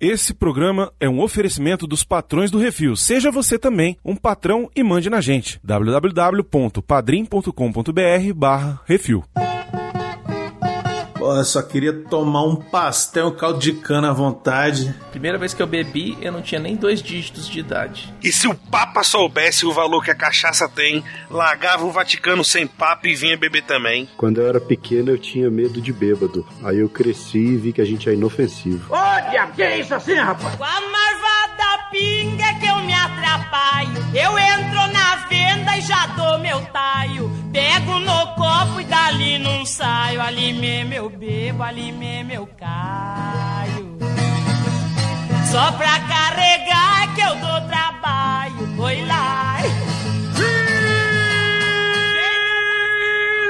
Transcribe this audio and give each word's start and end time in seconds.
Esse 0.00 0.32
programa 0.32 0.90
é 0.98 1.06
um 1.06 1.20
oferecimento 1.20 1.86
dos 1.86 2.02
patrões 2.02 2.50
do 2.50 2.56
Refil. 2.56 2.96
Seja 2.96 3.30
você 3.30 3.58
também 3.58 3.98
um 4.02 4.16
patrão 4.16 4.70
e 4.74 4.82
mande 4.82 5.10
na 5.10 5.20
gente. 5.20 5.60
www.padrim.com.br 5.62 8.34
barra 8.34 8.80
Refil. 8.86 9.22
Eu 11.36 11.44
só 11.44 11.62
queria 11.62 11.92
tomar 11.92 12.44
um 12.44 12.56
pastel, 12.56 13.28
um 13.28 13.36
caldo 13.36 13.58
de 13.58 13.72
cana 13.72 14.10
à 14.10 14.12
vontade. 14.12 14.94
Primeira 15.10 15.38
vez 15.38 15.54
que 15.54 15.62
eu 15.62 15.66
bebi, 15.66 16.16
eu 16.20 16.32
não 16.32 16.42
tinha 16.42 16.60
nem 16.60 16.76
dois 16.76 17.02
dígitos 17.02 17.48
de 17.48 17.60
idade. 17.60 18.12
E 18.22 18.32
se 18.32 18.46
o 18.46 18.54
Papa 18.54 19.02
soubesse 19.02 19.66
o 19.66 19.72
valor 19.72 20.02
que 20.04 20.10
a 20.10 20.14
cachaça 20.14 20.68
tem, 20.68 21.02
largava 21.30 21.84
o 21.84 21.90
Vaticano 21.90 22.44
sem 22.44 22.66
papo 22.66 23.06
e 23.06 23.14
vinha 23.14 23.36
beber 23.36 23.62
também. 23.62 24.08
Quando 24.16 24.40
eu 24.40 24.48
era 24.48 24.60
pequeno, 24.60 25.10
eu 25.10 25.18
tinha 25.18 25.50
medo 25.50 25.80
de 25.80 25.92
bêbado. 25.92 26.46
Aí 26.62 26.78
eu 26.78 26.88
cresci 26.88 27.38
e 27.38 27.56
vi 27.56 27.72
que 27.72 27.80
a 27.80 27.84
gente 27.84 28.08
é 28.08 28.14
inofensivo. 28.14 28.86
Olha, 28.90 29.46
que 29.48 29.62
é 29.62 29.80
isso 29.80 29.94
assim, 29.94 30.14
rapaz? 30.14 30.54
A 30.60 30.80
marvada 31.60 31.84
pinga 31.90 32.44
é 32.44 32.54
que 32.54 32.66
eu 32.66 32.76
me 32.76 32.92
atrapalho. 32.92 33.92
Eu 34.14 34.38
entro 34.38 34.86
na 34.92 35.16
venda 35.28 35.76
e 35.76 35.80
já 35.82 36.06
dou 36.16 36.38
meu 36.38 36.60
taio. 36.66 37.30
Pego 37.52 37.98
no 37.98 38.26
copo 38.34 38.80
e 38.80 38.84
dali 38.84 39.38
não 39.38 39.64
saio. 39.66 40.20
Ali 40.20 40.52
mesmo 40.52 40.94
eu 40.94 41.10
bebo, 41.10 41.62
ali 41.62 41.92
mesmo 41.92 42.32
eu 42.32 42.48
caio. 42.58 43.98
Só 45.50 45.72
pra 45.72 46.00
carregar 46.00 47.04
é 47.04 47.14
que 47.14 47.20
eu 47.20 47.36
dou 47.36 47.60
trabalho. 47.68 48.76
Foi 48.76 49.04
lá. 49.04 49.58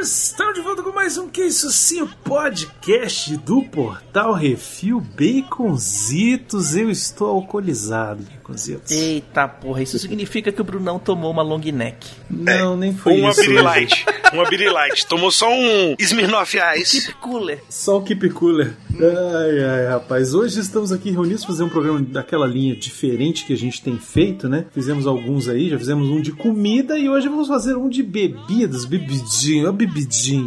Estamos 0.03 0.50
de 0.61 0.67
volta 0.67 0.83
com 0.83 0.93
mais 0.93 1.17
um 1.17 1.27
Que 1.27 1.47
Isso 1.47 1.71
Sim, 1.71 2.03
o 2.03 2.07
podcast 2.07 3.35
do 3.39 3.63
Portal 3.63 4.35
Refil 4.35 5.01
Baconzitos. 5.01 6.77
Eu 6.77 6.91
estou 6.91 7.29
alcoolizado, 7.29 8.23
Baconzitos. 8.35 8.91
Eita 8.91 9.49
porra, 9.49 9.83
isso 9.83 9.99
significa 9.99 10.53
que 10.53 10.61
o 10.61 10.65
Brunão 10.65 10.99
tomou 10.99 11.31
uma 11.31 11.43
long 11.43 11.61
neck. 11.61 12.11
Não, 12.29 12.77
nem 12.77 12.95
foi 12.95 13.19
Uma 13.19 13.31
isso. 13.31 13.41
Biri 13.41 13.63
Light. 13.63 14.05
Uma 14.35 14.49
Biri 14.49 14.69
Light. 14.69 15.07
Tomou 15.07 15.31
só 15.31 15.51
um 15.51 15.97
Smirnoff 15.99 16.59
Ice. 16.77 17.07
Keep 17.07 17.19
cooler. 17.21 17.65
Só 17.71 17.97
o 17.97 18.03
Keep 18.03 18.29
Cooler. 18.31 18.77
Ai, 19.01 19.65
ai, 19.65 19.87
rapaz. 19.87 20.35
Hoje 20.35 20.61
estamos 20.61 20.93
aqui 20.93 21.11
reunidos 21.11 21.43
para 21.45 21.55
fazer 21.55 21.65
um 21.65 21.71
programa 21.71 22.01
daquela 22.03 22.47
linha 22.47 22.77
diferente 22.77 23.47
que 23.47 23.53
a 23.55 23.57
gente 23.57 23.83
tem 23.83 23.99
feito, 23.99 24.47
né? 24.49 24.67
Fizemos 24.73 25.07
alguns 25.07 25.49
aí, 25.49 25.71
já 25.71 25.79
fizemos 25.79 26.09
um 26.11 26.21
de 26.21 26.33
comida 26.33 26.99
e 26.99 27.09
hoje 27.09 27.29
vamos 27.29 27.49
fazer 27.49 27.77
um 27.77 27.89
de 27.89 28.03
bebidas, 28.03 28.85
bebidinha, 28.85 29.65
uma 29.65 29.73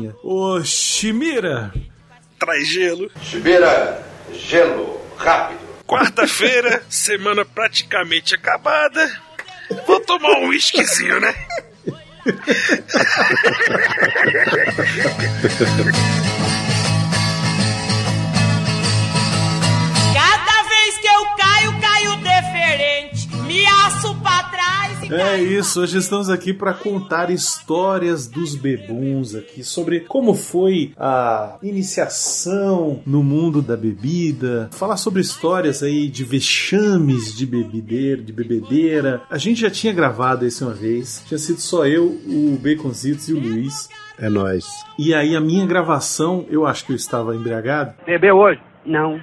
bebidinha. 0.03 0.15
Ô, 0.23 0.61
Chimira! 0.63 1.73
Traz 2.39 2.67
gelo. 2.67 3.09
Chibeira, 3.21 4.03
gelo, 4.33 4.99
rápido. 5.17 5.61
Quarta-feira, 5.87 6.83
semana 6.89 7.45
praticamente 7.45 8.35
acabada. 8.35 9.09
Vou 9.87 9.99
tomar 10.01 10.39
um 10.39 10.49
whiskyzinho, 10.49 11.19
né? 11.21 11.33
Cada 20.13 20.63
vez 20.69 20.97
que 20.97 21.07
eu 21.07 21.25
caio, 21.37 21.81
caio 21.81 22.15
diferente. 22.17 23.35
Me 23.45 23.65
aço 23.65 24.15
pra 24.21 24.43
trás 24.43 25.02
É 25.15 25.39
isso, 25.39 25.81
hoje 25.81 25.99
estamos 25.99 26.27
aqui 26.27 26.51
para 26.51 26.73
contar 26.73 27.29
histórias 27.29 28.25
dos 28.25 28.55
bebuns 28.55 29.35
aqui 29.35 29.63
sobre 29.63 29.99
como 29.99 30.33
foi 30.33 30.91
a 30.97 31.59
iniciação 31.61 32.99
no 33.05 33.21
mundo 33.21 33.61
da 33.61 33.77
bebida, 33.77 34.71
falar 34.73 34.97
sobre 34.97 35.21
histórias 35.21 35.83
aí 35.83 36.07
de 36.07 36.23
vexames 36.23 37.37
de 37.37 37.45
bebideira, 37.45 38.23
de 38.23 38.33
bebedeira. 38.33 39.21
A 39.29 39.37
gente 39.37 39.61
já 39.61 39.69
tinha 39.69 39.93
gravado 39.93 40.47
isso 40.47 40.65
uma 40.65 40.73
vez, 40.73 41.23
tinha 41.27 41.37
sido 41.37 41.59
só 41.59 41.85
eu, 41.85 42.05
o 42.05 42.57
Baconzitos 42.59 43.29
e 43.29 43.33
o 43.33 43.39
Luiz. 43.39 43.89
É 44.17 44.29
nóis. 44.29 44.65
E 44.97 45.13
aí 45.13 45.35
a 45.35 45.41
minha 45.41 45.65
gravação, 45.65 46.43
eu 46.49 46.65
acho 46.65 46.85
que 46.85 46.91
eu 46.91 46.95
estava 46.95 47.35
embriagado 47.35 47.93
Bebeu 48.05 48.35
hoje? 48.35 48.59
Não. 48.83 49.21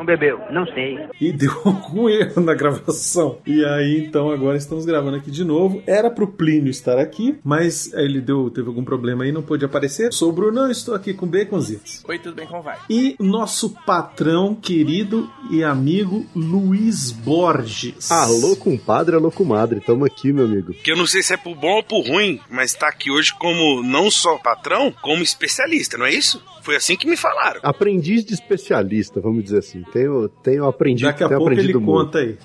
Não 0.00 0.06
bebeu? 0.06 0.40
Não 0.50 0.64
sei. 0.64 0.98
e 1.20 1.30
deu 1.30 1.52
algum 1.62 2.08
erro 2.08 2.40
na 2.40 2.54
gravação. 2.54 3.36
E 3.46 3.62
aí, 3.66 4.02
então, 4.06 4.30
agora 4.30 4.56
estamos 4.56 4.86
gravando 4.86 5.18
aqui 5.18 5.30
de 5.30 5.44
novo. 5.44 5.82
Era 5.86 6.10
pro 6.10 6.26
Plínio 6.26 6.70
estar 6.70 6.98
aqui, 6.98 7.38
mas 7.44 7.92
ele 7.92 8.18
deu, 8.18 8.48
teve 8.48 8.66
algum 8.66 8.82
problema 8.82 9.24
aí, 9.24 9.30
não 9.30 9.42
pôde 9.42 9.62
aparecer. 9.62 10.10
Sou 10.10 10.30
o 10.30 10.32
Brunão, 10.32 10.70
estou 10.70 10.94
aqui 10.94 11.12
com 11.12 11.26
Baconzitos. 11.26 12.02
Oi, 12.08 12.18
tudo 12.18 12.34
bem, 12.34 12.46
como 12.46 12.62
vai? 12.62 12.78
E 12.88 13.14
nosso 13.20 13.74
patrão 13.84 14.54
querido 14.54 15.30
e 15.50 15.62
amigo 15.62 16.24
Luiz 16.34 17.10
Borges. 17.10 18.10
Alô, 18.10 18.56
compadre, 18.56 19.16
alô, 19.16 19.30
comadre. 19.30 19.80
Tamo 19.80 20.06
aqui, 20.06 20.32
meu 20.32 20.46
amigo. 20.46 20.72
Que 20.72 20.92
eu 20.92 20.96
não 20.96 21.06
sei 21.06 21.22
se 21.22 21.34
é 21.34 21.36
por 21.36 21.54
bom 21.54 21.76
ou 21.76 21.82
por 21.82 22.08
ruim, 22.08 22.40
mas 22.48 22.72
tá 22.72 22.88
aqui 22.88 23.10
hoje 23.10 23.34
como 23.38 23.82
não 23.82 24.10
só 24.10 24.38
patrão, 24.38 24.94
como 25.02 25.22
especialista, 25.22 25.98
não 25.98 26.06
é 26.06 26.14
isso? 26.14 26.42
Foi 26.62 26.76
assim 26.76 26.96
que 26.96 27.08
me 27.08 27.16
falaram. 27.16 27.60
Aprendiz 27.62 28.24
de 28.24 28.34
especialista, 28.34 29.20
vamos 29.20 29.44
dizer 29.44 29.58
assim. 29.58 29.82
Tenho, 29.92 30.28
tenho 30.28 30.66
aprendido, 30.66 31.06
Daqui 31.06 31.24
a 31.24 31.28
tenho 31.28 31.38
pouco 31.38 31.52
ele 31.52 31.60
aprendido 31.60 31.80
muito. 31.80 32.04
conta 32.04 32.18
aí. 32.18 32.38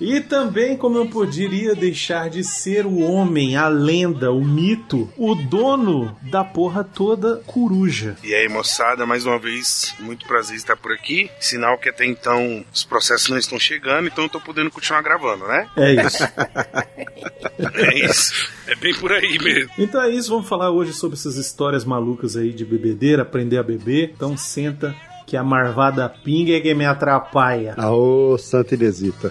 e 0.00 0.20
também, 0.20 0.76
como 0.76 0.98
eu 0.98 1.06
poderia 1.06 1.74
deixar 1.74 2.28
de 2.28 2.44
ser 2.44 2.86
o 2.86 2.98
homem, 3.00 3.56
a 3.56 3.68
lenda, 3.68 4.30
o 4.32 4.44
mito, 4.44 5.08
o 5.16 5.34
dono 5.34 6.16
da 6.22 6.44
porra 6.44 6.84
toda 6.84 7.36
coruja. 7.46 8.16
E 8.22 8.34
aí, 8.34 8.48
moçada, 8.48 9.06
mais 9.06 9.24
uma 9.26 9.38
vez, 9.38 9.94
muito 10.00 10.26
prazer 10.26 10.56
estar 10.56 10.76
por 10.76 10.92
aqui. 10.92 11.30
Sinal 11.40 11.78
que 11.78 11.88
até 11.88 12.04
então 12.04 12.64
os 12.72 12.84
processos 12.84 13.28
não 13.28 13.38
estão 13.38 13.58
chegando, 13.58 14.06
então 14.08 14.24
eu 14.24 14.30
tô 14.30 14.40
podendo 14.40 14.70
continuar 14.70 15.02
gravando, 15.02 15.46
né? 15.46 15.68
É 15.76 15.94
isso. 16.06 16.22
É 17.74 18.04
isso. 18.04 18.32
É 18.68 18.74
bem 18.76 18.94
por 18.94 19.10
aí 19.12 19.36
mesmo. 19.38 19.70
Então 19.78 20.00
é 20.02 20.10
isso, 20.10 20.30
vamos 20.30 20.48
falar 20.48 20.70
hoje 20.70 20.92
sobre 20.92 21.16
essas 21.16 21.36
histórias 21.36 21.84
malucas 21.84 22.36
aí 22.36 22.52
de 22.52 22.64
bebedeira, 22.64 23.22
aprender 23.22 23.58
a 23.58 23.62
beber. 23.62 24.12
Então 24.14 24.36
senta 24.36 24.94
que 25.28 25.36
a 25.36 25.44
marvada 25.44 26.08
pinga 26.08 26.56
é 26.56 26.60
que 26.60 26.74
me 26.74 26.86
atrapalha. 26.86 27.74
Aô, 27.76 28.38
Santa 28.38 28.74
Inesita. 28.74 29.30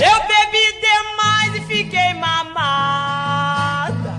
Eu 0.00 0.20
bebi 0.22 0.80
demais 0.80 1.54
e 1.56 1.60
fiquei 1.60 2.14
mamada. 2.14 4.14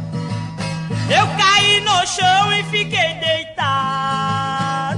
Eu 1.09 1.25
caí 1.35 1.81
no 1.81 2.05
chão 2.05 2.53
e 2.53 2.63
fiquei 2.65 3.15
deitada. 3.15 4.97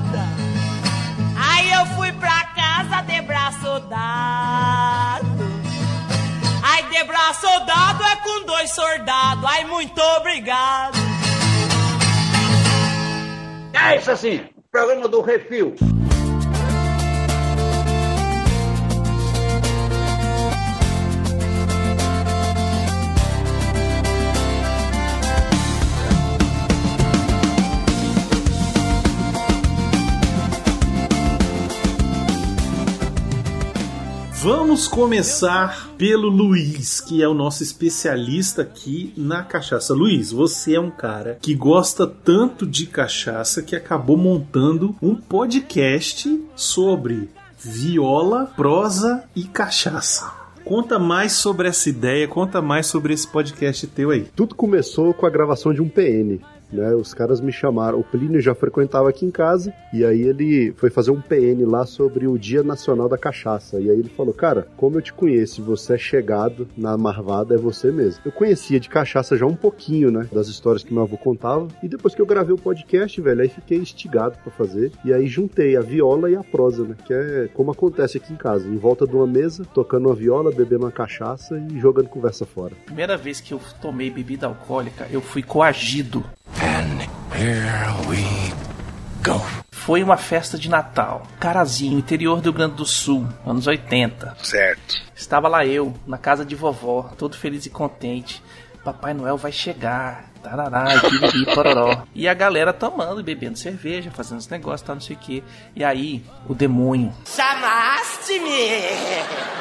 Aí 1.38 1.72
eu 1.72 1.86
fui 1.96 2.12
pra 2.12 2.44
casa 2.48 3.00
de 3.04 3.22
braço 3.22 3.80
dado. 3.90 5.40
Ai, 6.62 6.84
de 6.84 7.02
braço 7.06 7.48
dado 7.66 8.04
é 8.04 8.16
com 8.18 8.46
dois 8.46 8.72
soldados. 8.72 9.46
Ai, 9.46 9.64
muito 9.64 10.02
obrigado. 10.18 10.98
É 13.74 13.98
isso 13.98 14.12
assim, 14.12 14.42
programa 14.72 15.08
do 15.08 15.22
Refil. 15.22 15.74
Vamos 34.42 34.88
começar 34.88 35.90
pelo 35.98 36.30
Luiz, 36.30 37.02
que 37.02 37.22
é 37.22 37.28
o 37.28 37.34
nosso 37.34 37.62
especialista 37.62 38.62
aqui 38.62 39.14
na 39.18 39.44
cachaça. 39.44 39.94
Luiz, 39.94 40.32
você 40.32 40.76
é 40.76 40.80
um 40.80 40.90
cara 40.90 41.38
que 41.42 41.54
gosta 41.54 42.08
tanto 42.08 42.66
de 42.66 42.86
cachaça 42.86 43.62
que 43.62 43.76
acabou 43.76 44.16
montando 44.16 44.96
um 45.02 45.14
podcast 45.14 46.42
sobre 46.56 47.30
viola, 47.60 48.46
prosa 48.56 49.26
e 49.36 49.44
cachaça. 49.44 50.32
Conta 50.64 50.98
mais 50.98 51.34
sobre 51.34 51.68
essa 51.68 51.90
ideia, 51.90 52.26
conta 52.26 52.62
mais 52.62 52.86
sobre 52.86 53.14
esse 53.14 53.28
podcast 53.28 53.88
teu 53.88 54.10
aí. 54.10 54.26
Tudo 54.34 54.56
começou 54.56 55.14
com 55.14 55.26
a 55.26 55.30
gravação 55.30 55.74
de 55.74 55.82
um 55.82 55.90
PN. 55.90 56.40
Né, 56.72 56.94
os 56.94 57.14
caras 57.14 57.42
me 57.42 57.52
chamaram, 57.52 58.00
o 58.00 58.04
Plínio 58.04 58.42
já 58.42 58.54
frequentava 58.54 59.10
aqui 59.10 59.26
em 59.26 59.32
casa, 59.32 59.74
e 59.94 60.06
aí 60.06 60.22
ele 60.22 60.74
foi 60.78 60.90
fazer 60.90 61.12
um 61.12 61.22
PN 61.22 61.66
lá 61.66 61.86
sobre 61.86 62.28
o 62.28 62.38
Dia 62.38 62.64
Nacional 62.64 63.10
da 63.10 63.18
Cachaça. 63.18 63.80
E 63.80 63.90
aí 63.90 64.00
ele 64.00 64.10
falou: 64.10 64.34
Cara, 64.34 64.68
como 64.78 64.98
eu 64.98 65.02
te 65.02 65.14
conheço 65.14 65.64
você 65.64 65.94
é 65.94 65.98
chegado 65.98 66.68
na 66.78 66.98
marvada, 66.98 67.56
é 67.56 67.58
você 67.58 67.92
mesmo. 67.92 68.22
Eu 68.26 68.32
conhecia 68.32 68.80
de 68.80 68.90
cachaça 68.90 69.38
já 69.38 69.46
um 69.46 69.56
pouquinho, 69.56 70.12
né? 70.12 70.28
Das 70.32 70.48
histórias 70.48 70.84
que 70.84 70.94
meu 70.94 71.04
avô 71.04 71.18
contava. 71.18 71.68
E 71.82 71.88
depois 71.88 72.16
que 72.16 72.22
eu 72.22 72.26
gravei 72.26 72.54
o 72.54 72.58
podcast, 72.58 73.20
velho, 73.22 73.42
aí 73.42 73.50
fiquei 73.50 73.78
instigado 73.78 74.38
pra 74.44 74.52
fazer. 74.52 74.92
E 75.04 75.14
aí 75.14 75.28
juntei 75.28 75.76
a 75.76 75.82
viola 75.82 76.30
e 76.30 76.36
a 76.36 76.44
prosa, 76.44 76.84
né? 76.84 76.96
Que 77.06 77.14
é 77.14 77.50
como 77.54 77.72
acontece 77.72 78.18
aqui 78.18 78.34
em 78.34 78.38
casa, 78.38 78.68
em 78.68 78.78
volta 78.78 79.06
de 79.08 79.16
uma 79.16 79.28
mesa, 79.28 79.66
tocando 79.74 80.08
uma 80.08 80.16
viola, 80.16 80.52
bebendo 80.52 80.86
uma 80.86 80.92
cachaça 80.92 81.62
e 81.72 81.80
jogando 81.80 82.10
conversa 82.10 82.46
fora. 82.46 82.74
Primeira 82.86 83.18
vez 83.18 83.40
que 83.42 83.54
eu 83.54 83.62
tomei 83.82 84.10
bebida 84.10 84.48
alcoólica, 84.48 85.08
eu 85.12 85.22
fui 85.22 85.44
coagido. 85.44 86.24
Foi 89.72 90.04
uma 90.04 90.18
festa 90.18 90.58
de 90.58 90.70
Natal. 90.70 91.26
Carazinho, 91.40 91.98
interior 91.98 92.42
do 92.42 92.44
Rio 92.44 92.54
Grande 92.54 92.76
do 92.76 92.86
Sul, 92.86 93.28
anos 93.46 93.66
80. 93.66 94.36
Certo. 94.44 94.96
Estava 95.16 95.48
lá 95.48 95.66
eu, 95.66 95.94
na 96.06 96.18
casa 96.18 96.46
de 96.46 96.54
vovó, 96.54 97.12
todo 97.18 97.38
feliz 97.38 97.66
e 97.66 97.70
contente. 97.70 98.44
Papai 98.90 99.14
Noel 99.14 99.38
vai 99.38 99.52
chegar. 99.52 100.30
Tarará, 100.42 100.96
e 100.96 101.02
piriri, 101.02 101.54
pororó. 101.54 102.04
E 102.16 102.28
a 102.28 102.34
galera 102.34 102.72
tomando 102.72 103.20
e 103.20 103.24
bebendo 103.24 103.60
cerveja, 103.60 104.10
fazendo 104.10 104.40
os 104.40 104.48
negócios, 104.48 104.82
tal, 104.82 104.96
não 104.96 105.02
sei 105.02 105.16
o 105.16 105.20
que. 105.20 105.44
E 105.76 105.84
aí, 105.84 106.24
o 106.48 106.56
demônio 106.56 107.12
Chamaste-me! 107.26 108.50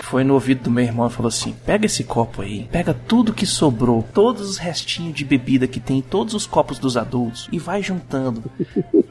foi 0.02 0.22
no 0.24 0.34
ouvido 0.34 0.62
do 0.62 0.70
meu 0.70 0.84
irmão 0.84 1.08
e 1.08 1.10
falou 1.10 1.28
assim: 1.28 1.54
pega 1.66 1.84
esse 1.84 2.04
copo 2.04 2.42
aí, 2.42 2.68
pega 2.70 2.94
tudo 2.94 3.34
que 3.34 3.44
sobrou, 3.44 4.06
todos 4.14 4.48
os 4.48 4.56
restinhos 4.56 5.14
de 5.14 5.24
bebida 5.24 5.66
que 5.66 5.80
tem 5.80 5.98
em 5.98 6.02
todos 6.02 6.32
os 6.32 6.46
copos 6.46 6.78
dos 6.78 6.96
adultos 6.96 7.48
e 7.52 7.58
vai 7.58 7.82
juntando. 7.82 8.44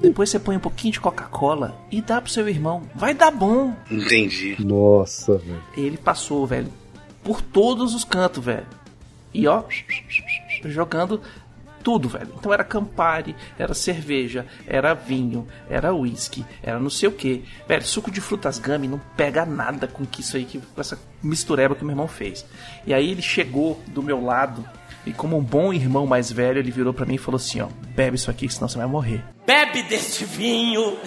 Depois 0.02 0.30
você 0.30 0.40
põe 0.40 0.56
um 0.56 0.62
pouquinho 0.62 0.94
de 0.94 1.02
Coca-Cola 1.02 1.78
e 1.92 2.02
dá 2.02 2.22
pro 2.22 2.32
seu 2.32 2.48
irmão. 2.48 2.84
Vai 2.96 3.14
dar 3.14 3.30
bom. 3.30 3.74
Entendi. 3.92 4.56
Nossa, 4.58 5.38
velho. 5.38 5.62
Ele 5.76 5.98
passou, 5.98 6.48
velho, 6.48 6.72
por 7.24 7.42
todos 7.42 7.94
os 7.94 8.06
cantos, 8.06 8.44
velho. 8.44 8.66
E 9.38 9.48
ó, 9.48 9.64
jogando 10.66 11.22
tudo, 11.84 12.10
velho. 12.10 12.34
Então 12.36 12.52
era 12.52 12.64
Campari, 12.64 13.36
era 13.58 13.72
cerveja, 13.76 14.48
era 14.66 14.96
vinho, 14.96 15.48
era 15.70 15.94
whisky, 15.94 16.44
era 16.64 16.80
não 16.80 16.90
sei 16.90 17.08
o 17.08 17.12
que. 17.12 17.46
Velho, 17.68 17.86
suco 17.86 18.10
de 18.10 18.20
frutas 18.20 18.58
gummy 18.58 18.88
não 18.88 19.00
pega 19.16 19.46
nada 19.46 19.88
com 19.88 20.08
que 20.08 20.22
isso 20.22 20.38
aí, 20.38 20.44
que, 20.44 20.58
com 20.58 20.82
essa 20.82 21.00
mistureba 21.22 21.76
que 21.76 21.84
meu 21.84 21.92
irmão 21.92 22.08
fez. 22.08 22.48
E 22.84 22.96
aí 22.96 23.12
ele 23.12 23.22
chegou 23.22 23.80
do 23.90 24.02
meu 24.02 24.26
lado 24.26 24.68
e 25.06 25.14
como 25.14 25.38
um 25.38 25.44
bom 25.44 25.72
irmão 25.72 26.08
mais 26.08 26.32
velho, 26.32 26.58
ele 26.58 26.72
virou 26.72 26.96
pra 26.96 27.06
mim 27.06 27.14
e 27.14 27.20
falou 27.20 27.38
assim, 27.38 27.62
ó, 27.62 27.68
bebe 27.96 28.16
isso 28.16 28.32
aqui, 28.32 28.50
senão 28.50 28.68
você 28.68 28.80
vai 28.80 28.88
morrer. 28.88 29.24
Bebe 29.46 29.84
deste 29.84 30.26
vinho 30.26 30.98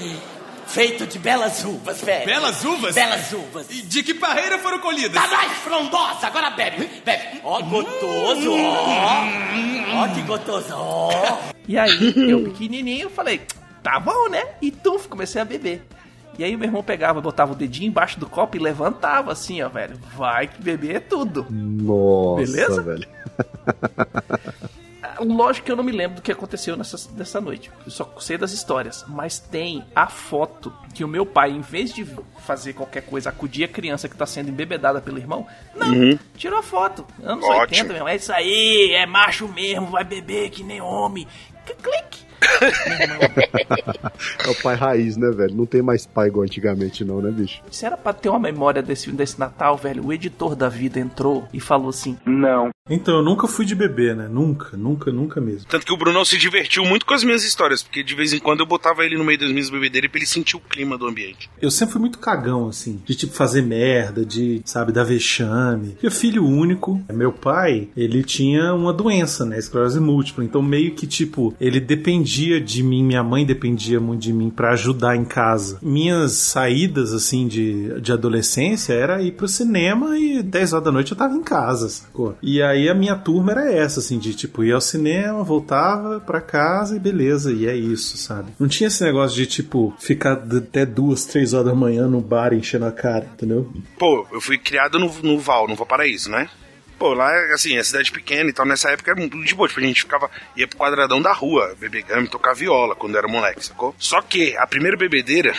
feito 0.70 1.06
de 1.06 1.18
belas 1.18 1.64
uvas, 1.64 2.00
velho. 2.00 2.24
Belas 2.26 2.64
uvas? 2.64 2.94
Belas 2.94 3.32
uvas. 3.32 3.66
E 3.70 3.82
de 3.82 4.02
que 4.02 4.14
parreira 4.14 4.58
foram 4.58 4.78
colhidas? 4.78 5.12
Tá 5.22 5.28
mais 5.28 5.52
frondosa, 5.58 6.26
agora 6.26 6.50
bebe, 6.50 6.88
bebe. 7.04 7.40
Ó, 7.44 7.60
gotoso, 7.62 8.52
ó. 8.52 9.24
Ó, 9.94 10.08
que 10.14 10.22
gotoso, 10.22 10.72
ó. 10.72 11.10
E 11.66 11.76
aí, 11.78 12.14
eu 12.30 12.44
pequenininho, 12.44 13.10
falei, 13.10 13.40
tá 13.82 13.98
bom, 13.98 14.28
né? 14.28 14.44
E 14.62 14.70
tuf, 14.70 15.08
comecei 15.08 15.40
a 15.42 15.44
beber. 15.44 15.82
E 16.38 16.44
aí 16.44 16.56
meu 16.56 16.66
irmão 16.66 16.82
pegava, 16.82 17.20
botava 17.20 17.52
o 17.52 17.54
dedinho 17.56 17.88
embaixo 17.88 18.18
do 18.18 18.26
copo 18.26 18.56
e 18.56 18.60
levantava 18.60 19.32
assim, 19.32 19.60
ó, 19.62 19.68
velho. 19.68 19.98
Vai 20.16 20.46
que 20.48 20.62
beber 20.62 20.96
é 20.96 21.00
tudo. 21.00 21.46
Nossa, 21.50 22.46
Beleza? 22.50 22.82
velho. 22.82 23.08
Lógico 25.24 25.66
que 25.66 25.72
eu 25.72 25.76
não 25.76 25.84
me 25.84 25.92
lembro 25.92 26.16
do 26.16 26.22
que 26.22 26.32
aconteceu 26.32 26.76
nessa, 26.76 26.96
nessa 27.16 27.40
noite. 27.40 27.70
Eu 27.84 27.90
só 27.90 28.10
sei 28.18 28.38
das 28.38 28.52
histórias. 28.52 29.04
Mas 29.08 29.38
tem 29.38 29.84
a 29.94 30.06
foto 30.06 30.72
que 30.94 31.04
o 31.04 31.08
meu 31.08 31.26
pai, 31.26 31.50
em 31.50 31.60
vez 31.60 31.92
de 31.92 32.06
fazer 32.40 32.72
qualquer 32.72 33.02
coisa, 33.02 33.30
acudir 33.30 33.64
a 33.64 33.68
criança 33.68 34.08
que 34.08 34.16
tá 34.16 34.26
sendo 34.26 34.48
embebedada 34.48 35.00
pelo 35.00 35.18
irmão, 35.18 35.46
não, 35.74 36.18
tirou 36.36 36.58
a 36.58 36.62
foto. 36.62 37.06
Anos 37.22 37.44
Ótimo. 37.44 37.60
80 37.60 37.92
mesmo. 37.92 38.08
É 38.08 38.16
isso 38.16 38.32
aí, 38.32 38.92
é 38.92 39.06
macho 39.06 39.48
mesmo, 39.48 39.86
vai 39.86 40.04
beber 40.04 40.50
que 40.50 40.62
nem 40.62 40.80
homem. 40.80 41.26
Clique. 41.82 42.30
É 44.44 44.50
o 44.50 44.62
pai 44.62 44.74
raiz, 44.74 45.16
né, 45.16 45.30
velho? 45.30 45.54
Não 45.54 45.66
tem 45.66 45.82
mais 45.82 46.06
pai 46.06 46.28
igual 46.28 46.44
antigamente, 46.44 47.04
não, 47.04 47.20
né, 47.20 47.30
bicho? 47.30 47.62
Se 47.70 47.86
era 47.86 47.96
pra 47.96 48.12
ter 48.12 48.28
uma 48.28 48.38
memória 48.38 48.82
desse, 48.82 49.10
desse 49.12 49.38
Natal, 49.38 49.76
velho, 49.76 50.06
o 50.06 50.12
editor 50.12 50.54
da 50.54 50.68
vida 50.68 50.98
entrou 50.98 51.46
e 51.52 51.60
falou 51.60 51.90
assim: 51.90 52.18
Então, 52.90 53.18
eu 53.18 53.22
nunca 53.22 53.46
fui 53.46 53.64
de 53.64 53.74
bebê, 53.74 54.14
né? 54.14 54.28
Nunca, 54.28 54.76
nunca, 54.76 55.12
nunca 55.12 55.40
mesmo. 55.40 55.66
Tanto 55.68 55.86
que 55.86 55.92
o 55.92 55.96
Brunão 55.96 56.24
se 56.24 56.36
divertiu 56.36 56.84
muito 56.84 57.06
com 57.06 57.14
as 57.14 57.22
minhas 57.22 57.44
histórias, 57.44 57.82
porque 57.82 58.02
de 58.02 58.14
vez 58.14 58.32
em 58.32 58.40
quando 58.40 58.60
eu 58.60 58.66
botava 58.66 59.04
ele 59.04 59.16
no 59.16 59.24
meio 59.24 59.38
das 59.38 59.50
minhas 59.50 59.70
bebedeiras 59.70 60.10
pra 60.10 60.18
ele 60.18 60.26
sentir 60.26 60.56
o 60.56 60.60
clima 60.60 60.98
do 60.98 61.06
ambiente. 61.06 61.48
Eu 61.62 61.70
sempre 61.70 61.92
fui 61.92 62.00
muito 62.00 62.18
cagão, 62.18 62.68
assim, 62.68 63.00
de 63.04 63.14
tipo 63.14 63.32
fazer 63.32 63.62
merda, 63.62 64.24
de, 64.24 64.60
sabe, 64.64 64.90
dar 64.90 65.04
vexame. 65.04 65.96
Eu 66.02 66.10
filho 66.10 66.44
único. 66.44 67.00
Meu 67.12 67.32
pai, 67.32 67.88
ele 67.96 68.24
tinha 68.24 68.74
uma 68.74 68.92
doença, 68.92 69.44
né? 69.44 69.58
Esclerose 69.58 70.00
múltipla. 70.00 70.44
Então, 70.44 70.60
meio 70.60 70.94
que, 70.94 71.06
tipo, 71.06 71.54
ele 71.60 71.78
dependia 71.78 72.60
de 72.60 72.82
mim, 72.82 73.04
minha 73.04 73.22
mãe 73.22 73.46
dependia 73.46 74.00
muito 74.00 74.22
de 74.22 74.32
mim 74.32 74.50
pra 74.50 74.72
ajudar 74.72 75.14
em 75.14 75.24
casa. 75.24 75.78
Minhas 75.80 76.32
saídas, 76.32 77.12
assim, 77.12 77.46
de, 77.46 78.00
de 78.00 78.12
adolescência 78.12 78.92
era 78.92 79.22
ir 79.22 79.32
pro 79.32 79.46
cinema 79.46 80.18
e 80.18 80.42
10 80.42 80.72
horas 80.72 80.84
da 80.84 80.92
noite 80.92 81.12
eu 81.12 81.18
tava 81.18 81.34
em 81.34 81.42
casa, 81.42 81.88
sacou? 81.88 82.36
E 82.42 82.60
aí 82.60 82.79
a 82.88 82.94
minha 82.94 83.16
turma 83.16 83.52
era 83.52 83.72
essa, 83.72 84.00
assim, 84.00 84.18
de 84.18 84.34
tipo, 84.34 84.64
ir 84.64 84.72
ao 84.72 84.80
cinema, 84.80 85.42
voltava 85.42 86.20
pra 86.20 86.40
casa 86.40 86.96
e 86.96 86.98
beleza, 86.98 87.52
e 87.52 87.66
é 87.66 87.74
isso, 87.74 88.16
sabe? 88.16 88.52
Não 88.58 88.68
tinha 88.68 88.88
esse 88.88 89.02
negócio 89.02 89.36
de, 89.36 89.46
tipo, 89.46 89.94
ficar 89.98 90.32
até 90.32 90.86
duas, 90.86 91.24
três 91.24 91.52
horas 91.52 91.66
da 91.66 91.74
manhã 91.74 92.06
no 92.06 92.20
bar 92.20 92.52
enchendo 92.52 92.86
a 92.86 92.92
cara, 92.92 93.28
entendeu? 93.34 93.70
Pô, 93.98 94.26
eu 94.32 94.40
fui 94.40 94.58
criado 94.58 94.98
no, 94.98 95.12
no 95.22 95.38
Val, 95.38 95.68
no 95.68 95.76
Valparaíso, 95.76 96.30
né? 96.30 96.48
Pô, 97.00 97.14
lá, 97.14 97.32
assim, 97.54 97.78
é 97.78 97.82
cidade 97.82 98.12
pequena 98.12 98.50
e 98.50 98.52
tal. 98.52 98.66
Nessa 98.66 98.90
época 98.90 99.12
era 99.12 99.26
de 99.26 99.54
boa. 99.54 99.66
Tipo, 99.66 99.80
a 99.80 99.84
gente 99.84 100.02
ficava, 100.02 100.30
ia 100.54 100.68
pro 100.68 100.76
quadradão 100.76 101.22
da 101.22 101.32
rua, 101.32 101.74
beber 101.80 102.02
gama, 102.02 102.26
tocar 102.26 102.52
viola 102.52 102.94
quando 102.94 103.16
era 103.16 103.26
moleque, 103.26 103.64
sacou? 103.64 103.94
Só 103.98 104.20
que 104.20 104.54
a 104.58 104.66
primeira 104.66 104.98
bebedeira 104.98 105.54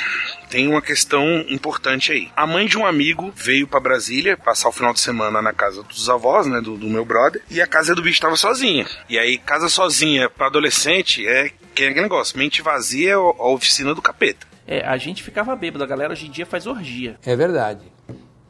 tem 0.52 0.68
uma 0.68 0.82
questão 0.82 1.26
importante 1.48 2.12
aí. 2.12 2.30
A 2.36 2.46
mãe 2.46 2.68
de 2.68 2.78
um 2.78 2.86
amigo 2.86 3.32
veio 3.34 3.66
pra 3.66 3.80
Brasília 3.80 4.36
passar 4.36 4.68
o 4.68 4.72
final 4.74 4.94
de 4.94 5.00
semana 5.00 5.42
na 5.42 5.54
casa 5.54 5.82
dos 5.82 6.10
avós, 6.10 6.46
né, 6.46 6.60
do, 6.60 6.78
do 6.78 6.88
meu 6.88 7.06
brother, 7.06 7.42
e 7.50 7.62
a 7.62 7.66
casa 7.66 7.96
do 7.96 8.02
bicho 8.02 8.20
tava 8.20 8.36
sozinha. 8.36 8.86
E 9.10 9.18
aí, 9.18 9.38
casa 9.38 9.70
sozinha 9.70 10.30
pra 10.30 10.48
adolescente 10.48 11.26
é 11.26 11.50
que 11.74 11.86
é 11.86 11.88
aquele 11.88 12.02
negócio, 12.02 12.38
mente 12.38 12.62
vazia 12.62 13.12
é 13.12 13.14
a 13.14 13.48
oficina 13.48 13.96
do 13.96 14.02
capeta. 14.02 14.46
É, 14.68 14.86
a 14.86 14.98
gente 14.98 15.24
ficava 15.24 15.56
bêbado, 15.56 15.84
a 15.84 15.88
galera 15.88 16.12
hoje 16.12 16.28
em 16.28 16.32
dia 16.32 16.46
faz 16.46 16.68
orgia. 16.68 17.18
É 17.26 17.34
verdade. 17.34 17.82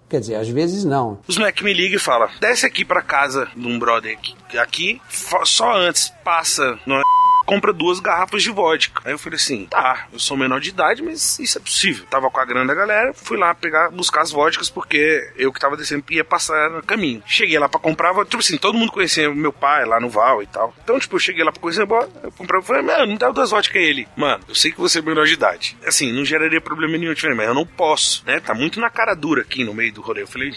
Quer 0.09 0.19
dizer, 0.19 0.35
às 0.35 0.49
vezes 0.49 0.83
não. 0.83 1.19
Os 1.27 1.37
moleques 1.37 1.63
me 1.63 1.71
ligam 1.71 1.95
e 1.95 1.99
falam: 1.99 2.29
desce 2.39 2.65
aqui 2.65 2.83
pra 2.83 3.01
casa 3.01 3.47
de 3.55 3.65
um 3.65 3.77
brother 3.77 4.17
aqui, 4.17 4.35
aqui 4.57 5.01
só 5.45 5.73
antes, 5.73 6.11
passa, 6.23 6.77
no 6.85 7.01
compra 7.45 7.73
duas 7.73 7.99
garrafas 7.99 8.43
de 8.43 8.51
vodka. 8.51 9.01
Aí 9.05 9.13
eu 9.13 9.19
falei 9.19 9.37
assim: 9.37 9.65
tá, 9.65 10.07
eu 10.11 10.19
sou 10.19 10.37
menor 10.37 10.59
de 10.59 10.69
idade, 10.69 11.01
mas 11.01 11.39
isso 11.39 11.57
é 11.57 11.61
possível. 11.61 12.05
Tava 12.09 12.29
com 12.29 12.39
a 12.39 12.45
grana 12.45 12.67
da 12.67 12.73
galera, 12.73 13.13
fui 13.13 13.37
lá 13.37 13.53
pegar, 13.53 13.89
buscar 13.91 14.21
as 14.21 14.31
vodkas, 14.31 14.69
porque 14.69 15.31
eu 15.35 15.51
que 15.51 15.59
tava 15.59 15.77
descendo 15.77 16.03
ia 16.09 16.23
passar 16.23 16.69
no 16.69 16.83
caminho. 16.83 17.23
Cheguei 17.25 17.57
lá 17.59 17.69
pra 17.69 17.79
comprar, 17.79 18.13
tipo 18.25 18.37
assim, 18.37 18.57
todo 18.57 18.77
mundo 18.77 18.91
conhecia 18.91 19.33
meu 19.33 19.53
pai 19.53 19.85
lá 19.85 19.99
no 19.99 20.09
Val 20.09 20.41
e 20.41 20.47
tal. 20.47 20.73
Então, 20.83 20.99
tipo, 20.99 21.15
eu 21.15 21.19
cheguei 21.19 21.43
lá 21.43 21.51
pra 21.51 21.61
conhecer, 21.61 21.81
eu 21.81 22.31
comprei, 22.37 22.61
falei, 22.61 22.81
mano, 22.81 23.07
me 23.07 23.17
dá 23.17 23.29
duas 23.29 23.51
vodkas 23.51 23.81
ele. 23.81 24.07
Mano, 24.15 24.43
eu 24.47 24.55
sei 24.55 24.71
que 24.71 24.79
você 24.79 24.99
é 24.99 25.01
menor 25.01 25.25
de 25.25 25.33
idade. 25.33 25.77
Assim, 25.85 26.11
não 26.11 26.25
geraria 26.25 26.61
problema 26.61 26.97
nenhum, 26.97 27.11
eu 27.11 27.17
falei, 27.17 27.35
mas 27.35 27.47
eu 27.47 27.53
não 27.53 27.65
posso, 27.65 28.23
né? 28.25 28.39
Tá 28.39 28.53
muito 28.53 28.79
na 28.79 28.89
cara 28.89 29.13
dura 29.13 29.41
aqui 29.41 29.63
no 29.63 29.73
meio 29.73 29.93
do 29.93 30.01
rolê. 30.01 30.23
Eu 30.23 30.27
falei, 30.27 30.53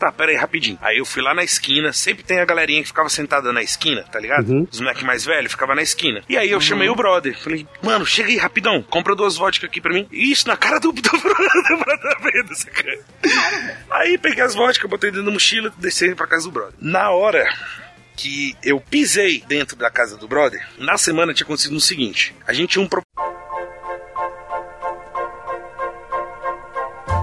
Tá, 0.00 0.10
pera 0.10 0.32
aí, 0.32 0.36
rapidinho. 0.36 0.78
Aí 0.80 0.96
eu 0.96 1.04
fui 1.04 1.20
lá 1.20 1.34
na 1.34 1.44
esquina, 1.44 1.92
sempre 1.92 2.24
tem 2.24 2.40
a 2.40 2.44
galerinha 2.46 2.80
que 2.80 2.88
ficava 2.88 3.10
sentada 3.10 3.52
na 3.52 3.62
esquina, 3.62 4.02
tá 4.04 4.18
ligado? 4.18 4.66
Os 4.72 4.80
moleques 4.80 5.02
mais 5.02 5.26
velhos 5.26 5.52
ficavam 5.52 5.74
na 5.74 5.82
esquina. 5.82 6.22
E 6.26 6.38
aí 6.38 6.50
eu 6.50 6.58
chamei 6.58 6.88
o 6.88 6.94
brother. 6.94 7.38
Falei, 7.38 7.66
mano, 7.82 8.06
chega 8.06 8.30
aí 8.30 8.38
rapidão, 8.38 8.82
compra 8.82 9.14
duas 9.14 9.36
vodkas 9.36 9.68
aqui 9.68 9.78
pra 9.78 9.92
mim. 9.92 10.08
Isso, 10.10 10.48
na 10.48 10.56
cara 10.56 10.80
do, 10.80 10.90
do 10.90 11.02
brother, 11.02 12.44
do? 12.44 12.54
Aí 13.90 14.16
peguei 14.16 14.42
as 14.42 14.54
vodkas, 14.54 14.88
botei 14.88 15.10
dentro 15.10 15.26
da 15.26 15.32
mochila, 15.32 15.70
desci 15.76 16.14
pra 16.14 16.26
casa 16.26 16.44
do 16.44 16.50
brother. 16.50 16.74
Na 16.80 17.10
hora 17.10 17.46
que 18.16 18.56
eu 18.62 18.80
pisei 18.80 19.44
dentro 19.46 19.76
da 19.76 19.90
casa 19.90 20.16
do 20.16 20.26
brother, 20.26 20.66
na 20.78 20.96
semana 20.96 21.34
tinha 21.34 21.44
acontecido 21.44 21.76
o 21.76 21.80
seguinte: 21.80 22.34
a 22.46 22.54
gente 22.54 22.70
tinha 22.70 22.82
um 22.82 22.88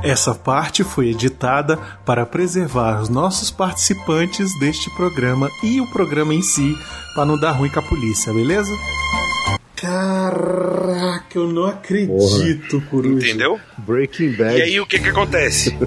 Essa 0.08 0.34
parte 0.34 0.86
foi 0.86 1.10
editada 1.10 1.78
para 2.06 2.26
preservar 2.26 3.02
os 3.02 3.10
nossos 3.10 3.52
participantes 3.52 4.58
deste 4.58 4.90
programa 4.92 5.50
e 5.62 5.82
o 5.82 5.92
programa 5.92 6.34
em 6.34 6.42
si, 6.42 6.78
para 7.14 7.26
não 7.26 7.38
dar 7.38 7.52
ruim 7.52 7.70
com 7.70 7.80
a 7.82 7.84
polícia, 7.84 8.32
beleza? 8.32 8.72
Caraca, 9.76 11.38
eu 11.38 11.48
não 11.48 11.66
acredito, 11.66 12.82
Coruja. 12.90 13.28
Entendeu? 13.28 13.60
Breaking 13.80 14.32
Bad. 14.32 14.58
E 14.58 14.62
aí 14.62 14.80
o 14.80 14.88
que 14.88 14.98
que 14.98 15.10
acontece? 15.10 15.78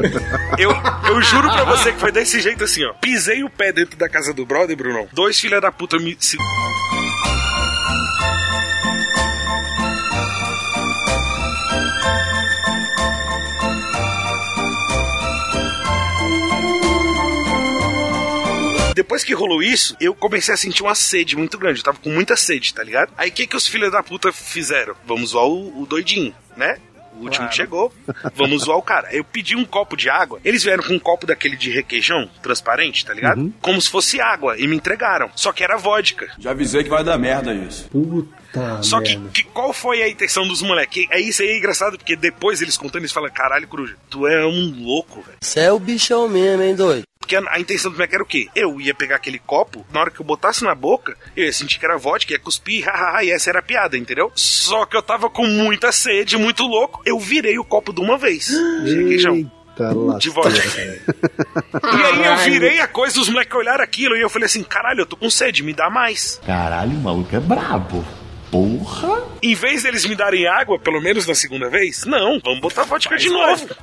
eu, 0.58 0.70
eu 1.08 1.20
juro 1.20 1.48
pra 1.50 1.64
você 1.64 1.92
que 1.92 2.00
foi 2.00 2.10
desse 2.10 2.40
jeito 2.40 2.64
assim, 2.64 2.82
ó. 2.82 2.94
Pisei 2.94 3.44
o 3.44 3.50
pé 3.50 3.72
dentro 3.72 3.98
da 3.98 4.08
casa 4.08 4.32
do 4.32 4.46
brother, 4.46 4.74
Brunão. 4.74 5.06
Dois 5.12 5.38
filha 5.38 5.60
da 5.60 5.70
puta 5.70 5.98
me. 5.98 6.16
Depois 18.96 19.22
que 19.22 19.34
rolou 19.34 19.62
isso, 19.62 19.94
eu 20.00 20.14
comecei 20.14 20.54
a 20.54 20.56
sentir 20.56 20.82
uma 20.82 20.94
sede 20.94 21.36
muito 21.36 21.58
grande. 21.58 21.80
Eu 21.80 21.84
tava 21.84 21.98
com 21.98 22.08
muita 22.08 22.34
sede, 22.34 22.72
tá 22.72 22.82
ligado? 22.82 23.12
Aí 23.18 23.28
o 23.28 23.32
que 23.32 23.46
que 23.46 23.54
os 23.54 23.68
filhos 23.68 23.92
da 23.92 24.02
puta 24.02 24.32
fizeram? 24.32 24.94
Vamos 25.04 25.30
zoar 25.30 25.44
o, 25.44 25.82
o 25.82 25.84
doidinho, 25.84 26.34
né? 26.56 26.78
O 27.18 27.24
último 27.24 27.46
que 27.46 27.56
chegou, 27.56 27.92
vamos 28.34 28.64
zoar 28.64 28.78
o 28.78 28.82
cara. 28.82 29.14
Eu 29.14 29.22
pedi 29.22 29.54
um 29.54 29.66
copo 29.66 29.98
de 29.98 30.08
água. 30.08 30.40
Eles 30.42 30.62
vieram 30.62 30.82
com 30.82 30.94
um 30.94 30.98
copo 30.98 31.26
daquele 31.26 31.56
de 31.56 31.70
requeijão, 31.70 32.30
transparente, 32.42 33.04
tá 33.04 33.12
ligado? 33.12 33.52
Como 33.60 33.80
se 33.80 33.90
fosse 33.90 34.18
água, 34.18 34.58
e 34.58 34.66
me 34.66 34.76
entregaram. 34.76 35.30
Só 35.36 35.52
que 35.52 35.62
era 35.62 35.76
vodka. 35.76 36.30
Já 36.38 36.52
avisei 36.52 36.82
que 36.82 36.88
vai 36.90 37.04
dar 37.04 37.18
merda 37.18 37.52
isso. 37.52 37.88
Puta 37.90 38.82
Só 38.82 39.00
que, 39.02 39.16
merda. 39.16 39.30
que 39.30 39.44
qual 39.44 39.74
foi 39.74 40.02
a 40.02 40.08
intenção 40.08 40.48
dos 40.48 40.62
moleques? 40.62 41.06
É 41.10 41.20
isso 41.20 41.42
aí 41.42 41.48
é 41.48 41.58
engraçado, 41.58 41.98
porque 41.98 42.16
depois 42.16 42.62
eles 42.62 42.78
contando, 42.78 43.02
eles 43.02 43.12
falam, 43.12 43.30
caralho, 43.30 43.68
Coruja, 43.68 43.94
tu 44.08 44.26
é 44.26 44.46
um 44.46 44.84
louco, 44.84 45.20
velho. 45.20 45.36
Você 45.42 45.60
é 45.60 45.72
o 45.72 45.78
bichão 45.78 46.28
mesmo, 46.28 46.62
hein, 46.62 46.74
doido? 46.74 47.06
Porque 47.26 47.34
a, 47.34 47.42
a 47.50 47.58
intenção 47.58 47.90
do 47.90 47.94
moleque 47.94 48.14
era 48.14 48.22
o 48.22 48.26
quê? 48.26 48.48
Eu 48.54 48.80
ia 48.80 48.94
pegar 48.94 49.16
aquele 49.16 49.40
copo, 49.40 49.84
na 49.92 50.00
hora 50.00 50.10
que 50.12 50.20
eu 50.20 50.24
botasse 50.24 50.62
na 50.62 50.76
boca, 50.76 51.16
eu 51.36 51.44
ia 51.44 51.52
sentir 51.52 51.80
que 51.80 51.84
era 51.84 51.98
vodka, 51.98 52.32
ia 52.32 52.38
cuspir, 52.38 52.84
hahaha, 52.84 53.24
e 53.24 53.30
essa 53.32 53.50
era 53.50 53.58
a 53.58 53.62
piada, 53.62 53.98
entendeu? 53.98 54.30
Só 54.36 54.86
que 54.86 54.96
eu 54.96 55.02
tava 55.02 55.28
com 55.28 55.44
muita 55.44 55.90
sede, 55.90 56.36
muito 56.36 56.62
louco, 56.62 57.02
eu 57.04 57.18
virei 57.18 57.58
o 57.58 57.64
copo 57.64 57.92
de 57.92 58.00
uma 58.00 58.16
vez. 58.16 58.50
Eita, 59.34 59.92
De 60.20 60.30
vodka. 60.30 60.68
E 60.78 62.04
aí 62.04 62.24
eu 62.26 62.36
virei 62.38 62.80
a 62.80 62.86
coisa, 62.86 63.20
os 63.20 63.28
moleques 63.28 63.56
olharam 63.56 63.82
aquilo 63.82 64.16
e 64.16 64.20
eu 64.20 64.30
falei 64.30 64.46
assim, 64.46 64.62
caralho, 64.62 65.00
eu 65.00 65.06
tô 65.06 65.16
com 65.16 65.28
sede, 65.28 65.64
me 65.64 65.74
dá 65.74 65.90
mais. 65.90 66.40
Caralho, 66.46 66.92
o 66.92 67.00
maluco 67.02 67.34
é 67.34 67.40
brabo. 67.40 68.04
Porra! 68.56 69.22
Em 69.42 69.54
vez 69.54 69.82
deles 69.82 70.06
me 70.06 70.14
darem 70.16 70.46
água, 70.46 70.78
pelo 70.78 70.98
menos 71.00 71.26
na 71.26 71.34
segunda 71.34 71.68
vez, 71.68 72.04
não, 72.06 72.40
vamos 72.40 72.60
botar 72.60 72.84
vodka 72.84 73.16
de 73.16 73.28
novo. 73.28 73.66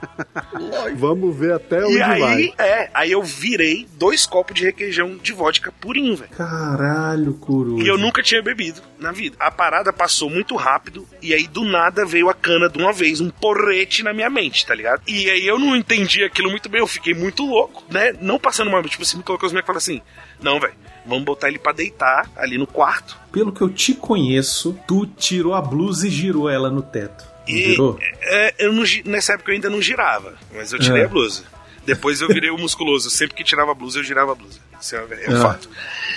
Vamos 0.95 1.35
ver 1.35 1.53
até 1.53 1.83
onde 1.85 1.97
E 1.97 2.01
aí, 2.01 2.19
vai. 2.19 2.53
é, 2.57 2.89
aí 2.93 3.11
eu 3.11 3.21
virei 3.21 3.87
dois 3.93 4.25
copos 4.25 4.55
de 4.55 4.65
requeijão 4.65 5.17
de 5.17 5.31
vodka 5.33 5.71
purinho, 5.71 6.15
velho. 6.15 6.29
Caralho, 6.31 7.33
coruja. 7.35 7.83
E 7.83 7.87
eu 7.87 7.97
nunca 7.97 8.21
tinha 8.23 8.41
bebido 8.41 8.81
na 8.99 9.11
vida. 9.11 9.35
A 9.39 9.51
parada 9.51 9.91
passou 9.91 10.29
muito 10.29 10.55
rápido 10.55 11.07
e 11.21 11.33
aí 11.33 11.47
do 11.47 11.63
nada 11.63 12.05
veio 12.05 12.29
a 12.29 12.33
cana 12.33 12.69
de 12.69 12.77
uma 12.77 12.93
vez, 12.93 13.19
um 13.21 13.29
porrete 13.29 14.03
na 14.03 14.13
minha 14.13 14.29
mente, 14.29 14.65
tá 14.65 14.73
ligado? 14.75 15.01
E 15.07 15.29
aí 15.29 15.45
eu 15.45 15.59
não 15.59 15.75
entendi 15.75 16.23
aquilo 16.23 16.49
muito 16.49 16.69
bem, 16.69 16.81
eu 16.81 16.87
fiquei 16.87 17.13
muito 17.13 17.45
louco, 17.45 17.83
né? 17.91 18.13
Não 18.21 18.39
passando 18.39 18.69
uma, 18.69 18.81
tipo 18.83 19.03
assim, 19.03 19.17
muito 19.17 19.29
louco, 19.29 19.45
os 19.45 19.51
moleques 19.51 19.67
falaram 19.67 19.77
assim: 19.79 20.01
"Não, 20.41 20.59
velho, 20.59 20.73
vamos 21.05 21.23
botar 21.25 21.47
ele 21.49 21.59
pra 21.59 21.71
deitar 21.71 22.29
ali 22.35 22.57
no 22.57 22.67
quarto". 22.67 23.17
Pelo 23.31 23.51
que 23.51 23.61
eu 23.61 23.69
te 23.69 23.93
conheço, 23.93 24.77
tu 24.87 25.05
tirou 25.05 25.53
a 25.53 25.61
blusa 25.61 26.07
e 26.07 26.11
girou 26.11 26.49
ela 26.49 26.69
no 26.69 26.81
teto. 26.81 27.25
E 27.47 27.71
girou? 27.71 27.97
é, 28.21 28.53
eu 28.59 28.71
não, 28.71 28.83
nessa 29.05 29.33
época 29.33 29.51
eu 29.51 29.55
ainda 29.55 29.69
não 29.69 29.81
girava, 29.81 30.33
mas 30.53 30.71
eu 30.71 30.79
tirei 30.79 31.01
É. 31.01 31.05
a 31.05 31.07
blusa. 31.09 31.43
Depois 31.85 32.21
eu 32.21 32.27
virei 32.29 32.49
o 32.49 32.57
musculoso. 32.57 33.09
Sempre 33.09 33.35
que 33.35 33.43
tirava 33.43 33.71
a 33.71 33.75
blusa, 33.75 33.99
eu 33.99 34.03
girava 34.03 34.31
a 34.31 34.35
blusa. 34.35 34.59
Isso 34.83 34.95
é, 34.97 34.99
é 35.25 35.29
um 35.29 35.37
Ah. 35.37 35.41
fato. 35.41 35.69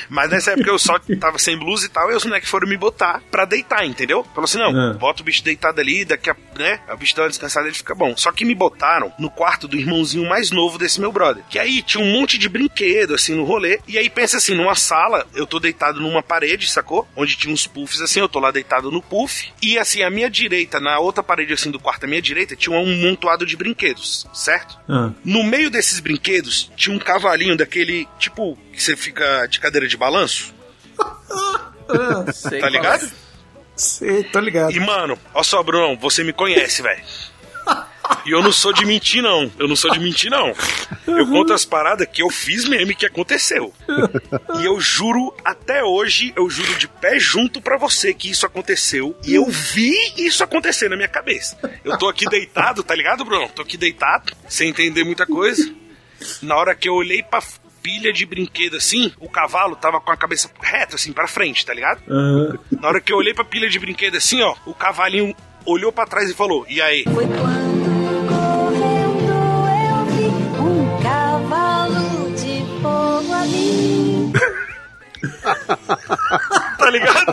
Mas 0.08 0.28
nessa 0.30 0.50
época 0.52 0.68
eu 0.70 0.78
só 0.78 0.98
tava 1.20 1.38
sem 1.38 1.56
blusa 1.56 1.86
e 1.86 1.88
tal, 1.88 2.10
e 2.10 2.14
os 2.14 2.24
moleques 2.24 2.50
foram 2.50 2.68
me 2.68 2.76
botar 2.76 3.22
pra 3.30 3.44
deitar, 3.44 3.84
entendeu? 3.86 4.24
Falou 4.34 4.44
assim: 4.44 4.58
não, 4.58 4.90
Ah. 4.90 4.92
bota 4.94 5.22
o 5.22 5.24
bicho 5.24 5.42
deitado 5.44 5.80
ali, 5.80 6.04
daqui 6.04 6.28
a. 6.30 6.36
né? 6.58 6.80
O 6.92 6.96
bicho 6.96 7.14
dá 7.14 7.22
uma 7.22 7.28
descansada 7.28 7.66
ele 7.66 7.76
fica 7.76 7.94
bom. 7.94 8.16
Só 8.16 8.32
que 8.32 8.44
me 8.44 8.54
botaram 8.54 9.12
no 9.18 9.30
quarto 9.30 9.68
do 9.68 9.76
irmãozinho 9.76 10.28
mais 10.28 10.50
novo 10.50 10.78
desse 10.78 11.00
meu 11.00 11.12
brother. 11.12 11.44
Que 11.50 11.58
aí 11.58 11.82
tinha 11.82 12.02
um 12.02 12.10
monte 12.12 12.38
de 12.38 12.48
brinquedo, 12.48 13.14
assim, 13.14 13.34
no 13.34 13.44
rolê. 13.44 13.78
E 13.86 13.96
aí 13.98 14.08
pensa 14.10 14.38
assim: 14.38 14.54
numa 14.54 14.74
sala, 14.74 15.26
eu 15.34 15.46
tô 15.46 15.60
deitado 15.60 16.00
numa 16.00 16.22
parede, 16.22 16.68
sacou? 16.70 17.06
Onde 17.14 17.36
tinha 17.36 17.52
uns 17.54 17.66
puffs 17.66 18.00
assim, 18.00 18.20
eu 18.20 18.28
tô 18.28 18.40
lá 18.40 18.50
deitado 18.50 18.90
no 18.90 19.00
puff. 19.02 19.52
E 19.62 19.78
assim, 19.78 20.02
a 20.02 20.10
minha 20.10 20.28
direita, 20.30 20.80
na 20.80 20.98
outra 20.98 21.22
parede 21.22 21.52
assim 21.52 21.70
do 21.70 21.78
quarto, 21.78 22.04
a 22.04 22.08
minha 22.08 22.22
direita, 22.22 22.56
tinha 22.56 22.76
um 22.76 22.96
montoado 23.02 23.44
de 23.46 23.56
brinquedos, 23.56 24.26
certo? 24.32 24.78
Ah. 24.88 25.10
No 25.24 25.42
meio 25.44 25.70
desses 25.70 26.00
brinquedos 26.00 26.70
tinha 26.76 26.94
um 26.94 26.98
cavalinho 26.98 27.56
daquele, 27.56 28.08
tipo, 28.18 28.55
que 28.72 28.82
você 28.82 28.96
fica 28.96 29.46
de 29.46 29.60
cadeira 29.60 29.88
de 29.88 29.96
balanço. 29.96 30.54
Sei 32.32 32.60
Tá 32.60 32.68
ligado? 32.68 33.10
Sei, 33.76 34.24
tô 34.24 34.40
ligado. 34.40 34.72
E, 34.72 34.80
mano, 34.80 35.18
ó 35.34 35.42
só, 35.42 35.62
Brunão, 35.62 35.96
você 35.96 36.24
me 36.24 36.32
conhece, 36.32 36.80
velho. 36.80 37.02
E 38.24 38.30
eu 38.30 38.42
não 38.42 38.52
sou 38.52 38.72
de 38.72 38.84
mentir, 38.84 39.22
não. 39.22 39.50
Eu 39.58 39.68
não 39.68 39.76
sou 39.76 39.90
de 39.90 39.98
mentir, 39.98 40.30
não. 40.30 40.54
Eu 41.06 41.26
conto 41.26 41.52
as 41.52 41.64
paradas 41.64 42.08
que 42.10 42.22
eu 42.22 42.30
fiz 42.30 42.64
mesmo 42.64 42.92
e 42.92 42.94
que 42.94 43.04
aconteceu. 43.06 43.72
E 44.60 44.64
eu 44.64 44.80
juro, 44.80 45.34
até 45.44 45.82
hoje, 45.82 46.32
eu 46.36 46.48
juro 46.48 46.74
de 46.76 46.88
pé 46.88 47.18
junto 47.18 47.60
pra 47.60 47.76
você 47.76 48.14
que 48.14 48.30
isso 48.30 48.46
aconteceu. 48.46 49.16
E 49.24 49.34
eu 49.34 49.46
vi 49.46 49.92
isso 50.16 50.42
acontecer 50.42 50.88
na 50.88 50.96
minha 50.96 51.08
cabeça. 51.08 51.58
Eu 51.84 51.98
tô 51.98 52.08
aqui 52.08 52.26
deitado, 52.28 52.82
tá 52.82 52.94
ligado, 52.94 53.24
Bruno? 53.24 53.48
Tô 53.48 53.62
aqui 53.62 53.76
deitado, 53.76 54.32
sem 54.48 54.70
entender 54.70 55.04
muita 55.04 55.26
coisa. 55.26 55.72
Na 56.42 56.56
hora 56.56 56.74
que 56.74 56.88
eu 56.88 56.94
olhei 56.94 57.22
pra 57.22 57.42
pilha 57.86 58.12
de 58.12 58.26
brinquedo 58.26 58.76
assim, 58.76 59.12
o 59.20 59.28
cavalo 59.28 59.76
tava 59.76 60.00
com 60.00 60.10
a 60.10 60.16
cabeça 60.16 60.50
reta, 60.60 60.96
assim, 60.96 61.12
pra 61.12 61.28
frente, 61.28 61.64
tá 61.64 61.72
ligado? 61.72 62.02
Aham. 62.10 62.58
Na 62.80 62.88
hora 62.88 63.00
que 63.00 63.12
eu 63.12 63.16
olhei 63.16 63.32
pra 63.32 63.44
pilha 63.44 63.68
de 63.68 63.78
brinquedo 63.78 64.16
assim, 64.16 64.42
ó, 64.42 64.56
o 64.66 64.74
cavalinho 64.74 65.32
olhou 65.64 65.92
pra 65.92 66.04
trás 66.04 66.28
e 66.28 66.34
falou: 66.34 66.66
E 66.68 66.82
aí? 66.82 67.04
Um 70.58 71.00
cavalo 71.00 72.34
de 72.34 72.64
fogo 72.82 73.32
ali. 73.32 74.32
tá 76.76 76.90
ligado? 76.90 77.32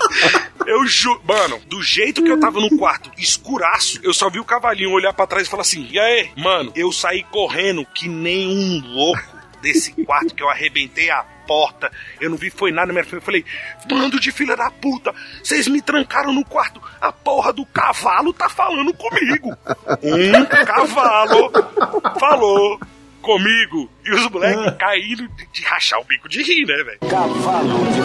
Eu 0.68 0.86
juro. 0.86 1.20
Mano, 1.28 1.60
do 1.66 1.82
jeito 1.82 2.24
que 2.24 2.30
eu 2.30 2.40
tava 2.40 2.60
no 2.60 2.78
quarto, 2.78 3.10
escuraço, 3.18 4.00
eu 4.04 4.14
só 4.14 4.30
vi 4.30 4.40
o 4.40 4.46
cavalinho 4.46 4.92
olhar 4.92 5.14
pra 5.14 5.26
trás 5.26 5.48
e 5.48 5.50
falar 5.50 5.62
assim: 5.62 5.88
E 5.90 5.98
aí? 5.98 6.30
Mano, 6.38 6.72
eu 6.76 6.92
saí 6.92 7.24
correndo 7.24 7.84
que 7.86 8.08
nem 8.08 8.48
um 8.48 8.82
louco 8.94 9.33
desse 9.64 9.94
quarto 10.04 10.36
que 10.36 10.44
eu 10.44 10.50
arrebentei 10.50 11.10
a 11.10 11.24
porta. 11.48 11.90
Eu 12.20 12.30
não 12.30 12.38
vi, 12.38 12.50
foi 12.50 12.72
nada 12.72 12.88
na 12.88 12.94
minha 12.94 13.04
frente. 13.04 13.22
Eu 13.22 13.26
falei: 13.26 13.46
Bando 13.88 14.20
de 14.20 14.32
filha 14.32 14.56
da 14.56 14.70
puta, 14.70 15.16
vocês 15.42 15.68
me 15.68 15.82
trancaram 15.82 16.34
no 16.34 16.46
quarto. 16.46 16.82
A 17.02 17.12
porra 17.12 17.54
do 17.54 17.66
cavalo 17.66 18.34
tá 18.34 18.50
falando 18.50 18.94
comigo. 18.94 19.58
Um 20.04 20.46
cavalo 20.46 21.52
falou 22.20 22.80
comigo. 23.22 23.90
E 24.06 24.12
os 24.12 24.30
moleques 24.30 24.76
caíram 24.78 25.28
de, 25.28 25.48
de 25.48 25.62
rachar 25.64 26.00
o 26.00 26.04
bico 26.04 26.28
de 26.28 26.44
rir, 26.44 26.66
né, 26.66 26.84
velho? 26.84 27.00
Cavalo 27.10 27.80
de 27.92 28.02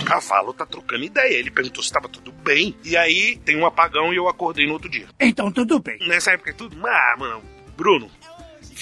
O 0.00 0.04
cavalo 0.04 0.52
tá 0.52 0.64
trocando 0.64 1.04
ideia. 1.04 1.38
Ele 1.38 1.50
perguntou 1.50 1.82
se 1.82 1.92
tava 1.92 2.08
tudo 2.08 2.30
bem. 2.30 2.76
E 2.84 2.96
aí 2.96 3.36
tem 3.44 3.56
um 3.56 3.66
apagão 3.66 4.12
e 4.12 4.16
eu 4.16 4.28
acordei 4.28 4.66
no 4.66 4.74
outro 4.74 4.88
dia. 4.88 5.08
Então 5.18 5.50
tudo 5.50 5.80
bem. 5.80 5.98
Nessa 6.06 6.30
época 6.32 6.50
é 6.50 6.54
tudo. 6.54 6.76
Ah, 6.86 7.16
mano, 7.18 7.42
Bruno, 7.76 8.08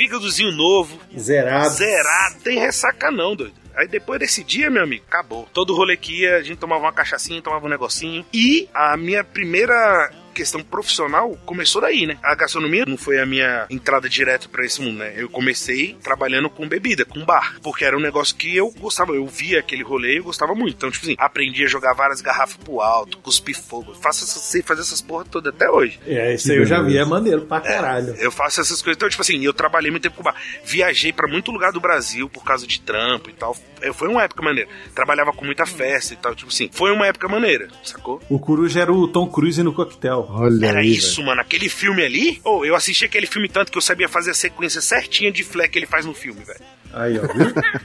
fígadozinho 0.00 0.50
novo. 0.50 0.99
Zerado. 1.19 1.75
Zerado. 1.75 2.37
Tem 2.42 2.59
ressaca 2.59 3.11
não, 3.11 3.37
doido. 3.37 3.52
Aí 3.76 3.87
depois 3.87 4.19
desse 4.19 4.42
dia, 4.42 4.71
meu 4.71 4.83
amigo, 4.83 5.04
acabou. 5.07 5.47
Todo 5.52 5.75
rolê 5.76 5.95
que 5.95 6.23
ia, 6.23 6.37
a 6.37 6.42
gente 6.42 6.59
tomava 6.59 6.85
uma 6.85 6.92
cachaçinha, 6.92 7.42
tomava 7.42 7.66
um 7.66 7.69
negocinho. 7.69 8.25
E 8.33 8.66
a 8.73 8.97
minha 8.97 9.23
primeira 9.23 10.11
questão 10.41 10.63
profissional 10.63 11.37
começou 11.45 11.83
daí, 11.83 12.07
né? 12.07 12.17
A 12.23 12.35
gastronomia 12.35 12.87
não 12.87 12.97
foi 12.97 13.19
a 13.19 13.27
minha 13.27 13.67
entrada 13.69 14.09
direto 14.09 14.49
pra 14.49 14.65
esse 14.65 14.81
mundo, 14.81 14.99
né? 14.99 15.13
Eu 15.15 15.29
comecei 15.29 15.97
trabalhando 16.03 16.49
com 16.49 16.67
bebida, 16.67 17.05
com 17.05 17.23
bar, 17.27 17.57
porque 17.63 17.85
era 17.85 17.97
um 17.97 18.01
negócio 18.01 18.35
que 18.35 18.57
eu 18.57 18.71
gostava, 18.79 19.13
eu 19.13 19.27
via 19.27 19.61
aquele 19.61 19.83
rolê 19.83 20.15
e 20.15 20.17
eu 20.17 20.25
gostava 20.25 20.55
muito. 20.55 20.77
Então, 20.77 20.91
tipo 20.91 21.05
assim, 21.05 21.15
aprendi 21.19 21.65
a 21.65 21.69
jogar 21.69 21.93
várias 21.93 22.23
garrafas 22.23 22.57
pro 22.57 22.81
alto, 22.81 23.19
cuspir 23.19 23.55
fogo. 23.55 23.95
Faço 23.95 24.25
essas, 24.25 24.43
sei 24.43 24.63
fazer 24.63 24.81
essas 24.81 25.03
porra 25.03 25.27
toda 25.27 25.51
até 25.51 25.71
hoje. 25.71 26.01
É, 26.07 26.35
isso 26.35 26.51
aí 26.51 26.57
eu 26.57 26.65
já 26.65 26.81
vi, 26.81 26.97
é 26.97 27.05
maneiro 27.05 27.43
pra 27.43 27.61
caralho. 27.61 28.15
Eu 28.19 28.33
faço 28.33 28.63
essas 28.63 28.81
coisas. 28.81 28.97
Então, 28.97 29.09
tipo 29.11 29.21
assim, 29.21 29.45
eu 29.45 29.53
trabalhei 29.53 29.91
muito 29.91 30.05
tempo 30.05 30.17
com 30.17 30.23
bar. 30.23 30.37
Viajei 30.65 31.13
pra 31.13 31.29
muito 31.29 31.51
lugar 31.51 31.71
do 31.71 31.81
Brasil 31.81 32.31
por 32.31 32.45
causa 32.45 32.67
de 32.67 32.81
trampo 32.81 33.29
e 33.29 33.35
tal. 33.35 33.55
É, 33.83 33.93
Foi 33.93 34.09
uma 34.09 34.23
época 34.23 34.43
maneira. 34.43 34.71
Trabalhava 34.95 35.33
com 35.33 35.45
muita 35.45 35.67
festa 35.67 36.15
e 36.15 36.17
tal. 36.17 36.35
Tipo 36.35 36.51
assim, 36.51 36.71
foi 36.73 36.93
uma 36.93 37.07
época 37.07 37.29
maneira, 37.29 37.69
sacou? 37.85 38.21
O 38.29 38.39
Coruja 38.39 38.81
era 38.81 38.93
o 38.93 39.07
Tom 39.09 39.27
Cruise 39.27 39.63
no 39.63 39.73
coquetel. 39.73 40.30
Olha 40.33 40.67
Era 40.67 40.81
aí, 40.81 40.93
isso, 40.93 41.23
mano. 41.25 41.41
Aquele 41.41 41.69
filme 41.69 42.05
ali. 42.05 42.41
Ou 42.45 42.65
eu 42.65 42.77
assisti 42.77 43.05
aquele 43.05 43.27
filme 43.27 43.49
tanto 43.49 43.73
que 43.73 43.77
eu 43.79 43.83
sabia 43.83 44.09
fazer 44.09 44.31
a 44.31 44.35
sequência 44.35 44.81
certinha 44.81 45.33
de 45.33 45.43
fleck 45.43 45.73
que 45.73 45.79
ele 45.79 45.87
faz 45.87 46.07
no 46.07 46.15
filme, 46.15 46.45
velho. 46.45 46.61
Aí, 46.93 47.19
ó? 47.19 47.23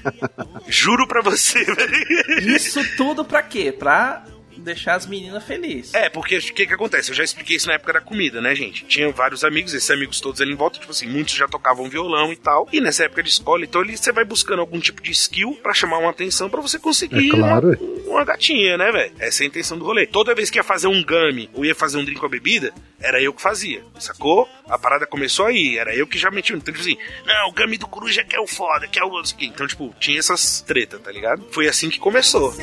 Juro 0.70 1.08
pra 1.08 1.22
você, 1.22 1.64
velho. 1.64 2.56
Isso 2.56 2.82
tudo 2.96 3.25
pra 3.25 3.42
quê? 3.42 3.72
Pra 3.72 4.24
deixar 4.65 4.95
as 4.95 5.05
meninas 5.05 5.43
felizes. 5.43 5.93
É, 5.93 6.10
porque 6.10 6.38
o 6.38 6.41
que 6.41 6.65
que 6.65 6.74
acontece? 6.74 7.12
Eu 7.12 7.15
já 7.15 7.24
expliquei 7.24 7.55
isso 7.55 7.67
na 7.67 7.75
época 7.75 7.93
da 7.93 8.01
comida, 8.01 8.41
né, 8.41 8.53
gente? 8.55 8.86
Tinha 8.86 9.10
vários 9.12 9.43
amigos, 9.43 9.74
esses 9.74 9.89
amigos 9.89 10.19
todos 10.19 10.41
ali 10.41 10.51
em 10.51 10.55
volta, 10.55 10.79
tipo 10.79 10.91
assim, 10.91 11.07
muitos 11.07 11.36
já 11.36 11.48
tocavam 11.48 11.89
violão 11.89 12.34
e 12.34 12.36
tal. 12.36 12.67
E 12.74 12.81
nessa 12.81 13.05
época 13.05 13.24
de 13.24 13.29
escola, 13.29 13.63
então 13.63 13.81
ali 13.81 13.95
você 13.95 14.12
vai 14.12 14.25
buscando 14.25 14.60
algum 14.60 14.79
tipo 14.79 15.01
de 15.01 15.12
skill 15.12 15.57
pra 15.62 15.74
chamar 15.74 16.00
uma 16.00 16.10
atenção 16.10 16.50
pra 16.50 16.62
você 16.62 16.79
conseguir 16.79 17.27
É 17.27 17.31
claro. 17.31 17.77
uma, 17.79 18.12
uma 18.12 18.25
gatinha, 18.25 18.77
né, 18.77 18.91
velho? 18.91 19.13
Essa 19.19 19.43
é 19.43 19.45
a 19.45 19.48
intenção 19.48 19.77
do 19.77 19.86
rolê. 19.86 20.05
Toda 20.07 20.36
vez 20.36 20.50
que 20.50 20.57
ia 20.57 20.63
fazer 20.63 20.88
um 20.88 21.03
game 21.03 21.50
ou 21.53 21.63
ia 21.63 21.75
fazer 21.75 21.98
um 21.98 22.03
drink 22.03 22.19
com 22.19 22.25
a 22.25 22.29
bebida, 22.29 22.74
era 23.00 23.22
eu 23.22 23.34
que 23.34 23.41
fazia, 23.41 23.84
sacou? 24.00 24.48
A 24.67 24.77
parada 24.77 25.05
começou 25.05 25.45
aí, 25.45 25.77
era 25.77 25.95
eu 25.95 26.07
que 26.07 26.17
já 26.17 26.31
metia. 26.31 26.55
Então, 26.55 26.74
tipo 26.74 26.86
assim, 26.86 26.98
não, 27.25 27.50
o 27.50 27.53
game 27.53 27.77
do 27.77 27.88
coruja 27.88 28.24
que 28.24 28.36
é 28.36 28.39
o 28.39 28.48
foda, 28.48 28.88
que 28.88 29.00
é 29.00 29.03
o. 29.03 29.22
Então, 29.39 29.67
tipo, 29.67 29.93
tinha 30.00 30.19
essas 30.19 30.62
treta, 30.62 30.98
tá 31.00 31.12
ligado? 31.12 31.43
Foi 31.51 31.67
assim 31.67 31.89
que 31.89 32.00
começou. 32.00 32.53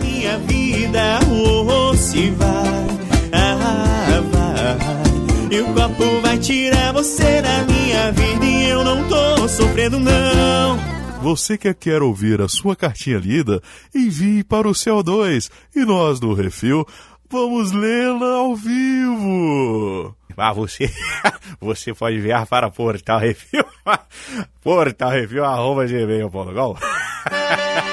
minha 0.00 0.38
vida, 0.38 1.18
oh, 1.30 1.47
se 1.96 2.30
vai, 2.30 2.86
ah, 3.32 4.20
vai. 4.30 5.56
E 5.56 5.60
o 5.60 5.74
copo 5.74 6.20
vai 6.20 6.38
tirar 6.38 6.92
você 6.92 7.42
da 7.42 7.64
minha 7.64 8.12
vida 8.12 8.44
e 8.44 8.68
eu 8.68 8.84
não 8.84 9.08
tô 9.08 9.48
sofrendo, 9.48 9.98
não. 9.98 10.78
Você 11.22 11.58
que 11.58 11.72
quer 11.74 12.02
ouvir 12.02 12.40
a 12.40 12.48
sua 12.48 12.76
cartinha 12.76 13.18
lida, 13.18 13.60
envie 13.94 14.44
para 14.44 14.68
o 14.68 14.72
CO2 14.72 15.50
e 15.74 15.84
nós 15.84 16.20
do 16.20 16.32
Refil 16.32 16.86
vamos 17.30 17.72
lê-la 17.72 18.36
ao 18.36 18.56
vivo. 18.56 20.16
Ah, 20.36 20.52
você, 20.52 20.90
você 21.60 21.92
pode 21.92 22.16
enviar 22.16 22.46
para 22.46 22.70
Portal 22.70 23.18
Refil. 23.18 23.64
Portal 24.62 25.10
Refil, 25.10 25.44
arroba 25.44 25.86
gmail.com. 25.86 26.76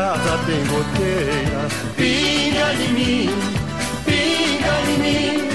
casa 0.00 0.38
tem 0.46 0.64
goteira, 0.66 1.68
pinga 1.94 2.74
de 2.74 2.92
mim, 2.94 3.28
pinga 4.06 4.74
de 4.86 4.98
mim, 5.02 5.48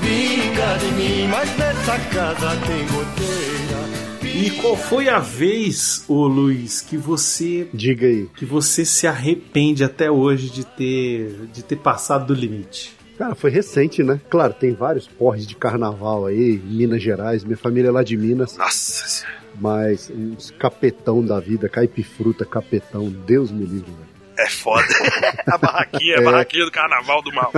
pinga 0.00 0.78
de 0.78 0.92
mim, 0.96 1.28
mas 1.28 1.56
nessa 1.56 1.96
casa 2.12 2.56
tem 2.66 2.84
goteira. 2.88 3.76
E 4.24 4.50
qual 4.60 4.76
foi 4.76 5.08
a 5.08 5.20
vez, 5.20 6.04
ô 6.08 6.26
Luiz, 6.26 6.80
que 6.80 6.96
você. 6.96 7.68
Diga 7.72 8.08
aí. 8.08 8.28
Que 8.36 8.44
você 8.44 8.84
se 8.84 9.06
arrepende 9.06 9.84
até 9.84 10.10
hoje 10.10 10.50
de 10.50 10.64
ter, 10.66 11.48
de 11.52 11.62
ter 11.62 11.76
passado 11.76 12.26
do 12.26 12.34
limite? 12.34 12.92
Cara, 13.16 13.36
foi 13.36 13.52
recente, 13.52 14.02
né? 14.02 14.20
Claro, 14.28 14.52
tem 14.52 14.74
vários 14.74 15.06
porres 15.06 15.46
de 15.46 15.54
carnaval 15.54 16.26
aí, 16.26 16.56
em 16.56 16.76
Minas 16.76 17.00
Gerais. 17.00 17.44
Minha 17.44 17.56
família 17.56 17.88
é 17.88 17.92
lá 17.92 18.02
de 18.02 18.16
Minas. 18.16 18.58
Nossa 18.58 19.08
senhora. 19.08 19.45
Mas 19.60 20.10
uns 20.10 20.50
capetão 20.52 21.24
da 21.24 21.40
vida, 21.40 21.68
caipifruta, 21.68 22.44
capetão, 22.44 23.08
Deus 23.10 23.50
me 23.50 23.64
livre, 23.64 23.90
velho. 23.90 24.06
É 24.38 24.50
foda. 24.50 24.86
a 25.50 25.56
barraquinha, 25.56 26.16
a 26.16 26.20
É. 26.20 26.24
barraquinha 26.24 26.64
do 26.66 26.70
carnaval 26.70 27.22
do 27.22 27.32
mal. 27.32 27.50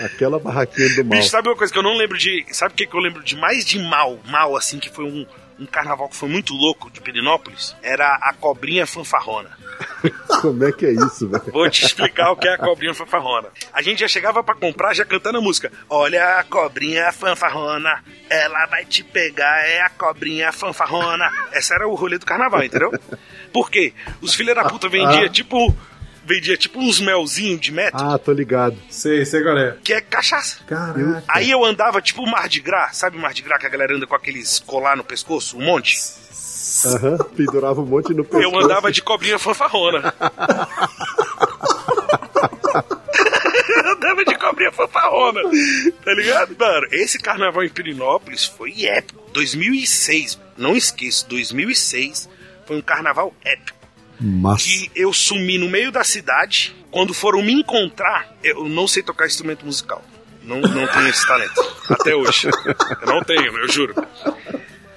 Aquela 0.00 0.38
barraquinha 0.40 0.88
do 0.96 1.04
mal. 1.04 1.16
Bicho, 1.18 1.30
sabe 1.30 1.48
uma 1.48 1.54
coisa 1.56 1.72
que 1.72 1.78
eu 1.78 1.82
não 1.82 1.96
lembro 1.96 2.18
de. 2.18 2.44
Sabe 2.50 2.72
o 2.74 2.76
que, 2.76 2.86
que 2.86 2.94
eu 2.96 3.00
lembro 3.00 3.22
de 3.22 3.36
mais 3.36 3.64
de 3.64 3.78
mal? 3.78 4.18
Mal, 4.26 4.56
assim, 4.56 4.80
que 4.80 4.90
foi 4.90 5.04
um, 5.04 5.24
um 5.58 5.66
carnaval 5.66 6.08
que 6.08 6.16
foi 6.16 6.28
muito 6.28 6.54
louco 6.54 6.90
de 6.90 7.00
Perinópolis? 7.00 7.74
Era 7.82 8.06
a 8.22 8.32
cobrinha 8.32 8.86
fanfarrona. 8.86 9.50
Como 10.40 10.64
é 10.64 10.72
que 10.72 10.86
é 10.86 10.92
isso, 10.92 11.28
velho? 11.28 11.42
Vou 11.52 11.68
te 11.68 11.84
explicar 11.84 12.30
o 12.30 12.36
que 12.36 12.46
é 12.48 12.54
a 12.54 12.58
cobrinha 12.58 12.94
fanfarrona. 12.94 13.48
A 13.72 13.82
gente 13.82 14.00
já 14.00 14.08
chegava 14.08 14.42
pra 14.42 14.54
comprar 14.54 14.94
já 14.94 15.04
cantando 15.04 15.38
a 15.38 15.40
música. 15.40 15.72
Olha 15.88 16.38
a 16.38 16.44
cobrinha 16.44 17.10
fanfarrona, 17.12 18.02
ela 18.30 18.66
vai 18.66 18.84
te 18.84 19.02
pegar, 19.02 19.66
é 19.66 19.80
a 19.80 19.90
cobrinha 19.90 20.52
fanfarrona. 20.52 21.28
Esse 21.52 21.74
era 21.74 21.88
o 21.88 21.94
rolê 21.94 22.18
do 22.18 22.26
carnaval, 22.26 22.62
entendeu? 22.62 22.92
Por 23.52 23.70
quê? 23.70 23.92
Os 24.20 24.34
filhos 24.34 24.54
da 24.54 24.64
puta 24.64 24.88
vendiam 24.88 25.24
Ah. 25.24 25.28
tipo. 25.28 25.74
Vendia 26.28 26.56
tipo 26.58 26.78
uns 26.78 27.00
melzinhos 27.00 27.58
de 27.60 27.72
metro, 27.72 27.98
Ah, 27.98 28.18
tô 28.18 28.32
ligado. 28.32 28.76
Sei, 28.90 29.24
sei 29.24 29.42
qual 29.42 29.56
é. 29.58 29.76
que 29.82 29.94
é 29.94 30.00
cachaça. 30.02 30.58
Caraca. 30.66 31.24
Aí 31.26 31.50
eu 31.50 31.64
andava 31.64 32.02
tipo 32.02 32.22
o 32.22 32.30
Mar 32.30 32.48
de 32.48 32.60
Gras, 32.60 32.96
sabe 32.98 33.16
o 33.16 33.20
Mar 33.20 33.32
de 33.32 33.40
Gras 33.42 33.58
que 33.58 33.66
a 33.66 33.70
galera 33.70 33.96
anda 33.96 34.06
com 34.06 34.14
aqueles 34.14 34.58
colar 34.60 34.94
no 34.96 35.02
pescoço, 35.02 35.56
um 35.56 35.64
monte? 35.64 35.96
Aham, 36.86 37.16
pendurava 37.34 37.80
um 37.80 37.86
monte 37.86 38.12
no 38.12 38.24
pescoço. 38.24 38.42
Eu 38.44 38.58
andava 38.62 38.92
de 38.92 39.00
cobrinha 39.00 39.38
fanfarrona. 39.38 40.12
eu 43.68 43.92
andava 43.92 44.24
de 44.24 44.34
cobrinha 44.36 44.72
fanfarrona. 44.72 45.40
Tá 46.04 46.12
ligado? 46.14 46.56
Mano, 46.58 46.86
esse 46.92 47.18
carnaval 47.18 47.64
em 47.64 47.68
Pirinópolis 47.68 48.44
foi 48.44 48.84
épico. 48.84 49.18
2006, 49.32 50.38
não 50.56 50.76
esqueço, 50.76 51.26
2006 51.28 52.28
foi 52.66 52.76
um 52.76 52.82
carnaval 52.82 53.32
épico. 53.44 53.77
Massa. 54.20 54.64
Que 54.64 54.90
eu 54.94 55.12
sumi 55.12 55.58
no 55.58 55.68
meio 55.68 55.92
da 55.92 56.02
cidade. 56.04 56.74
Quando 56.90 57.12
foram 57.14 57.42
me 57.42 57.52
encontrar, 57.52 58.32
eu 58.42 58.68
não 58.68 58.88
sei 58.88 59.02
tocar 59.02 59.26
instrumento 59.26 59.64
musical. 59.64 60.02
Não, 60.42 60.60
não 60.60 60.86
tenho 60.86 61.08
esse 61.08 61.26
talento. 61.26 61.60
Até 61.90 62.14
hoje. 62.16 62.48
Eu 63.02 63.06
não 63.06 63.20
tenho, 63.22 63.58
eu 63.58 63.68
juro. 63.68 63.94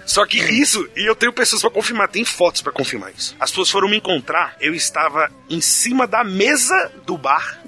Só 0.06 0.26
que 0.26 0.38
isso, 0.40 0.90
e 0.96 1.06
eu 1.08 1.16
tenho 1.16 1.32
pessoas 1.34 1.62
pra 1.62 1.70
confirmar, 1.70 2.08
tem 2.08 2.26
fotos 2.26 2.62
pra 2.62 2.72
confirmar 2.72 3.12
isso. 3.16 3.36
As 3.40 3.50
pessoas 3.52 3.70
foram 3.70 3.88
me 3.90 3.98
encontrar, 3.98 4.56
eu 4.60 4.74
estava 4.74 5.30
em 5.50 5.62
cima 5.62 6.08
da 6.08 6.24
mesa 6.24 6.92
do 7.06 7.18
bar 7.18 7.62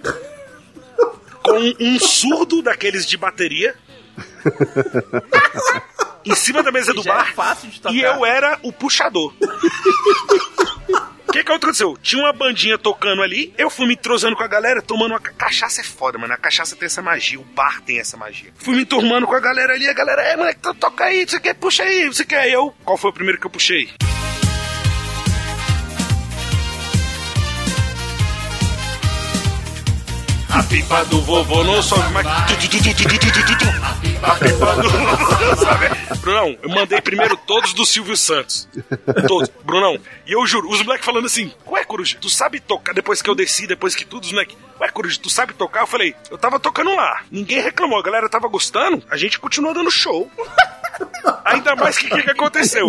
com 1.42 1.74
um 1.80 2.00
surdo 2.00 2.62
daqueles 2.62 3.06
de 3.06 3.18
bateria. 3.18 3.76
em 6.26 6.36
cima 6.36 6.64
da 6.64 6.72
mesa 6.72 6.94
do 6.94 7.04
Já 7.04 7.12
é 7.14 7.16
bar 7.18 7.34
fácil 7.34 7.70
de 7.70 7.82
tocar. 7.82 7.96
e 7.96 8.02
eu 8.02 8.26
era 8.26 8.58
o 8.64 8.72
puxador 8.72 9.34
que 11.34 11.44
que 11.44 11.52
aconteceu? 11.52 11.98
Tinha 12.00 12.22
uma 12.22 12.32
bandinha 12.32 12.78
tocando 12.78 13.24
ali, 13.24 13.52
eu 13.58 13.68
fui 13.68 13.88
me 13.88 13.94
entrosando 13.96 14.36
com 14.36 14.44
a 14.44 14.48
galera, 14.48 14.84
tomando 14.84 15.14
uma 15.14 15.20
cachaça 15.20 15.82
é 15.82 15.84
foda, 15.84 16.20
mano. 16.20 16.32
A 16.32 16.38
cachaça 16.38 16.76
tem 16.76 16.86
essa 16.86 17.02
magia, 17.02 17.40
o 17.40 17.44
bar 17.44 17.82
tem 17.82 18.00
essa 18.00 18.16
magia. 18.16 18.52
Fui 18.56 18.76
me 18.76 18.86
turmando 18.86 19.26
com 19.26 19.34
a 19.34 19.40
galera 19.40 19.74
ali, 19.74 19.90
a 19.90 19.94
galera, 19.94 20.22
é, 20.22 20.38
moleque, 20.38 20.60
toca 20.80 21.06
aí, 21.06 21.28
você 21.28 21.40
quer, 21.40 21.56
puxa 21.56 21.82
aí, 21.82 22.06
você 22.06 22.24
quer. 22.24 22.52
Eu, 22.52 22.72
qual 22.86 23.00
foi 23.00 23.10
o 23.10 23.14
primeiro 23.14 23.40
que 23.40 23.48
eu 23.48 23.50
puxei? 23.50 23.90
A 30.50 30.62
pipa 30.62 31.04
do 31.06 31.20
vovô 31.22 31.64
não 31.64 31.82
sobe 31.82 32.12
mais. 32.12 32.28
A 32.28 32.44
Brunão, 36.22 36.58
eu 36.62 36.70
mandei 36.70 37.02
primeiro 37.02 37.36
todos 37.36 37.74
do 37.74 37.86
Silvio 37.86 38.16
Santos. 38.16 38.68
Todos. 39.28 39.50
Brunão, 39.64 40.00
e 40.26 40.32
eu 40.32 40.46
juro, 40.46 40.70
os 40.70 40.82
moleques 40.82 41.06
falando 41.06 41.26
assim: 41.26 41.52
Ué, 41.68 41.84
Coruja, 41.84 42.18
tu 42.20 42.30
sabe 42.30 42.60
tocar? 42.60 42.94
Depois 42.94 43.22
que 43.22 43.30
eu 43.30 43.36
desci, 43.36 43.68
depois 43.68 43.96
que 43.96 44.06
tudo, 44.06 44.24
os 44.24 44.32
moleques. 44.32 44.56
Ué, 44.80 44.90
Coruja, 44.90 45.20
tu 45.22 45.30
sabe 45.30 45.54
tocar? 45.54 45.82
Eu 45.82 45.88
falei: 45.88 46.16
Eu 46.32 46.38
tava 46.38 46.60
tocando 46.60 46.96
lá. 46.96 47.24
Ninguém 47.30 47.62
reclamou, 47.62 48.00
a 48.00 48.04
galera 48.04 48.30
tava 48.30 48.48
gostando, 48.48 49.04
a 49.10 49.18
gente 49.18 49.40
continuou 49.40 49.74
dando 49.74 49.92
show. 49.92 50.32
Ainda 51.44 51.76
mais 51.76 51.98
que 51.98 52.08
o 52.08 52.10
que, 52.10 52.24
que 52.24 52.32
aconteceu? 52.32 52.88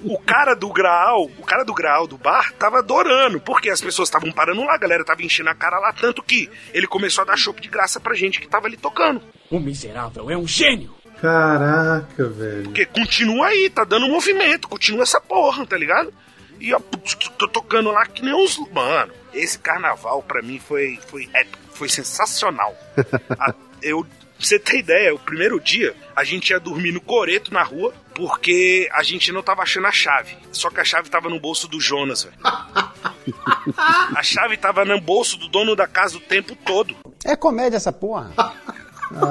O 0.00 0.18
cara 0.18 0.54
do 0.54 0.72
Graal, 0.72 1.24
o 1.24 1.44
cara 1.44 1.64
do 1.64 1.74
Graal 1.74 2.06
do 2.06 2.16
bar, 2.16 2.52
tava 2.52 2.78
adorando, 2.78 3.40
porque 3.40 3.68
as 3.68 3.80
pessoas 3.80 4.08
estavam 4.08 4.32
parando 4.32 4.64
lá, 4.64 4.74
a 4.74 4.78
galera 4.78 5.04
tava 5.04 5.22
enchendo 5.22 5.50
a 5.50 5.54
cara 5.54 5.78
lá, 5.78 5.92
tanto 5.92 6.22
que 6.22 6.48
ele 6.72 6.86
começou 6.86 7.22
a 7.22 7.26
dar 7.26 7.36
chopp 7.36 7.60
de 7.60 7.68
graça 7.68 8.00
pra 8.00 8.14
gente 8.14 8.40
que 8.40 8.48
tava 8.48 8.66
ali 8.66 8.76
tocando. 8.76 9.22
O 9.50 9.58
miserável 9.60 10.30
é 10.30 10.36
um 10.36 10.46
gênio. 10.46 10.94
Caraca, 11.20 12.28
velho. 12.28 12.64
Porque 12.64 12.86
continua 12.86 13.46
aí, 13.48 13.70
tá 13.70 13.84
dando 13.84 14.08
movimento, 14.08 14.68
continua 14.68 15.02
essa 15.02 15.20
porra, 15.20 15.64
tá 15.66 15.76
ligado? 15.76 16.12
E 16.58 16.72
ó, 16.74 16.80
putz, 16.80 17.14
tô 17.38 17.46
tocando 17.48 17.90
lá 17.90 18.06
que 18.06 18.22
nem 18.22 18.34
uns. 18.34 18.56
Mano, 18.72 19.12
esse 19.32 19.58
carnaval 19.58 20.22
pra 20.22 20.42
mim 20.42 20.58
foi, 20.58 20.98
foi 21.08 21.28
épico, 21.32 21.58
foi 21.74 21.88
sensacional. 21.88 22.74
A- 23.38 23.54
eu. 23.82 24.04
Pra 24.04 24.48
você 24.48 24.58
ter 24.58 24.78
ideia, 24.80 25.14
o 25.14 25.20
primeiro 25.20 25.60
dia 25.60 25.94
a 26.16 26.24
gente 26.24 26.50
ia 26.50 26.58
dormir 26.58 26.90
no 26.90 27.00
coreto 27.00 27.54
na 27.54 27.62
rua 27.62 27.94
porque 28.12 28.88
a 28.92 29.00
gente 29.04 29.30
não 29.30 29.40
tava 29.40 29.62
achando 29.62 29.86
a 29.86 29.92
chave. 29.92 30.36
Só 30.50 30.68
que 30.68 30.80
a 30.80 30.84
chave 30.84 31.08
tava 31.08 31.28
no 31.28 31.38
bolso 31.38 31.68
do 31.68 31.80
Jonas, 31.80 32.24
velho. 32.24 32.34
A 34.16 34.20
chave 34.24 34.56
tava 34.56 34.84
no 34.84 35.00
bolso 35.00 35.36
do 35.36 35.46
dono 35.46 35.76
da 35.76 35.86
casa 35.86 36.16
o 36.16 36.20
tempo 36.20 36.56
todo. 36.56 36.96
É 37.24 37.36
comédia 37.36 37.76
essa 37.76 37.92
porra. 37.92 38.32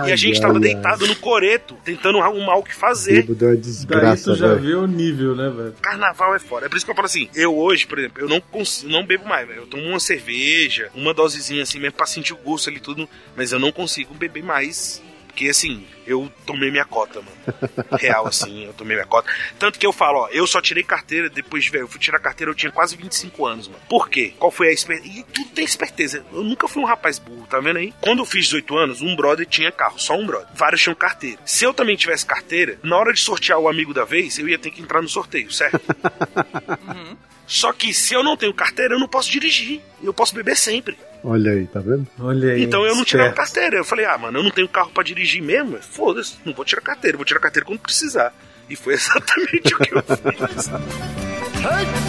e 0.08 0.12
a 0.12 0.15
gente 0.15 0.39
tava 0.39 0.60
deitado 0.60 1.06
no 1.08 1.15
coreto, 1.15 1.76
tentando 1.84 2.20
arrumar 2.20 2.56
o 2.58 2.63
que 2.63 2.74
fazer. 2.74 3.24
Bêbado 3.24 3.46
é 3.46 3.48
uma 3.48 3.54
Daí 3.54 3.62
desgraça, 3.62 4.24
tu 4.34 4.36
já 4.38 4.48
velho. 4.50 4.62
vê 4.62 4.76
o 4.76 4.88
nível, 4.88 5.36
né, 5.36 5.50
velho? 5.50 5.74
Carnaval 5.82 6.36
é 6.36 6.39
foda. 6.39 6.65
É 6.65 6.70
por 6.70 6.76
isso 6.78 6.86
que 6.86 6.91
eu 6.91 6.96
falo 6.96 7.06
assim, 7.08 7.30
eu 7.36 7.56
hoje, 7.58 7.86
por 7.88 8.00
exemplo, 8.00 8.22
eu 8.22 8.30
não 8.30 8.39
consigo, 8.41 8.91
não 8.91 9.06
bebo 9.06 9.26
mais, 9.28 9.48
velho. 9.48 9.62
Eu 9.62 9.67
tomo 9.67 9.84
uma 9.84 10.00
cerveja, 10.00 10.89
uma 10.96 11.13
dosezinha 11.13 11.63
assim 11.63 11.80
mesmo 11.80 11.96
pra 11.98 12.06
sentir 12.06 12.34
o 12.34 12.38
gosto 12.38 12.70
ali 12.70 12.78
e 12.78 12.82
tudo, 12.82 13.08
mas 13.36 13.52
eu 13.52 13.60
não 13.60 13.72
consigo 13.72 14.13
beber 14.13 14.44
mais. 14.44 15.02
Porque 15.32 15.48
assim, 15.48 15.86
eu 16.06 16.30
tomei 16.46 16.70
minha 16.70 16.84
cota, 16.84 17.22
mano. 17.22 17.98
Real, 17.98 18.28
assim, 18.28 18.65
eu 18.65 18.74
tomei 18.74 18.98
minha 18.98 19.08
cota. 19.08 19.32
Tanto 19.58 19.80
que 19.80 19.88
eu 19.88 19.94
falo, 19.94 20.20
ó, 20.20 20.28
eu 20.30 20.46
só 20.46 20.62
tirei 20.62 20.84
carteira 20.84 21.30
depois 21.30 21.63
de 21.63 21.72
velho. 21.72 21.86
Eu 21.86 21.88
fui 21.88 22.00
tirar 22.00 22.20
carteira, 22.20 22.52
eu 22.52 22.56
tinha 22.56 22.72
quase 22.72 22.98
25 22.98 23.46
anos, 23.46 23.67
mano. 23.70 23.80
Por 23.89 24.10
quê? 24.10 24.34
Qual 24.38 24.52
foi 24.52 24.67
a 24.67 24.72
esperteza? 24.74 25.20
E 25.20 25.24
tudo 25.24 25.50
tem 25.52 25.63
esperteza. 25.63 26.26
Eu 26.34 26.44
nunca 26.44 26.67
fui 26.67 26.84
um 26.84 26.86
rapaz 26.86 27.17
burro, 27.17 27.48
tá 27.48 27.62
vendo 27.62 27.78
aí? 27.78 27.94
Quando 28.02 28.20
eu 28.20 28.26
fiz 28.26 28.44
18 28.46 28.78
anos, 28.78 29.02
um 29.02 29.15
brother 29.15 29.46
tinha 29.46 29.72
carro, 29.72 29.98
só 29.98 30.15
um 30.15 30.28
brother. 30.28 30.50
Vários 30.54 30.82
tinham 30.82 30.96
carteira. 30.96 31.39
Se 31.46 31.63
eu 31.63 31.74
também 31.74 31.96
tivesse 31.96 32.26
carteira, 32.26 32.78
na 32.84 32.98
hora 32.98 33.13
de 33.13 33.22
sortear 33.22 33.58
o 33.58 33.70
amigo 33.70 33.94
da 33.94 34.04
vez, 34.04 34.38
eu 34.38 34.50
ia 34.50 34.60
ter 34.60 34.70
que 34.70 34.82
entrar 34.82 35.02
no 35.02 35.08
sorteio, 35.08 35.50
certo? 35.52 35.80
Só 37.51 37.73
que 37.73 37.93
se 37.93 38.13
eu 38.13 38.23
não 38.23 38.37
tenho 38.37 38.53
carteira, 38.53 38.95
eu 38.95 38.99
não 38.99 39.09
posso 39.09 39.29
dirigir. 39.29 39.81
Eu 40.01 40.13
posso 40.13 40.33
beber 40.33 40.55
sempre. 40.55 40.97
Olha 41.21 41.51
aí, 41.51 41.67
tá 41.67 41.81
vendo? 41.81 42.07
Olha 42.17 42.53
aí. 42.53 42.63
Então 42.63 42.85
eu 42.85 42.95
não 42.95 43.03
tirava 43.03 43.33
carteira. 43.33 43.75
Eu 43.75 43.83
falei, 43.83 44.05
ah, 44.05 44.17
mano, 44.17 44.39
eu 44.39 44.43
não 44.43 44.51
tenho 44.51 44.69
carro 44.69 44.89
pra 44.91 45.03
dirigir 45.03 45.43
mesmo. 45.43 45.77
Foda-se, 45.81 46.37
não 46.45 46.53
vou 46.53 46.63
tirar 46.63 46.81
carteira. 46.81 47.17
Vou 47.17 47.25
tirar 47.25 47.41
carteira 47.41 47.65
quando 47.65 47.79
precisar. 47.79 48.33
E 48.69 48.75
foi 48.77 48.93
exatamente 48.95 49.75
o 49.75 49.77
que 49.79 49.93
eu 49.93 50.01
fiz. 50.01 50.67
Eita, 50.69 50.79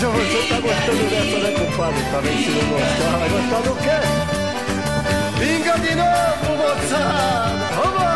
você 0.06 0.48
tá 0.48 0.60
gostando 0.60 1.10
dessa, 1.10 1.38
né, 1.38 1.50
compadre? 1.58 2.02
Tá 2.12 2.20
vendo 2.20 2.44
se 2.44 2.50
não 2.50 2.68
gostar? 2.68 3.18
Vai 3.18 3.28
gostar 3.28 3.60
do 3.62 3.74
quê? 3.82 3.98
Pinga 5.40 5.74
de 5.80 5.94
novo, 5.96 6.56
moçada! 6.56 7.66
Vamos! 7.74 8.12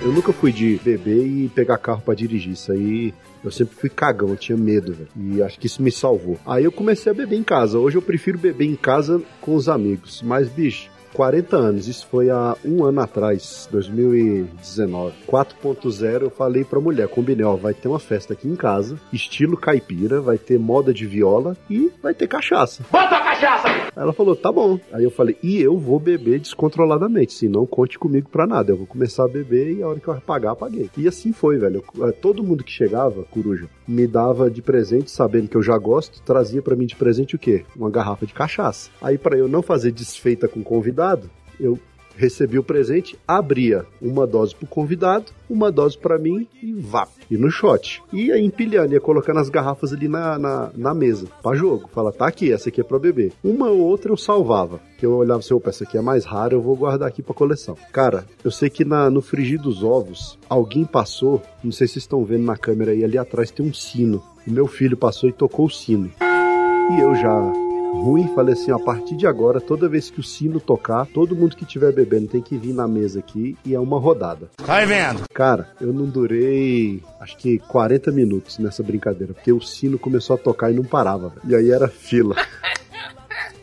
Eu 0.00 0.12
nunca 0.14 0.32
fui 0.32 0.52
de 0.52 0.80
beber 0.82 1.26
e 1.26 1.50
pegar 1.54 1.76
carro 1.76 2.00
pra 2.00 2.14
dirigir. 2.14 2.54
Isso 2.54 2.72
aí 2.72 3.12
eu 3.42 3.50
sempre 3.50 3.76
fui 3.76 3.88
cagão, 3.88 4.30
eu 4.30 4.36
tinha 4.36 4.56
medo, 4.58 4.92
velho. 4.92 5.08
E 5.16 5.42
acho 5.42 5.58
que 5.58 5.66
isso 5.66 5.82
me 5.82 5.90
salvou. 5.90 6.38
Aí 6.46 6.64
eu 6.64 6.72
comecei 6.72 7.10
a 7.10 7.14
beber 7.14 7.36
em 7.36 7.42
casa. 7.42 7.78
Hoje 7.78 7.96
eu 7.96 8.02
prefiro 8.02 8.38
beber 8.38 8.66
em 8.66 8.76
casa 8.76 9.22
com 9.40 9.54
os 9.54 9.68
amigos. 9.68 10.22
Mas, 10.22 10.48
bicho, 10.48 10.90
40 11.18 11.56
anos. 11.56 11.88
Isso 11.88 12.06
foi 12.06 12.30
há 12.30 12.56
um 12.64 12.84
ano 12.84 13.00
atrás, 13.00 13.68
2019. 13.72 15.14
4.0, 15.26 16.22
eu 16.22 16.30
falei 16.30 16.62
pra 16.64 16.78
mulher, 16.78 17.08
combinei, 17.08 17.44
ó, 17.44 17.56
vai 17.56 17.74
ter 17.74 17.88
uma 17.88 17.98
festa 17.98 18.34
aqui 18.34 18.46
em 18.46 18.54
casa, 18.54 18.96
estilo 19.12 19.56
caipira, 19.56 20.20
vai 20.20 20.38
ter 20.38 20.60
moda 20.60 20.94
de 20.94 21.06
viola 21.06 21.56
e 21.68 21.90
vai 22.00 22.14
ter 22.14 22.28
cachaça. 22.28 22.84
Bota 22.92 23.16
a 23.16 23.20
cachaça! 23.20 23.66
Aí 23.68 24.02
ela 24.04 24.12
falou, 24.12 24.36
tá 24.36 24.52
bom. 24.52 24.78
Aí 24.92 25.02
eu 25.02 25.10
falei, 25.10 25.36
e 25.42 25.60
eu 25.60 25.76
vou 25.76 25.98
beber 25.98 26.38
descontroladamente, 26.38 27.32
se 27.32 27.48
não 27.48 27.66
conte 27.66 27.98
comigo 27.98 28.28
pra 28.30 28.46
nada. 28.46 28.70
Eu 28.70 28.76
vou 28.76 28.86
começar 28.86 29.24
a 29.24 29.28
beber 29.28 29.72
e 29.76 29.82
a 29.82 29.88
hora 29.88 29.98
que 29.98 30.06
eu 30.06 30.14
pagar, 30.20 30.54
paguei. 30.54 30.88
E 30.96 31.08
assim 31.08 31.32
foi, 31.32 31.58
velho. 31.58 31.82
Eu- 31.96 32.12
Todo 32.12 32.44
mundo 32.44 32.62
que 32.62 32.70
chegava, 32.70 33.24
coruja, 33.24 33.66
me 33.88 34.06
dava 34.06 34.48
de 34.50 34.62
presente, 34.62 35.10
sabendo 35.10 35.48
que 35.48 35.56
eu 35.56 35.62
já 35.62 35.76
gosto, 35.78 36.22
trazia 36.22 36.62
pra 36.62 36.76
mim 36.76 36.86
de 36.86 36.94
presente 36.94 37.34
o 37.34 37.38
quê? 37.38 37.64
Uma 37.74 37.90
garrafa 37.90 38.24
de 38.26 38.32
cachaça. 38.34 38.90
Aí 39.02 39.18
pra 39.18 39.36
eu 39.36 39.48
não 39.48 39.62
fazer 39.62 39.90
desfeita 39.90 40.46
com 40.46 40.60
o 40.60 40.64
convidado, 41.08 41.30
eu 41.58 41.78
recebi 42.16 42.58
o 42.58 42.64
presente, 42.64 43.16
abria 43.26 43.86
uma 44.02 44.26
dose 44.26 44.52
pro 44.52 44.66
convidado, 44.66 45.26
uma 45.48 45.70
dose 45.70 45.96
pra 45.96 46.18
mim 46.18 46.48
e 46.60 46.72
vá. 46.72 47.06
E 47.30 47.36
no 47.36 47.48
shot. 47.48 48.02
Aí 48.12 48.44
empilhando, 48.44 48.92
ia 48.92 49.00
colocando 49.00 49.38
as 49.38 49.48
garrafas 49.48 49.92
ali 49.92 50.08
na, 50.08 50.36
na, 50.36 50.70
na 50.74 50.94
mesa, 50.94 51.28
pra 51.40 51.54
jogo. 51.54 51.88
Fala, 51.92 52.12
tá 52.12 52.26
aqui, 52.26 52.52
essa 52.52 52.70
aqui 52.70 52.80
é 52.80 52.84
pra 52.84 52.98
beber. 52.98 53.32
Uma 53.44 53.68
ou 53.68 53.78
outra 53.78 54.10
eu 54.10 54.16
salvava. 54.16 54.80
Que 54.98 55.06
eu 55.06 55.14
olhava 55.14 55.38
assim, 55.38 55.54
opa, 55.54 55.70
essa 55.70 55.84
aqui 55.84 55.96
é 55.96 56.00
mais 56.00 56.24
rara, 56.24 56.54
eu 56.54 56.60
vou 56.60 56.74
guardar 56.74 57.08
aqui 57.08 57.22
pra 57.22 57.34
coleção. 57.34 57.76
Cara, 57.92 58.26
eu 58.42 58.50
sei 58.50 58.68
que 58.68 58.84
na, 58.84 59.08
no 59.08 59.22
frigir 59.22 59.60
dos 59.60 59.84
ovos, 59.84 60.36
alguém 60.48 60.84
passou, 60.84 61.40
não 61.62 61.70
sei 61.70 61.86
se 61.86 61.94
vocês 61.94 62.02
estão 62.02 62.24
vendo 62.24 62.44
na 62.44 62.56
câmera 62.56 62.90
aí, 62.90 63.04
ali 63.04 63.16
atrás 63.16 63.52
tem 63.52 63.64
um 63.64 63.72
sino. 63.72 64.20
E 64.44 64.50
meu 64.50 64.66
filho 64.66 64.96
passou 64.96 65.28
e 65.28 65.32
tocou 65.32 65.66
o 65.66 65.70
sino. 65.70 66.10
E 66.20 67.00
eu 67.00 67.14
já 67.14 67.67
ruim, 67.98 68.28
falei 68.34 68.54
assim, 68.54 68.70
a 68.70 68.78
partir 68.78 69.16
de 69.16 69.26
agora, 69.26 69.60
toda 69.60 69.88
vez 69.88 70.10
que 70.10 70.20
o 70.20 70.22
sino 70.22 70.60
tocar, 70.60 71.06
todo 71.06 71.36
mundo 71.36 71.56
que 71.56 71.64
estiver 71.64 71.92
bebendo 71.92 72.28
tem 72.28 72.40
que 72.40 72.56
vir 72.56 72.72
na 72.72 72.86
mesa 72.86 73.18
aqui 73.18 73.56
e 73.64 73.74
é 73.74 73.80
uma 73.80 73.98
rodada. 73.98 74.48
Vai 74.64 74.86
vendo. 74.86 75.22
Cara, 75.34 75.68
eu 75.80 75.92
não 75.92 76.06
durei 76.06 77.02
acho 77.20 77.36
que 77.36 77.58
40 77.58 78.10
minutos 78.12 78.58
nessa 78.58 78.82
brincadeira, 78.82 79.34
porque 79.34 79.52
o 79.52 79.60
sino 79.60 79.98
começou 79.98 80.34
a 80.34 80.38
tocar 80.38 80.70
e 80.70 80.74
não 80.74 80.84
parava, 80.84 81.28
velho. 81.28 81.42
E 81.44 81.54
aí 81.54 81.70
era 81.70 81.88
fila. 81.88 82.36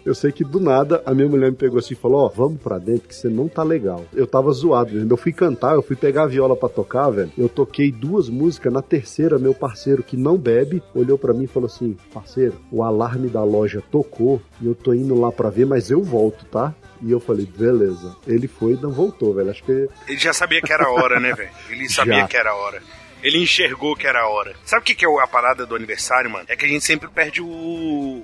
Eu 0.06 0.14
sei 0.14 0.32
que 0.32 0.44
do 0.44 0.60
nada 0.60 1.02
a 1.06 1.14
minha 1.14 1.28
mulher 1.28 1.50
me 1.50 1.58
pegou 1.58 1.80
assim 1.80 1.94
e 1.94 1.98
falou: 1.98 2.26
Ó, 2.26 2.30
vamos 2.30 2.62
pra 2.62 2.78
dentro 2.78 3.08
que 3.08 3.16
você 3.16 3.28
não 3.28 3.48
tá 3.48 3.64
legal. 3.64 4.06
Eu 4.14 4.28
tava 4.28 4.52
zoado, 4.52 4.92
velho. 4.92 5.08
Eu 5.10 5.18
fui 5.18 5.34
cantar, 5.34 5.74
eu 5.74 5.82
fui 5.82 5.96
pegar 5.96 6.24
a 6.24 6.28
viola 6.28 6.56
pra 6.56 6.70
tocar, 6.70 7.10
velho. 7.10 7.32
Eu 7.38 7.50
toquei 7.50 7.92
duas 7.92 8.30
músicas. 8.30 8.72
Na 8.72 8.82
terceira, 8.82 9.40
meu 9.40 9.54
parceiro 9.54 10.04
que 10.04 10.16
não 10.16 10.38
bebe 10.38 10.84
olhou 10.94 11.18
pra 11.18 11.34
mim 11.34 11.46
e 11.46 11.48
falou 11.48 11.68
assim: 11.68 11.98
Parceiro, 12.14 12.56
o 12.72 12.84
alarme 12.84 13.30
da 13.30 13.44
loja 13.44 13.82
tocou 13.92 14.40
e 14.62 14.68
eu 14.68 14.76
tô 14.76 14.94
indo 14.94 15.20
lá 15.20 15.32
pra 15.32 15.50
ver, 15.50 15.66
mas 15.66 15.90
eu 15.90 16.04
volto, 16.04 16.46
tá? 16.46 16.74
E 17.02 17.12
eu 17.12 17.20
falei: 17.20 17.46
Beleza. 17.46 18.16
Ele 18.28 18.48
foi 18.48 18.74
e 18.74 18.82
não 18.82 18.92
voltou, 18.92 19.34
velho. 19.34 19.50
Acho 19.50 19.64
que. 19.64 19.90
Ele 20.08 20.18
já 20.18 20.34
sabia 20.34 20.62
que 20.62 20.72
era 20.72 20.86
a 20.86 20.92
hora, 20.92 21.20
né, 21.20 21.34
velho? 21.34 21.50
Ele 21.70 21.90
sabia 21.90 22.20
Já. 22.20 22.28
que 22.28 22.38
era 22.38 22.52
a 22.52 22.56
hora. 22.56 22.82
Ele 23.26 23.40
enxergou 23.40 23.96
que 23.96 24.06
era 24.08 24.22
a 24.22 24.30
hora. 24.30 24.56
Sabe 24.64 24.84
o 24.84 24.86
que, 24.86 24.94
que 24.96 25.06
é 25.06 25.10
a 25.24 25.28
parada 25.28 25.66
do 25.66 25.76
aniversário, 25.76 26.30
mano? 26.30 26.46
É 26.48 26.56
que 26.56 26.64
a 26.66 26.68
gente 26.68 26.86
sempre 26.86 27.10
perde 27.10 27.42
o, 27.42 27.46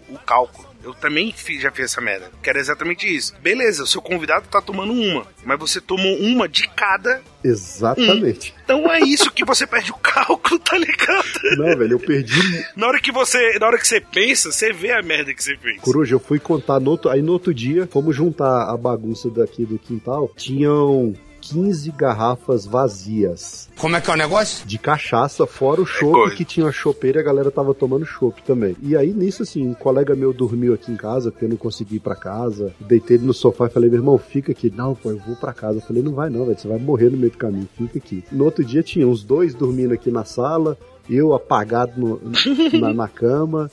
o 0.07 0.19
cálculo. 0.25 0.69
Eu 0.83 0.93
também 0.95 1.31
fiz- 1.31 1.61
já 1.61 1.69
fiz 1.71 1.85
essa 1.85 2.01
merda. 2.01 2.31
Que 2.41 2.49
era 2.49 2.59
exatamente 2.59 3.05
isso. 3.07 3.35
Beleza, 3.41 3.83
o 3.83 3.87
seu 3.87 4.01
convidado 4.01 4.47
tá 4.47 4.59
tomando 4.61 4.93
uma, 4.93 5.27
mas 5.43 5.59
você 5.59 5.79
tomou 5.81 6.17
uma 6.19 6.47
de 6.47 6.67
cada. 6.69 7.21
Exatamente. 7.43 8.53
Então 8.63 8.91
é 8.91 8.99
isso 8.99 9.31
que 9.31 9.45
você 9.45 9.65
perde 9.67 9.91
o 9.91 9.95
cálculo, 9.95 10.59
tá 10.59 10.77
ligado? 10.77 11.25
Não, 11.57 11.77
velho, 11.77 11.93
eu 11.93 11.99
perdi. 11.99 12.65
Na 12.75 12.87
hora 12.87 12.99
que 12.99 13.11
você, 13.11 13.57
na 13.59 13.67
hora 13.67 13.77
que 13.77 13.87
você 13.87 13.99
pensa, 14.01 14.51
você 14.51 14.71
vê 14.73 14.91
a 14.91 15.01
merda 15.01 15.33
que 15.33 15.43
você 15.43 15.55
fez. 15.57 15.79
Coruja, 15.81 16.15
eu 16.15 16.19
fui 16.19 16.39
contar 16.39 16.79
no 16.79 16.91
outro, 16.91 17.09
aí 17.09 17.21
no 17.21 17.31
outro 17.33 17.53
dia, 17.53 17.87
fomos 17.91 18.15
juntar 18.15 18.69
a 18.69 18.75
bagunça 18.77 19.29
daqui 19.29 19.65
do 19.65 19.77
quintal, 19.77 20.31
tinham 20.35 21.13
15 21.41 21.91
garrafas 21.91 22.65
vazias. 22.65 23.69
Como 23.77 23.95
é 23.95 24.01
que 24.01 24.09
é 24.09 24.13
o 24.13 24.17
negócio? 24.17 24.65
De 24.65 24.77
cachaça, 24.77 25.45
fora 25.47 25.81
o 25.81 25.85
chopp, 25.85 26.35
que 26.35 26.45
tinha 26.45 26.67
a 26.67 26.71
chopeira 26.71 27.19
e 27.19 27.21
a 27.21 27.25
galera 27.25 27.49
tava 27.51 27.73
tomando 27.73 28.05
chopp 28.05 28.41
também. 28.43 28.75
E 28.81 28.95
aí 28.95 29.11
nisso, 29.11 29.43
assim, 29.43 29.67
um 29.67 29.73
colega 29.73 30.15
meu 30.15 30.31
dormiu 30.31 30.73
aqui 30.73 30.91
em 30.91 30.95
casa, 30.95 31.31
porque 31.31 31.45
eu 31.45 31.49
não 31.49 31.57
consegui 31.57 31.95
ir 31.95 31.99
pra 31.99 32.15
casa. 32.15 32.73
Deitei 32.79 33.17
ele 33.17 33.25
no 33.25 33.33
sofá 33.33 33.65
e 33.65 33.69
falei, 33.69 33.89
meu 33.89 33.99
irmão, 33.99 34.17
fica 34.17 34.51
aqui. 34.51 34.71
Não, 34.75 34.93
pô, 34.95 35.09
eu 35.11 35.17
vou 35.17 35.35
pra 35.35 35.51
casa. 35.53 35.79
Eu 35.79 35.81
falei, 35.81 36.03
não 36.03 36.13
vai 36.13 36.29
não, 36.29 36.45
velho, 36.45 36.57
você 36.59 36.67
vai 36.67 36.77
morrer 36.79 37.09
no 37.09 37.17
meio 37.17 37.31
do 37.31 37.37
caminho, 37.37 37.67
fica 37.77 37.97
aqui. 37.97 38.23
No 38.31 38.45
outro 38.45 38.63
dia 38.63 38.83
tinha 38.83 39.07
uns 39.07 39.23
dois 39.23 39.53
dormindo 39.53 39.93
aqui 39.93 40.11
na 40.11 40.23
sala, 40.23 40.77
eu 41.09 41.33
apagado 41.33 41.93
no- 41.99 42.21
na, 42.79 42.93
na 42.93 43.07
cama. 43.07 43.69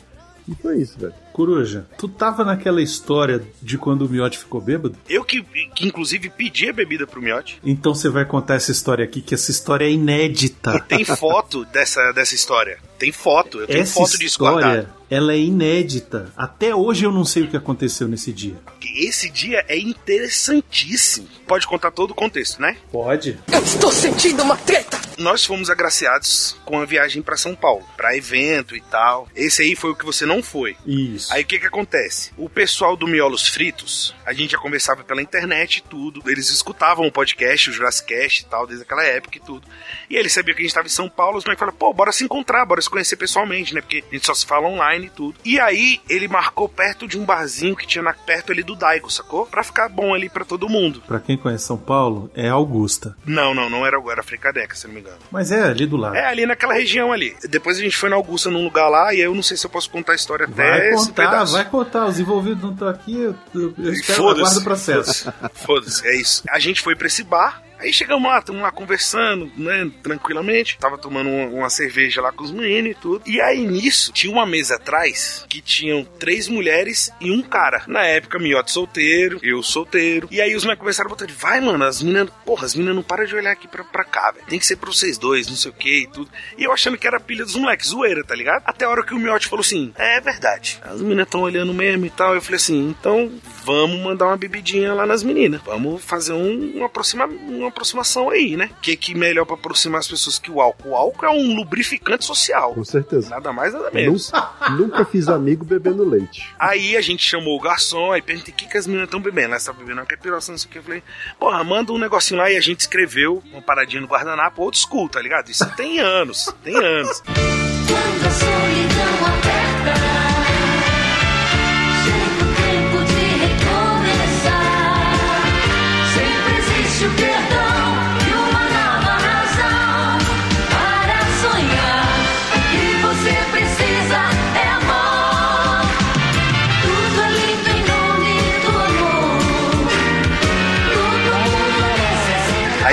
E 0.48 0.54
foi 0.54 0.78
isso, 0.78 0.98
velho. 0.98 1.12
Coruja, 1.38 1.86
tu 1.96 2.08
tava 2.08 2.44
naquela 2.44 2.82
história 2.82 3.40
de 3.62 3.78
quando 3.78 4.02
o 4.02 4.08
Miotti 4.08 4.36
ficou 4.36 4.60
bêbado? 4.60 4.98
Eu 5.08 5.24
que, 5.24 5.40
que 5.72 5.86
inclusive 5.86 6.28
pedi 6.30 6.68
a 6.68 6.72
bebida 6.72 7.06
pro 7.06 7.22
Miotti. 7.22 7.60
Então 7.62 7.94
você 7.94 8.08
vai 8.08 8.24
contar 8.24 8.56
essa 8.56 8.72
história 8.72 9.04
aqui, 9.04 9.20
que 9.20 9.34
essa 9.34 9.48
história 9.48 9.84
é 9.84 9.90
inédita. 9.92 10.80
Tem 10.80 11.04
foto 11.04 11.64
dessa, 11.66 12.10
dessa 12.10 12.34
história. 12.34 12.80
Tem 12.98 13.12
foto. 13.12 13.60
Eu 13.60 13.66
tenho 13.66 13.80
essa 13.80 13.94
foto 13.94 14.10
disso 14.12 14.24
história, 14.24 14.88
ela 15.10 15.32
é 15.32 15.38
inédita. 15.38 16.32
Até 16.36 16.74
hoje 16.74 17.04
eu 17.04 17.12
não 17.12 17.24
sei 17.24 17.44
o 17.44 17.48
que 17.48 17.56
aconteceu 17.56 18.08
nesse 18.08 18.32
dia. 18.32 18.56
Esse 18.96 19.30
dia 19.30 19.64
é 19.68 19.78
interessantíssimo. 19.78 21.28
Pode 21.46 21.66
contar 21.66 21.90
todo 21.90 22.10
o 22.10 22.14
contexto, 22.14 22.60
né? 22.60 22.76
Pode. 22.90 23.38
Eu 23.50 23.62
estou 23.62 23.92
sentindo 23.92 24.42
uma 24.42 24.56
treta! 24.56 25.00
Nós 25.18 25.44
fomos 25.44 25.68
agraciados 25.68 26.56
com 26.64 26.80
a 26.80 26.84
viagem 26.84 27.22
pra 27.22 27.36
São 27.36 27.54
Paulo, 27.54 27.84
pra 27.96 28.16
evento 28.16 28.76
e 28.76 28.80
tal. 28.80 29.28
Esse 29.34 29.62
aí 29.62 29.74
foi 29.74 29.90
o 29.90 29.96
que 29.96 30.04
você 30.04 30.24
não 30.24 30.42
foi. 30.42 30.76
Isso. 30.86 31.32
Aí 31.32 31.42
o 31.42 31.46
que 31.46 31.58
que 31.58 31.66
acontece? 31.66 32.30
O 32.36 32.48
pessoal 32.48 32.96
do 32.96 33.06
Miolos 33.06 33.48
Fritos, 33.48 34.14
a 34.24 34.32
gente 34.32 34.52
já 34.52 34.58
conversava 34.58 35.02
pela 35.02 35.20
internet 35.20 35.78
e 35.78 35.82
tudo. 35.82 36.22
Eles 36.30 36.50
escutavam 36.50 37.06
o 37.06 37.12
podcast, 37.12 37.68
o 37.68 37.72
Jurassic 37.72 38.08
Cast 38.14 38.42
e 38.42 38.46
tal, 38.46 38.66
desde 38.66 38.84
aquela 38.84 39.04
época 39.04 39.38
e 39.38 39.40
tudo. 39.40 39.66
E 40.08 40.14
eles 40.14 40.32
sabiam 40.32 40.54
que 40.54 40.62
a 40.62 40.64
gente 40.64 40.74
tava 40.74 40.86
em 40.86 40.90
São 40.90 41.08
Paulo, 41.08 41.38
os 41.38 41.44
moleques 41.44 41.58
falaram, 41.58 41.78
pô, 41.78 41.92
bora 41.92 42.12
se 42.12 42.22
encontrar, 42.22 42.64
bora 42.64 42.80
se 42.80 42.87
conhecer 42.90 43.16
pessoalmente, 43.16 43.74
né? 43.74 43.80
Porque 43.80 44.04
a 44.10 44.14
gente 44.14 44.26
só 44.26 44.34
se 44.34 44.46
fala 44.46 44.66
online 44.66 45.06
e 45.06 45.10
tudo. 45.10 45.38
E 45.44 45.60
aí 45.60 46.00
ele 46.08 46.28
marcou 46.28 46.68
perto 46.68 47.06
de 47.06 47.18
um 47.18 47.24
barzinho 47.24 47.76
que 47.76 47.86
tinha 47.86 48.02
na, 48.02 48.12
perto 48.12 48.52
ali 48.52 48.62
do 48.62 48.76
Daigo, 48.76 49.10
sacou? 49.10 49.46
Pra 49.46 49.62
ficar 49.62 49.88
bom 49.88 50.14
ali 50.14 50.28
pra 50.28 50.44
todo 50.44 50.68
mundo. 50.68 51.02
Pra 51.06 51.20
quem 51.20 51.36
conhece 51.36 51.64
São 51.64 51.76
Paulo, 51.76 52.30
é 52.34 52.48
Augusta. 52.48 53.16
Não, 53.24 53.54
não, 53.54 53.68
não 53.68 53.86
era, 53.86 53.98
era 54.10 54.22
Fricadeca, 54.22 54.74
se 54.74 54.86
não 54.86 54.94
me 54.94 55.00
engano. 55.00 55.18
Mas 55.30 55.50
é 55.50 55.62
ali 55.62 55.86
do 55.86 55.96
lado. 55.96 56.16
É 56.16 56.26
ali 56.26 56.46
naquela 56.46 56.74
região 56.74 57.12
ali. 57.12 57.36
Depois 57.48 57.78
a 57.78 57.80
gente 57.80 57.96
foi 57.96 58.08
na 58.08 58.16
Augusta 58.16 58.50
num 58.50 58.64
lugar 58.64 58.88
lá 58.88 59.14
e 59.14 59.20
eu 59.20 59.34
não 59.34 59.42
sei 59.42 59.56
se 59.56 59.66
eu 59.66 59.70
posso 59.70 59.90
contar 59.90 60.12
a 60.12 60.16
história 60.16 60.46
até 60.46 60.70
Vai 60.70 60.88
esse 60.88 61.08
contar, 61.08 61.30
pedaço. 61.30 61.52
vai 61.52 61.64
contar. 61.64 62.06
Os 62.06 62.18
envolvidos 62.18 62.62
não 62.62 62.72
estão 62.72 62.88
aqui, 62.88 63.14
eu, 63.20 63.34
eu, 63.54 63.92
espero 63.92 64.28
aguardo 64.28 64.58
o 64.58 64.64
processo. 64.64 65.32
Foda-se, 65.54 66.06
é 66.06 66.16
isso. 66.16 66.42
A 66.48 66.58
gente 66.58 66.80
foi 66.80 66.94
pra 66.94 67.06
esse 67.06 67.22
bar. 67.22 67.62
Aí 67.78 67.92
chegamos 67.92 68.28
lá, 68.28 68.38
estamos 68.38 68.60
lá 68.60 68.72
conversando, 68.72 69.50
né, 69.56 69.90
tranquilamente. 70.02 70.78
Tava 70.78 70.98
tomando 70.98 71.30
uma, 71.30 71.46
uma 71.46 71.70
cerveja 71.70 72.20
lá 72.20 72.32
com 72.32 72.42
os 72.42 72.50
meninos 72.50 72.90
e 72.90 72.94
tudo. 72.94 73.22
E 73.26 73.40
aí 73.40 73.66
nisso, 73.66 74.12
tinha 74.12 74.32
uma 74.32 74.44
mesa 74.44 74.76
atrás 74.76 75.44
que 75.48 75.60
tinham 75.60 76.04
três 76.18 76.48
mulheres 76.48 77.10
e 77.20 77.30
um 77.30 77.42
cara. 77.42 77.82
Na 77.86 78.04
época, 78.04 78.38
Miotti 78.38 78.72
solteiro, 78.72 79.38
eu 79.42 79.62
solteiro. 79.62 80.28
E 80.30 80.40
aí 80.40 80.54
os 80.56 80.64
moleques 80.64 80.80
começaram 80.80 81.08
a 81.08 81.10
botar 81.10 81.26
de 81.26 81.32
vai, 81.32 81.60
mano, 81.60 81.84
as 81.84 82.02
meninas, 82.02 82.28
porra, 82.44 82.66
as 82.66 82.74
meninas 82.74 82.96
não 82.96 83.02
param 83.02 83.24
de 83.24 83.34
olhar 83.34 83.52
aqui 83.52 83.68
pra, 83.68 83.84
pra 83.84 84.04
cá, 84.04 84.32
velho. 84.32 84.46
Tem 84.46 84.58
que 84.58 84.66
ser 84.66 84.76
pra 84.76 84.90
vocês 84.90 85.16
dois, 85.16 85.46
não 85.48 85.56
sei 85.56 85.70
o 85.70 85.74
que 85.74 86.02
e 86.02 86.06
tudo. 86.08 86.30
E 86.56 86.64
eu 86.64 86.72
achando 86.72 86.98
que 86.98 87.06
era 87.06 87.20
pilha 87.20 87.44
dos 87.44 87.54
moleques, 87.54 87.88
zoeira, 87.88 88.24
tá 88.24 88.34
ligado? 88.34 88.62
Até 88.66 88.84
a 88.84 88.90
hora 88.90 89.04
que 89.04 89.14
o 89.14 89.18
Miotti 89.18 89.46
falou 89.46 89.62
assim: 89.62 89.92
é 89.96 90.20
verdade, 90.20 90.80
as 90.82 91.00
meninas 91.00 91.26
estão 91.26 91.42
olhando 91.42 91.72
mesmo 91.72 92.06
e 92.06 92.10
tal. 92.10 92.34
Eu 92.34 92.42
falei 92.42 92.56
assim: 92.56 92.88
então 92.88 93.30
vamos 93.64 94.00
mandar 94.00 94.26
uma 94.26 94.36
bebidinha 94.36 94.92
lá 94.94 95.06
nas 95.06 95.22
meninas. 95.22 95.60
Vamos 95.62 96.02
fazer 96.02 96.32
um, 96.32 96.76
uma, 96.76 96.86
aproxima, 96.86 97.26
uma 97.68 97.70
aproximação 97.70 98.30
aí, 98.30 98.56
né? 98.56 98.70
O 98.78 98.80
que, 98.80 98.96
que 98.96 99.14
melhor 99.14 99.44
pra 99.44 99.54
aproximar 99.54 100.00
as 100.00 100.08
pessoas 100.08 100.38
que 100.38 100.50
o 100.50 100.60
álcool? 100.60 100.90
O 100.90 100.96
álcool 100.96 101.26
é 101.26 101.30
um 101.30 101.54
lubrificante 101.54 102.24
social. 102.24 102.74
Com 102.74 102.84
certeza. 102.84 103.30
Nada 103.30 103.52
mais, 103.52 103.72
nada 103.72 103.90
menos. 103.90 104.32
Nunca, 104.32 104.70
nunca 104.70 105.04
fiz 105.04 105.28
amigo 105.28 105.64
bebendo 105.64 106.08
leite. 106.08 106.48
Aí 106.58 106.96
a 106.96 107.00
gente 107.00 107.22
chamou 107.22 107.56
o 107.56 107.60
garçom, 107.60 108.12
aí 108.12 108.22
perguntei 108.22 108.52
o 108.52 108.56
que, 108.56 108.66
que 108.66 108.76
as 108.76 108.86
meninas 108.86 109.06
estão 109.06 109.20
bebendo. 109.20 109.48
Elas 109.48 109.62
estavam 109.62 109.80
bebendo 109.80 110.00
uma 110.00 110.06
capiroça, 110.06 110.50
não 110.50 110.58
sei 110.58 110.68
o 110.68 110.72
que. 110.72 110.78
Eu 110.78 110.82
falei, 110.82 111.02
porra, 111.38 111.62
manda 111.62 111.92
um 111.92 111.98
negocinho 111.98 112.40
lá 112.40 112.50
e 112.50 112.56
a 112.56 112.60
gente 112.60 112.80
escreveu 112.80 113.42
uma 113.52 113.62
paradinha 113.62 114.00
no 114.00 114.08
guardanapo, 114.08 114.62
old 114.62 114.76
school, 114.78 115.08
tá 115.08 115.20
ligado? 115.20 115.50
Isso 115.50 115.68
tem 115.76 116.00
anos, 116.00 116.52
tem 116.62 116.74
anos. 116.76 117.20
Quando 117.20 118.26
a 118.26 118.30
solidão 118.30 119.47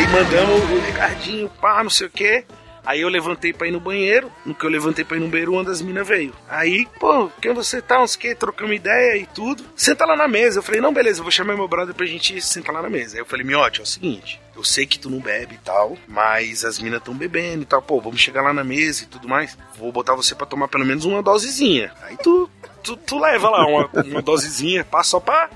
Aí 0.06 0.12
mandamos 0.12 0.70
o 0.70 0.80
Ricardinho, 0.86 1.50
pá, 1.60 1.84
não 1.84 1.90
sei 1.90 2.06
o 2.06 2.10
que. 2.12 2.46
Aí 2.86 3.02
eu 3.02 3.10
levantei 3.10 3.52
pra 3.52 3.68
ir 3.68 3.72
no 3.72 3.80
banheiro. 3.80 4.32
No 4.46 4.54
que 4.54 4.64
eu 4.64 4.70
levantei 4.70 5.04
pra 5.04 5.18
ir 5.18 5.20
no 5.20 5.28
banheiro, 5.28 5.54
uma 5.54 5.64
das 5.64 5.82
minas 5.82 6.08
veio. 6.08 6.32
Aí, 6.48 6.88
pô, 7.00 7.28
quem 7.42 7.52
você 7.56 7.82
tá? 7.82 8.00
Uns 8.00 8.16
que? 8.16 8.36
Trocamos 8.36 8.76
ideia 8.76 9.18
e 9.18 9.26
tudo. 9.26 9.64
Senta 9.76 10.06
lá 10.06 10.16
na 10.16 10.28
mesa. 10.28 10.60
Eu 10.60 10.64
falei, 10.64 10.80
não, 10.80 10.94
beleza, 10.94 11.20
eu 11.20 11.24
vou 11.24 11.32
chamar 11.32 11.56
meu 11.56 11.68
brother 11.68 11.96
pra 11.96 12.06
gente 12.06 12.40
sentar 12.40 12.76
lá 12.76 12.84
na 12.84 12.90
mesa. 12.90 13.16
Aí 13.16 13.22
eu 13.22 13.26
falei, 13.26 13.44
Miote, 13.44 13.80
é 13.80 13.84
o 13.84 13.88
seguinte. 13.88 14.40
Eu 14.56 14.64
sei 14.64 14.86
que 14.86 15.00
tu 15.00 15.10
não 15.10 15.18
bebe 15.20 15.56
e 15.56 15.66
tal, 15.66 15.98
mas 16.08 16.64
as 16.64 16.78
minas 16.78 17.00
estão 17.00 17.16
bebendo 17.16 17.64
e 17.64 17.66
tal. 17.66 17.82
Pô, 17.82 18.00
vamos 18.00 18.22
chegar 18.22 18.44
lá 18.44 18.54
na 18.54 18.64
mesa 18.64 19.06
e 19.06 19.08
tudo 19.08 19.28
mais. 19.28 19.58
Vou 19.76 19.92
botar 19.92 20.14
você 20.14 20.36
pra 20.36 20.46
tomar 20.46 20.68
pelo 20.68 20.86
menos 20.86 21.04
uma 21.06 21.24
dosezinha. 21.24 21.92
Aí 22.04 22.16
tu, 22.18 22.48
tu, 22.84 22.96
tu 22.96 23.18
leva 23.18 23.50
lá 23.50 23.66
uma, 23.66 23.90
uma 24.04 24.22
dosezinha, 24.22 24.86
passa 24.86 25.10
só 25.10 25.20
pra, 25.20 25.50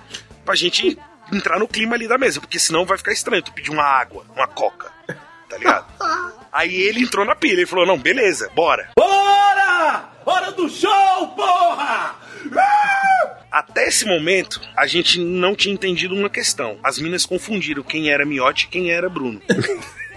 pra 0.44 0.56
gente 0.56 0.98
entrar 1.32 1.60
no 1.60 1.68
clima 1.68 1.96
ali 1.96 2.08
da 2.08 2.18
mesa, 2.18 2.39
porque 2.39 2.60
senão 2.60 2.86
vai 2.86 2.98
ficar 2.98 3.12
estranho 3.12 3.44
tu 3.44 3.52
pedir 3.54 3.72
uma 3.72 3.84
água, 3.84 4.26
uma 4.36 4.48
coca, 4.48 4.92
tá 5.50 5.58
ligado? 5.58 5.86
Aí 6.52 6.76
ele 6.82 7.02
entrou 7.02 7.26
na 7.26 7.36
pilha 7.36 7.62
e 7.62 7.65
falou: 7.65 7.86
Não, 7.86 7.98
beleza, 7.98 8.50
bora. 8.56 8.89
Bora! 8.98 10.10
Hora 10.26 10.52
do 10.52 10.70
show, 10.70 11.28
porra! 11.36 12.15
Até 13.52 13.88
esse 13.88 14.06
momento, 14.06 14.62
a 14.76 14.86
gente 14.86 15.20
não 15.20 15.56
tinha 15.56 15.74
entendido 15.74 16.15
uma 16.15 16.30
questão. 16.30 16.80
As 16.84 17.00
minas 17.00 17.26
confundiram 17.26 17.84
quem 17.84 18.10
era 18.10 18.26
Miotti 18.26 18.65
e 18.65 18.70
quem 18.70 18.92
era 18.92 19.10
Bruno. 19.10 19.42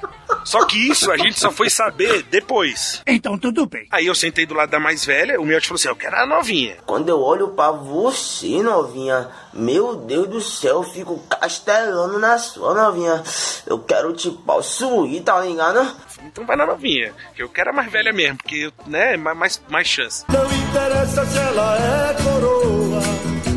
Só 0.45 0.65
que 0.65 0.91
isso 0.91 1.11
a 1.11 1.17
gente 1.17 1.39
só 1.39 1.51
foi 1.51 1.71
saber 1.71 2.23
depois. 2.25 3.03
Então 3.07 3.39
tudo 3.39 3.67
bem. 3.67 3.87
Aí 3.91 4.07
eu 4.07 4.15
sentei 4.15 4.47
do 4.47 4.55
lado 4.55 4.71
da 4.71 4.81
mais 4.81 5.05
velha, 5.05 5.41
o 5.41 5.45
Miotti 5.45 5.69
falou 5.69 5.77
assim: 5.77 5.89
Eu 5.89 5.97
quero 5.97 6.17
a 6.17 6.27
novinha. 6.27 6.77
Quando 6.87 7.09
eu 7.09 7.21
olho 7.21 7.49
pra 7.49 7.71
você, 7.71 8.63
novinha, 8.63 9.29
meu 9.53 9.97
Deus 9.97 10.29
do 10.29 10.41
céu, 10.41 10.77
eu 10.77 10.83
fico 10.83 11.19
castelando 11.29 12.19
na 12.19 12.39
sua 12.39 12.75
novinha. 12.75 13.23
Eu 13.67 13.79
quero 13.79 14.13
te 14.13 14.31
possuir, 14.31 15.23
tá 15.23 15.41
ligado? 15.41 15.87
Então 16.25 16.47
vai 16.47 16.57
na 16.57 16.67
novinha, 16.67 17.13
que 17.35 17.43
eu 17.43 17.49
quero 17.49 17.71
a 17.71 17.73
mais 17.73 17.91
velha 17.91 18.13
mesmo, 18.13 18.39
porque, 18.39 18.73
né, 18.87 19.17
mais, 19.17 19.61
mais, 19.69 19.87
chance. 19.87 20.25
Não 20.29 20.45
interessa 20.53 21.27
se 21.27 21.39
ela 21.39 21.77
é 21.77 22.23
coroa, 22.23 23.03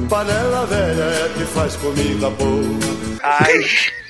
panela 0.10 0.66
velha 0.66 1.04
é 1.04 1.34
que 1.38 1.46
faz 1.46 1.76
comida 1.76 2.30
boa. 2.32 3.16
Aí. 3.22 4.05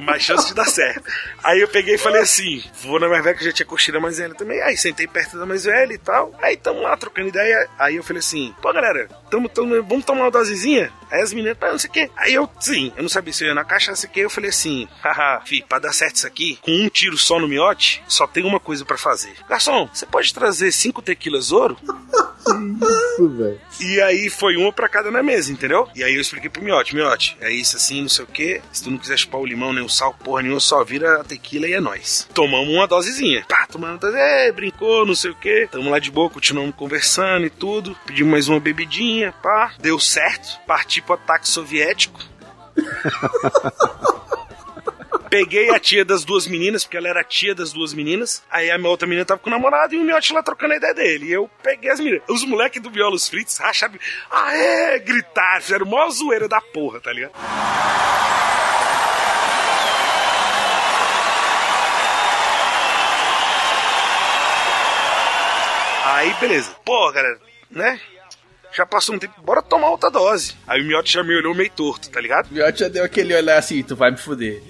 Mais 0.00 0.22
chance 0.22 0.48
de 0.48 0.54
dar 0.54 0.64
certo. 0.66 1.02
Aí 1.42 1.60
eu 1.60 1.68
peguei 1.68 1.94
e 1.94 1.98
falei 1.98 2.22
assim: 2.22 2.62
vou 2.82 2.98
na 2.98 3.08
mais 3.08 3.24
velha, 3.24 3.36
que 3.36 3.42
eu 3.42 3.46
já 3.48 3.52
tinha 3.52 3.66
curtido 3.66 3.98
a 3.98 4.00
mais 4.00 4.18
velha 4.18 4.34
também. 4.34 4.60
Aí 4.62 4.76
sentei 4.76 5.06
perto 5.06 5.38
da 5.38 5.46
mais 5.46 5.64
velha 5.64 5.92
e 5.92 5.98
tal. 5.98 6.32
Aí 6.42 6.56
tamo 6.56 6.80
lá 6.82 6.96
trocando 6.96 7.28
ideia. 7.28 7.68
Aí 7.78 7.96
eu 7.96 8.02
falei 8.02 8.20
assim: 8.20 8.54
pô, 8.60 8.72
galera, 8.72 9.08
tamo, 9.30 9.48
tamo, 9.48 9.82
vamos 9.82 10.04
tomar 10.04 10.22
uma 10.22 10.30
dosezinha? 10.30 10.92
Aí 11.10 11.20
as 11.20 11.32
meninas, 11.32 11.58
tá, 11.58 11.70
não 11.70 11.78
sei 11.78 11.90
o 11.90 11.92
quê. 11.92 12.10
Aí 12.16 12.34
eu, 12.34 12.48
sim, 12.60 12.92
eu 12.96 13.02
não 13.02 13.08
sabia 13.08 13.32
se 13.32 13.44
eu 13.44 13.48
ia 13.48 13.54
na 13.54 13.64
caixa, 13.64 13.90
não 13.90 13.96
sei 13.96 14.08
o 14.08 14.12
quê. 14.12 14.20
Eu 14.20 14.30
falei 14.30 14.50
assim: 14.50 14.88
haha, 15.02 15.40
fi, 15.44 15.62
pra 15.62 15.78
dar 15.78 15.92
certo 15.92 16.16
isso 16.16 16.26
aqui, 16.26 16.58
com 16.62 16.72
um 16.72 16.88
tiro 16.88 17.16
só 17.16 17.38
no 17.38 17.48
miote, 17.48 18.02
só 18.08 18.26
tem 18.26 18.44
uma 18.44 18.60
coisa 18.60 18.84
pra 18.84 18.96
fazer. 18.98 19.34
Garçom, 19.48 19.88
você 19.92 20.06
pode 20.06 20.32
trazer 20.32 20.72
cinco 20.72 21.02
tequilas 21.02 21.52
ouro? 21.52 21.76
Isso, 22.46 23.28
velho. 23.28 23.60
E 23.80 24.00
aí 24.00 24.30
foi 24.30 24.56
uma 24.56 24.72
pra 24.72 24.88
cada 24.88 25.10
na 25.10 25.22
mesa, 25.22 25.52
entendeu? 25.52 25.88
E 25.94 26.02
aí 26.02 26.14
eu 26.14 26.20
expliquei 26.20 26.48
pro 26.48 26.62
Miote, 26.62 26.94
Miote, 26.94 27.36
é 27.40 27.50
isso 27.50 27.76
assim, 27.76 28.02
não 28.02 28.08
sei 28.08 28.24
o 28.24 28.28
que. 28.28 28.60
Se 28.72 28.84
tu 28.84 28.90
não 28.90 28.98
quiser 28.98 29.18
chupar 29.18 29.40
o 29.40 29.46
limão 29.46 29.72
o 29.80 29.88
sal, 29.88 30.14
porra 30.14 30.42
nenhuma, 30.42 30.60
só 30.60 30.82
vira 30.84 31.20
a 31.20 31.24
tequila 31.24 31.66
e 31.66 31.72
é 31.72 31.80
nóis. 31.80 32.28
Tomamos 32.34 32.68
uma 32.68 32.86
dosezinha. 32.86 33.44
Pá, 33.48 33.66
tomamos 33.66 33.94
uma 33.94 34.00
dose, 34.00 34.16
é, 34.16 34.52
brincou, 34.52 35.06
não 35.06 35.14
sei 35.14 35.30
o 35.30 35.34
que. 35.34 35.68
Tamo 35.70 35.90
lá 35.90 35.98
de 35.98 36.10
boa, 36.10 36.30
continuamos 36.30 36.74
conversando 36.74 37.46
e 37.46 37.50
tudo. 37.50 37.96
Pedimos 38.06 38.30
mais 38.30 38.48
uma 38.48 38.60
bebidinha, 38.60 39.32
pá. 39.42 39.72
Deu 39.78 39.98
certo. 39.98 40.60
Parti 40.66 41.00
pro 41.02 41.14
ataque 41.14 41.48
soviético. 41.48 42.20
Peguei 45.28 45.70
a 45.70 45.78
tia 45.78 46.04
das 46.04 46.24
duas 46.24 46.46
meninas, 46.46 46.84
porque 46.84 46.96
ela 46.96 47.08
era 47.08 47.24
tia 47.24 47.54
das 47.54 47.72
duas 47.72 47.92
meninas. 47.92 48.42
Aí 48.50 48.70
a 48.70 48.78
minha 48.78 48.90
outra 48.90 49.06
menina 49.06 49.24
tava 49.24 49.40
com 49.40 49.50
o 49.50 49.52
namorado 49.52 49.94
e 49.94 49.98
o 49.98 50.04
miote 50.04 50.32
lá 50.32 50.42
trocando 50.42 50.74
a 50.74 50.76
ideia 50.76 50.94
dele. 50.94 51.26
E 51.26 51.32
eu 51.32 51.50
peguei 51.62 51.90
as 51.90 51.98
meninas. 52.00 52.22
Os 52.28 52.44
moleques 52.44 52.80
do 52.80 52.90
Violos 52.90 53.28
Fritos 53.28 53.58
racharam. 53.58 53.94
É! 54.52 54.98
Gritaram, 54.98 55.60
fizeram 55.60 55.86
mó 55.86 56.08
zoeira 56.08 56.48
da 56.48 56.60
porra, 56.60 57.00
tá 57.00 57.12
ligado? 57.12 57.32
Aí, 66.06 66.32
beleza. 66.34 66.70
Pô, 66.84 67.10
galera, 67.10 67.36
né? 67.68 68.00
Já 68.72 68.86
passou 68.86 69.16
um 69.16 69.18
tempo, 69.18 69.40
bora 69.42 69.60
tomar 69.60 69.90
outra 69.90 70.08
dose. 70.08 70.54
Aí 70.66 70.80
o 70.80 70.84
miote 70.84 71.12
já 71.12 71.24
me 71.24 71.34
olhou 71.34 71.52
meio 71.52 71.70
torto, 71.70 72.08
tá 72.10 72.20
ligado? 72.20 72.48
O 72.48 72.54
Miotti 72.54 72.80
já 72.80 72.88
deu 72.88 73.02
aquele 73.02 73.34
olhar 73.34 73.58
assim, 73.58 73.82
tu 73.82 73.96
vai 73.96 74.12
me 74.12 74.16
fuder. 74.16 74.62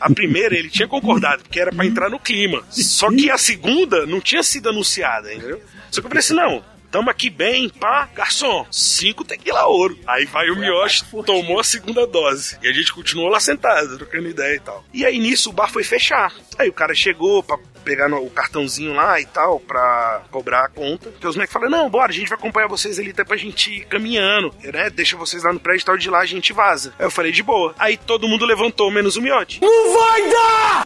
A 0.00 0.08
primeira 0.08 0.56
ele 0.56 0.70
tinha 0.70 0.88
concordado, 0.88 1.42
porque 1.42 1.60
era 1.60 1.70
pra 1.70 1.84
entrar 1.84 2.08
no 2.08 2.18
clima. 2.18 2.64
Só 2.70 3.10
que 3.10 3.30
a 3.30 3.36
segunda 3.36 4.06
não 4.06 4.20
tinha 4.20 4.42
sido 4.42 4.70
anunciada, 4.70 5.34
entendeu? 5.34 5.60
Só 5.90 6.00
que 6.00 6.06
eu 6.06 6.10
falei 6.10 6.20
assim: 6.20 6.34
não, 6.34 6.64
tamo 6.94 7.10
aqui 7.10 7.28
bem, 7.28 7.68
pá, 7.68 8.08
garçom, 8.14 8.64
cinco 8.70 9.24
tequila 9.24 9.66
ouro. 9.66 9.98
Aí 10.06 10.26
vai 10.26 10.48
o 10.48 10.54
Mioshi, 10.56 11.04
tomou 11.26 11.58
a 11.58 11.64
segunda 11.64 12.06
dose. 12.06 12.56
E 12.62 12.68
a 12.68 12.72
gente 12.72 12.92
continuou 12.92 13.28
lá 13.28 13.40
sentado, 13.40 13.96
trocando 13.98 14.28
ideia 14.28 14.54
e 14.54 14.60
tal. 14.60 14.84
E 14.94 15.04
aí 15.04 15.18
nisso 15.18 15.50
o 15.50 15.52
bar 15.52 15.68
foi 15.68 15.82
fechar. 15.82 16.32
Aí 16.56 16.68
o 16.68 16.72
cara 16.72 16.94
chegou 16.94 17.42
pra 17.42 17.58
pegar 17.84 18.08
no- 18.08 18.24
o 18.24 18.30
cartãozinho 18.30 18.94
lá 18.94 19.20
e 19.20 19.26
tal, 19.26 19.58
pra 19.58 20.22
cobrar 20.30 20.66
a 20.66 20.68
conta. 20.68 21.10
Porque 21.10 21.26
os 21.26 21.34
moleques 21.34 21.52
falaram, 21.52 21.72
não, 21.72 21.90
bora, 21.90 22.12
a 22.12 22.14
gente 22.14 22.28
vai 22.28 22.38
acompanhar 22.38 22.68
vocês 22.68 22.96
ali 23.00 23.10
até 23.10 23.24
pra 23.24 23.36
gente 23.36 23.74
ir 23.74 23.84
caminhando, 23.86 24.54
né? 24.62 24.88
Deixa 24.88 25.16
vocês 25.16 25.42
lá 25.42 25.52
no 25.52 25.58
prédio 25.58 25.82
e 25.82 25.86
tal, 25.86 25.96
de 25.98 26.08
lá 26.08 26.20
a 26.20 26.26
gente 26.26 26.52
vaza. 26.52 26.94
Aí 26.96 27.06
eu 27.06 27.10
falei, 27.10 27.32
de 27.32 27.42
boa. 27.42 27.74
Aí 27.76 27.96
todo 27.96 28.28
mundo 28.28 28.46
levantou, 28.46 28.88
menos 28.88 29.16
o 29.16 29.20
Miote. 29.20 29.60
Não 29.60 29.92
vai 29.98 30.30
dar! 30.30 30.84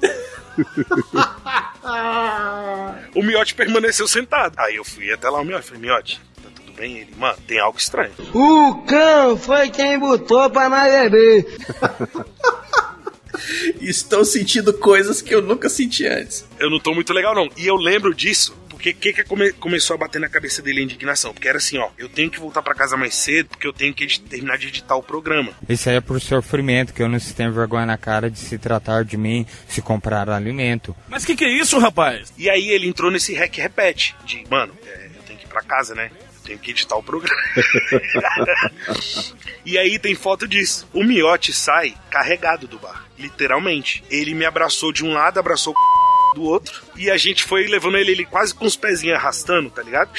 O 3.14 3.23
Miote 3.23 3.55
permaneceu 3.55 4.07
sentado. 4.07 4.55
Aí 4.59 4.77
eu 4.77 4.85
fui 4.85 5.12
até 5.12 5.29
lá 5.29 5.40
o 5.40 5.44
Miote. 5.44 5.66
Falei, 5.66 5.81
Miote, 5.81 6.21
tá 6.42 6.49
tudo 6.55 6.73
bem? 6.73 6.99
Ele, 6.99 7.14
mano, 7.16 7.38
tem 7.47 7.59
algo 7.59 7.79
estranho. 7.79 8.12
O 8.35 8.83
cão 8.87 9.37
foi 9.37 9.71
quem 9.71 9.99
botou 9.99 10.49
pra 10.51 10.68
nós 10.68 10.92
beber. 10.92 11.47
Estou 13.81 14.25
sentindo 14.25 14.73
coisas 14.75 15.23
que 15.23 15.35
eu 15.35 15.40
nunca 15.40 15.68
senti 15.68 16.07
antes. 16.07 16.44
Eu 16.59 16.68
não 16.68 16.81
tô 16.81 16.92
muito 16.94 17.12
legal, 17.12 17.35
não. 17.35 17.49
E 17.57 17.66
eu 17.66 17.77
lembro 17.77 18.14
disso. 18.14 18.57
Porque 18.79 18.91
o 18.91 18.95
que, 18.95 19.12
que 19.12 19.25
come- 19.25 19.53
começou 19.55 19.95
a 19.95 19.99
bater 19.99 20.21
na 20.21 20.29
cabeça 20.29 20.62
dele 20.62 20.79
a 20.81 20.85
indignação? 20.85 21.35
Porque 21.35 21.49
era 21.49 21.59
assim, 21.59 21.79
ó, 21.79 21.88
eu 21.99 22.09
tenho 22.09 22.31
que 22.31 22.38
voltar 22.38 22.62
pra 22.62 22.77
casa 22.77 22.97
mais 22.97 23.12
cedo 23.17 23.49
porque 23.49 23.67
eu 23.67 23.73
tenho 23.73 23.93
que 23.93 24.07
terminar 24.21 24.57
de 24.57 24.69
editar 24.69 24.95
o 24.95 25.03
programa. 25.03 25.51
Isso 25.69 25.91
aí 25.91 25.97
é 25.97 26.01
por 26.01 26.21
sofrimento, 26.21 26.95
que 26.95 27.03
eu 27.03 27.09
não 27.09 27.19
se 27.19 27.35
tenho 27.35 27.53
vergonha 27.53 27.85
na 27.85 27.99
cara 27.99 28.31
de 28.31 28.38
se 28.38 28.57
tratar 28.57 29.05
de 29.05 29.17
mim, 29.17 29.45
se 29.69 29.83
comprar 29.83 30.31
alimento. 30.31 30.95
Mas 31.09 31.25
que 31.25 31.35
que 31.35 31.45
é 31.45 31.61
isso, 31.61 31.77
rapaz? 31.81 32.33
E 32.38 32.49
aí 32.49 32.69
ele 32.71 32.87
entrou 32.87 33.11
nesse 33.11 33.35
rec 33.35 33.57
repete 33.59 34.14
de, 34.25 34.45
mano, 34.49 34.73
é, 34.87 35.07
eu 35.17 35.23
tenho 35.25 35.38
que 35.41 35.45
ir 35.45 35.49
pra 35.49 35.62
casa, 35.62 35.97
né? 35.97 36.12
Eu 36.14 36.43
tenho 36.45 36.59
que 36.61 36.71
editar 36.71 36.95
o 36.97 37.03
programa. 37.03 37.43
e 39.67 39.77
aí 39.77 39.99
tem 39.99 40.14
foto 40.14 40.47
disso. 40.47 40.88
O 40.93 41.03
miote 41.05 41.53
sai 41.53 41.95
carregado 42.11 42.69
do 42.69 42.79
bar, 42.79 43.07
literalmente. 43.19 44.05
Ele 44.09 44.35
me 44.35 44.45
abraçou 44.45 44.93
de 44.93 45.05
um 45.05 45.12
lado, 45.12 45.41
abraçou 45.41 45.75
o 45.75 45.98
do 46.35 46.43
outro, 46.43 46.83
e 46.97 47.11
a 47.11 47.17
gente 47.17 47.45
foi 47.45 47.67
levando 47.67 47.97
ele, 47.97 48.12
ele 48.12 48.25
quase 48.25 48.55
com 48.55 48.64
os 48.64 48.77
pezinhos 48.77 49.17
arrastando, 49.17 49.71
tá 49.71 49.83
ligado? 49.83 50.11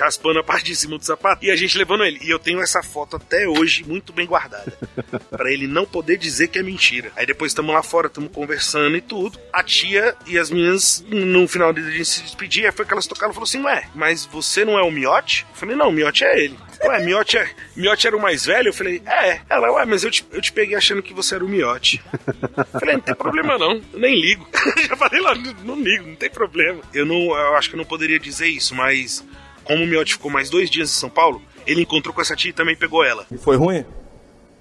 Raspando 0.00 0.38
a 0.38 0.44
parte 0.44 0.66
de 0.66 0.76
cima 0.76 0.98
do 0.98 1.04
sapato, 1.04 1.44
e 1.44 1.50
a 1.50 1.56
gente 1.56 1.76
levando 1.76 2.04
ele. 2.04 2.18
E 2.22 2.30
eu 2.30 2.38
tenho 2.38 2.60
essa 2.60 2.82
foto 2.82 3.16
até 3.16 3.48
hoje 3.48 3.84
muito 3.84 4.12
bem 4.12 4.26
guardada. 4.26 4.72
Pra 5.30 5.52
ele 5.52 5.66
não 5.66 5.84
poder 5.84 6.16
dizer 6.16 6.48
que 6.48 6.58
é 6.58 6.62
mentira. 6.62 7.12
Aí 7.16 7.26
depois 7.26 7.52
estamos 7.52 7.74
lá 7.74 7.82
fora, 7.82 8.06
estamos 8.06 8.30
conversando 8.32 8.96
e 8.96 9.00
tudo. 9.00 9.38
A 9.52 9.62
tia 9.62 10.14
e 10.26 10.38
as 10.38 10.50
meninas, 10.50 11.04
no 11.08 11.46
final 11.48 11.72
de 11.72 11.80
a 11.80 11.90
gente 11.90 12.04
se 12.04 12.22
despedir, 12.22 12.66
aí 12.66 12.72
foi 12.72 12.84
que 12.84 12.92
elas 12.92 13.06
tocaram 13.06 13.32
e 13.32 13.34
falou 13.34 13.44
assim: 13.44 13.62
Ué, 13.62 13.88
mas 13.94 14.24
você 14.24 14.64
não 14.64 14.78
é 14.78 14.82
o 14.82 14.90
Miote? 14.90 15.46
Eu 15.50 15.56
falei: 15.56 15.76
Não, 15.76 15.88
o 15.88 15.92
Miote 15.92 16.24
é 16.24 16.38
ele. 16.44 16.58
Ué, 16.84 17.04
Miote, 17.04 17.38
é, 17.38 17.48
Miote 17.74 18.06
era 18.06 18.16
o 18.16 18.20
mais 18.20 18.46
velho? 18.46 18.68
Eu 18.68 18.72
falei: 18.74 19.02
É. 19.06 19.40
Ela, 19.48 19.72
ué, 19.72 19.84
mas 19.84 20.04
eu 20.04 20.10
te, 20.10 20.24
eu 20.32 20.40
te 20.40 20.52
peguei 20.52 20.76
achando 20.76 21.02
que 21.02 21.14
você 21.14 21.34
era 21.34 21.44
o 21.44 21.48
Miote. 21.48 22.02
Eu 22.56 22.80
falei: 22.80 22.94
Não 22.96 23.02
tem 23.02 23.14
problema 23.14 23.58
não, 23.58 23.72
eu 23.92 23.98
nem 23.98 24.14
ligo. 24.20 24.46
Já 24.88 24.96
falei 24.96 25.20
lá, 25.20 25.34
não, 25.34 25.52
não 25.64 25.82
ligo, 25.82 26.06
não 26.06 26.16
tem 26.16 26.30
problema. 26.30 26.80
Eu 26.92 27.06
não, 27.06 27.16
eu 27.16 27.56
acho 27.56 27.68
que 27.68 27.76
eu 27.76 27.78
não 27.78 27.84
poderia 27.84 28.18
dizer 28.18 28.48
isso, 28.48 28.74
mas 28.74 29.24
como 29.64 29.84
o 29.84 29.86
Miote 29.86 30.14
ficou 30.14 30.30
mais 30.30 30.48
dois 30.50 30.70
dias 30.70 30.90
em 30.90 30.92
São 30.92 31.10
Paulo, 31.10 31.42
ele 31.66 31.82
encontrou 31.82 32.14
com 32.14 32.20
essa 32.20 32.36
tia 32.36 32.50
e 32.50 32.54
também 32.54 32.76
pegou 32.76 33.04
ela. 33.04 33.26
Foi 33.38 33.56
ruim? 33.56 33.84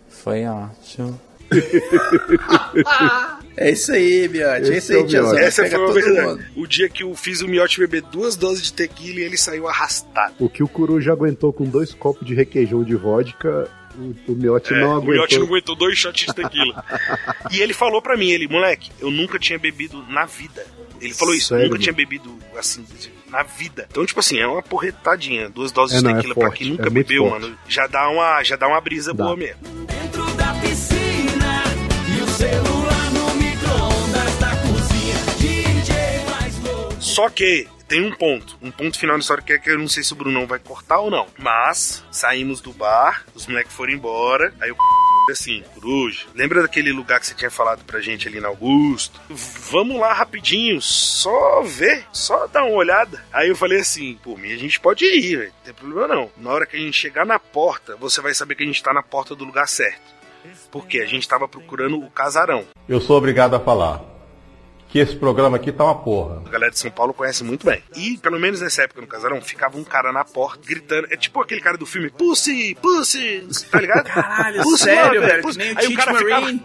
Foi 0.09 0.45
ótimo. 0.45 1.19
É 3.57 3.71
isso 3.71 3.93
aí, 3.93 4.27
Miotti. 4.27 4.69
É 4.73 4.77
isso 4.77 4.91
aí, 4.93 5.05
tiazão. 5.05 5.37
Essa 5.37 5.63
Pega 5.63 5.77
foi 5.77 5.83
a 5.85 5.87
todo 5.87 5.93
verdade. 6.15 6.45
O 6.57 6.67
dia 6.67 6.89
que 6.89 7.03
eu 7.03 7.15
fiz 7.15 7.39
o 7.41 7.47
Miote 7.47 7.79
beber 7.79 8.01
duas 8.01 8.35
doses 8.35 8.63
de 8.63 8.73
tequila 8.73 9.21
e 9.21 9.23
ele 9.23 9.37
saiu 9.37 9.65
arrastado. 9.67 10.33
O 10.39 10.49
que 10.49 10.61
o 10.61 10.67
Curu 10.67 10.99
já 10.99 11.13
aguentou 11.13 11.53
com 11.53 11.63
dois 11.63 11.93
copos 11.93 12.27
de 12.27 12.35
requeijão 12.35 12.83
de 12.83 12.95
vodka, 12.95 13.69
o, 13.97 14.13
o 14.29 14.35
Miotti 14.35 14.73
É, 14.73 14.81
não 14.81 14.99
o 14.99 15.01
Miote 15.01 15.35
aguentou. 15.35 15.39
não 15.39 15.45
aguentou 15.47 15.75
dois 15.75 15.97
shots 15.97 16.25
de 16.25 16.33
tequila. 16.35 16.83
e 17.49 17.61
ele 17.61 17.73
falou 17.73 18.01
pra 18.01 18.17
mim, 18.17 18.29
ele, 18.29 18.45
moleque, 18.49 18.91
eu 18.99 19.09
nunca 19.09 19.39
tinha 19.39 19.57
bebido 19.57 20.03
na 20.09 20.25
vida. 20.25 20.65
Ele 20.99 21.13
falou 21.13 21.33
isso, 21.33 21.47
Sério, 21.49 21.65
nunca 21.69 21.79
tinha 21.79 21.93
bebido 21.93 22.37
assim 22.57 22.85
na 23.29 23.43
vida. 23.43 23.87
Então, 23.89 24.05
tipo 24.05 24.19
assim, 24.19 24.37
é 24.37 24.47
uma 24.47 24.61
porretadinha, 24.61 25.49
duas 25.49 25.71
doses 25.71 25.95
É, 25.95 25.99
de 25.99 26.03
não, 26.03 26.11
é 26.11 26.15
tequila 26.15 26.33
pra 26.35 26.47
forte, 26.47 26.57
quem 26.59 26.71
nunca 26.71 26.87
é 26.87 26.89
bebeu, 26.89 27.29
forte. 27.29 27.41
mano. 27.41 27.57
Já 27.69 27.87
dá 27.87 28.09
uma, 28.09 28.43
já 28.43 28.57
dá 28.57 28.67
uma 28.67 28.81
brisa 28.81 29.13
Dá. 29.13 29.23
boa 29.23 29.37
mesmo. 29.37 29.59
Celular 32.35 33.11
no 33.11 33.35
micro-ondas 33.35 34.35
da 34.39 34.51
cozinha. 34.57 35.15
DJ 35.39 36.25
mais 36.29 36.59
louco. 36.59 37.01
Só 37.01 37.29
que 37.29 37.67
tem 37.87 38.01
um 38.01 38.11
ponto, 38.11 38.57
um 38.61 38.71
ponto 38.71 38.99
final 38.99 39.15
da 39.15 39.21
história 39.21 39.43
que 39.43 39.53
é 39.53 39.59
que 39.59 39.69
eu 39.69 39.79
não 39.79 39.87
sei 39.87 40.03
se 40.03 40.11
o 40.11 40.15
Brunão 40.15 40.45
vai 40.45 40.59
cortar 40.59 40.99
ou 40.99 41.09
não. 41.09 41.27
Mas 41.37 42.03
saímos 42.11 42.61
do 42.61 42.73
bar, 42.73 43.25
os 43.33 43.47
moleques 43.47 43.73
foram 43.73 43.93
embora, 43.93 44.53
aí 44.59 44.71
o 44.71 44.75
assim, 45.31 45.63
coruja, 45.73 46.27
lembra 46.35 46.61
daquele 46.61 46.91
lugar 46.91 47.19
que 47.19 47.27
você 47.27 47.33
tinha 47.33 47.49
falado 47.49 47.83
pra 47.83 48.01
gente 48.01 48.27
ali 48.27 48.39
na 48.39 48.47
Augusto? 48.47 49.19
Vamos 49.29 49.99
lá 49.99 50.13
rapidinho, 50.13 50.81
só 50.81 51.61
ver, 51.63 52.05
só 52.11 52.47
dar 52.47 52.63
uma 52.63 52.75
olhada. 52.75 53.23
Aí 53.33 53.49
eu 53.49 53.55
falei 53.55 53.79
assim, 53.79 54.19
por 54.23 54.37
mim 54.37 54.53
a 54.53 54.57
gente 54.57 54.79
pode 54.79 55.05
ir, 55.05 55.37
velho, 55.37 55.53
não 55.57 55.63
tem 55.63 55.73
problema 55.73 56.07
não. 56.07 56.31
Na 56.37 56.51
hora 56.51 56.65
que 56.65 56.75
a 56.75 56.79
gente 56.79 56.93
chegar 56.93 57.25
na 57.25 57.39
porta, 57.39 57.95
você 57.95 58.21
vai 58.21 58.33
saber 58.33 58.55
que 58.55 58.63
a 58.63 58.67
gente 58.67 58.83
tá 58.83 58.93
na 58.93 59.01
porta 59.01 59.35
do 59.35 59.45
lugar 59.45 59.67
certo. 59.67 60.14
Porque 60.71 60.99
a 60.99 61.05
gente 61.05 61.27
tava 61.27 61.47
procurando 61.47 61.99
o 61.99 62.09
casarão. 62.09 62.63
Eu 62.87 63.01
sou 63.01 63.17
obrigado 63.17 63.55
a 63.55 63.59
falar 63.59 64.14
que 64.95 64.99
esse 64.99 65.13
programa 65.13 65.57
aqui 65.57 65.73
tá 65.73 65.83
uma 65.83 65.95
porra. 65.95 66.41
A 66.45 66.49
galera 66.49 66.71
de 66.71 66.79
São 66.79 66.89
Paulo 66.89 67.13
conhece 67.13 67.43
muito 67.43 67.65
bem. 67.65 67.83
E, 67.97 68.17
pelo 68.19 68.39
menos 68.39 68.61
nessa 68.61 68.83
época 68.83 69.01
no 69.01 69.07
casarão, 69.07 69.41
ficava 69.41 69.77
um 69.77 69.83
cara 69.83 70.13
na 70.13 70.23
porta 70.23 70.61
gritando. 70.65 71.09
É 71.11 71.17
tipo 71.17 71.41
aquele 71.41 71.59
cara 71.59 71.77
do 71.77 71.85
filme 71.85 72.09
Pussy, 72.09 72.77
Pussy, 72.81 73.45
tá 73.69 73.81
ligado? 73.81 74.05
Caralho, 74.07 74.61
Pussy, 74.61 74.83
sério, 74.85 75.19
mano, 75.19 75.27
velho, 75.33 75.41
Pussy. 75.43 75.57
nem 75.57 75.73
o 75.73 75.79
Aí 75.79 75.87
o 75.87 75.95
cara, 75.97 76.15
ficava, 76.15 76.59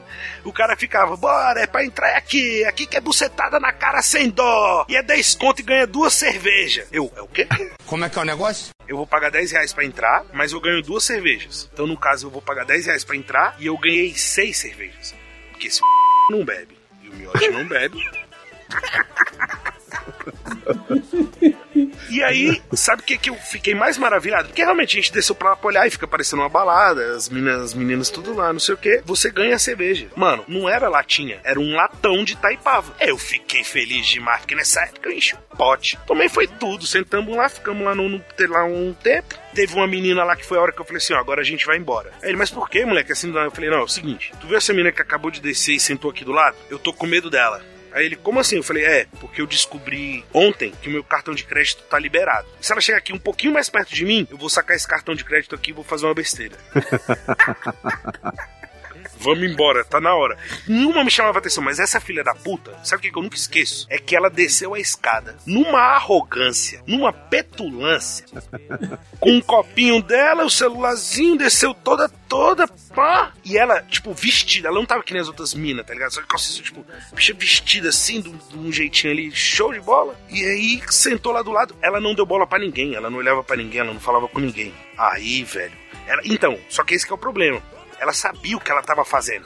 o 0.44 0.52
cara 0.52 0.76
ficava, 0.76 1.16
bora, 1.16 1.60
é 1.60 1.66
pra 1.66 1.84
entrar 1.84 2.16
aqui, 2.16 2.64
aqui 2.66 2.86
que 2.86 2.96
é 2.96 3.00
bucetada 3.00 3.58
na 3.58 3.72
cara 3.72 4.00
sem 4.00 4.30
dó. 4.30 4.86
E 4.88 4.94
é 4.94 5.02
10 5.02 5.34
conto 5.34 5.58
e 5.58 5.64
ganha 5.64 5.84
duas 5.84 6.14
cervejas. 6.14 6.86
Eu, 6.92 7.12
é 7.16 7.22
o 7.22 7.26
quê? 7.26 7.48
Como 7.84 8.04
é 8.04 8.08
que 8.08 8.16
é 8.16 8.22
o 8.22 8.24
negócio? 8.24 8.68
Eu 8.86 8.96
vou 8.96 9.08
pagar 9.08 9.32
10 9.32 9.50
reais 9.50 9.72
pra 9.72 9.84
entrar, 9.84 10.24
mas 10.32 10.52
eu 10.52 10.60
ganho 10.60 10.80
duas 10.82 11.02
cervejas. 11.02 11.68
Então, 11.72 11.84
no 11.84 11.96
caso, 11.96 12.28
eu 12.28 12.30
vou 12.30 12.40
pagar 12.40 12.64
10 12.64 12.86
reais 12.86 13.02
pra 13.02 13.16
entrar 13.16 13.56
e 13.58 13.66
eu 13.66 13.76
ganhei 13.76 14.14
seis 14.14 14.56
cervejas. 14.56 15.16
Porque 15.50 15.66
esse 15.66 15.80
não 16.30 16.44
bebe. 16.44 16.79
Miote 17.20 17.48
não 17.50 17.66
bebe. 17.68 18.10
E 22.08 22.22
aí, 22.22 22.60
sabe 22.72 23.02
o 23.02 23.04
que, 23.04 23.16
que 23.18 23.30
eu 23.30 23.34
fiquei 23.34 23.74
mais 23.74 23.96
maravilhado? 23.98 24.48
Porque 24.48 24.62
realmente 24.62 24.96
a 24.98 25.00
gente 25.00 25.12
desceu 25.12 25.34
pra 25.34 25.50
lá 25.50 25.56
pra 25.56 25.68
olhar 25.68 25.86
e 25.86 25.90
fica 25.90 26.06
parecendo 26.06 26.42
uma 26.42 26.48
balada, 26.48 27.14
as 27.14 27.28
meninas, 27.28 27.60
as 27.62 27.74
meninas 27.74 28.10
tudo 28.10 28.34
lá, 28.34 28.52
não 28.52 28.60
sei 28.60 28.74
o 28.74 28.78
que. 28.78 29.02
Você 29.04 29.30
ganha 29.30 29.56
a 29.56 29.58
cerveja. 29.58 30.08
Mano, 30.16 30.44
não 30.48 30.68
era 30.68 30.88
latinha, 30.88 31.40
era 31.44 31.58
um 31.60 31.74
latão 31.74 32.24
de 32.24 32.36
taipava. 32.36 32.92
Eu 33.00 33.16
fiquei 33.18 33.62
feliz 33.64 34.06
demais, 34.06 34.40
porque 34.40 34.54
nessa 34.54 34.80
época 34.82 35.08
eu 35.08 35.12
enchi 35.12 35.34
o 35.34 35.56
pote. 35.56 35.98
Também 36.06 36.28
foi 36.28 36.46
tudo. 36.46 36.86
Sentamos 36.86 37.34
lá, 37.36 37.48
ficamos 37.48 37.84
lá, 37.84 37.94
no, 37.94 38.08
no- 38.08 38.24
lá 38.48 38.64
um 38.64 38.92
tempo. 38.94 39.34
Teve 39.54 39.74
uma 39.74 39.86
menina 39.86 40.22
lá 40.24 40.36
que 40.36 40.46
foi 40.46 40.58
a 40.58 40.60
hora 40.60 40.72
que 40.72 40.80
eu 40.80 40.84
falei 40.84 40.98
assim: 40.98 41.12
ó, 41.14 41.18
agora 41.18 41.40
a 41.40 41.44
gente 41.44 41.66
vai 41.66 41.76
embora. 41.76 42.10
Aí 42.22 42.28
ele, 42.30 42.36
mas 42.36 42.50
por 42.50 42.68
que, 42.70 42.84
moleque? 42.84 43.12
Assim, 43.12 43.34
eu 43.34 43.50
falei: 43.50 43.68
não, 43.70 43.78
é 43.78 43.82
o 43.82 43.88
seguinte, 43.88 44.32
tu 44.40 44.46
viu 44.46 44.56
essa 44.56 44.72
menina 44.72 44.92
que 44.92 45.02
acabou 45.02 45.30
de 45.30 45.40
descer 45.40 45.74
e 45.74 45.80
sentou 45.80 46.10
aqui 46.10 46.24
do 46.24 46.32
lado? 46.32 46.56
Eu 46.70 46.78
tô 46.78 46.92
com 46.92 47.06
medo 47.06 47.28
dela. 47.28 47.62
Aí 47.92 48.06
ele, 48.06 48.16
como 48.16 48.40
assim? 48.40 48.56
Eu 48.56 48.62
falei, 48.62 48.84
é, 48.84 49.06
porque 49.20 49.40
eu 49.40 49.46
descobri 49.46 50.24
ontem 50.32 50.72
que 50.82 50.88
o 50.88 50.92
meu 50.92 51.04
cartão 51.04 51.34
de 51.34 51.44
crédito 51.44 51.82
tá 51.84 51.98
liberado. 51.98 52.48
Se 52.60 52.72
ela 52.72 52.80
chegar 52.80 52.98
aqui 52.98 53.12
um 53.12 53.18
pouquinho 53.18 53.52
mais 53.52 53.68
perto 53.68 53.94
de 53.94 54.04
mim, 54.04 54.26
eu 54.30 54.36
vou 54.36 54.48
sacar 54.48 54.76
esse 54.76 54.86
cartão 54.86 55.14
de 55.14 55.24
crédito 55.24 55.54
aqui 55.54 55.70
e 55.70 55.74
vou 55.74 55.84
fazer 55.84 56.06
uma 56.06 56.14
besteira. 56.14 56.56
Vamos 59.20 59.42
embora, 59.50 59.84
tá 59.84 60.00
na 60.00 60.14
hora. 60.14 60.36
Nenhuma 60.66 61.04
me 61.04 61.10
chamava 61.10 61.38
atenção, 61.38 61.62
mas 61.62 61.78
essa 61.78 62.00
filha 62.00 62.24
da 62.24 62.34
puta, 62.34 62.72
sabe 62.82 63.06
o 63.08 63.12
que 63.12 63.18
eu 63.18 63.22
nunca 63.22 63.36
esqueço? 63.36 63.86
É 63.90 63.98
que 63.98 64.16
ela 64.16 64.30
desceu 64.30 64.74
a 64.74 64.80
escada 64.80 65.36
numa 65.46 65.78
arrogância, 65.78 66.82
numa 66.86 67.12
petulância, 67.12 68.24
com 69.20 69.32
um 69.32 69.40
copinho 69.40 70.02
dela, 70.02 70.44
o 70.44 70.50
celularzinho 70.50 71.36
desceu 71.36 71.74
toda, 71.74 72.08
toda, 72.28 72.66
pá. 72.94 73.32
E 73.44 73.58
ela, 73.58 73.82
tipo, 73.82 74.12
vestida, 74.14 74.68
ela 74.68 74.78
não 74.78 74.86
tava 74.86 75.02
que 75.02 75.12
nem 75.12 75.20
as 75.20 75.28
outras 75.28 75.52
minas, 75.54 75.84
tá 75.86 75.92
ligado? 75.92 76.12
Só 76.12 76.22
que 76.22 76.26
calça, 76.28 76.62
tipo, 76.62 76.84
bicha 77.14 77.34
vestida 77.34 77.88
assim, 77.90 78.20
de 78.20 78.28
um- 78.56 78.72
jeitinho 78.72 79.12
ali, 79.12 79.30
show 79.32 79.72
de 79.72 79.80
bola. 79.80 80.18
E 80.30 80.42
aí 80.44 80.80
sentou 80.90 81.32
lá 81.32 81.42
do 81.42 81.50
lado, 81.50 81.74
ela 81.82 82.00
não 82.00 82.14
deu 82.14 82.24
bola 82.24 82.46
pra 82.46 82.58
ninguém, 82.58 82.94
ela 82.94 83.10
não 83.10 83.18
olhava 83.18 83.42
pra 83.44 83.56
ninguém, 83.56 83.80
ela 83.80 83.92
não 83.92 84.00
falava 84.00 84.28
com 84.28 84.38
ninguém. 84.38 84.72
Aí, 84.96 85.42
velho. 85.44 85.72
Ela, 86.06 86.22
então, 86.24 86.58
só 86.68 86.82
que 86.84 86.94
esse 86.94 87.04
que 87.06 87.12
é 87.12 87.14
o 87.14 87.18
problema. 87.18 87.60
Ela 88.00 88.12
sabia 88.14 88.56
o 88.56 88.60
que 88.60 88.70
ela 88.70 88.82
tava 88.82 89.04
fazendo. 89.04 89.44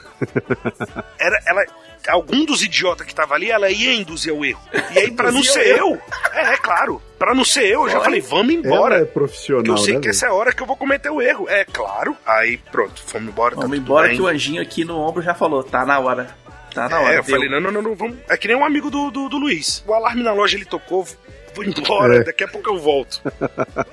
Era, 1.19 1.39
ela, 1.45 1.65
algum 2.07 2.45
dos 2.45 2.63
idiotas 2.63 3.05
que 3.05 3.13
tava 3.13 3.35
ali, 3.35 3.51
ela 3.51 3.69
ia 3.69 3.93
induzir 3.93 4.31
ao 4.33 4.45
erro. 4.45 4.61
E 4.91 4.99
aí, 4.99 5.11
pra 5.11 5.31
não 5.31 5.43
ser 5.43 5.77
eu, 5.77 5.99
é, 6.31 6.53
é 6.53 6.57
claro, 6.57 7.01
pra 7.19 7.33
não 7.33 7.43
ser 7.43 7.65
eu, 7.65 7.83
eu 7.83 7.89
já 7.89 7.99
falei, 8.01 8.21
vamos 8.21 8.53
embora. 8.53 8.95
Ela 8.95 9.03
é 9.03 9.07
Que 9.07 9.13
profissional, 9.13 9.65
eu 9.65 9.77
sei 9.77 9.95
né? 9.95 9.99
que 10.01 10.09
essa 10.09 10.27
é 10.27 10.29
a 10.29 10.33
hora 10.33 10.53
que 10.53 10.63
eu 10.63 10.67
vou 10.67 10.77
cometer 10.77 11.09
o 11.09 11.21
erro. 11.21 11.49
É 11.49 11.65
claro. 11.65 12.15
Aí, 12.25 12.57
pronto, 12.71 13.01
fomos 13.05 13.27
embora. 13.29 13.55
tá 13.55 13.61
Vamos 13.61 13.77
tudo 13.77 13.83
embora 13.85 14.07
bem. 14.07 14.15
que 14.15 14.21
o 14.21 14.27
anjinho 14.27 14.61
aqui 14.61 14.85
no 14.85 14.97
ombro 14.99 15.21
já 15.21 15.33
falou, 15.33 15.63
tá 15.63 15.85
na 15.85 15.99
hora. 15.99 16.33
Tá 16.73 16.87
na 16.89 16.99
hora. 16.99 17.13
É, 17.13 17.17
eu 17.17 17.23
deu. 17.23 17.35
falei, 17.35 17.49
não, 17.49 17.59
não, 17.59 17.71
não, 17.71 17.81
não, 17.81 17.95
vamos. 17.95 18.17
É 18.29 18.37
que 18.37 18.47
nem 18.47 18.55
um 18.55 18.65
amigo 18.65 18.89
do, 18.89 19.09
do, 19.11 19.27
do 19.29 19.37
Luiz. 19.37 19.83
O 19.87 19.93
alarme 19.93 20.23
na 20.23 20.31
loja 20.33 20.55
ele 20.57 20.65
tocou, 20.65 21.05
vou 21.55 21.63
embora, 21.63 22.17
É. 22.17 22.23
daqui 22.23 22.43
a 22.43 22.47
pouco 22.47 22.69
eu 22.69 22.77
volto. 22.79 23.21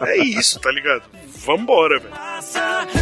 é 0.07 0.17
isso, 0.19 0.59
tá 0.61 0.71
ligado? 0.71 1.03
Vambora, 1.45 1.99
velho. 1.99 2.15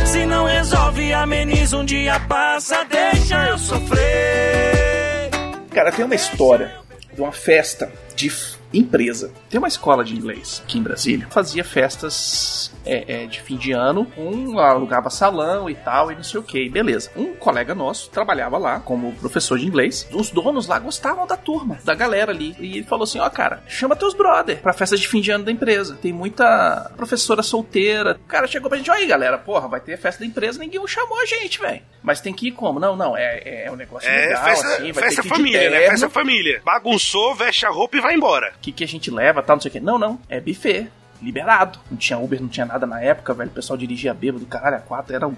Se 0.07 0.25
não 0.27 0.45
resolve, 0.47 1.13
ameniza 1.13 1.77
um 1.77 1.85
dia 1.85 2.19
passa, 2.21 2.85
deixa 2.85 3.49
eu 3.49 3.59
sofrer. 3.59 5.31
Cara, 5.73 5.93
tem 5.93 6.05
uma 6.05 6.15
história 6.15 6.73
de 7.13 7.21
uma 7.21 7.33
festa 7.33 7.91
de 8.15 8.31
empresa. 8.73 9.33
Tem 9.49 9.59
uma 9.59 9.69
escola 9.69 10.05
de 10.05 10.15
inglês 10.15 10.63
aqui 10.65 10.79
em 10.79 10.83
Brasília. 10.83 11.27
Fazia 11.31 11.65
festas 11.65 12.73
é, 12.85 13.25
é, 13.25 13.27
de 13.27 13.41
fim 13.41 13.57
de 13.57 13.73
ano. 13.73 14.07
Um 14.17 14.59
alugava 14.59 15.11
salão 15.11 15.69
e 15.69 15.75
tal, 15.75 16.11
e 16.11 16.15
não 16.15 16.23
sei 16.23 16.41
o 16.41 16.43
que. 16.43 16.69
Beleza. 16.69 17.11
Um 17.17 17.35
colega 17.35 17.75
nosso 17.75 18.11
trabalhava 18.11 18.59
lá 18.59 18.81
como 18.81 19.13
professor 19.15 19.59
de 19.59 19.67
inglês. 19.67 20.09
Os 20.13 20.31
donos 20.31 20.67
lá 20.67 20.79
gostavam 20.79 21.27
da 21.27 21.37
turma, 21.37 21.79
da 21.85 21.95
galera 21.95 22.33
ali. 22.33 22.55
E 22.59 22.79
ele 22.79 22.87
falou 22.87 23.05
assim: 23.05 23.19
ó, 23.19 23.29
cara, 23.29 23.63
chama 23.67 23.97
teus 23.97 24.15
brother 24.15 24.61
pra 24.61 24.73
festa 24.73 24.97
de 24.97 25.07
fim 25.07 25.21
de 25.21 25.31
ano 25.31 25.45
da 25.45 25.53
empresa. 25.53 25.99
Tem 26.01 26.13
muita 26.13 26.91
professora 26.97 27.43
solteira. 27.43 28.19
O 28.25 28.29
cara 28.29 28.47
chegou 28.47 28.69
pra 28.69 28.79
gente: 28.79 28.91
ó, 28.91 28.95
aí, 28.95 29.07
galera, 29.07 29.39
porra, 29.39 29.69
vai 29.69 29.81
ter 29.81 29.99
festa 29.99 30.21
da 30.21 30.27
empresa. 30.27 30.59
Ninguém 30.59 30.81
chamou 30.87 31.21
a 31.21 31.27
gente, 31.27 31.59
velho. 31.59 31.83
Mas 32.03 32.21
tem 32.21 32.33
que 32.33 32.49
ir 32.49 32.53
como? 32.53 32.81
Não, 32.81 32.97
não, 32.97 33.17
é, 33.17 33.65
é 33.67 33.71
um 33.71 33.77
negócio 33.77 34.09
É 34.09 34.29
legal, 34.29 34.45
festa, 34.45 34.67
assim. 34.69 34.93
Vai 34.93 35.05
festa 35.05 35.23
ter 35.23 35.29
que 35.29 35.35
família, 35.35 35.71
né? 35.71 35.81
Festa 35.89 36.09
família. 36.09 36.63
Bagunçou, 36.65 37.35
veste 37.35 37.67
a 37.67 37.71
roupa 37.71 37.97
e 37.97 38.01
vai 38.01 38.15
embora. 38.15 38.53
O 38.61 38.63
que, 38.63 38.73
que 38.73 38.85
a 38.85 38.87
gente 38.87 39.11
leva, 39.11 39.43
tal, 39.43 39.57
não 39.57 39.61
sei 39.63 39.71
o 39.71 39.73
que. 39.73 39.81
Não, 39.81 39.99
não, 39.99 40.19
é 40.29 40.39
buffet. 40.39 40.91
Liberado. 41.23 41.79
Não 41.91 41.97
tinha 41.97 42.19
Uber, 42.19 42.41
não 42.41 42.49
tinha 42.49 42.67
nada 42.67 42.87
na 42.87 43.01
época, 43.01 43.33
velho. 43.33 43.49
O 43.49 43.55
pessoal 43.55 43.77
dirigia 43.79 44.13
bêbado, 44.13 44.45
caralho, 44.45 44.77
a 44.77 44.81
quatro 44.81 45.15
era 45.15 45.27
um 45.27 45.35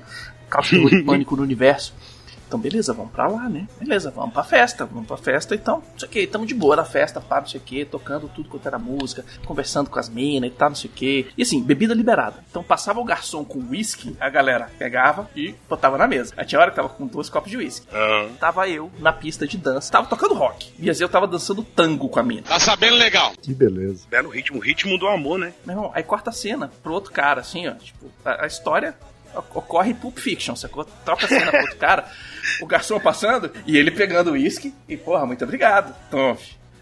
cachorro 0.51 0.91
de 0.91 1.03
pânico 1.07 1.37
no 1.37 1.43
universo. 1.43 1.95
Então, 2.53 2.61
beleza, 2.61 2.93
vamos 2.93 3.13
pra 3.13 3.27
lá, 3.29 3.49
né? 3.49 3.67
Beleza, 3.81 4.11
vamos 4.11 4.35
pra 4.35 4.45
festa, 4.45 4.85
vamos 4.85 5.07
pra 5.07 5.17
festa, 5.17 5.55
então, 5.55 5.83
não 5.93 5.99
sei 5.99 6.07
o 6.07 6.13
que, 6.13 6.27
tamo 6.27 6.45
de 6.45 6.55
boa 6.55 6.77
na 6.77 6.85
festa, 6.85 7.19
pá, 7.19 7.41
não 7.41 7.47
sei 7.47 7.59
o 7.59 7.63
que, 7.63 7.83
tocando 7.83 8.29
tudo 8.29 8.51
quanto 8.51 8.67
era 8.67 8.79
música, 8.79 9.25
conversando 9.47 9.89
com 9.89 9.99
as 9.99 10.11
minas 10.11 10.51
e 10.51 10.53
tal, 10.53 10.69
não 10.69 10.77
sei 10.77 10.91
o 10.91 10.93
que. 10.93 11.29
E 11.35 11.41
assim, 11.41 11.63
bebida 11.63 11.95
liberada. 11.95 12.45
Então 12.51 12.63
passava 12.63 13.01
o 13.01 13.05
garçom 13.05 13.43
com 13.43 13.59
uísque, 13.59 14.15
a 14.21 14.29
galera 14.29 14.71
pegava 14.79 15.31
e 15.35 15.55
botava 15.67 15.97
na 15.97 16.07
mesa. 16.07 16.35
Aí 16.37 16.45
tinha 16.45 16.61
hora 16.61 16.69
que 16.69 16.77
tava 16.77 16.91
com 16.91 17.07
dois 17.07 17.31
copos 17.31 17.51
de 17.51 17.57
uísque. 17.57 17.87
Tava 18.39 18.69
eu 18.69 18.93
na 18.99 19.15
pista 19.15 19.47
de 19.47 19.57
dança, 19.57 19.91
tava 19.91 20.07
tocando 20.07 20.35
rock. 20.35 20.75
E 20.79 20.83
às 20.83 20.99
vezes 20.99 21.01
eu 21.01 21.09
tava 21.09 21.27
dançando 21.27 21.63
tango 21.63 22.11
com 22.11 22.21
a 22.21 22.23
mina. 22.23 22.43
Tá 22.43 22.61
sabendo 22.61 22.97
legal. 22.97 23.33
Que 23.41 23.55
beleza. 23.55 24.05
Belo 24.11 24.29
ritmo, 24.29 24.59
ritmo 24.59 24.99
do 24.99 25.07
amor, 25.07 25.39
né? 25.39 25.55
Meu 25.65 25.75
irmão, 25.75 25.91
aí 25.95 26.03
corta 26.03 26.29
a 26.29 26.35
cena 26.35 26.71
pro 26.83 26.93
outro 26.93 27.13
cara, 27.13 27.41
assim, 27.41 27.67
ó. 27.67 27.73
Tipo, 27.73 28.11
a, 28.23 28.45
a 28.45 28.47
história 28.47 28.95
ocorre 29.55 29.91
em 29.91 29.95
Pulp 29.95 30.19
Fiction, 30.19 30.55
sacou? 30.55 30.85
Troca 30.85 31.27
a 31.27 31.29
cena 31.29 31.51
pro 31.51 31.61
outro 31.61 31.77
cara, 31.77 32.05
o 32.61 32.67
garçom 32.67 32.99
passando 33.01 33.51
e 33.67 33.77
ele 33.77 33.91
pegando 33.91 34.31
o 34.31 34.33
uísque 34.33 34.75
e, 34.89 34.97
porra, 34.97 35.27
muito 35.27 35.45
obrigado. 35.45 35.95
Tom, 36.11 36.37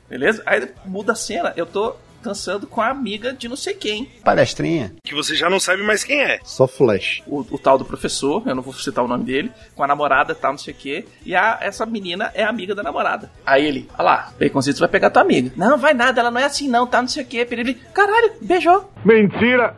beleza? 0.08 0.42
Aí 0.46 0.68
muda 0.84 1.12
a 1.12 1.16
cena, 1.16 1.52
eu 1.56 1.66
tô 1.66 1.96
dançando 2.22 2.66
com 2.66 2.80
a 2.80 2.88
amiga 2.88 3.32
de 3.32 3.48
não 3.48 3.56
sei 3.56 3.74
quem. 3.74 4.06
Palestrinha. 4.22 4.94
Que 5.02 5.14
você 5.14 5.34
já 5.34 5.48
não 5.48 5.58
sabe 5.58 5.82
mais 5.82 6.04
quem 6.04 6.20
é. 6.20 6.38
Só 6.44 6.66
flash. 6.66 7.22
O, 7.26 7.40
o 7.50 7.58
tal 7.58 7.78
do 7.78 7.84
professor, 7.84 8.42
eu 8.46 8.54
não 8.54 8.62
vou 8.62 8.74
citar 8.74 9.04
o 9.04 9.08
nome 9.08 9.24
dele, 9.24 9.50
com 9.74 9.82
a 9.82 9.86
namorada 9.86 10.34
tal, 10.34 10.52
não 10.52 10.58
sei 10.58 10.74
o 10.74 10.76
quê. 10.76 11.04
E 11.24 11.34
a, 11.34 11.58
essa 11.60 11.86
menina 11.86 12.30
é 12.34 12.42
amiga 12.42 12.74
da 12.74 12.82
namorada. 12.82 13.30
Aí 13.44 13.64
ele, 13.64 13.88
olha 13.94 14.02
lá, 14.02 14.32
Baconzitos 14.38 14.80
vai 14.80 14.88
pegar 14.88 15.10
tua 15.10 15.22
amiga. 15.22 15.52
Não, 15.56 15.78
vai 15.78 15.94
nada, 15.94 16.20
ela 16.20 16.30
não 16.30 16.40
é 16.40 16.44
assim 16.44 16.68
não, 16.68 16.86
tá, 16.86 17.00
não 17.00 17.08
sei 17.08 17.22
o 17.22 17.26
quê. 17.26 17.46
Ele, 17.50 17.74
caralho, 17.74 18.32
beijou. 18.40 18.92
Mentira! 19.04 19.74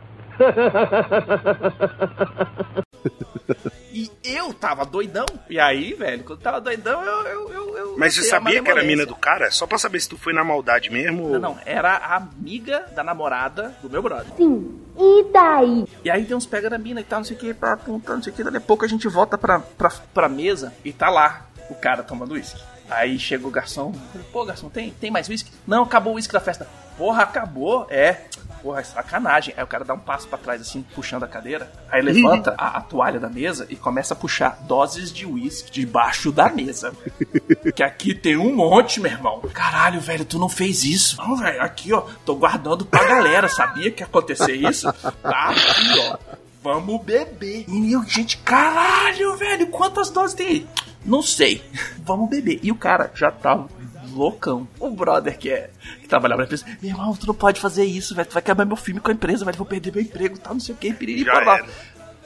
E 3.93 4.09
eu 4.23 4.53
tava 4.53 4.85
doidão. 4.85 5.25
E 5.47 5.59
aí, 5.59 5.93
velho, 5.93 6.23
quando 6.23 6.39
tava 6.39 6.59
doidão, 6.59 7.03
eu. 7.03 7.27
eu, 7.27 7.53
eu, 7.53 7.77
eu 7.77 7.95
Mas 7.97 8.15
você 8.15 8.23
sabia 8.23 8.61
que 8.61 8.69
era 8.69 8.81
a 8.81 8.83
mina 8.83 9.05
do 9.05 9.15
cara? 9.15 9.51
Só 9.51 9.67
pra 9.67 9.77
saber 9.77 9.99
se 9.99 10.09
tu 10.09 10.17
foi 10.17 10.33
na 10.33 10.43
maldade 10.43 10.89
mesmo? 10.89 11.29
Não, 11.29 11.39
não, 11.39 11.59
era 11.63 11.91
a 11.91 12.15
amiga 12.15 12.87
da 12.95 13.03
namorada 13.03 13.75
do 13.83 13.89
meu 13.89 14.01
brother. 14.01 14.33
Sim. 14.35 14.81
E 14.97 15.25
daí? 15.31 15.85
E 16.03 16.09
aí 16.09 16.25
tem 16.25 16.35
uns 16.35 16.47
pega 16.47 16.71
na 16.71 16.77
mina 16.77 17.01
e 17.01 17.03
tal, 17.03 17.19
não 17.19 17.25
sei 17.25 17.37
o 17.37 17.39
que, 17.39 17.53
pá, 17.53 17.77
pum, 17.77 18.01
não 18.07 18.23
sei 18.23 18.33
o 18.33 18.35
que. 18.35 18.43
Daqui 18.43 18.57
a 18.57 18.61
pouco 18.61 18.83
a 18.83 18.87
gente 18.87 19.07
volta 19.07 19.37
pra, 19.37 19.59
pra, 19.59 19.91
pra 20.11 20.27
mesa 20.27 20.73
e 20.83 20.91
tá 20.91 21.09
lá 21.09 21.45
o 21.69 21.75
cara 21.75 22.01
tomando 22.01 22.33
uísque. 22.33 22.61
Aí 22.89 23.17
chega 23.17 23.47
o 23.47 23.51
garçom, 23.51 23.93
pô, 24.31 24.45
garçom, 24.45 24.69
tem, 24.69 24.91
tem 24.91 25.09
mais 25.09 25.29
uísque? 25.29 25.51
Não, 25.65 25.83
acabou 25.83 26.13
o 26.13 26.15
uísque 26.15 26.33
da 26.33 26.39
festa. 26.39 26.67
Porra, 26.97 27.23
acabou? 27.23 27.87
É. 27.89 28.25
porra, 28.63 28.79
é 28.79 28.83
sacanagem. 28.83 29.53
Aí 29.57 29.63
o 29.63 29.67
cara 29.67 29.83
dá 29.83 29.93
um 29.93 29.99
passo 29.99 30.27
pra 30.27 30.37
trás, 30.37 30.61
assim, 30.61 30.83
puxando 30.95 31.23
a 31.23 31.27
cadeira. 31.27 31.69
Aí 31.91 32.01
levanta 32.01 32.55
a, 32.57 32.77
a 32.77 32.81
toalha 32.81 33.19
da 33.19 33.29
mesa 33.29 33.67
e 33.69 33.75
começa 33.75 34.13
a 34.13 34.17
puxar 34.17 34.57
doses 34.61 35.11
de 35.11 35.25
uísque 35.25 35.69
debaixo 35.69 36.31
da 36.31 36.49
mesa. 36.49 36.93
que 37.75 37.83
aqui 37.83 38.15
tem 38.15 38.37
um 38.37 38.55
monte, 38.55 39.01
meu 39.01 39.11
irmão. 39.11 39.41
Caralho, 39.53 39.99
velho, 39.99 40.23
tu 40.23 40.39
não 40.39 40.47
fez 40.47 40.85
isso. 40.85 41.17
Não, 41.17 41.35
velho, 41.35 41.61
aqui, 41.61 41.91
ó, 41.91 42.01
tô 42.25 42.35
guardando 42.35 42.85
pra 42.85 43.03
galera. 43.03 43.49
Sabia 43.49 43.91
que 43.91 44.01
ia 44.01 44.07
acontecer 44.07 44.55
isso? 44.55 44.91
Tá 44.93 45.49
aqui, 45.49 45.99
ó. 45.99 46.17
Vamos 46.63 47.03
beber. 47.03 47.65
E 47.67 47.91
eu, 47.91 48.01
gente, 48.03 48.37
caralho, 48.37 49.35
velho, 49.35 49.67
quantas 49.67 50.09
doses 50.09 50.33
tem 50.33 50.47
aí? 50.47 50.67
Não 51.05 51.21
sei. 51.21 51.61
Vamos 51.99 52.29
beber. 52.29 52.61
E 52.63 52.71
o 52.71 52.75
cara 52.75 53.11
já 53.13 53.29
tava 53.29 53.67
loucão. 54.13 54.67
O 54.79 54.89
brother 54.89 55.37
que 55.37 55.49
é 55.49 55.69
que 56.01 56.07
trabalhava 56.07 56.41
na 56.41 56.45
empresa, 56.45 56.65
meu 56.81 56.91
irmão, 56.91 57.15
tu 57.15 57.27
não 57.27 57.33
pode 57.33 57.59
fazer 57.59 57.85
isso, 57.85 58.15
velho. 58.15 58.27
Tu 58.27 58.33
vai 58.33 58.41
quebrar 58.41 58.65
meu 58.65 58.75
filme 58.75 58.99
com 58.99 59.11
a 59.11 59.13
empresa, 59.13 59.45
velho. 59.45 59.57
Vou 59.57 59.65
perder 59.65 59.93
meu 59.93 60.01
emprego, 60.01 60.37
tal, 60.37 60.53
não 60.53 60.59
sei 60.59 60.75
o 60.75 60.77
que, 60.77 60.93
piriri, 60.93 61.23
blá, 61.23 61.41
blá. 61.41 61.65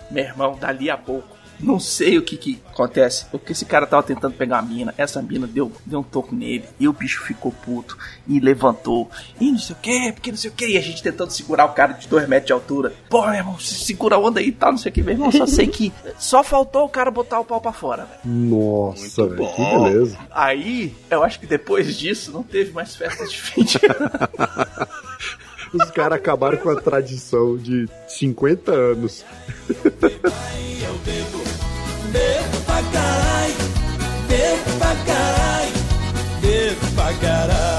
Meu 0.10 0.24
irmão, 0.24 0.58
dali 0.58 0.90
a 0.90 0.98
pouco. 0.98 1.37
Não 1.60 1.80
sei 1.80 2.18
o 2.18 2.22
que 2.22 2.38
que 2.38 2.60
acontece. 2.72 3.26
Porque 3.26 3.51
esse 3.51 3.66
cara 3.66 3.88
tava 3.88 4.03
tentando 4.03 4.36
pegar 4.36 4.60
a 4.60 4.62
mina. 4.62 4.93
Essa 4.97 5.22
mina 5.22 5.47
deu, 5.47 5.72
deu 5.86 5.99
um 5.99 6.03
toco 6.03 6.36
nele. 6.36 6.66
E 6.80 6.88
o 6.88 6.93
bicho 6.93 7.24
ficou 7.24 7.51
puto. 7.51 7.97
E 8.28 8.39
levantou. 8.39 9.10
E 9.39 9.51
não 9.51 9.60
sei 9.60 9.76
o 9.76 9.80
que, 9.80 10.12
porque 10.14 10.32
não 10.32 10.38
sei 10.38 10.51
o 10.51 10.53
que. 10.53 10.68
E 10.68 10.78
a 10.78 10.82
gente 10.82 11.01
tentando 11.01 11.32
segurar 11.32 11.66
o 11.66 11.74
cara 11.74 11.93
de 11.93 12.08
dois 12.08 12.28
metros 12.28 12.47
de 12.47 12.53
altura. 12.53 12.93
Pô, 13.10 13.26
meu 13.26 13.34
irmão, 13.34 13.60
se 13.60 13.76
segura 13.76 14.16
a 14.16 14.20
onda 14.20 14.39
aí 14.39 14.47
e 14.47 14.51
tal, 14.51 14.72
não 14.72 14.78
sei 14.78 14.91
o 14.91 14.93
que. 14.93 15.01
Meu 15.01 15.14
irmão, 15.14 15.32
só 15.32 15.45
sei 15.45 15.68
que 15.68 15.91
só 16.18 16.43
faltou 16.43 16.86
o 16.86 16.89
cara 16.89 17.10
botar 17.10 17.39
o 17.39 17.45
pau 17.45 17.60
pra 17.60 17.74
fora, 17.74 18.05
velho. 18.05 18.20
Nossa, 18.26 19.28
velho, 19.28 19.53
que 19.53 19.62
beleza. 19.64 20.18
Aí, 20.32 20.95
eu 21.10 21.24
acho 21.24 21.39
que 21.39 21.47
depois 21.47 21.95
disso 21.95 22.32
não 22.32 22.43
teve 22.43 22.72
mais 22.72 22.95
festas 22.95 23.32
de 23.32 23.41
fim 23.41 23.64
de 23.64 23.78
ano. 23.78 24.88
Os 25.74 25.91
caras 25.91 26.18
acabaram 26.18 26.57
com 26.57 26.70
a 26.70 26.80
tradição 26.80 27.57
de 27.57 27.89
50 28.07 28.72
anos. 28.72 29.26
Bebo 32.11 32.61
pra 32.65 32.82
caralho, 32.84 33.55
bebo 34.28 34.78
pra 34.80 34.95
caralho, 35.05 35.74
bebo 36.41 36.88
pra 36.95 37.13
caralho. 37.13 37.78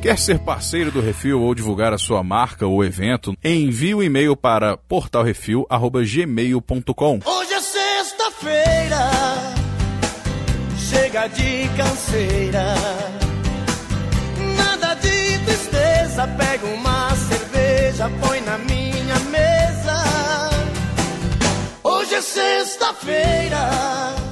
Quer 0.00 0.16
ser 0.16 0.38
parceiro 0.38 0.92
do 0.92 1.02
Refil 1.02 1.42
ou 1.42 1.54
divulgar 1.54 1.92
a 1.92 1.98
sua 1.98 2.22
marca 2.22 2.66
ou 2.66 2.82
evento? 2.84 3.36
Envie 3.44 3.94
o 3.94 4.02
e-mail 4.02 4.34
para 4.36 4.76
portalrefil@gmail.com. 4.76 7.18
Hoje 7.26 7.47
sexta-feira, 8.28 9.10
chega 10.76 11.28
de 11.28 11.68
canseira. 11.76 12.74
Nada 14.56 14.94
de 14.94 15.38
tristeza, 15.44 16.26
pega 16.36 16.66
uma 16.66 17.10
cerveja, 17.16 18.10
põe 18.20 18.40
na 18.42 18.58
minha 18.58 19.18
mesa. 19.30 20.04
Hoje 21.82 22.16
é 22.16 22.22
sexta-feira. 22.22 24.27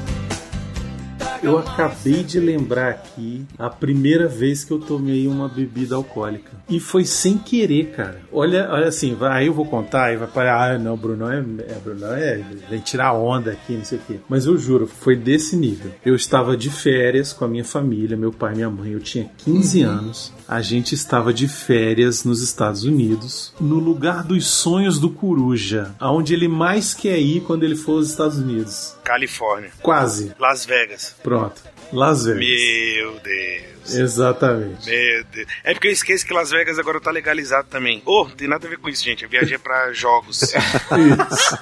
Eu 1.42 1.58
acabei 1.58 2.22
de 2.22 2.40
lembrar 2.40 2.90
aqui 2.90 3.44
a 3.58 3.68
primeira 3.68 4.28
vez 4.28 4.64
que 4.64 4.72
eu 4.72 4.78
tomei 4.78 5.26
uma 5.26 5.48
bebida 5.48 5.94
alcoólica. 5.94 6.52
E 6.68 6.80
foi 6.80 7.04
sem 7.04 7.38
querer, 7.38 7.92
cara. 7.92 8.20
Olha, 8.32 8.68
olha 8.70 8.88
assim, 8.88 9.14
vai, 9.14 9.40
aí 9.40 9.46
eu 9.46 9.54
vou 9.54 9.66
contar 9.66 10.12
e 10.12 10.16
vai 10.16 10.28
parar, 10.28 10.74
ah, 10.74 10.78
não, 10.78 10.96
Bruno 10.96 11.28
é, 11.30 11.38
é 11.38 11.78
Bruno 11.82 12.06
é, 12.06 12.42
vem 12.68 12.80
tirar 12.80 13.12
onda 13.12 13.52
aqui, 13.52 13.74
não 13.74 13.84
sei 13.84 13.98
o 13.98 14.00
quê. 14.06 14.18
Mas 14.28 14.46
eu 14.46 14.56
juro, 14.58 14.86
foi 14.86 15.16
desse 15.16 15.56
nível. 15.56 15.92
Eu 16.04 16.14
estava 16.14 16.56
de 16.56 16.70
férias 16.70 17.32
com 17.32 17.44
a 17.44 17.48
minha 17.48 17.64
família, 17.64 18.16
meu 18.16 18.32
pai 18.32 18.52
e 18.52 18.56
minha 18.56 18.70
mãe, 18.70 18.92
eu 18.92 19.00
tinha 19.00 19.30
15 19.38 19.82
anos. 19.82 20.32
A 20.48 20.60
gente 20.60 20.94
estava 20.94 21.32
de 21.32 21.48
férias 21.48 22.24
nos 22.24 22.42
Estados 22.42 22.84
Unidos, 22.84 23.52
no 23.60 23.78
lugar 23.78 24.22
dos 24.22 24.46
sonhos 24.46 24.98
do 24.98 25.10
Coruja, 25.10 25.94
aonde 25.98 26.34
ele 26.34 26.48
mais 26.48 26.94
quer 26.94 27.18
ir 27.18 27.40
quando 27.40 27.64
ele 27.64 27.76
for 27.76 27.98
aos 27.98 28.10
Estados 28.10 28.38
Unidos. 28.38 28.96
Califórnia. 29.02 29.70
Quase. 29.82 30.32
Las 30.38 30.64
Vegas. 30.66 31.14
Pronto. 31.26 31.60
Las 31.92 32.24
Vegas. 32.24 32.38
Meu 32.38 33.18
Deus. 33.18 33.94
Exatamente. 33.94 34.88
Meu 34.88 35.24
Deus. 35.24 35.48
É 35.64 35.72
porque 35.72 35.88
eu 35.88 35.92
esqueço 35.92 36.24
que 36.24 36.32
Las 36.32 36.50
Vegas 36.50 36.78
agora 36.78 37.00
tá 37.00 37.10
legalizado 37.10 37.66
também. 37.68 38.00
Oh, 38.06 38.26
tem 38.26 38.46
nada 38.46 38.64
a 38.64 38.70
ver 38.70 38.78
com 38.78 38.88
isso, 38.88 39.02
gente. 39.02 39.26
Viagem 39.26 39.56
é 39.56 39.58
pra 39.58 39.92
jogos. 39.92 40.42
Isso. 40.54 41.58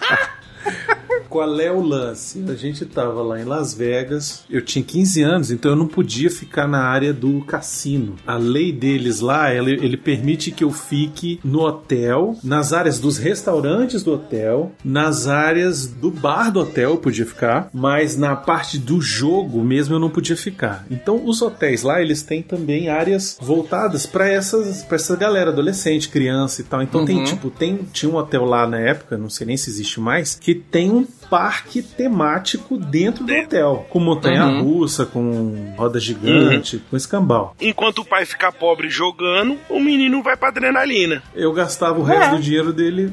Qual 1.28 1.58
é 1.60 1.70
o 1.70 1.80
lance? 1.80 2.44
A 2.48 2.54
gente 2.54 2.84
tava 2.86 3.20
lá 3.22 3.40
em 3.40 3.44
Las 3.44 3.74
Vegas, 3.74 4.44
eu 4.48 4.62
tinha 4.62 4.84
15 4.84 5.22
anos, 5.22 5.50
então 5.50 5.72
eu 5.72 5.76
não 5.76 5.88
podia 5.88 6.30
ficar 6.30 6.68
na 6.68 6.84
área 6.84 7.12
do 7.12 7.40
cassino. 7.40 8.14
A 8.26 8.36
lei 8.36 8.70
deles 8.70 9.18
lá, 9.20 9.52
ele, 9.52 9.72
ele 9.84 9.96
permite 9.96 10.50
que 10.52 10.62
eu 10.62 10.70
fique 10.70 11.40
no 11.42 11.60
hotel, 11.62 12.36
nas 12.44 12.72
áreas 12.72 13.00
dos 13.00 13.18
restaurantes 13.18 14.02
do 14.02 14.12
hotel, 14.12 14.72
nas 14.84 15.26
áreas 15.26 15.86
do 15.86 16.10
bar 16.10 16.50
do 16.52 16.60
hotel 16.60 16.90
eu 16.90 16.96
podia 16.98 17.26
ficar, 17.26 17.68
mas 17.72 18.16
na 18.16 18.36
parte 18.36 18.78
do 18.78 19.00
jogo 19.00 19.62
mesmo 19.64 19.94
eu 19.96 19.98
não 20.00 20.10
podia 20.10 20.36
ficar. 20.36 20.86
Então 20.90 21.26
os 21.26 21.42
hotéis 21.42 21.82
lá, 21.82 22.00
eles 22.00 22.22
têm 22.22 22.42
também 22.42 22.88
áreas 22.88 23.36
voltadas 23.40 24.06
para 24.06 24.28
essas 24.28 24.82
para 24.84 24.96
essa 24.96 25.16
galera 25.16 25.50
adolescente, 25.50 26.08
criança 26.08 26.60
e 26.60 26.64
tal. 26.64 26.80
Então 26.82 27.04
tem 27.04 27.18
Uhum. 27.18 27.24
tipo, 27.24 27.50
tem 27.50 27.78
tinha 27.92 28.10
um 28.10 28.16
hotel 28.16 28.44
lá 28.44 28.66
na 28.68 28.78
época, 28.78 29.16
não 29.18 29.30
sei 29.30 29.46
nem 29.46 29.56
se 29.56 29.70
existe 29.70 30.00
mais, 30.00 30.34
que 30.54 30.60
tem 30.70 30.90
um 30.90 31.04
parque 31.28 31.82
temático 31.82 32.76
dentro 32.76 33.24
do 33.24 33.32
hotel, 33.34 33.86
com 33.90 33.98
montanha 33.98 34.46
Uhum. 34.46 34.62
russa, 34.62 35.04
com 35.06 35.74
roda 35.76 35.98
gigante, 35.98 36.80
com 36.90 36.96
escambau. 36.96 37.56
Enquanto 37.60 37.98
o 38.00 38.04
pai 38.04 38.24
fica 38.24 38.52
pobre 38.52 38.88
jogando, 38.88 39.56
o 39.68 39.80
menino 39.80 40.22
vai 40.22 40.36
pra 40.36 40.48
adrenalina. 40.48 41.22
Eu 41.34 41.52
gastava 41.52 41.98
o 41.98 42.02
resto 42.04 42.36
do 42.36 42.42
dinheiro 42.42 42.72
dele 42.72 43.12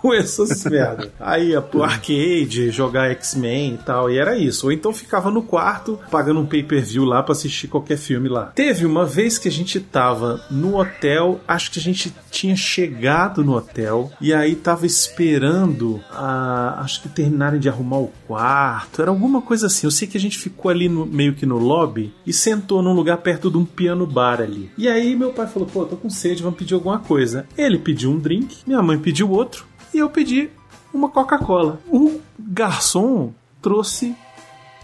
com 0.02 0.12
essas 0.14 0.64
merda. 0.64 1.12
Aí 1.20 1.50
ia 1.50 1.60
pro 1.60 1.82
arcade, 1.82 2.70
jogar 2.70 3.10
X-Men 3.10 3.74
e 3.74 3.78
tal, 3.78 4.10
e 4.10 4.18
era 4.18 4.36
isso. 4.38 4.66
Ou 4.66 4.72
então 4.72 4.92
ficava 4.92 5.30
no 5.30 5.42
quarto 5.42 5.98
pagando 6.10 6.40
um 6.40 6.46
pay-per-view 6.46 7.04
lá 7.04 7.22
pra 7.22 7.32
assistir 7.32 7.68
qualquer 7.68 7.96
filme 7.98 8.28
lá. 8.28 8.46
Teve 8.54 8.86
uma 8.86 9.04
vez 9.04 9.38
que 9.38 9.48
a 9.48 9.52
gente 9.52 9.78
tava 9.80 10.40
no 10.50 10.78
hotel, 10.78 11.40
acho 11.46 11.70
que 11.70 11.78
a 11.78 11.82
gente 11.82 12.12
tinha 12.30 12.56
chegado 12.56 13.44
no 13.44 13.54
hotel 13.56 14.10
e 14.20 14.32
aí 14.32 14.54
tava 14.54 14.86
esperando 14.86 16.00
a, 16.10 16.80
acho 16.82 17.02
que 17.02 17.08
terminarem 17.08 17.60
de 17.60 17.68
arrumar 17.68 17.98
o 17.98 18.12
quarto, 18.26 19.02
era 19.02 19.10
alguma 19.10 19.40
coisa 19.42 19.66
assim. 19.66 19.86
Eu 19.86 19.90
sei 19.90 20.06
que 20.08 20.16
a 20.16 20.20
gente 20.20 20.38
ficou 20.38 20.70
ali 20.70 20.88
no- 20.88 21.06
meio 21.06 21.34
que 21.34 21.46
no 21.46 21.58
lobby 21.58 22.12
e 22.26 22.32
sentou 22.32 22.82
num 22.82 22.92
lugar 22.92 23.18
perto 23.18 23.50
de 23.50 23.56
um 23.58 23.64
piano 23.64 24.06
bar 24.06 24.40
ali. 24.40 24.70
E 24.78 24.88
aí 24.88 25.14
meu 25.16 25.30
pai 25.32 25.46
falou: 25.46 25.68
"Pô, 25.68 25.84
tô 25.84 25.96
com 25.96 26.10
sede, 26.10 26.42
vamos 26.42 26.58
pedir 26.58 26.74
alguma 26.74 26.98
coisa". 26.98 27.46
Ele 27.56 27.78
pediu 27.78 28.10
um 28.10 28.18
drink, 28.18 28.58
minha 28.66 28.82
mãe 28.82 28.98
pediu 28.98 29.30
outro 29.30 29.66
e 29.92 29.98
eu 29.98 30.10
pedi 30.10 30.50
uma 30.92 31.08
Coca-Cola. 31.08 31.80
O 31.88 32.20
garçom 32.38 33.32
trouxe 33.62 34.14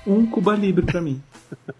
um 0.06 0.26
Cuba 0.26 0.54
Libre 0.54 0.84
pra 0.84 1.00
mim. 1.00 1.22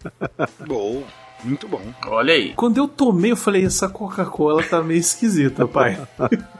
Bom, 0.67 1.03
muito 1.43 1.67
bom. 1.67 1.81
Olha 2.07 2.33
aí. 2.33 2.53
Quando 2.55 2.77
eu 2.77 2.87
tomei, 2.87 3.31
eu 3.31 3.35
falei: 3.37 3.65
essa 3.65 3.87
Coca-Cola 3.87 4.63
tá 4.63 4.81
meio 4.81 4.99
esquisita, 4.99 5.67
pai. 5.67 5.99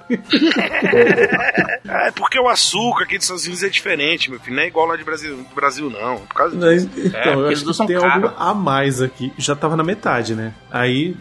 É 1.90 2.12
porque 2.12 2.40
o 2.40 2.48
açúcar 2.48 3.04
aqui 3.04 3.18
dos 3.18 3.26
Estados 3.26 3.44
Unidos 3.46 3.64
é 3.64 3.70
diferente, 3.70 4.30
meu 4.30 4.40
filho. 4.40 4.56
Não 4.56 4.64
é 4.64 4.68
igual 4.68 4.88
lá 4.88 4.96
de 4.96 5.04
Brasil, 5.04 5.36
do 5.36 5.56
Brasil, 5.56 5.90
não. 5.90 6.18
Por 6.20 6.34
causa 6.34 6.56
Mas, 6.56 6.90
disso. 6.90 7.08
então, 7.08 7.42
eu 7.42 7.48
acho 7.50 7.66
que 7.66 7.88
tem 7.88 7.96
algo 7.98 8.32
a 8.38 8.54
mais 8.54 9.02
aqui. 9.02 9.34
Já 9.38 9.56
tava 9.56 9.76
na 9.76 9.84
metade, 9.84 10.34
né? 10.36 10.54
Aí, 10.72 11.16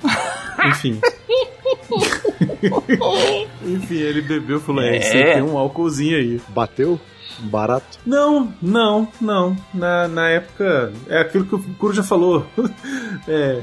enfim. 0.66 1.00
enfim, 3.64 3.96
ele 3.96 4.22
bebeu 4.22 4.58
e 4.58 4.60
falou: 4.60 4.82
é, 4.82 4.90
aí 4.90 4.96
É. 4.98 5.34
tem 5.34 5.42
um 5.42 5.56
álcoolzinho 5.56 6.16
aí. 6.16 6.40
Bateu? 6.48 7.00
Barato? 7.38 7.98
Não, 8.06 8.54
não, 8.62 9.06
não. 9.20 9.56
Na, 9.74 10.08
na 10.08 10.28
época, 10.30 10.90
é 11.06 11.18
aquilo 11.20 11.44
que 11.44 11.54
o 11.54 11.62
Curo 11.74 11.92
já 11.94 12.02
falou. 12.02 12.46
É, 13.28 13.60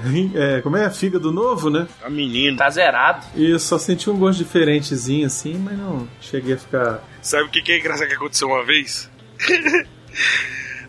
é, 0.57 0.61
como 0.61 0.76
é? 0.76 0.89
Fígado 0.89 1.32
novo, 1.32 1.69
né? 1.69 1.88
Tá 2.01 2.09
menino. 2.09 2.57
Tá 2.57 2.69
zerado. 2.69 3.26
E 3.34 3.57
só 3.57 3.78
senti 3.78 4.09
um 4.09 4.17
gosto 4.17 4.39
diferentezinho 4.39 5.26
assim, 5.26 5.57
mas 5.57 5.78
não 5.78 6.05
cheguei 6.19 6.55
a 6.55 6.57
ficar. 6.57 7.01
Sabe 7.21 7.45
o 7.45 7.49
que, 7.49 7.61
que 7.61 7.71
é 7.71 7.80
engraçado 7.80 8.09
que 8.09 8.15
aconteceu 8.15 8.49
uma 8.49 8.65
vez? 8.65 9.09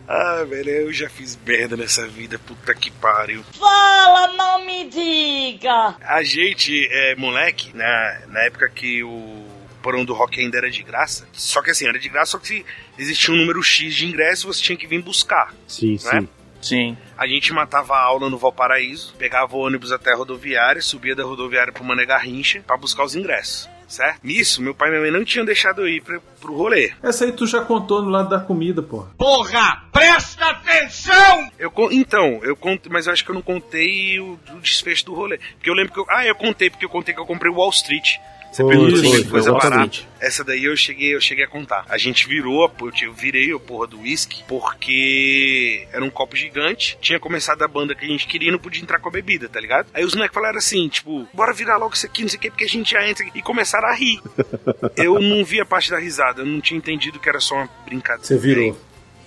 ah, 0.07 0.45
velho, 0.45 0.71
eu 0.71 0.93
já 0.93 1.09
fiz 1.09 1.39
merda 1.45 1.77
nessa 1.77 2.07
vida, 2.07 2.39
puta 2.39 2.75
que 2.75 2.91
pariu. 2.91 3.43
Fala, 3.59 4.29
não 4.35 4.65
me 4.65 4.89
diga! 4.89 5.97
A 6.01 6.23
gente, 6.23 6.87
é, 6.91 7.15
moleque, 7.17 7.75
na, 7.75 8.21
na 8.29 8.41
época 8.41 8.69
que 8.69 9.03
o 9.03 9.45
porão 9.83 10.05
do 10.05 10.15
rock 10.15 10.41
ainda 10.41 10.59
era 10.59 10.71
de 10.71 10.83
graça, 10.83 11.29
só 11.33 11.61
que 11.63 11.71
assim, 11.71 11.87
era 11.87 11.99
de 11.99 12.09
graça, 12.09 12.33
só 12.33 12.39
que 12.39 12.65
existia 12.99 13.35
um 13.35 13.37
número 13.37 13.63
X 13.63 13.95
de 13.95 14.07
ingressos 14.07 14.45
você 14.45 14.63
tinha 14.63 14.79
que 14.79 14.87
vir 14.87 15.03
buscar. 15.03 15.55
Sim, 15.67 15.93
né? 15.93 15.99
sim. 15.99 16.29
Sim. 16.65 16.97
A 17.17 17.27
gente 17.27 17.53
matava 17.53 17.95
a 17.95 18.01
aula 18.01 18.31
no 18.31 18.39
Valparaíso, 18.39 19.15
pegava 19.19 19.55
o 19.55 19.61
ônibus 19.61 19.93
até 19.93 20.13
a 20.13 20.17
rodoviária, 20.17 20.81
subia 20.81 21.15
da 21.15 21.23
rodoviária 21.23 21.71
pro 21.71 21.85
Mané 21.85 22.07
Garrincha 22.07 22.63
pra 22.67 22.79
buscar 22.79 23.05
os 23.05 23.15
ingressos. 23.15 23.69
Certo? 23.95 24.21
Nisso, 24.25 24.61
meu 24.61 24.75
pai 24.75 24.89
e 24.89 24.91
minha 24.91 25.03
mãe 25.03 25.11
não 25.11 25.25
tinham 25.25 25.45
deixado 25.45 25.83
eu 25.83 25.89
ir 25.89 26.03
pra, 26.03 26.19
pro 26.41 26.57
rolê. 26.57 26.93
Essa 27.03 27.25
aí 27.25 27.33
tu 27.33 27.47
já 27.47 27.63
contou 27.63 28.03
no 28.03 28.11
lado 28.11 28.29
da 28.29 28.41
comida, 28.41 28.83
porra. 28.83 29.11
Porra, 29.17 29.85
presta 29.93 30.47
atenção! 30.47 31.51
Eu, 31.59 31.73
então, 31.93 32.41
eu 32.43 32.57
contei, 32.57 32.91
mas 32.91 33.07
eu 33.07 33.13
acho 33.13 33.25
que 33.25 33.31
eu 33.31 33.35
não 33.35 33.43
contei 33.43 34.19
o, 34.19 34.39
o 34.51 34.61
desfecho 34.61 35.07
do 35.07 35.15
rolê. 35.15 35.39
Porque 35.55 35.71
eu 35.71 35.75
lembro 35.75 35.93
que 35.93 36.01
eu. 36.01 36.07
Ah, 36.11 36.27
eu 36.27 36.35
contei, 36.35 36.69
porque 36.69 36.85
eu 36.85 36.91
contei 36.91 37.15
que 37.15 37.21
eu 37.21 37.27
comprei 37.27 37.51
o 37.51 37.57
Wall 37.57 37.71
Street. 37.71 38.17
Você 38.55 38.63
Foi, 38.63 38.77
perguntou 38.77 39.11
foi, 39.11 39.25
coisa 39.25 39.53
barata. 39.53 39.99
Essa 40.21 40.45
daí 40.45 40.63
eu 40.63 40.77
cheguei, 40.77 41.13
eu 41.13 41.21
cheguei 41.21 41.45
a 41.45 41.49
contar. 41.49 41.85
A 41.89 41.99
gente 41.99 42.29
virou, 42.29 42.73
eu 43.03 43.13
virei 43.13 43.53
a 43.53 43.59
porra 43.59 43.89
do 43.89 43.99
whisky, 44.03 44.45
porque 44.47 45.89
era 45.93 46.05
um 46.05 46.09
copo 46.09 46.37
gigante. 46.37 46.97
Tinha 47.01 47.19
começado 47.19 47.61
a 47.63 47.67
banda 47.67 47.97
que 47.97 48.05
a 48.05 48.09
gente 48.09 48.29
queria 48.29 48.51
e 48.51 48.53
não 48.53 48.59
podia 48.61 48.81
entrar 48.81 49.01
com 49.01 49.09
a 49.09 49.11
bebida, 49.11 49.49
tá 49.49 49.61
ligado? 49.61 49.89
Aí 49.93 50.05
os 50.05 50.15
moleques 50.15 50.37
falaram 50.37 50.57
assim, 50.57 50.89
tipo, 50.89 51.27
bora 51.35 51.53
virar 51.53 51.79
logo 51.79 51.95
isso 51.95 52.07
aqui, 52.07 52.23
não 52.23 52.29
sei 52.29 52.39
o 52.39 52.43
que, 52.43 52.51
porque 52.51 52.63
a 52.63 52.69
gente 52.69 52.93
já 52.93 53.05
entra. 53.05 53.27
E 53.35 53.43
começaram 53.43 53.89
a 53.89 53.93
rir. 53.93 54.23
Eu 54.97 55.19
não 55.19 55.45
vi 55.45 55.61
a 55.61 55.67
parte 55.67 55.91
da 55.91 55.99
risada, 55.99 56.43
eu 56.43 56.47
não 56.47 56.61
tinha 56.61 56.79
entendido 56.79 57.19
que 57.19 57.29
era 57.29 57.41
só 57.41 57.57
uma 57.57 57.69
brincadeira. 57.85 58.25
Você 58.25 58.39
virou. 58.39 58.79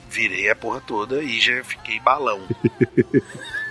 Virei 0.09 0.49
a 0.49 0.55
porra 0.55 0.80
toda 0.80 1.21
e 1.21 1.38
já 1.41 1.61
fiquei 1.65 1.99
balão. 1.99 2.41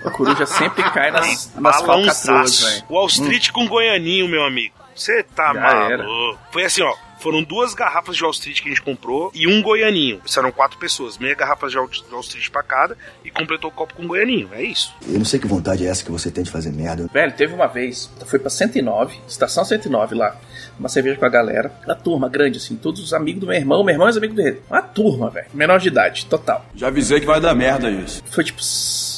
A 0.05 0.11
coruja 0.11 0.45
sempre 0.45 0.83
cai 0.91 1.09
nas, 1.09 1.51
nas 1.55 1.81
Balãozaço. 1.81 2.63
velho. 2.63 2.83
Wall 2.91 3.07
Street 3.07 3.49
com 3.49 3.67
Goianinho, 3.67 4.27
meu 4.27 4.43
amigo. 4.43 4.75
Você 4.97 5.23
tá 5.23 5.53
Já 5.53 5.59
maluco. 5.59 5.91
era. 5.91 6.05
Foi 6.51 6.65
assim, 6.65 6.81
ó. 6.81 6.93
Foram 7.19 7.41
duas 7.41 7.73
garrafas 7.73 8.15
de 8.15 8.21
Wall 8.21 8.31
Street 8.31 8.61
que 8.61 8.67
a 8.67 8.71
gente 8.71 8.81
comprou 8.83 9.31
e 9.33 9.47
um 9.47 9.59
Goianinho. 9.63 10.21
Isso 10.23 10.37
eram 10.39 10.51
quatro 10.51 10.77
pessoas. 10.77 11.17
Meia 11.17 11.33
garrafa 11.33 11.67
de 11.67 11.75
Wall 11.75 11.89
Street 12.21 12.49
pra 12.51 12.61
cada 12.61 12.95
e 13.25 13.31
completou 13.31 13.71
o 13.71 13.73
copo 13.73 13.95
com 13.95 14.05
Goianinho. 14.05 14.49
É 14.53 14.61
isso. 14.61 14.93
Eu 15.07 15.17
não 15.17 15.25
sei 15.25 15.39
que 15.39 15.47
vontade 15.47 15.83
é 15.83 15.89
essa 15.89 16.03
que 16.05 16.11
você 16.11 16.29
tem 16.29 16.43
de 16.43 16.51
fazer 16.51 16.71
merda. 16.71 17.09
Velho, 17.11 17.31
teve 17.33 17.55
uma 17.55 17.65
vez, 17.65 18.11
foi 18.27 18.37
pra 18.37 18.51
109, 18.51 19.17
estação 19.27 19.65
109 19.65 20.13
lá, 20.13 20.35
uma 20.79 20.89
cerveja 20.89 21.17
com 21.17 21.25
a 21.25 21.29
galera, 21.29 21.71
uma 21.85 21.95
turma 21.95 22.29
grande 22.29 22.59
assim, 22.59 22.75
todos 22.75 23.01
os 23.01 23.11
amigos 23.13 23.41
do 23.41 23.47
meu 23.47 23.55
irmão, 23.55 23.83
meu 23.83 23.93
irmão 23.93 24.07
e 24.07 24.11
os 24.11 24.17
amigos 24.17 24.35
dele. 24.35 24.61
Uma 24.69 24.83
turma, 24.83 25.31
velho, 25.31 25.47
menor 25.55 25.79
de 25.79 25.87
idade, 25.87 26.27
total. 26.27 26.67
Já 26.75 26.87
avisei 26.89 27.19
que 27.19 27.25
vai 27.25 27.41
dar 27.41 27.55
merda 27.55 27.89
isso. 27.89 28.23
Foi 28.29 28.43
tipo 28.43 28.61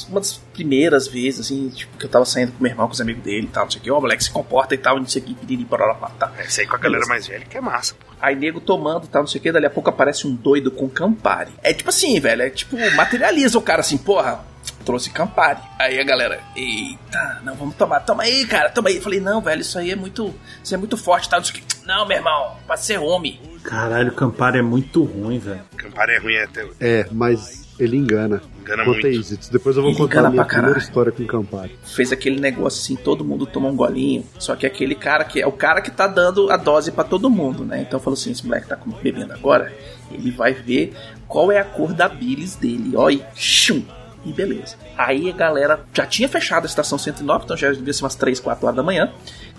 uma 0.10 0.20
das 0.20 0.34
primeiras 0.53 1.07
vezes, 1.07 1.41
assim, 1.41 1.70
tipo, 1.70 1.97
que 1.97 2.05
eu 2.05 2.10
tava 2.10 2.26
saindo 2.26 2.51
com 2.51 2.64
meu 2.64 2.72
irmão, 2.72 2.88
com 2.88 2.93
os 2.93 3.01
amigos 3.01 3.24
dele 3.24 3.45
e 3.45 3.49
tal, 3.49 3.64
não 3.64 3.72
sei 3.72 3.80
o 3.80 3.84
que, 3.84 3.91
ó, 3.91 3.99
moleque, 3.99 4.24
se 4.24 4.32
comporta 4.32 4.76
e 4.76 4.78
tal, 4.78 4.97
não 4.97 5.07
sei 5.07 5.22
o 5.22 5.26
que, 5.26 5.34
piriri, 5.34 5.66
pororapá, 5.66 6.10
tá. 6.10 6.32
É 6.38 6.45
isso 6.45 6.60
aí 6.60 6.68
com 6.68 6.76
a 6.76 6.80
galera 6.80 7.05
mais 7.07 7.28
velha 7.28 7.45
que 7.45 7.57
é 7.57 7.62
massa. 7.62 7.93
pô. 7.93 8.14
Aí 8.22 8.36
nego 8.36 8.60
tomando 8.60 9.05
e 9.05 9.07
tal, 9.07 9.22
não 9.22 9.28
sei 9.28 9.39
o 9.39 9.41
que, 9.41 9.51
dali 9.51 9.66
a 9.66 9.70
pouco 9.70 9.89
aparece 9.89 10.28
um 10.28 10.36
doido 10.36 10.72
com 10.72 10.89
Campari. 10.89 11.51
É 11.64 11.74
tipo 11.74 11.89
assim, 11.89 12.20
velho, 12.20 12.41
é 12.41 12.49
tipo, 12.49 12.76
materializa 12.95 13.57
o 13.57 13.62
cara 13.62 13.82
assim, 13.82 13.97
porra, 13.97 14.43
trouxe 14.86 15.10
Campari. 15.10 15.62
Aí 15.78 15.99
a 15.99 16.03
galera, 16.03 16.41
eita, 16.55 17.41
não, 17.43 17.55
vamos 17.55 17.76
tomar, 17.76 18.01
toma 18.01 18.24
aí, 18.24 18.45
cara, 18.45 18.70
toma 18.70 18.89
aí. 18.89 18.97
Eu 18.97 19.01
falei, 19.01 19.20
não, 19.20 19.41
velho, 19.41 19.62
isso 19.62 19.78
aí 19.80 19.91
é 19.91 19.95
muito, 19.95 20.34
isso 20.64 20.74
é 20.74 20.78
muito 20.78 20.97
forte, 20.97 21.30
tá, 21.30 21.38
não 21.38 21.43
sei 21.43 21.62
o 21.62 21.64
que. 21.64 21.86
Não, 21.86 22.05
meu 22.07 22.18
irmão, 22.18 22.57
pode 22.68 22.84
ser 22.84 22.99
homem. 22.99 23.39
Caralho, 23.64 24.12
o 24.12 24.16
Campari 24.16 24.60
é 24.60 24.62
muito 24.62 25.03
ruim, 25.03 25.39
velho. 25.39 25.62
Campari 25.76 26.14
é 26.14 26.20
ruim 26.20 26.38
até 26.38 26.64
hoje. 26.64 26.76
É, 26.80 27.07
mas 27.12 27.68
ele 27.80 27.95
engana. 27.97 28.41
Engana 28.61 28.84
Conta 28.86 29.07
muito. 29.07 29.07
isso. 29.07 29.51
Depois 29.51 29.75
eu 29.75 29.82
vou 29.82 29.91
Ele 29.91 29.97
contar 29.97 30.13
engana 30.15 30.27
a 30.27 30.32
minha 30.32 30.45
pra 30.45 30.53
primeira 30.55 30.80
história 30.80 31.11
com 31.11 31.23
o 31.23 31.27
Campari. 31.27 31.77
Fez 31.84 32.11
aquele 32.11 32.39
negócio 32.39 32.82
assim, 32.82 32.95
todo 32.95 33.23
mundo 33.23 33.45
toma 33.45 33.69
um 33.69 33.75
golinho. 33.75 34.23
Só 34.38 34.55
que 34.55 34.65
aquele 34.65 34.95
cara 34.95 35.23
que 35.23 35.41
é 35.41 35.47
o 35.47 35.51
cara 35.51 35.82
que 35.82 35.89
tá 35.89 36.05
dando 36.07 36.51
a 36.51 36.57
dose 36.57 36.91
pra 36.91 37.03
todo 37.03 37.30
mundo, 37.30 37.63
né? 37.63 37.82
Então 37.82 37.99
falou 37.99 38.15
assim: 38.17 38.32
esse 38.32 38.45
moleque 38.45 38.67
tá 38.67 38.77
bebendo 39.01 39.34
agora, 39.34 39.73
ele 40.11 40.30
vai 40.32 40.53
ver 40.53 40.93
qual 41.27 41.51
é 41.51 41.59
a 41.59 41.63
cor 41.63 41.93
da 41.93 42.07
bilis 42.09 42.55
dele. 42.55 42.91
Ó, 42.95 43.09
e 43.09 43.23
chum! 43.36 43.82
E 44.25 44.34
beleza. 44.34 44.75
Aí 44.97 45.30
a 45.30 45.34
galera 45.34 45.80
já 45.93 46.05
tinha 46.05 46.27
fechado 46.27 46.63
a 46.63 46.67
estação 46.67 46.97
109, 46.97 47.45
então 47.45 47.55
já 47.55 47.71
devia 47.71 47.93
ser 47.93 48.03
umas 48.03 48.15
3, 48.15 48.39
4 48.41 48.65
horas 48.65 48.75
da 48.75 48.84
manhã. 48.84 49.11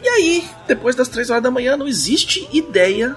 E 0.02 0.06
aí, 0.08 0.44
depois 0.68 0.94
das 0.94 1.08
3 1.08 1.30
horas 1.30 1.42
da 1.42 1.50
manhã, 1.50 1.78
não 1.78 1.88
existe 1.88 2.46
ideia 2.52 3.16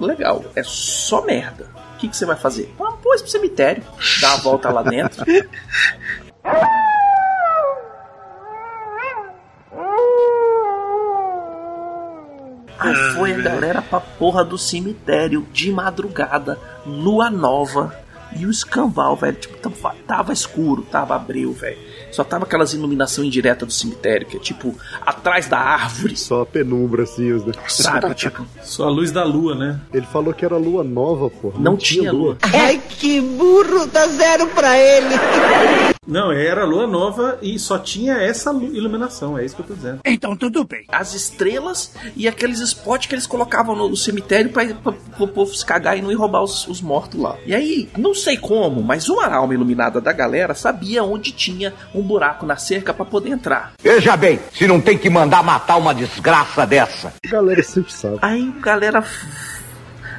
legal. 0.00 0.44
É 0.54 0.62
só 0.62 1.24
merda. 1.24 1.66
O 1.94 1.96
que, 1.96 2.08
que 2.08 2.16
você 2.16 2.26
vai 2.26 2.36
fazer? 2.36 2.74
Vamos 2.76 3.00
pôr 3.00 3.16
pro 3.16 3.28
cemitério, 3.28 3.82
dar 4.20 4.34
a 4.34 4.36
volta 4.36 4.70
lá 4.70 4.82
dentro. 4.82 5.24
Aí 12.78 12.94
foi 13.14 13.32
a 13.32 13.38
galera 13.38 13.80
pra 13.80 14.00
porra 14.00 14.44
do 14.44 14.58
cemitério 14.58 15.46
de 15.52 15.70
madrugada, 15.70 16.58
lua 16.84 17.30
nova. 17.30 18.03
E 18.36 18.46
o 18.46 18.50
escambau, 18.50 19.16
velho, 19.16 19.36
tipo, 19.36 19.56
tava, 19.58 19.94
tava 20.06 20.32
escuro, 20.32 20.82
tava 20.82 21.14
abril, 21.14 21.52
velho. 21.52 21.78
Só 22.10 22.24
tava 22.24 22.44
aquelas 22.44 22.72
iluminação 22.72 23.24
indireta 23.24 23.64
do 23.64 23.72
cemitério, 23.72 24.26
que 24.26 24.36
é 24.36 24.40
tipo, 24.40 24.74
atrás 25.00 25.48
da 25.48 25.58
árvore. 25.58 26.16
Só 26.16 26.42
a 26.42 26.46
penumbra, 26.46 27.04
assim, 27.04 27.32
os 27.32 27.44
Sabe, 27.68 28.14
tipo. 28.14 28.44
Só 28.62 28.86
a 28.86 28.90
luz 28.90 29.12
da 29.12 29.24
lua, 29.24 29.54
né? 29.54 29.80
Ele 29.92 30.06
falou 30.06 30.34
que 30.34 30.44
era 30.44 30.56
lua 30.56 30.82
nova, 30.82 31.30
porra. 31.30 31.58
Não 31.58 31.76
tinha 31.76 32.12
lua. 32.12 32.36
Ai, 32.42 32.80
que 32.88 33.20
burro, 33.20 33.86
dá 33.86 34.06
zero 34.08 34.46
pra 34.48 34.78
ele. 34.78 35.93
Não, 36.06 36.30
era 36.32 36.64
lua 36.64 36.86
nova 36.86 37.38
e 37.40 37.58
só 37.58 37.78
tinha 37.78 38.14
essa 38.14 38.50
lu- 38.50 38.74
iluminação, 38.74 39.38
é 39.38 39.44
isso 39.44 39.56
que 39.56 39.62
eu 39.62 39.66
tô 39.66 39.74
dizendo. 39.74 40.00
Então 40.04 40.36
tudo 40.36 40.64
bem. 40.64 40.84
As 40.88 41.14
estrelas 41.14 41.92
e 42.16 42.28
aqueles 42.28 42.60
spots 42.60 43.06
que 43.06 43.14
eles 43.14 43.26
colocavam 43.26 43.74
no, 43.74 43.96
cemitério 43.96 44.50
pra, 44.50 44.66
pra, 44.66 44.92
povo 45.26 45.54
se 45.54 45.64
cagar 45.64 45.96
e 45.96 46.02
não 46.02 46.12
ir 46.12 46.16
roubar 46.16 46.42
os, 46.42 46.66
os 46.68 46.80
mortos 46.80 47.18
lá. 47.20 47.36
E 47.46 47.54
aí, 47.54 47.88
não 47.96 48.14
sei 48.14 48.36
como, 48.36 48.82
mas 48.82 49.08
uma 49.08 49.26
alma 49.26 49.54
iluminada 49.54 50.00
da 50.00 50.12
galera 50.12 50.54
sabia 50.54 51.02
onde 51.02 51.32
tinha 51.32 51.72
um 51.94 52.02
buraco 52.02 52.44
na 52.44 52.56
cerca 52.56 52.92
pra 52.92 53.04
poder 53.04 53.30
entrar. 53.30 53.72
Veja 53.82 54.16
bem, 54.16 54.38
se 54.52 54.66
não 54.66 54.80
tem 54.80 54.98
que 54.98 55.08
mandar 55.08 55.42
matar 55.42 55.76
uma 55.76 55.94
desgraça 55.94 56.66
dessa. 56.66 57.12
A 57.24 57.28
galera 57.30 57.62
sempre 57.62 57.92
sabe. 57.92 58.18
Aí 58.20 58.52
a 58.56 58.60
galera. 58.60 59.04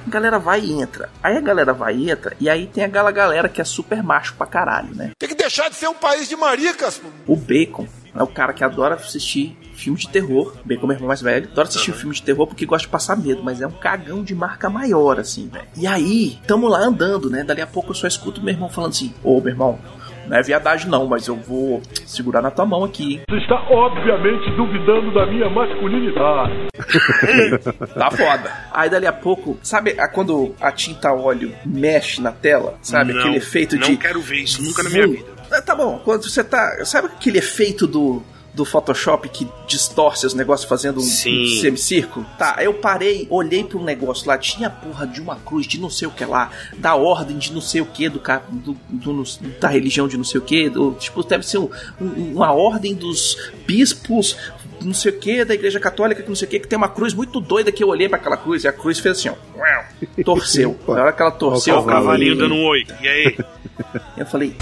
A 0.06 0.10
galera 0.10 0.38
vai 0.38 0.62
e 0.62 0.72
entra. 0.72 1.10
Aí 1.24 1.36
a 1.36 1.42
galera 1.42 1.74
vai 1.74 1.96
e 1.96 2.12
entra. 2.12 2.36
E 2.40 2.50
aí 2.50 2.68
tem 2.68 2.84
aquela 2.84 3.12
galera 3.12 3.50
que 3.50 3.60
é 3.60 3.64
super 3.64 4.04
macho 4.04 4.36
pra 4.36 4.46
caralho, 4.46 4.94
né? 4.94 5.12
Tem 5.18 5.28
que 5.28 5.36
deixar 5.36 5.70
de 5.70 5.76
ser 5.76 5.88
um 5.88 5.96
país 5.96 6.30
de 6.30 6.36
maricas. 6.36 7.02
O 7.26 7.36
Bacon 7.36 7.88
é 8.14 8.22
o 8.22 8.28
cara 8.28 8.54
que 8.54 8.64
adora 8.64 8.96
assistir 8.96 9.58
filme 9.74 10.00
de 10.00 10.08
terror. 10.08 10.54
Bacon 10.64 10.84
é 10.84 10.88
meu 10.88 10.96
irmão 10.96 11.08
mais 11.08 11.22
velho. 11.22 11.50
Adora 11.52 11.68
assistir 11.68 11.92
filme 11.94 12.14
de 12.14 12.22
terror 12.22 12.46
porque 12.48 12.66
gosta 12.66 12.86
de 12.86 12.92
passar 12.92 13.18
medo, 13.18 13.44
mas 13.44 13.62
é 13.62 13.68
um 13.68 13.72
cagão 13.72 14.24
de 14.24 14.36
marca 14.36 14.70
maior, 14.70 15.20
assim, 15.20 15.50
velho. 15.50 15.66
E 15.76 15.88
aí, 15.88 16.40
tamo 16.46 16.68
lá 16.68 16.80
andando, 16.80 17.30
né? 17.30 17.44
Dali 17.44 17.62
a 17.62 17.68
pouco 17.68 17.90
eu 17.90 17.96
só 17.96 18.08
escuto 18.08 18.42
meu 18.42 18.54
irmão 18.54 18.70
falando 18.70 18.92
assim: 18.92 19.14
Ô, 19.24 19.42
meu 19.42 19.50
irmão. 19.50 19.80
Não 20.28 20.38
é 20.38 20.42
viadagem 20.42 20.90
não, 20.90 21.06
mas 21.08 21.28
eu 21.28 21.36
vou 21.36 21.82
segurar 22.06 22.42
na 22.42 22.50
tua 22.52 22.66
mão 22.66 22.84
aqui. 22.84 23.22
Você 23.30 23.38
está 23.38 23.56
obviamente 23.70 24.50
duvidando 24.56 25.14
da 25.14 25.26
minha 25.26 25.50
masculinidade. 25.50 26.68
Tá 27.94 28.12
foda. 28.12 28.52
Aí 28.72 28.90
dali 28.90 29.08
a 29.08 29.14
pouco, 29.14 29.58
sabe 29.62 29.96
a- 30.00 30.08
quando 30.08 30.56
a 30.60 30.72
tinta 30.72 31.12
óleo 31.14 31.52
mexe 31.66 32.22
na 32.22 32.32
tela? 32.32 32.76
Sabe? 32.82 33.14
Não, 33.14 33.20
aquele 33.22 33.38
efeito 33.38 33.76
não 33.78 33.88
de. 33.88 33.98
quero 33.98 34.22
ver 34.22 34.38
isso 34.40 34.62
nunca 34.64 34.84
na 34.84 34.90
minha 34.90 35.08
vida. 35.08 35.26
Ah, 35.52 35.62
Tá 35.62 35.76
bom, 35.76 36.02
quando 36.04 36.24
você 36.30 36.44
tá. 36.44 36.84
Sabe 36.86 37.08
aquele 37.08 37.38
efeito 37.38 37.86
do. 37.88 38.24
Do 38.56 38.64
Photoshop 38.64 39.28
que 39.30 39.48
distorce 39.68 40.26
os 40.26 40.34
negócios 40.34 40.68
fazendo 40.70 40.98
um, 41.00 41.04
um 41.04 41.62
semicírculo? 41.62 42.26
Tá, 42.38 42.56
eu 42.62 42.74
parei, 42.74 43.28
olhei 43.30 43.64
pra 43.64 43.78
um 43.78 43.84
negócio 43.84 44.28
lá, 44.28 44.38
tinha 44.38 44.68
a 44.68 44.72
porra 44.72 45.06
de 45.06 45.20
uma 45.20 45.36
cruz 45.36 45.68
de 45.68 45.80
não 45.80 45.90
sei 45.90 46.08
o 46.08 46.12
que 46.12 46.24
lá, 46.24 46.50
da 46.78 46.96
ordem 46.96 47.38
de 47.38 47.52
não 47.52 47.60
sei 47.60 47.82
o 47.82 47.86
que, 47.86 48.08
do, 48.08 48.22
do, 48.50 48.78
do- 48.90 49.24
da 49.60 49.68
religião 49.68 50.08
de 50.08 50.16
não 50.18 50.24
sei 50.24 50.40
o 50.40 50.44
que, 50.44 50.70
do, 50.70 50.94
tipo, 50.94 51.22
deve 51.24 51.46
ser 51.46 51.58
um- 51.58 51.70
um- 52.00 52.34
uma 52.36 52.54
ordem 52.54 52.94
dos 52.96 53.52
bispos 53.68 54.38
não 54.82 54.94
sei 54.94 55.12
o 55.12 55.18
que, 55.20 55.44
da 55.44 55.54
igreja 55.54 55.80
católica, 55.80 56.22
que 56.22 56.30
não 56.30 56.36
sei 56.36 56.48
o 56.48 56.52
que, 56.52 56.60
que 56.60 56.68
tem 56.68 56.78
uma 56.78 56.90
cruz 56.90 57.14
muito 57.14 57.40
doida 57.42 57.72
que 57.72 57.84
eu 57.84 57.88
olhei 57.88 58.08
pra 58.08 58.18
aquela 58.20 58.38
cruz 58.38 58.64
e 58.64 58.68
a 58.68 58.74
cruz 58.74 59.00
fez 59.00 59.18
assim, 59.18 59.30
ó. 59.30 59.36
Torceu. 60.24 60.78
Na 60.88 60.94
hora 61.04 61.12
que 61.14 61.22
ela 61.22 61.32
torceu, 61.32 61.76
Ó, 61.78 61.82
o 61.82 61.86
cavalinho 61.86 62.38
dando 62.38 62.54
um 62.56 62.66
oi. 62.66 62.86
E 63.02 63.08
aí? 63.08 63.38
eu 64.18 64.26
falei. 64.26 64.56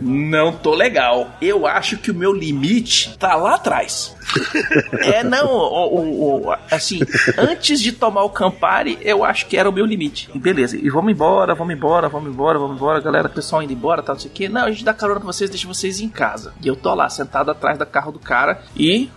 Não 0.00 0.52
tô 0.52 0.74
legal. 0.74 1.30
Eu 1.40 1.66
acho 1.66 1.96
que 1.98 2.10
o 2.10 2.14
meu 2.14 2.32
limite 2.32 3.16
tá 3.18 3.34
lá 3.36 3.54
atrás. 3.56 4.14
é, 5.02 5.22
não, 5.24 5.46
o, 5.48 5.94
o- 6.00 6.48
o- 6.48 6.56
assim, 6.70 7.00
antes 7.36 7.80
de 7.80 7.92
tomar 7.92 8.22
o 8.24 8.30
Campari, 8.30 8.98
eu 9.02 9.24
acho 9.24 9.46
que 9.46 9.56
era 9.56 9.68
o 9.68 9.72
meu 9.72 9.84
limite. 9.84 10.30
Beleza, 10.34 10.76
e 10.76 10.88
vamos 10.88 11.12
embora, 11.12 11.54
vamos 11.54 11.74
embora, 11.74 12.08
vamos 12.08 12.32
embora, 12.32 12.58
vamos 12.58 12.76
embora, 12.76 13.00
galera, 13.00 13.28
pessoal 13.28 13.62
indo 13.62 13.72
embora, 13.72 14.02
tal, 14.02 14.14
não 14.14 14.20
sei 14.20 14.30
o 14.30 14.34
que. 14.34 14.48
Não, 14.48 14.62
a 14.64 14.70
gente 14.70 14.84
dá 14.84 14.94
carona 14.94 15.20
pra 15.20 15.26
vocês, 15.26 15.50
deixa 15.50 15.66
vocês 15.68 16.00
em 16.00 16.08
casa. 16.08 16.52
E 16.62 16.68
eu 16.68 16.76
tô 16.76 16.94
lá, 16.94 17.08
sentado 17.08 17.50
atrás 17.50 17.76
do 17.78 17.86
carro 17.86 18.12
do 18.12 18.18
cara 18.18 18.62
e 18.76 19.10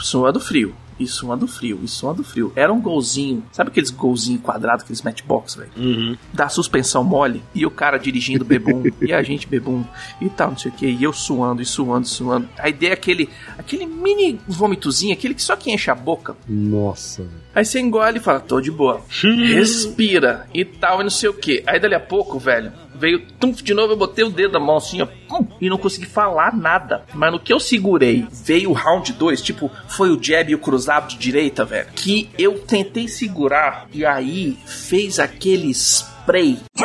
suando 0.00 0.38
frio. 0.40 0.74
E 0.98 1.06
suando 1.06 1.46
frio, 1.46 1.80
e 1.82 1.88
suando 1.88 2.22
frio. 2.22 2.52
Era 2.54 2.72
um 2.72 2.80
golzinho, 2.80 3.44
sabe 3.52 3.70
aqueles 3.70 3.90
golzinho 3.90 4.38
quadrado, 4.38 4.82
aqueles 4.82 5.02
matchbox, 5.02 5.56
velho? 5.56 6.18
Da 6.32 6.48
suspensão 6.48 7.02
mole, 7.02 7.42
e 7.54 7.66
o 7.66 7.70
cara 7.70 7.98
dirigindo 7.98 8.44
bebum, 8.44 8.82
e 9.02 9.12
a 9.12 9.22
gente 9.22 9.46
bebum, 9.46 9.84
e 10.20 10.28
tal, 10.28 10.50
não 10.50 10.58
sei 10.58 10.70
o 10.70 10.74
que, 10.74 10.86
e 10.86 11.02
eu 11.02 11.12
suando, 11.12 11.62
e 11.62 11.64
suando, 11.64 12.06
suando. 12.06 12.48
A 12.58 12.68
ideia 12.68 12.90
é 12.90 12.94
aquele, 12.94 13.28
aquele 13.58 13.86
mini 13.86 14.40
vômitozinho, 14.46 15.12
aquele 15.12 15.34
que 15.34 15.42
só 15.42 15.56
que 15.56 15.70
enche 15.70 15.90
a 15.90 15.94
boca. 15.94 16.36
Nossa, 16.48 17.22
velho. 17.22 17.44
Aí 17.54 17.64
você 17.64 17.78
engole 17.78 18.18
e 18.18 18.20
fala, 18.20 18.40
tô 18.40 18.60
de 18.60 18.70
boa. 18.70 19.00
Respira 19.54 20.48
e 20.52 20.64
tal, 20.64 21.00
e 21.00 21.04
não 21.04 21.10
sei 21.10 21.28
o 21.28 21.34
que. 21.34 21.62
Aí 21.66 21.78
dali 21.78 21.94
a 21.94 22.00
pouco, 22.00 22.38
velho, 22.38 22.72
Veio 22.94 23.26
tumf 23.40 23.62
de 23.62 23.74
novo, 23.74 23.92
eu 23.92 23.96
botei 23.96 24.24
o 24.24 24.30
dedo 24.30 24.52
na 24.52 24.60
mão 24.60 24.76
assim, 24.76 25.02
ó, 25.02 25.06
pum, 25.28 25.46
e 25.60 25.68
não 25.68 25.78
consegui 25.78 26.06
falar 26.06 26.56
nada. 26.56 27.04
Mas 27.12 27.32
no 27.32 27.40
que 27.40 27.52
eu 27.52 27.60
segurei, 27.60 28.26
veio 28.30 28.70
o 28.70 28.72
round 28.72 29.12
2, 29.12 29.42
tipo, 29.42 29.70
foi 29.88 30.10
o 30.10 30.22
jab 30.22 30.50
e 30.50 30.54
o 30.54 30.58
cruzado 30.58 31.08
de 31.08 31.16
direita, 31.16 31.64
velho. 31.64 31.88
Que 31.94 32.30
eu 32.38 32.58
tentei 32.58 33.08
segurar 33.08 33.86
e 33.92 34.04
aí 34.04 34.56
fez 34.66 35.18
aquele 35.18 35.70
spray. 35.70 36.58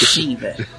Assim, 0.00 0.36
velho. 0.36 0.77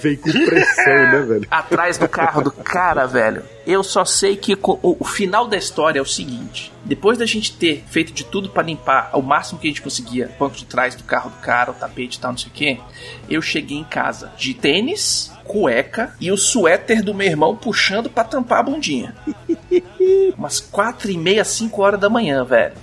Veio 0.00 0.18
com 0.18 0.30
pressão, 0.30 0.94
né, 0.94 1.20
velho? 1.26 1.46
atrás 1.50 1.98
do 1.98 2.08
carro 2.08 2.42
do 2.42 2.50
cara, 2.50 3.06
velho. 3.06 3.42
Eu 3.66 3.82
só 3.82 4.04
sei 4.04 4.36
que 4.36 4.56
o, 4.62 5.04
final 5.04 5.46
da 5.46 5.56
história 5.56 5.98
é 5.98 6.02
o 6.02 6.06
seguinte: 6.06 6.72
depois 6.84 7.18
da 7.18 7.26
gente 7.26 7.56
ter 7.56 7.84
feito 7.88 8.12
de 8.12 8.24
tudo 8.24 8.48
pra 8.48 8.62
limpar 8.62 9.10
o 9.14 9.22
máximo 9.22 9.58
que 9.58 9.66
a 9.66 9.70
gente 9.70 9.82
conseguia, 9.82 10.30
o 10.34 10.38
banco 10.38 10.56
de 10.56 10.66
trás 10.66 10.94
do 10.94 11.04
carro 11.04 11.30
do 11.30 11.36
cara, 11.36 11.70
o 11.70 11.74
tapete 11.74 12.16
e 12.16 12.20
tal, 12.20 12.32
não 12.32 12.38
sei 12.38 12.48
o 12.48 12.52
que, 12.52 12.80
eu 13.28 13.40
cheguei 13.40 13.78
em 13.78 13.84
casa 13.84 14.32
de 14.36 14.54
tênis, 14.54 15.32
cueca 15.44 16.14
e 16.20 16.30
o 16.30 16.36
suéter 16.36 17.02
do 17.02 17.14
meu 17.14 17.26
irmão 17.26 17.56
puxando 17.56 18.10
pra 18.10 18.24
tampar 18.24 18.60
a 18.60 18.64
bundinha. 18.64 19.14
Umas 20.36 20.60
quatro 20.60 21.10
e 21.10 21.16
meia, 21.16 21.44
cinco 21.44 21.82
horas 21.82 22.00
da 22.00 22.10
manhã, 22.10 22.44
velho. 22.44 22.74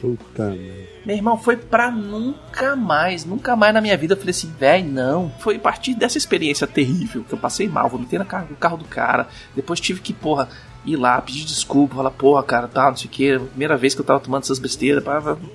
Puta 0.00 0.44
merda. 0.50 0.85
Meu 1.06 1.14
irmão, 1.14 1.38
foi 1.38 1.56
pra 1.56 1.88
nunca 1.88 2.74
mais, 2.74 3.24
nunca 3.24 3.54
mais 3.54 3.72
na 3.72 3.80
minha 3.80 3.96
vida. 3.96 4.14
Eu 4.14 4.18
falei 4.18 4.32
assim, 4.32 4.52
véi, 4.58 4.82
não. 4.82 5.32
Foi 5.38 5.54
a 5.54 5.58
partir 5.60 5.94
dessa 5.94 6.18
experiência 6.18 6.66
terrível 6.66 7.22
que 7.22 7.32
eu 7.32 7.38
passei 7.38 7.68
mal, 7.68 7.88
vomitei 7.88 8.18
no 8.18 8.24
carro, 8.24 8.48
no 8.50 8.56
carro 8.56 8.76
do 8.76 8.84
cara. 8.84 9.28
Depois 9.54 9.78
tive 9.78 10.00
que, 10.00 10.12
porra, 10.12 10.48
ir 10.84 10.96
lá, 10.96 11.20
pedir 11.22 11.44
desculpa, 11.44 11.94
falar, 11.94 12.10
porra, 12.10 12.42
cara, 12.42 12.66
tá, 12.66 12.90
não 12.90 12.96
sei 12.96 13.06
o 13.06 13.10
que. 13.10 13.38
Primeira 13.38 13.76
vez 13.76 13.94
que 13.94 14.00
eu 14.00 14.04
tava 14.04 14.18
tomando 14.18 14.42
essas 14.42 14.58
besteiras, 14.58 15.04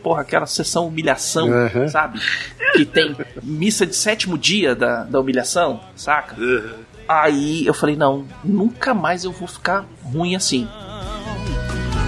porra, 0.01 0.21
aquela 0.21 0.45
sessão 0.45 0.87
humilhação, 0.87 1.49
Uhum. 1.49 1.85
sabe? 1.89 2.21
Que 2.73 2.85
tem 2.85 3.13
missa 3.43 3.85
de 3.85 3.93
sétimo 3.95 4.37
dia 4.37 4.73
da, 4.73 5.03
da 5.03 5.19
humilhação, 5.19 5.81
saca? 5.97 6.37
Aí 7.09 7.65
eu 7.67 7.73
falei, 7.73 7.97
não, 7.97 8.25
nunca 8.41 8.93
mais 8.93 9.25
eu 9.25 9.33
vou 9.33 9.49
ficar 9.49 9.85
ruim 10.01 10.33
assim. 10.33 10.65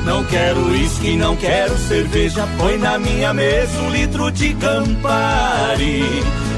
Não 0.06 0.24
quero 0.26 0.68
uísque, 0.68 1.16
não 1.16 1.36
quero 1.36 1.78
cerveja. 1.78 2.46
Põe 2.58 2.78
na 2.78 2.98
minha 2.98 3.34
mesa 3.34 3.80
um 3.80 3.90
litro 3.90 4.30
de 4.32 4.54
Campari. 4.56 6.04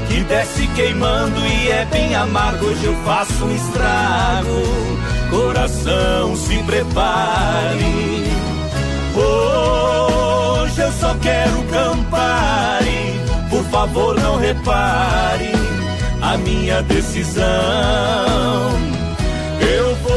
Que 0.08 0.20
desce 0.24 0.66
queimando 0.68 1.38
e 1.46 1.70
é 1.70 1.84
bem 1.86 2.14
amargo. 2.14 2.66
Hoje 2.66 2.84
eu 2.84 2.94
faço 3.04 3.44
um 3.44 3.54
estrago. 3.54 4.62
Coração, 5.30 6.36
se 6.36 6.56
prepare. 6.64 8.24
Hoje 9.14 10.80
eu 10.80 10.92
só 10.92 11.14
quero 11.16 11.62
Campari. 11.70 13.20
Por 13.48 13.64
favor, 13.66 14.20
não 14.20 14.38
repare 14.38 15.52
a 16.20 16.36
minha 16.38 16.82
decisão. 16.82 17.44
Eu 19.60 19.94
vou. 19.96 20.15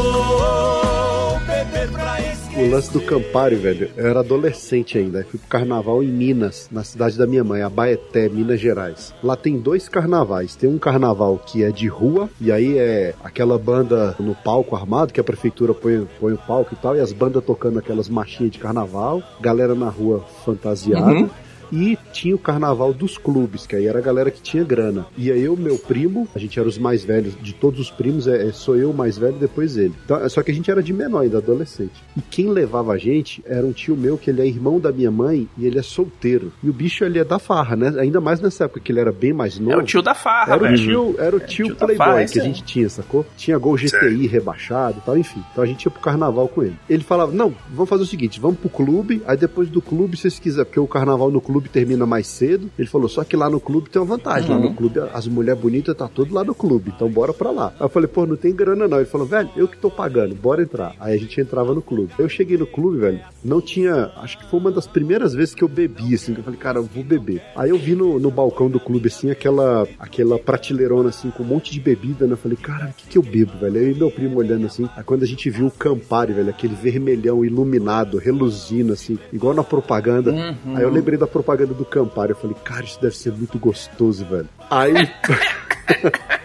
O 2.60 2.70
lance 2.70 2.92
do 2.92 3.00
Campari, 3.00 3.56
velho, 3.56 3.90
eu 3.96 4.06
era 4.06 4.20
adolescente 4.20 4.98
ainda. 4.98 5.24
Fui 5.24 5.40
pro 5.40 5.48
carnaval 5.48 6.04
em 6.04 6.10
Minas, 6.10 6.68
na 6.70 6.84
cidade 6.84 7.18
da 7.18 7.26
minha 7.26 7.42
mãe, 7.42 7.62
Abaeté, 7.62 8.28
Minas 8.28 8.60
Gerais. 8.60 9.14
Lá 9.24 9.38
tem 9.38 9.58
dois 9.58 9.88
carnavais. 9.88 10.58
Tem 10.58 10.70
um 10.70 10.78
carnaval 10.78 11.38
que 11.38 11.64
é 11.64 11.72
de 11.72 11.88
rua, 11.88 12.30
e 12.40 12.52
aí 12.52 12.78
é 12.78 13.16
aquela 13.24 13.58
banda 13.58 14.14
no 14.20 14.36
palco 14.36 14.76
armado, 14.76 15.14
que 15.14 15.22
a 15.22 15.24
prefeitura 15.24 15.74
põe, 15.74 16.06
põe 16.20 16.34
o 16.34 16.38
palco 16.38 16.74
e 16.74 16.78
tal, 16.78 16.98
e 16.98 17.00
as 17.00 17.14
bandas 17.14 17.46
tocando 17.46 17.80
aquelas 17.80 18.10
marchinhas 18.10 18.52
de 18.52 18.60
carnaval, 18.60 19.24
galera 19.40 19.74
na 19.74 19.88
rua 19.88 20.26
fantasiada. 20.44 21.14
Uhum. 21.14 21.30
E 21.72 21.98
tinha 22.12 22.36
o 22.36 22.40
carnaval 22.40 22.94
dos 22.94 23.18
clubes, 23.18 23.66
que 23.68 23.76
aí 23.76 23.86
era 23.88 24.00
a 24.00 24.02
galera 24.02 24.32
que 24.32 24.42
tinha 24.42 24.64
grana. 24.64 25.06
E 25.18 25.32
aí 25.32 25.44
eu, 25.44 25.56
meu 25.56 25.78
primo, 25.78 26.28
a 26.36 26.40
gente 26.40 26.60
era 26.60 26.68
os 26.68 26.78
mais 26.78 27.04
velhos 27.04 27.34
de 27.42 27.54
todos 27.54 27.80
os 27.80 27.92
primos, 27.92 28.28
é, 28.28 28.48
é- 28.48 28.52
sou 28.52 28.76
eu 28.76 28.92
o 28.92 28.94
mais 28.94 29.18
velho, 29.18 29.36
depois 29.38 29.78
ele. 29.78 29.94
Então, 30.06 30.28
só 30.30 30.42
que 30.42 30.52
a 30.52 30.54
gente 30.54 30.70
era 30.72 30.82
de 30.82 30.92
menor 30.94 31.22
ainda, 31.22 31.38
adolescente. 31.38 31.94
E 32.18 32.22
quem 32.22 32.50
levava 32.50 32.94
a 32.94 32.98
gente 32.98 33.44
era 33.46 33.66
um 33.66 33.72
tio 33.72 33.96
meu, 33.96 34.18
que 34.18 34.30
ele 34.30 34.42
é 34.42 34.48
irmão 34.48 34.80
da 34.80 34.92
minha 34.92 35.12
mãe 35.12 35.48
e 35.58 35.66
ele 35.66 35.78
é 35.80 35.82
solteiro. 35.84 36.52
E 36.64 36.70
o 36.70 36.74
bicho, 36.74 37.04
ele 37.04 37.20
é 37.20 37.24
da 37.24 37.40
farra, 37.40 37.76
né? 37.76 37.94
Ainda 38.00 38.20
mais 38.22 38.40
nessa 38.42 38.66
época 38.66 38.80
que 38.80 38.92
ele 38.92 39.00
era 39.00 39.12
bem 39.12 39.34
mais 39.34 39.60
novo. 39.60 39.74
É 39.74 39.78
o 39.78 39.84
tio 39.84 40.02
da 40.02 40.14
farra, 40.16 40.54
Era 40.54 40.64
o 40.64 40.66
velho. 40.68 40.78
tio, 40.78 41.16
era 41.20 41.36
o 41.36 41.40
tio 41.40 41.66
tio 41.68 41.76
da 41.76 41.86
playboy 41.86 41.98
farra, 42.08 42.26
que 42.26 42.40
a 42.40 42.44
gente 42.44 42.64
tinha, 42.64 42.90
sacou? 42.90 43.26
Tinha 43.38 43.58
gol 43.58 43.76
GTI 43.76 44.28
rebaixado 44.28 45.00
e 45.00 45.02
tal, 45.02 45.18
enfim. 45.18 45.44
Então 45.52 45.64
a 45.64 45.68
gente 45.68 45.84
ia 45.84 45.92
pro 45.92 46.00
carnaval 46.02 46.48
com 46.48 46.64
ele. 46.64 46.76
Ele 46.90 47.04
falava, 47.04 47.32
não, 47.32 47.54
vamos 47.74 47.90
fazer 47.90 48.04
o 48.04 48.06
seguinte, 48.06 48.40
vamos 48.40 48.60
pro 48.60 48.70
clube, 48.70 49.22
aí 49.28 49.36
depois 49.36 49.70
do 49.70 49.82
clube, 49.82 50.16
se 50.16 50.22
vocês 50.24 50.40
quiserem, 50.40 50.66
porque 50.66 50.80
o 50.80 50.88
carnaval 50.88 51.30
no 51.30 51.42
clube 51.42 51.59
termina 51.68 52.06
mais 52.06 52.28
cedo. 52.28 52.70
Ele 52.80 52.88
falou, 52.88 53.10
só 53.10 53.24
que 53.24 53.36
lá 53.36 53.50
no 53.50 53.60
clube 53.60 53.90
tem 53.90 54.02
uma 54.02 54.08
vantagem, 54.08 54.50
lá 54.50 54.56
Uhum. 54.58 54.70
no 54.70 54.74
clube 54.74 55.00
as 55.14 55.28
mulheres 55.28 55.60
bonitas 55.62 55.96
tá 55.98 56.08
tudo 56.08 56.34
lá 56.34 56.44
no 56.44 56.54
clube, 56.56 56.94
então 56.96 57.10
bora 57.10 57.34
pra 57.34 57.50
lá. 57.52 57.74
Aí 57.80 57.86
eu 57.86 57.90
falei, 57.90 58.08
pô, 58.08 58.26
não 58.26 58.36
tem 58.36 58.54
grana 58.56 58.88
não. 58.88 58.98
Ele 58.98 59.06
falou, 59.06 59.26
velho, 59.28 59.50
eu 59.58 59.68
que 59.68 59.78
tô 59.78 59.90
pagando, 59.90 60.36
bora 60.36 60.62
entrar. 60.62 60.96
Aí 61.00 61.16
a 61.16 61.18
gente 61.18 61.42
entrava 61.42 61.74
no 61.74 61.82
clube. 61.82 62.14
Eu 62.18 62.30
cheguei 62.30 62.58
no 62.58 62.68
clube, 62.68 63.00
velho, 63.00 63.20
não 63.44 63.60
tinha, 63.60 64.12
acho 64.18 64.38
que 64.38 64.50
foi 64.50 64.60
uma 64.60 64.72
das 64.72 64.86
primeiras 64.88 65.34
vezes 65.34 65.54
que 65.56 65.64
eu 65.64 65.68
bebi, 65.68 66.14
assim, 66.16 66.34
que 66.34 66.40
eu 66.40 66.44
falei, 66.44 66.60
cara, 66.60 66.78
eu 66.80 66.84
vou 66.84 67.04
beber. 67.04 67.42
Aí 67.56 67.72
eu 67.72 67.78
vi 67.78 67.96
no, 67.96 68.20
no 68.20 68.30
balcão 68.30 68.70
do 68.70 68.80
clube, 68.80 69.08
assim, 69.08 69.32
aquela, 69.32 69.88
aquela 69.98 70.38
prateleirona, 70.38 71.10
assim, 71.10 71.32
com 71.32 71.44
um 71.44 71.48
monte 71.48 71.72
de 71.72 71.80
bebida, 71.80 72.26
né? 72.28 72.34
Eu 72.34 72.38
falei, 72.38 72.58
cara, 72.58 72.90
o 72.90 72.94
que 72.94 73.08
que 73.08 73.18
eu 73.18 73.24
bebo, 73.24 73.58
velho? 73.60 73.78
Eu 73.78 73.92
e 73.92 73.96
meu 73.96 74.12
primo 74.12 74.38
olhando, 74.38 74.66
assim, 74.66 74.88
aí 74.96 75.04
quando 75.04 75.24
a 75.24 75.28
gente 75.28 75.50
viu 75.50 75.68
o 75.68 75.72
Campari, 75.72 76.34
velho, 76.34 76.50
aquele 76.50 76.76
vermelhão 76.76 77.44
iluminado, 77.44 78.18
reluzindo, 78.18 78.94
assim, 78.94 79.18
igual 79.34 79.54
na 79.54 79.64
propaganda. 79.64 80.32
Uhum. 80.32 80.76
Aí 80.76 80.84
eu 80.84 80.90
lembrei 80.90 81.18
da 81.18 81.26
propaganda 81.28 81.49
do 81.58 81.86
Campari, 81.86 82.32
eu 82.32 82.36
falei, 82.38 82.56
cara, 82.64 82.84
isso 82.84 83.02
deve 83.02 83.16
ser 83.16 83.32
muito 83.32 83.58
gostoso, 83.58 84.26
velho. 84.26 84.50
Aí... 84.70 84.94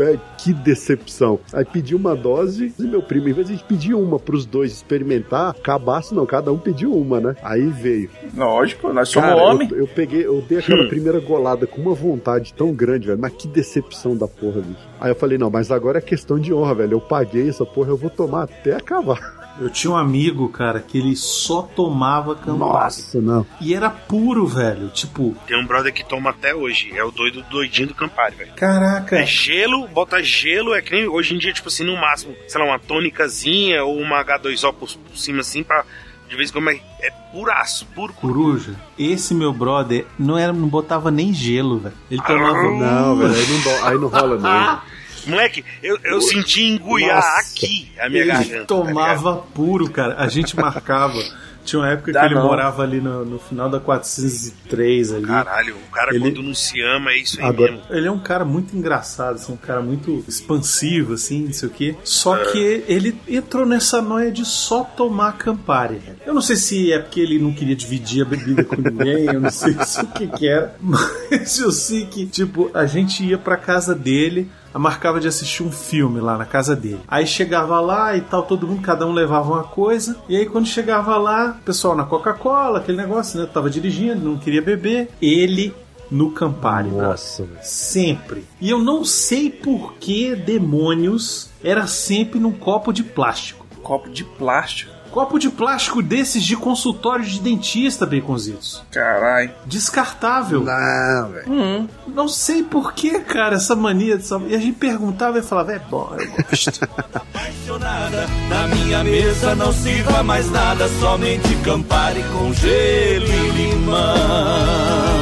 É, 0.00 0.16
que 0.38 0.52
decepção. 0.52 1.40
Aí 1.52 1.64
pedi 1.64 1.92
uma 1.92 2.14
dose 2.14 2.72
e 2.78 2.82
meu 2.84 3.02
primo, 3.02 3.28
em 3.28 3.32
vez 3.32 3.48
de 3.48 3.64
pedir 3.64 3.94
uma 3.94 4.16
pros 4.16 4.46
dois 4.46 4.70
experimentar, 4.70 5.50
acabasse, 5.50 6.14
não, 6.14 6.24
cada 6.24 6.52
um 6.52 6.58
pediu 6.58 6.94
uma, 6.94 7.20
né? 7.20 7.34
Aí 7.42 7.66
veio. 7.66 8.08
Lógico, 8.36 8.92
nós 8.92 9.08
somos 9.08 9.28
Cara, 9.30 9.42
homem. 9.42 9.68
Eu, 9.72 9.78
eu 9.78 9.88
peguei, 9.88 10.24
eu 10.24 10.40
dei 10.48 10.58
aquela 10.58 10.84
Hum. 10.84 10.88
primeira 10.88 11.18
golada 11.18 11.66
com 11.66 11.80
uma 11.80 11.94
vontade 11.94 12.54
tão 12.54 12.72
grande, 12.72 13.08
velho. 13.08 13.18
Mas 13.18 13.32
que 13.32 13.48
decepção 13.48 14.16
da 14.16 14.28
porra, 14.28 14.60
bicho. 14.60 14.88
Aí 15.00 15.10
eu 15.10 15.16
falei, 15.16 15.36
não, 15.36 15.50
mas 15.50 15.72
agora 15.72 15.98
é 15.98 16.02
questão 16.02 16.38
de 16.38 16.54
honra, 16.54 16.76
velho. 16.76 16.92
Eu 16.92 17.00
paguei 17.00 17.48
essa 17.48 17.66
porra, 17.66 17.90
eu 17.90 17.96
vou 17.96 18.08
tomar 18.08 18.44
até 18.44 18.76
acabar. 18.76 19.37
Eu 19.60 19.70
tinha 19.70 19.92
um 19.92 19.96
amigo, 19.96 20.48
cara, 20.48 20.80
que 20.80 20.98
ele 20.98 21.16
só 21.16 21.62
tomava 21.62 22.34
Campari. 22.34 22.58
Nossa, 22.58 23.20
não. 23.20 23.46
E 23.60 23.74
era 23.74 23.90
puro, 23.90 24.46
velho. 24.46 24.88
Tipo, 24.88 25.36
Tem 25.46 25.58
um 25.60 25.66
brother 25.66 25.92
que 25.92 26.04
toma 26.04 26.30
até 26.30 26.54
hoje. 26.54 26.92
É 26.96 27.02
o 27.02 27.10
doido 27.10 27.42
doidinho 27.50 27.88
do 27.88 27.94
Campari, 27.94 28.36
velho. 28.36 28.52
caraca. 28.54 29.16
É 29.18 29.26
gelo, 29.26 29.88
bota 29.88 30.22
gelo, 30.22 30.74
é 30.74 30.82
que 30.82 30.92
nem 30.92 31.08
hoje 31.08 31.34
em 31.34 31.38
dia, 31.38 31.52
tipo 31.52 31.68
assim, 31.68 31.84
no 31.84 31.96
máximo, 31.96 32.34
sei 32.46 32.60
lá, 32.60 32.66
uma 32.66 32.78
tônicazinha 32.78 33.84
ou 33.84 33.98
uma 33.98 34.24
H2O 34.24 34.72
por, 34.72 34.88
por 34.88 35.16
cima 35.16 35.40
assim, 35.40 35.62
pra 35.62 35.84
de 36.28 36.36
vez 36.36 36.50
em 36.50 36.52
quando 36.52 36.68
é, 36.68 36.80
é 37.00 37.10
puraço, 37.32 37.86
puro. 37.94 38.12
Coruja, 38.12 38.74
esse 38.98 39.34
meu 39.34 39.52
brother 39.52 40.06
não 40.18 40.36
era, 40.36 40.52
não 40.52 40.68
botava 40.68 41.10
nem 41.10 41.32
gelo, 41.32 41.78
velho. 41.78 41.94
Ele 42.10 42.20
tomava. 42.22 42.62
Não, 42.62 43.16
velho, 43.16 43.34
aí 43.34 43.64
não, 43.64 43.86
aí 43.86 43.98
não 43.98 44.08
rola, 44.08 44.38
não. 44.38 44.80
Moleque, 45.28 45.64
eu, 45.82 45.98
eu 46.04 46.20
senti 46.20 46.62
engoiar 46.62 47.16
Nossa. 47.16 47.40
aqui 47.40 47.92
a 47.98 48.08
minha 48.08 48.22
ele 48.22 48.32
garganta. 48.32 48.58
tá 48.60 48.64
tomava 48.66 49.36
puro, 49.54 49.90
cara. 49.90 50.14
A 50.18 50.28
gente 50.28 50.56
marcava. 50.56 51.18
Tinha 51.64 51.80
uma 51.80 51.90
época 51.90 52.12
Dá 52.12 52.20
que 52.20 52.26
ele 52.28 52.34
não. 52.36 52.46
morava 52.46 52.82
ali 52.82 52.98
no, 52.98 53.26
no 53.26 53.38
final 53.38 53.68
da 53.68 53.78
403 53.78 55.12
ali. 55.12 55.26
Caralho, 55.26 55.76
o 55.76 55.92
cara 55.92 56.14
Ele- 56.14 56.20
quando 56.20 56.42
não 56.42 56.54
se 56.54 56.80
ama 56.80 57.10
é 57.10 57.18
isso 57.18 57.38
aí 57.38 57.44
Agora, 57.46 57.72
mesmo. 57.72 57.86
ele 57.90 58.06
é 58.06 58.10
um 58.10 58.18
cara 58.18 58.42
muito 58.44 58.74
engraçado, 58.74 59.34
assim, 59.34 59.52
um 59.52 59.56
cara 59.56 59.82
muito 59.82 60.24
expansivo, 60.26 61.12
assim, 61.12 61.44
não 61.44 61.52
sei 61.52 61.68
o 61.68 61.72
quê. 61.72 61.94
Só 62.04 62.36
É. 62.38 62.52
que 62.52 62.84
ele 62.88 63.14
entrou 63.28 63.66
nessa 63.66 64.00
noia 64.00 64.32
de 64.32 64.46
só 64.46 64.82
tomar 64.82 65.32
Campari. 65.36 66.00
Eu 66.24 66.32
não 66.32 66.40
sei 66.40 66.56
se 66.56 66.90
é 66.92 66.98
porque 66.98 67.20
ele 67.20 67.38
não 67.38 67.52
queria 67.52 67.76
dividir 67.76 68.22
a 68.22 68.24
bebida 68.24 68.64
com 68.64 68.76
ninguém, 68.76 69.26
eu 69.26 69.40
não 69.40 69.50
sei 69.50 69.74
se 69.84 70.00
o 70.00 70.06
que 70.06 70.26
que 70.26 70.48
era, 70.48 70.74
mas 70.80 71.58
eu 71.58 71.70
sei 71.70 72.06
que, 72.06 72.24
tipo, 72.26 72.70
a 72.72 72.86
gente 72.86 73.22
ia 73.24 73.36
pra 73.36 73.58
casa 73.58 73.94
dele, 73.94 74.50
marcava 74.74 75.20
de 75.20 75.28
assistir 75.28 75.62
um 75.62 75.70
filme 75.70 76.20
lá 76.20 76.36
na 76.36 76.44
casa 76.44 76.74
dele. 76.74 77.00
Aí 77.06 77.26
chegava 77.26 77.80
lá 77.80 78.16
e 78.16 78.20
tal, 78.20 78.42
todo 78.42 78.66
mundo, 78.66 78.82
cada 78.82 79.06
um 79.06 79.12
levava 79.12 79.52
uma 79.52 79.64
coisa. 79.64 80.16
E 80.28 80.36
aí 80.36 80.46
quando 80.46 80.66
chegava 80.66 81.16
lá, 81.16 81.56
o 81.60 81.64
pessoal 81.64 81.94
na 81.94 82.04
Coca-Cola, 82.04 82.78
aquele 82.80 82.98
negócio, 82.98 83.40
né? 83.40 83.46
Tava 83.46 83.70
dirigindo, 83.70 84.28
não 84.28 84.38
queria 84.38 84.60
beber. 84.60 85.10
Ele 85.22 85.72
no 86.10 86.30
Campari, 86.30 86.88
Nossa, 86.88 87.44
velho. 87.44 87.58
Sempre. 87.62 88.44
E 88.60 88.70
eu 88.70 88.78
não 88.78 89.04
sei 89.04 89.50
por 89.50 89.94
que 89.94 90.34
demônios 90.34 91.50
era 91.62 91.86
sempre 91.86 92.40
num 92.40 92.52
copo 92.52 92.92
de 92.92 93.02
plástico. 93.02 93.66
Copo 93.82 94.08
de 94.10 94.24
plástico. 94.24 94.97
Copo 95.18 95.36
de 95.36 95.50
plástico 95.50 96.00
desses 96.00 96.44
de 96.44 96.56
consultório 96.56 97.24
de 97.24 97.40
dentista, 97.40 98.06
Baconzitos. 98.06 98.84
Caralho. 98.88 99.50
Descartável. 99.66 100.60
Não, 100.60 101.32
velho. 101.32 101.52
Hum, 101.52 101.88
não 102.06 102.28
sei 102.28 102.62
por 102.62 102.92
que, 102.92 103.18
cara, 103.18 103.56
essa 103.56 103.74
mania. 103.74 104.16
Dessa... 104.16 104.40
E 104.46 104.54
a 104.54 104.58
gente 104.58 104.78
perguntava 104.78 105.40
e 105.40 105.42
falava, 105.42 105.72
é 105.72 105.80
bom, 105.80 106.14
eu 106.16 106.44
gosto. 106.44 106.84
apaixonada. 106.84 108.28
Na 108.48 108.68
minha 108.68 109.02
mesa 109.02 109.56
não 109.56 109.72
sirva 109.72 110.22
mais 110.22 110.48
nada, 110.52 110.88
somente 111.00 111.52
Campari 111.64 112.22
com 112.32 112.52
gelo 112.52 113.26
e 113.26 113.50
limão. 113.50 115.17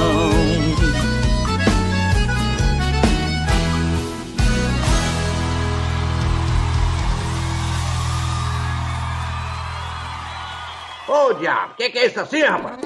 Que, 11.76 11.90
que 11.90 11.98
é 11.98 12.06
isso 12.06 12.20
assim, 12.20 12.42
rapaz? 12.42 12.78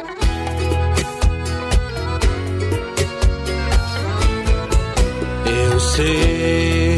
Eu 5.46 5.80
sei 5.80 6.96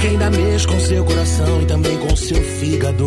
que 0.00 0.06
ainda 0.06 0.30
mexe 0.30 0.66
com 0.66 0.80
seu 0.80 1.04
coração 1.04 1.62
e 1.62 1.66
também 1.66 1.98
com 1.98 2.16
seu 2.16 2.42
fígado. 2.42 3.06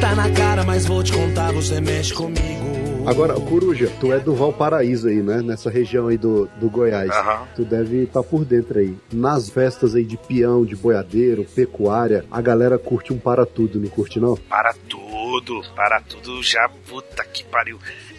Tá 0.00 0.14
na 0.14 0.30
cara, 0.30 0.64
mas 0.64 0.86
vou 0.86 1.02
te 1.02 1.12
contar, 1.12 1.52
você 1.52 1.80
mexe 1.80 2.12
comigo. 2.12 2.64
Agora, 3.06 3.34
Coruja, 3.34 3.92
tu 4.00 4.12
é 4.14 4.18
do 4.18 4.34
Valparaíso 4.34 5.08
aí, 5.08 5.22
né? 5.22 5.42
Nessa 5.42 5.68
região 5.68 6.08
aí 6.08 6.16
do, 6.16 6.48
do 6.58 6.70
Goiás. 6.70 7.10
Aham. 7.10 7.46
Tu 7.54 7.62
deve 7.62 8.04
estar 8.04 8.22
por 8.22 8.46
dentro 8.46 8.78
aí. 8.78 8.96
Nas 9.12 9.50
festas 9.50 9.94
aí 9.94 10.04
de 10.04 10.16
peão, 10.16 10.64
de 10.64 10.74
boiadeiro, 10.74 11.44
pecuária, 11.44 12.24
a 12.30 12.40
galera 12.40 12.78
curte 12.78 13.12
um 13.12 13.18
para 13.18 13.44
tudo, 13.44 13.78
não 13.78 13.88
curte 13.88 14.18
não? 14.18 14.36
Para 14.36 14.72
tudo, 14.88 15.03
para 15.74 16.00
tudo 16.00 16.42
já, 16.42 16.68
puta 16.88 17.24
que 17.24 17.44
pariu. 17.44 17.78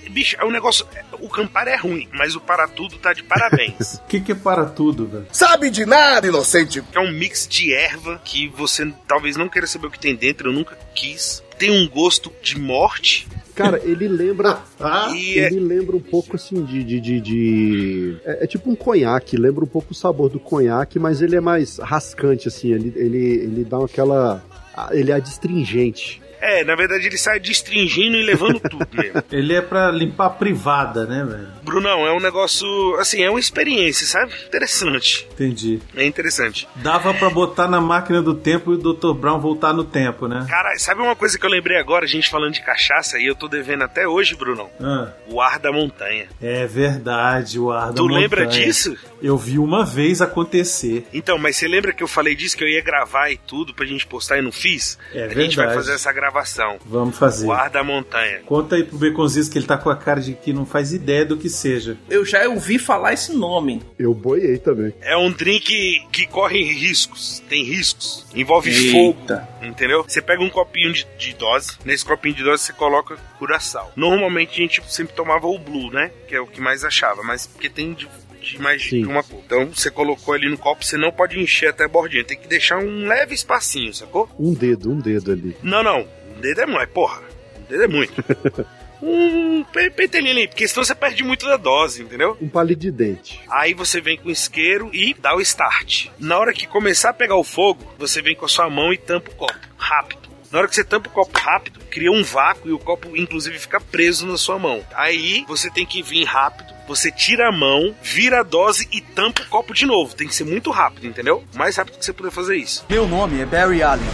Bicho, 0.09 0.36
é 0.39 0.45
um 0.45 0.51
negócio. 0.51 0.86
O 1.20 1.28
Campari 1.28 1.72
é 1.72 1.76
ruim, 1.76 2.07
mas 2.13 2.36
o 2.36 2.39
Para 2.39 2.68
Tudo 2.68 2.95
tá 2.97 3.11
de 3.11 3.24
parabéns. 3.24 3.95
O 3.95 4.03
que, 4.07 4.22
que 4.22 4.32
é 4.34 4.36
para 4.36 4.63
tudo, 4.66 5.07
velho? 5.07 5.26
Sabe 5.32 5.70
de 5.72 5.84
nada, 5.86 6.28
inocente. 6.28 6.82
É 6.93 6.99
um 6.99 7.11
mix 7.11 7.47
de 7.47 7.74
erva 7.74 8.22
que 8.24 8.47
você 8.49 8.93
talvez 9.07 9.36
não 9.36 9.49
queira 9.49 9.66
saber 9.66 9.88
o 9.88 9.91
que 9.91 9.99
tem 9.99 10.16
dentro, 10.16 10.49
eu 10.49 10.53
nunca 10.53 10.78
quis. 10.93 11.43
Tem 11.57 11.72
um 11.72 11.89
gosto 11.89 12.32
de 12.43 12.59
morte. 12.59 13.28
Cara, 13.55 13.82
ele 13.84 14.07
lembra. 14.07 14.59
E 15.16 15.39
é- 15.39 15.47
ele 15.47 15.59
lembra 15.61 15.95
um 15.95 16.01
pouco 16.01 16.36
assim 16.36 16.63
de. 16.63 16.84
de, 16.84 16.99
de, 16.99 17.20
de- 17.22 18.18
É, 18.26 18.43
é 18.43 18.47
tipo 18.47 18.70
um 18.70 18.76
conhaque, 18.76 19.36
lembra 19.38 19.63
um 19.63 19.68
pouco 19.68 19.91
o 19.91 19.95
sabor 19.95 20.30
do 20.30 20.39
conhaque, 20.39 20.99
mas 20.99 21.20
ele 21.22 21.36
é 21.36 21.41
mais 21.41 21.78
rascante, 21.80 22.47
assim. 22.47 22.72
Ele, 22.74 22.93
ele, 22.95 23.18
ele 23.18 23.63
dá 23.63 23.84
aquela. 23.84 24.43
ah, 24.76 24.89
Ele 24.91 25.11
é 25.11 25.16
adstringente. 25.16 26.22
É, 26.45 26.63
na 26.63 26.75
verdade 26.75 27.07
ele 27.07 27.17
sai 27.17 27.39
destringindo 27.39 28.15
e 28.17 28.23
levando 28.23 28.59
tudo 28.59 28.87
mesmo. 28.93 29.23
Ele 29.31 29.53
é 29.53 29.61
pra 29.61 29.89
limpar 29.91 30.27
a 30.27 30.29
privada, 30.29 31.05
né, 31.05 31.23
velho? 31.23 31.47
Brunão, 31.63 32.05
é 32.05 32.13
um 32.13 32.19
negócio. 32.19 32.67
Assim, 32.99 33.23
é 33.23 33.29
uma 33.29 33.39
experiência, 33.39 34.05
sabe? 34.05 34.31
Interessante. 34.47 35.27
Entendi. 35.33 35.79
É 35.95 36.05
interessante. 36.05 36.67
Dava 36.75 37.13
pra 37.13 37.29
botar 37.29 37.67
na 37.67 37.81
máquina 37.81 38.21
do 38.21 38.33
tempo 38.33 38.71
e 38.71 38.75
o 38.75 38.93
Dr. 38.93 39.13
Brown 39.13 39.39
voltar 39.39 39.73
no 39.73 39.83
tempo, 39.83 40.27
né? 40.27 40.45
Cara, 40.49 40.77
sabe 40.77 41.01
uma 41.01 41.15
coisa 41.15 41.37
que 41.39 41.45
eu 41.45 41.49
lembrei 41.49 41.77
agora, 41.79 42.05
a 42.05 42.07
gente 42.07 42.29
falando 42.29 42.53
de 42.53 42.61
cachaça, 42.61 43.17
e 43.19 43.25
eu 43.25 43.35
tô 43.35 43.47
devendo 43.47 43.83
até 43.83 44.07
hoje, 44.07 44.35
Brunão? 44.35 44.69
Ah, 44.81 45.09
O 45.27 45.41
ar 45.41 45.57
da 45.59 45.71
montanha. 45.71 46.27
é 46.41 46.67
verdade, 46.67 47.59
o 47.59 47.71
ar 47.71 47.87
da 47.87 47.93
Tu 47.95 48.05
lembra 48.07 48.45
montanha. 48.45 48.65
disso? 48.65 48.95
Eu 49.22 49.38
vi 49.38 49.57
uma 49.57 49.86
vez 49.86 50.22
acontecer. 50.22 51.05
Então, 51.13 51.38
mas 51.38 51.57
você 51.57 51.68
lembra 51.68 51.93
que 51.93 52.03
eu 52.03 52.07
falei 52.07 52.36
disso, 52.36 52.57
que 52.57 52.63
eu 52.63 52.68
ia 52.68 52.82
gravar 52.82 53.30
e 53.30 53.38
tudo 53.38 53.74
pra 53.74 53.86
gente 53.86 54.05
postar 54.05 54.38
e 54.38 54.41
não 54.41 54.51
fiz? 54.51 54.97
É 55.13 55.24
a 55.24 55.28
gente 55.30 55.55
vai 55.55 55.66
verdade. 55.66 55.76
fazer 55.76 55.93
essa 55.93 56.11
gravação. 56.11 56.78
Vamos 56.86 57.18
fazer. 57.18 57.45
O 57.47 57.51
ar 57.51 57.70
da 57.70 57.84
montanha. 57.84 58.41
Conta 58.45 58.76
aí 58.76 58.84
pro 58.84 58.97
Beconzitos 58.97 59.49
que 59.49 59.57
ele 59.57 59.66
tá 59.66 59.78
com 59.78 59.89
a 59.89 59.95
cara 59.95 60.22
de 60.22 60.34
que 60.34 60.53
não 60.53 60.66
faz 60.66 60.93
ideia 60.93 61.26
do 61.26 61.38
que 61.38 61.49
seja. 61.49 61.97
Eu 62.09 62.26
já 62.26 62.47
ouvi 62.47 62.78
falar 62.78 63.13
esse 63.13 63.34
nome. 63.34 63.82
Eu 63.97 64.13
boiei 64.13 64.57
também. 64.57 64.93
É 65.01 65.16
um 65.18 65.32
drink 65.32 66.07
que 66.11 66.28
corre 66.28 66.61
riscos, 66.63 67.41
tem 67.49 67.63
riscos, 67.63 68.26
envolve 68.34 68.70
Eita. 68.70 68.91
fogo, 68.91 69.68
entendeu? 69.68 70.03
Você 70.07 70.22
pega 70.22 70.43
um 70.43 70.49
copinho 70.49 70.93
de, 70.93 71.07
de 71.18 71.34
dose, 71.34 71.78
nesse 71.84 72.05
copinho 72.05 72.36
de 72.36 72.43
dose 72.43 72.63
você 72.63 72.74
coloca 72.74 73.16
curaçal. 73.38 73.91
Normalmente 73.95 74.53
a 74.53 74.57
gente 74.57 74.82
sempre 74.91 75.16
tomava 75.16 75.47
o 75.47 75.57
blue, 75.57 75.91
né? 75.91 76.11
Que 76.28 76.36
é 76.36 76.41
o 76.41 76.47
que 76.47 76.61
mais 76.61 76.84
achava, 76.84 77.24
mas 77.24 77.47
porque 77.47 77.70
tem 77.70 77.93
de, 77.93 78.07
de 78.45 78.61
mais 78.61 78.81
de 78.81 78.89
Sim. 78.91 79.05
uma 79.05 79.23
cor. 79.23 79.41
Então 79.45 79.65
você 79.73 79.89
colocou 79.91 80.33
ali 80.33 80.49
no 80.49 80.57
copo, 80.57 80.83
você 80.85 80.97
não 80.97 81.11
pode 81.11 81.39
encher 81.39 81.69
até 81.69 81.85
a 81.85 81.87
bordinha, 81.87 82.23
tem 82.23 82.37
que 82.37 82.47
deixar 82.47 82.77
um 82.77 83.07
leve 83.07 83.33
espacinho, 83.33 83.93
sacou? 83.93 84.29
Um 84.39 84.53
dedo, 84.53 84.91
um 84.91 84.99
dedo 84.99 85.31
ali. 85.31 85.55
Não, 85.63 85.83
não, 85.83 86.07
um 86.35 86.41
dedo 86.41 86.61
é 86.61 86.65
muito, 86.65 86.89
porra, 86.89 87.21
um 87.59 87.63
dedo 87.69 87.83
é 87.83 87.87
muito. 87.87 88.13
um 89.01 89.63
pe- 89.65 89.89
pentelinho 89.89 90.31
ali, 90.31 90.47
porque 90.47 90.67
senão 90.67 90.83
você 90.83 90.95
perde 90.95 91.23
muito 91.23 91.45
da 91.45 91.57
dose, 91.57 92.01
entendeu? 92.01 92.37
Um 92.41 92.47
palito 92.49 92.81
de 92.81 92.91
dente. 92.91 93.39
Aí 93.49 93.73
você 93.73 93.99
vem 94.01 94.17
com 94.17 94.29
o 94.29 94.31
isqueiro 94.31 94.89
e 94.93 95.13
dá 95.13 95.35
o 95.35 95.41
start. 95.41 96.07
Na 96.19 96.37
hora 96.39 96.53
que 96.53 96.65
começar 96.65 97.09
a 97.09 97.13
pegar 97.13 97.35
o 97.35 97.43
fogo, 97.43 97.83
você 97.97 98.21
vem 98.21 98.35
com 98.35 98.45
a 98.45 98.49
sua 98.49 98.69
mão 98.69 98.93
e 98.93 98.97
tampa 98.97 99.31
o 99.31 99.35
copo. 99.35 99.59
Rápido. 99.77 100.25
Na 100.51 100.59
hora 100.59 100.67
que 100.67 100.75
você 100.75 100.83
tampa 100.83 101.09
o 101.09 101.11
copo 101.11 101.37
rápido, 101.37 101.79
cria 101.89 102.11
um 102.11 102.23
vácuo 102.23 102.69
e 102.69 102.71
o 102.71 102.79
copo, 102.79 103.15
inclusive, 103.17 103.59
fica 103.59 103.81
preso 103.81 104.25
na 104.25 104.37
sua 104.37 104.57
mão. 104.57 104.81
Aí 104.93 105.43
você 105.47 105.69
tem 105.69 105.85
que 105.85 106.01
vir 106.01 106.23
rápido, 106.23 106.73
você 106.88 107.11
tira 107.11 107.49
a 107.49 107.51
mão, 107.51 107.95
vira 108.01 108.39
a 108.41 108.43
dose 108.43 108.88
e 108.91 109.01
tampa 109.01 109.41
o 109.41 109.45
copo 109.47 109.73
de 109.73 109.86
novo. 109.86 110.15
Tem 110.15 110.27
que 110.27 110.36
ser 110.36 110.43
muito 110.43 110.71
rápido, 110.71 111.07
entendeu? 111.07 111.43
O 111.53 111.57
mais 111.57 111.75
rápido 111.75 111.97
que 111.97 112.05
você 112.05 112.13
puder 112.13 112.31
fazer 112.31 112.55
isso. 112.55 112.86
Meu 112.89 113.07
nome 113.07 113.41
é 113.41 113.45
Barry 113.45 113.81
Allen. 113.81 114.05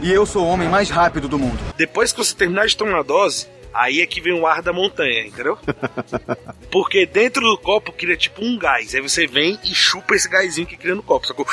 E 0.00 0.10
eu 0.12 0.26
sou 0.26 0.44
o 0.44 0.48
homem 0.48 0.68
mais 0.68 0.90
rápido 0.90 1.28
do 1.28 1.38
mundo. 1.38 1.58
Depois 1.76 2.12
que 2.12 2.18
você 2.18 2.34
terminar 2.34 2.66
de 2.66 2.76
tomar 2.76 3.00
a 3.00 3.02
dose, 3.02 3.46
aí 3.72 4.00
é 4.00 4.06
que 4.06 4.20
vem 4.20 4.32
o 4.32 4.46
ar 4.46 4.60
da 4.62 4.72
montanha, 4.72 5.26
entendeu? 5.26 5.58
Porque 6.70 7.06
dentro 7.06 7.42
do 7.42 7.58
copo 7.58 7.92
cria 7.92 8.16
tipo 8.16 8.44
um 8.44 8.58
gás. 8.58 8.94
Aí 8.94 9.00
você 9.00 9.26
vem 9.26 9.58
e 9.64 9.74
chupa 9.74 10.14
esse 10.14 10.28
gásinho 10.28 10.66
que 10.66 10.76
cria 10.76 10.94
no 10.94 11.02
copo, 11.02 11.26
sacou? 11.26 11.46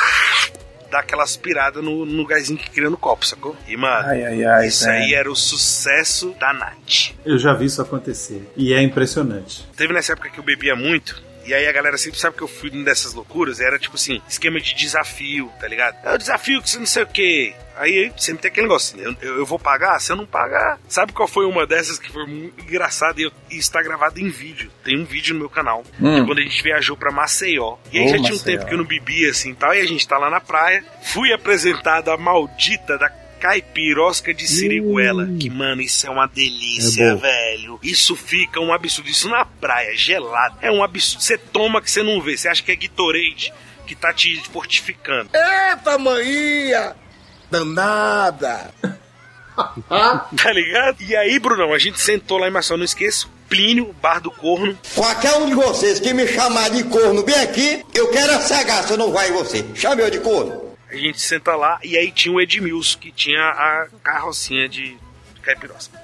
Dá 0.92 1.00
aquela 1.02 1.24
aspirada 1.24 1.82
no, 1.82 2.06
no 2.06 2.26
gásinho 2.26 2.58
que 2.58 2.70
cria 2.70 2.90
no 2.90 2.98
copo, 2.98 3.26
sacou? 3.26 3.56
E, 3.68 3.78
mano, 3.78 4.08
Ai, 4.08 4.24
ai, 4.24 4.44
ai, 4.44 4.68
isso 4.68 4.86
velho. 4.86 5.04
aí 5.04 5.14
era 5.14 5.32
o 5.32 5.36
sucesso 5.36 6.36
da 6.40 6.52
Night. 6.54 7.16
Eu 7.24 7.38
já 7.38 7.54
vi 7.54 7.66
isso 7.66 7.82
acontecer. 7.82 8.52
E 8.58 8.74
é 8.74 8.82
impressionante. 8.82 9.68
Teve 9.78 9.94
nessa 9.94 10.14
época 10.14 10.30
que 10.30 10.40
eu 10.40 10.44
bebia 10.44 10.76
muito. 10.76 11.22
E 11.50 11.54
aí 11.54 11.68
a 11.68 11.72
galera 11.72 11.98
sempre 11.98 12.20
sabe 12.20 12.36
que 12.38 12.44
eu 12.44 12.48
fui 12.48 12.70
numa 12.70 12.84
dessas 12.86 13.14
loucuras. 13.14 13.60
Era 13.60 13.80
tipo 13.80 13.96
assim, 13.96 14.22
esquema 14.30 14.60
de 14.60 14.74
desafio, 14.76 15.52
tá 15.60 15.68
ligado? 15.68 15.96
É 16.08 16.14
o 16.14 16.18
desafio 16.18 16.62
que 16.62 16.70
você 16.70 16.78
não 16.80 16.86
sei 16.86 17.04
o 17.04 17.08
quê. 17.08 17.56
Aí 17.76 18.12
sempre 18.18 18.42
tem 18.42 18.52
aquele 18.52 18.68
negócio, 18.68 19.00
eu, 19.00 19.16
eu, 19.22 19.38
eu 19.38 19.46
vou 19.46 19.58
pagar? 19.58 19.98
Se 20.02 20.12
eu 20.12 20.16
não 20.18 20.26
pagar. 20.26 20.78
Sabe 20.90 21.14
qual 21.14 21.28
foi 21.30 21.46
uma 21.46 21.66
dessas 21.66 21.98
que 21.98 22.12
foi 22.12 22.26
muito 22.28 22.62
engraçada 22.62 23.22
e, 23.22 23.24
eu- 23.24 23.32
e 23.50 23.58
está 23.58 23.82
gravado 23.82 24.20
em 24.20 24.28
vídeo? 24.30 24.70
Tem 24.84 25.00
um 25.00 25.06
vídeo 25.06 25.34
no 25.34 25.40
meu 25.40 25.50
canal. 25.50 25.84
Hum. 26.00 26.18
É 26.18 26.26
quando 26.26 26.40
a 26.40 26.42
gente 26.42 26.62
viajou 26.62 26.98
pra 26.98 27.10
Maceió. 27.12 27.78
E 27.92 27.98
aí 28.00 28.06
Ô, 28.06 28.10
já 28.10 28.16
tinha 28.18 28.28
um 28.34 28.38
Maceió. 28.38 28.44
tempo 28.58 28.66
que 28.68 28.74
eu 28.74 28.78
não 28.78 28.86
bebia 28.86 29.32
assim 29.32 29.52
e 29.52 29.56
tal. 29.56 29.74
E 29.74 29.80
a 29.80 29.86
gente 29.86 30.06
tá 30.08 30.18
lá 30.18 30.30
na 30.30 30.42
praia. 30.42 30.84
Fui 31.14 31.32
apresentado 31.34 32.12
a 32.12 32.18
maldita 32.18 32.98
da 32.98 33.10
caipirosca 33.40 34.34
de 34.34 34.48
siriguela. 34.48 35.28
Que, 35.40 35.50
mano, 35.50 35.82
isso 35.82 36.06
é 36.06 36.10
uma 36.10 36.28
delícia, 36.28 37.04
É 37.04 37.16
velho. 37.16 37.80
Isso 37.82 38.16
fica 38.16 38.60
um 38.60 38.74
absurdo. 38.74 39.10
Isso 39.10 39.30
na 39.30 39.46
praia, 39.46 39.96
gelado. 39.96 40.58
É 40.62 40.72
um 40.72 40.84
absurdo. 40.84 41.24
Você 41.24 41.38
toma 41.38 41.82
que 41.82 41.90
você 41.90 42.04
não 42.04 42.22
vê. 42.22 42.38
Você 42.38 42.48
acha 42.48 42.62
que 42.62 42.72
é 42.72 42.76
Gatorade 42.76 43.54
que 43.88 43.96
tá 43.96 44.14
te 44.14 44.40
fortificando. 44.52 45.30
Eita, 45.34 45.98
maninha! 45.98 46.96
Danada! 47.50 48.72
Tá 49.90 50.54
ligado? 50.54 51.02
E 51.02 51.14
aí, 51.18 51.38
Brunão, 51.38 51.74
a 51.74 51.78
gente 51.78 52.00
sentou 52.00 52.38
lá 52.38 52.48
em 52.48 52.52
Maceió, 52.52 52.78
não 52.78 52.86
esqueço. 52.86 53.30
Plínio, 53.50 53.94
Bar 54.02 54.22
do 54.22 54.32
Corno. 54.32 54.78
Qualquer 54.96 55.34
um 55.34 55.48
de 55.48 55.54
vocês 55.54 56.00
que 56.00 56.14
me 56.14 56.26
chamar 56.28 56.70
de 56.70 56.84
corno 56.86 57.24
bem 57.24 57.36
aqui, 57.36 57.84
eu 57.94 58.10
quero 58.10 58.36
a 58.36 58.40
cegaça, 58.40 58.94
eu 58.94 58.98
não 58.98 59.12
vai 59.12 59.28
em 59.30 59.34
você. 59.34 59.66
Chame 59.76 60.02
eu 60.02 60.10
de 60.10 60.20
corno. 60.20 60.69
A 60.90 60.96
gente 60.96 61.22
senta 61.22 61.56
lá 61.56 61.80
e 61.84 61.98
aí 61.98 62.12
tinha 62.12 62.34
o 62.34 62.42
Edmilson, 62.42 63.00
que 63.00 63.12
tinha 63.12 63.42
a 63.42 63.88
carrocinha 64.04 64.68
de 64.68 64.98
caipirosca. 65.42 66.00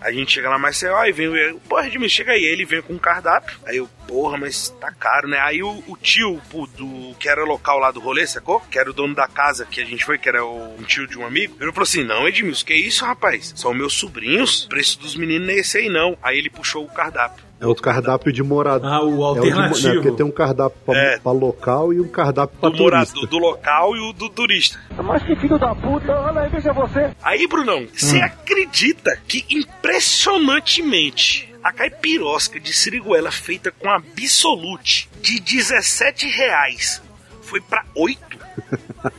A 0.00 0.10
gente 0.10 0.32
chega 0.32 0.48
lá 0.48 0.58
mais 0.58 0.78
cedo, 0.78 0.94
aí 0.94 1.12
vem 1.12 1.28
o. 1.28 1.60
Porra, 1.60 1.86
Edmilson, 1.86 2.16
chega 2.16 2.32
aí. 2.32 2.42
Ele 2.42 2.64
vem 2.64 2.80
com 2.80 2.94
um 2.94 2.98
cardápio. 2.98 3.58
Aí 3.66 3.76
eu, 3.76 3.86
porra, 4.08 4.38
mas 4.38 4.70
tá 4.80 4.90
caro, 4.90 5.28
né? 5.28 5.38
Aí 5.40 5.62
o, 5.62 5.84
o 5.86 5.96
tio 5.96 6.40
pô, 6.50 6.66
do 6.66 7.14
que 7.18 7.28
era 7.28 7.44
local 7.44 7.78
lá 7.78 7.90
do 7.90 8.00
rolê, 8.00 8.26
sacou? 8.26 8.60
Que 8.60 8.78
era 8.78 8.88
o 8.88 8.94
dono 8.94 9.14
da 9.14 9.28
casa 9.28 9.66
que 9.66 9.78
a 9.78 9.84
gente 9.84 10.02
foi, 10.02 10.16
que 10.16 10.28
era 10.28 10.42
o, 10.42 10.74
um 10.78 10.82
tio 10.84 11.06
de 11.06 11.18
um 11.18 11.26
amigo. 11.26 11.54
Ele 11.60 11.70
falou 11.70 11.82
assim: 11.82 12.02
Não, 12.02 12.26
Edmilson, 12.26 12.64
que 12.64 12.74
isso, 12.74 13.04
rapaz? 13.04 13.52
São 13.54 13.74
meus 13.74 13.92
sobrinhos. 13.92 14.64
O 14.64 14.68
preço 14.70 14.98
dos 14.98 15.14
meninos 15.14 15.46
não 15.46 15.54
é 15.54 15.58
esse 15.58 15.76
aí, 15.76 15.90
não. 15.90 16.16
Aí 16.22 16.38
ele 16.38 16.48
puxou 16.48 16.82
o 16.82 16.90
cardápio. 16.90 17.49
É 17.60 17.66
o 17.66 17.74
cardápio 17.74 18.32
de 18.32 18.42
morada. 18.42 18.88
Ah, 18.88 19.02
o 19.02 19.10
É 19.10 19.12
o 19.12 19.16
de, 19.34 19.38
alternativo. 19.40 19.88
né, 19.88 19.94
porque 19.94 20.10
tem 20.12 20.24
um 20.26 20.30
cardápio 20.30 20.78
pra, 20.86 20.96
É. 20.96 21.18
pra 21.18 21.30
local 21.32 21.92
e 21.92 22.00
um 22.00 22.08
cardápio 22.08 22.56
pra 22.58 22.70
Do 22.70 22.76
turista. 22.76 23.14
morador, 23.14 23.26
do 23.28 23.38
local 23.38 23.96
e 23.96 24.00
o 24.00 24.12
do 24.14 24.28
turista. 24.30 24.78
Mas 25.04 25.22
que 25.22 25.36
filho 25.36 25.58
da 25.58 25.74
puta, 25.74 26.10
olha 26.20 26.40
aí, 26.40 26.48
veja 26.48 26.72
você. 26.72 27.10
Aí, 27.22 27.46
Brunão, 27.46 27.86
você 27.94 28.18
Hum. 28.18 28.24
acredita 28.24 29.14
que 29.28 29.44
impressionantemente 29.50 31.52
a 31.62 31.70
caipirosca 31.72 32.58
de 32.58 32.72
siriguela 32.72 33.30
feita 33.30 33.70
com 33.70 33.90
Absolute 33.90 35.10
de 35.20 35.38
17 35.38 36.26
reais 36.28 37.02
foi 37.42 37.60
pra 37.60 37.84
8? 37.94 38.40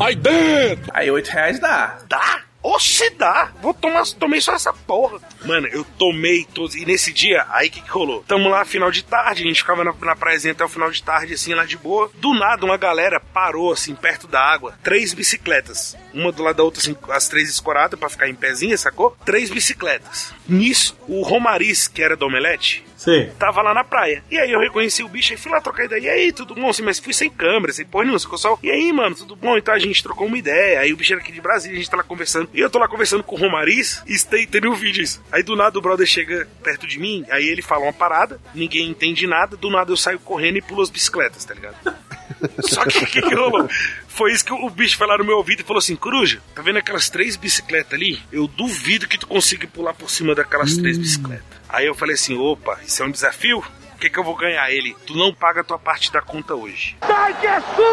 Aí 0.00 0.14
dentro! 0.16 0.90
Aí 0.94 1.10
8 1.10 1.28
reais 1.28 1.60
dá. 1.60 1.98
Dá? 2.08 2.40
Oxe, 2.62 3.10
dá! 3.10 3.52
Vou 3.62 3.72
tomar, 3.72 4.04
tomei 4.18 4.40
só 4.40 4.52
essa 4.52 4.72
porra. 4.72 5.20
Mano, 5.44 5.68
eu 5.68 5.84
tomei 5.96 6.44
todos. 6.44 6.74
E 6.74 6.84
nesse 6.84 7.12
dia, 7.12 7.46
aí 7.50 7.70
que, 7.70 7.80
que 7.80 7.90
rolou? 7.90 8.24
Tamo 8.26 8.48
lá, 8.48 8.64
final 8.64 8.90
de 8.90 9.04
tarde, 9.04 9.42
a 9.42 9.46
gente 9.46 9.60
ficava 9.60 9.84
na, 9.84 9.92
na 9.92 10.12
até 10.12 10.64
o 10.64 10.68
final 10.68 10.90
de 10.90 11.02
tarde, 11.02 11.34
assim, 11.34 11.54
lá 11.54 11.64
de 11.64 11.76
boa. 11.76 12.10
Do 12.14 12.34
nada, 12.34 12.66
uma 12.66 12.76
galera 12.76 13.20
parou, 13.20 13.72
assim, 13.72 13.94
perto 13.94 14.26
da 14.26 14.40
água. 14.40 14.74
Três 14.82 15.14
bicicletas. 15.14 15.96
Uma 16.12 16.32
do 16.32 16.42
lado 16.42 16.56
da 16.56 16.64
outra, 16.64 16.80
assim, 16.80 16.96
as 17.10 17.28
três 17.28 17.48
escoradas 17.48 17.98
pra 17.98 18.08
ficar 18.08 18.28
em 18.28 18.34
pezinha, 18.34 18.76
sacou? 18.76 19.16
Três 19.24 19.50
bicicletas. 19.50 20.32
Nisso, 20.48 20.96
o 21.06 21.22
Romariz, 21.22 21.86
que 21.86 22.02
era 22.02 22.16
do 22.16 22.26
Omelete, 22.26 22.84
Sei. 22.98 23.26
Tava 23.38 23.62
lá 23.62 23.72
na 23.72 23.84
praia. 23.84 24.24
E 24.28 24.36
aí 24.36 24.50
eu 24.50 24.58
reconheci 24.58 25.04
o 25.04 25.08
bicho 25.08 25.32
e 25.32 25.36
fui 25.36 25.52
lá 25.52 25.60
trocar 25.60 25.84
ideia. 25.84 26.00
E 26.00 26.08
aí, 26.08 26.32
tudo 26.32 26.52
bom? 26.56 26.68
Assim, 26.68 26.82
mas 26.82 26.98
fui 26.98 27.12
sem 27.12 27.30
câmera, 27.30 27.72
sem 27.72 27.86
porra 27.86 28.04
nenhuma, 28.04 28.18
ficou 28.18 28.36
só. 28.36 28.58
E 28.60 28.68
aí, 28.68 28.92
mano, 28.92 29.14
tudo 29.14 29.36
bom? 29.36 29.56
Então 29.56 29.72
a 29.72 29.78
gente 29.78 30.02
trocou 30.02 30.26
uma 30.26 30.36
ideia. 30.36 30.80
Aí 30.80 30.92
o 30.92 30.96
bicho 30.96 31.12
era 31.12 31.22
aqui 31.22 31.30
de 31.30 31.40
Brasília, 31.40 31.76
a 31.76 31.78
gente 31.78 31.88
tá 31.88 31.96
lá 31.96 32.02
conversando. 32.02 32.50
E 32.52 32.58
eu 32.58 32.68
tô 32.68 32.80
lá 32.80 32.88
conversando 32.88 33.22
com 33.22 33.36
o 33.36 33.38
Romariz 33.38 34.02
e 34.04 34.18
tem, 34.18 34.48
tem 34.48 34.66
o 34.66 34.74
vídeo 34.74 35.04
isso. 35.04 35.22
Aí 35.30 35.44
do 35.44 35.54
nada 35.54 35.78
o 35.78 35.82
brother 35.82 36.06
chega 36.06 36.48
perto 36.60 36.88
de 36.88 36.98
mim, 36.98 37.24
aí 37.30 37.46
ele 37.46 37.62
fala 37.62 37.84
uma 37.84 37.92
parada, 37.92 38.40
ninguém 38.52 38.88
entende 38.88 39.28
nada, 39.28 39.56
do 39.56 39.70
nada 39.70 39.92
eu 39.92 39.96
saio 39.96 40.18
correndo 40.18 40.58
e 40.58 40.62
pulo 40.62 40.82
as 40.82 40.90
bicicletas, 40.90 41.44
tá 41.44 41.54
ligado? 41.54 41.76
Só 42.60 42.84
que 42.84 42.98
o 42.98 43.06
que, 43.06 43.22
que 43.22 43.34
rolou? 43.34 43.68
Foi 44.08 44.32
isso 44.32 44.44
que 44.44 44.52
o 44.52 44.70
bicho 44.70 44.96
foi 44.96 45.06
lá 45.06 45.16
no 45.16 45.24
meu 45.24 45.36
ouvido 45.36 45.60
e 45.60 45.64
falou 45.64 45.78
assim: 45.78 45.94
Coruja, 45.94 46.40
tá 46.52 46.62
vendo 46.62 46.78
aquelas 46.78 47.08
três 47.08 47.36
bicicletas 47.36 47.92
ali? 47.92 48.20
Eu 48.32 48.48
duvido 48.48 49.06
que 49.06 49.18
tu 49.18 49.26
consiga 49.26 49.68
pular 49.68 49.94
por 49.94 50.10
cima 50.10 50.34
daquelas 50.34 50.76
três 50.76 50.98
bicicletas. 50.98 51.57
Aí 51.68 51.86
eu 51.86 51.94
falei 51.94 52.14
assim: 52.14 52.36
opa, 52.36 52.78
isso 52.84 53.02
é 53.02 53.06
um 53.06 53.10
desafio? 53.10 53.62
O 53.94 54.00
que, 54.00 54.08
que 54.08 54.18
eu 54.18 54.24
vou 54.24 54.36
ganhar? 54.36 54.70
Ele, 54.70 54.94
tu 55.04 55.16
não 55.16 55.34
paga 55.34 55.60
a 55.60 55.64
tua 55.64 55.78
parte 55.78 56.12
da 56.12 56.22
conta 56.22 56.54
hoje. 56.54 56.96
Sai 57.04 57.34
que 57.40 57.46
é 57.48 57.60
sua! 57.60 57.88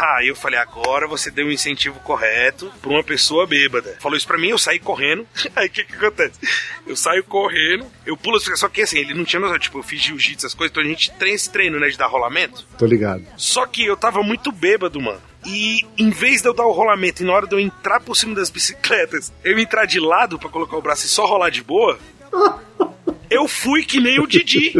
Ah, 0.00 0.18
aí 0.18 0.28
eu 0.28 0.36
falei, 0.36 0.58
agora 0.58 1.08
você 1.08 1.30
deu 1.30 1.46
um 1.46 1.50
incentivo 1.50 1.98
correto 2.00 2.72
pra 2.80 2.90
uma 2.90 3.02
pessoa 3.02 3.46
bêbada. 3.46 3.96
Falou 4.00 4.16
isso 4.16 4.26
pra 4.26 4.38
mim, 4.38 4.48
eu 4.48 4.56
saí 4.58 4.78
correndo. 4.78 5.26
Aí 5.56 5.66
o 5.66 5.70
que 5.70 5.82
que 5.82 5.96
acontece? 5.96 6.38
Eu 6.86 6.94
saio 6.94 7.24
correndo, 7.24 7.84
eu 8.06 8.16
pulo, 8.16 8.38
só 8.38 8.68
que 8.68 8.82
assim, 8.82 8.98
ele 8.98 9.12
não 9.12 9.24
tinha 9.24 9.40
noção, 9.40 9.58
tipo, 9.58 9.78
eu 9.78 9.82
fiz 9.82 10.00
jiu-jitsu, 10.00 10.46
essas 10.46 10.54
coisas, 10.54 10.70
então 10.70 10.82
a 10.82 10.86
gente 10.86 11.10
treina 11.12 11.34
esse 11.34 11.50
treino, 11.50 11.80
né, 11.80 11.88
de 11.88 11.98
dar 11.98 12.06
rolamento. 12.06 12.64
Tô 12.78 12.86
ligado. 12.86 13.24
Só 13.36 13.66
que 13.66 13.84
eu 13.84 13.96
tava 13.96 14.22
muito 14.22 14.52
bêbado, 14.52 15.00
mano. 15.00 15.20
E 15.48 15.86
em 15.96 16.10
vez 16.10 16.42
de 16.42 16.48
eu 16.48 16.52
dar 16.52 16.66
o 16.66 16.72
rolamento 16.72 17.22
e 17.22 17.26
na 17.26 17.32
hora 17.32 17.46
de 17.46 17.54
eu 17.54 17.58
entrar 17.58 18.00
por 18.00 18.14
cima 18.14 18.34
das 18.34 18.50
bicicletas, 18.50 19.32
eu 19.42 19.58
entrar 19.58 19.86
de 19.86 19.98
lado 19.98 20.38
pra 20.38 20.50
colocar 20.50 20.76
o 20.76 20.82
braço 20.82 21.06
e 21.06 21.08
só 21.08 21.24
rolar 21.24 21.48
de 21.48 21.62
boa, 21.62 21.98
eu 23.30 23.48
fui 23.48 23.82
que 23.82 23.98
nem 23.98 24.20
o 24.20 24.26
Didi. 24.26 24.74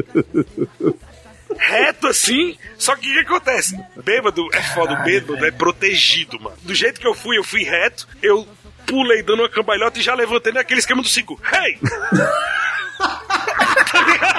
Reto 1.57 2.07
assim, 2.07 2.59
só 2.77 2.95
que 2.95 3.11
o 3.11 3.15
que 3.15 3.21
acontece? 3.21 3.83
Bêbado 4.05 4.47
é 4.53 4.63
foda, 4.63 4.93
o 4.93 5.05
bêbado 5.05 5.43
é 5.43 5.51
protegido, 5.51 6.39
mano. 6.39 6.57
Do 6.63 6.75
jeito 6.75 7.01
que 7.01 7.07
eu 7.07 7.15
fui, 7.15 7.39
eu 7.39 7.45
fui 7.45 7.63
reto, 7.63 8.07
eu 8.23 8.47
pulei 8.87 9.23
dando 9.23 9.41
uma 9.41 9.49
cambalhota 9.49 9.99
e 9.99 10.03
já 10.03 10.15
levantei 10.15 10.53
naquele 10.53 10.81
esquema 10.81 11.01
do 11.01 11.09
5. 11.09 11.41
Hey! 11.51 11.79
Tá 13.91 14.01
ligado? 14.03 14.39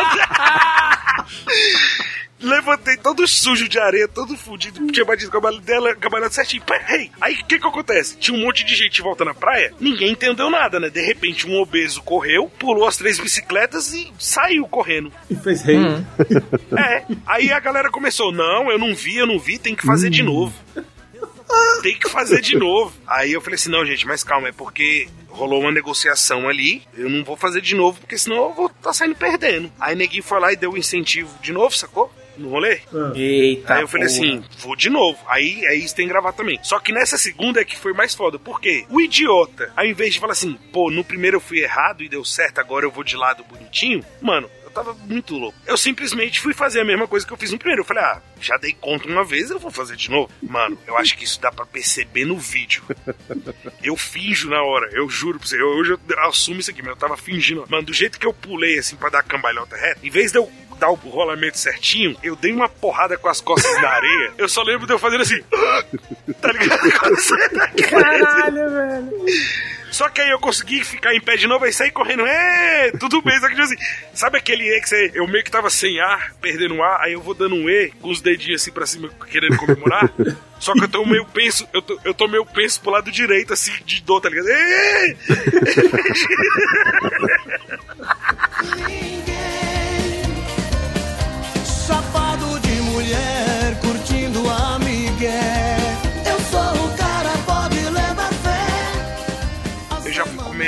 Levantei 2.42 2.96
todo 2.98 3.28
sujo 3.28 3.68
de 3.68 3.78
areia, 3.80 4.08
todo 4.08 4.38
fudido, 4.38 4.88
tinha 4.92 5.06
batido 5.06 5.30
com 5.30 5.38
a 5.38 5.42
bala 5.42 5.60
dela, 5.60 5.96
cambalhota 5.96 6.36
certinho. 6.36 6.64
Hey! 6.88 7.12
Aí 7.20 7.36
o 7.36 7.46
que 7.46 7.60
que 7.60 7.68
acontece? 7.68 8.18
Tinha 8.18 8.38
um 8.38 8.42
monte 8.42 8.66
de 8.66 8.76
gente 8.76 9.02
volta 9.02 9.26
na 9.26 9.34
praia, 9.34 9.74
ninguém 9.80 10.12
entendeu 10.12 10.50
nada, 10.50 10.80
né? 10.80 10.90
De 10.90 11.02
repente 11.02 11.48
um 11.48 11.60
obeso 11.60 12.02
correu, 12.02 12.50
pulou 12.58 12.88
as 12.88 12.98
três 12.98 13.20
bicicletas 13.20 13.94
e 13.94 14.12
saiu 14.18 14.68
correndo. 14.68 15.12
E 15.30 15.36
fez 15.36 15.62
rei. 15.62 15.80
É, 16.78 17.04
aí 17.26 17.52
a 17.52 17.60
galera 17.60 17.90
começou, 17.90 18.32
não, 18.32 18.72
eu 18.72 18.78
não 18.78 18.94
vi, 18.94 19.18
eu 19.18 19.28
não 19.28 19.40
vi, 19.40 19.58
tem 19.58 19.76
que 19.76 19.86
fazer 19.86 20.10
de 20.10 20.24
novo. 20.24 20.54
Tem 21.82 21.98
que 21.98 22.10
fazer 22.10 22.42
de 22.42 22.56
novo. 22.56 22.94
Aí 23.08 23.34
eu 23.34 23.42
falei 23.42 23.56
assim, 23.56 23.70
não, 23.70 23.86
gente, 23.86 24.06
mas 24.06 24.24
calma, 24.24 24.50
é 24.50 24.52
porque 24.52 25.08
rolou 25.28 25.62
uma 25.62 25.72
negociação 25.72 26.48
ali, 26.48 26.84
eu 26.96 27.10
não 27.10 27.24
vou 27.24 27.36
fazer 27.36 27.62
de 27.62 27.76
novo, 27.76 28.00
porque 28.00 28.18
senão 28.18 28.50
eu 28.50 28.54
vou 28.54 28.68
estar 28.68 28.82
tá 28.82 28.94
saindo 28.94 29.16
perdendo. 29.16 29.72
Aí 29.80 29.96
neguinho 29.96 30.24
foi 30.24 30.40
lá 30.40 30.54
e 30.54 30.56
deu 30.56 30.72
o 30.72 30.78
incentivo 30.78 31.32
de 31.42 31.52
novo, 31.52 31.76
sacou? 31.76 32.14
No 32.40 32.50
rolê? 32.50 32.80
Eita. 33.16 33.76
Aí 33.76 33.82
eu 33.82 33.88
falei 33.88 34.08
porra. 34.08 34.20
assim, 34.20 34.44
vou 34.60 34.76
de 34.76 34.90
novo. 34.90 35.20
Aí, 35.28 35.66
aí 35.68 35.84
isso 35.84 35.96
tem 35.96 36.06
que 36.08 36.12
gravar 36.12 36.32
também. 36.34 36.60
Só 36.64 36.80
que 36.80 36.92
nessa 36.94 37.18
segunda 37.18 37.60
é 37.62 37.66
que 37.66 37.78
foi 37.78 37.94
mais 37.94 38.16
foda. 38.16 38.40
Por 38.40 38.60
quê? 38.62 38.86
O 38.90 39.02
idiota, 39.02 39.72
ao 39.76 39.86
invés 39.86 40.14
de 40.14 40.20
falar 40.20 40.34
assim, 40.34 40.58
pô, 40.72 40.90
no 40.90 41.04
primeiro 41.04 41.38
eu 41.38 41.42
fui 41.42 41.60
errado 41.60 42.04
e 42.04 42.10
deu 42.10 42.24
certo, 42.24 42.60
agora 42.60 42.86
eu 42.86 42.92
vou 42.92 43.04
de 43.04 43.16
lado 43.16 43.44
bonitinho, 43.44 44.04
mano. 44.22 44.50
Eu 44.64 44.70
tava 44.72 44.94
muito 44.94 45.36
louco. 45.36 45.58
Eu 45.66 45.76
simplesmente 45.76 46.40
fui 46.40 46.54
fazer 46.54 46.82
a 46.82 46.86
mesma 46.86 47.08
coisa 47.08 47.26
que 47.26 47.34
eu 47.34 47.38
fiz 47.38 47.52
no 47.52 47.58
primeiro. 47.58 47.82
Eu 47.82 47.86
falei, 47.86 48.04
ah, 48.04 48.22
já 48.40 48.56
dei 48.56 48.72
conta 48.80 49.08
uma 49.08 49.24
vez, 49.26 49.50
eu 49.50 49.58
vou 49.58 49.72
fazer 49.72 49.96
de 49.96 50.12
novo. 50.12 50.32
Mano, 50.44 50.78
eu 50.86 50.96
acho 50.96 51.18
que 51.18 51.24
isso 51.24 51.42
dá 51.42 51.52
pra 51.52 51.66
perceber 51.66 52.24
no 52.24 52.38
vídeo. 52.38 52.84
Eu 53.84 53.98
finjo 53.98 54.48
na 54.48 54.62
hora, 54.62 54.88
eu 54.94 55.10
juro 55.10 55.40
pra 55.40 55.48
você. 55.48 55.60
Eu, 55.60 55.70
hoje 55.70 55.94
eu 55.94 56.00
assumo 56.20 56.60
isso 56.60 56.70
aqui, 56.70 56.82
mas 56.84 56.92
eu 56.92 56.98
tava 56.98 57.18
fingindo. 57.18 57.66
Mano, 57.68 57.84
do 57.84 57.94
jeito 57.94 58.20
que 58.20 58.28
eu 58.28 58.34
pulei 58.34 58.78
assim 58.78 58.96
pra 58.96 59.10
dar 59.10 59.20
a 59.20 59.24
cambalhota 59.24 59.76
reta, 59.76 60.00
em 60.04 60.10
vez 60.12 60.32
de 60.32 60.38
eu 60.38 60.48
dar 60.80 60.90
o 60.90 60.96
rolamento 60.96 61.58
certinho, 61.58 62.18
eu 62.24 62.36
dei 62.36 62.52
uma 62.52 62.70
porrada 62.70 63.18
com 63.18 63.28
as 63.28 63.42
costas 63.42 63.72
na 63.82 63.90
areia. 63.90 64.34
Eu 64.38 64.48
só 64.48 64.64
lembro 64.64 64.88
de 64.88 64.94
eu 64.94 65.00
fazendo 65.00 65.22
assim. 65.22 65.42
tá 66.42 66.52
ligado? 66.52 66.90
Caralho, 67.90 68.70
velho. 68.72 69.26
Só 69.92 70.08
que 70.08 70.22
aí 70.22 70.30
eu 70.30 70.40
consegui 70.40 70.84
ficar 70.84 71.14
em 71.14 71.20
pé 71.20 71.36
de 71.36 71.48
novo 71.48 71.66
e 71.66 71.74
sair 71.74 71.92
correndo. 71.92 72.26
É, 72.26 72.92
tudo 73.00 73.22
bem, 73.22 73.38
só 73.40 73.48
que 73.48 73.56
tipo 73.56 73.64
assim, 73.64 73.76
sabe 74.14 74.38
aquele 74.38 74.64
E 74.64 74.80
que 74.80 74.88
você, 74.88 75.12
eu 75.14 75.28
meio 75.28 75.44
que 75.44 75.52
tava 75.52 75.70
sem 75.70 76.00
ar, 76.00 76.34
perdendo 76.40 76.82
ar, 76.82 77.02
aí 77.02 77.14
eu 77.14 77.22
vou 77.22 77.34
dando 77.34 77.56
um 77.56 77.70
E 77.70 77.92
com 78.00 78.10
os 78.10 78.22
dedinhos 78.22 78.62
assim 78.62 78.72
pra 78.72 78.86
cima, 78.86 79.10
querendo 79.30 79.58
comemorar. 79.58 80.10
Só 80.60 80.74
que 80.74 80.84
eu 80.84 80.90
tô 80.90 81.06
meio 81.06 81.26
penso, 81.26 81.68
eu 81.74 81.82
tô, 81.82 82.00
eu 82.04 82.14
tô 82.14 82.28
meio 82.28 82.46
penso 82.46 82.82
pro 82.82 82.92
lado 82.92 83.12
direito, 83.12 83.54
assim, 83.54 83.72
de 83.86 84.02
dor, 84.02 84.22
tá 84.22 84.30
ligado? 84.30 84.50
Ê! 84.50 85.16
Chapado 91.90 92.60
de 92.60 92.82
mulher, 92.84 93.80
curtindo 93.82 94.48
a 94.48 94.78
migué. 94.78 95.79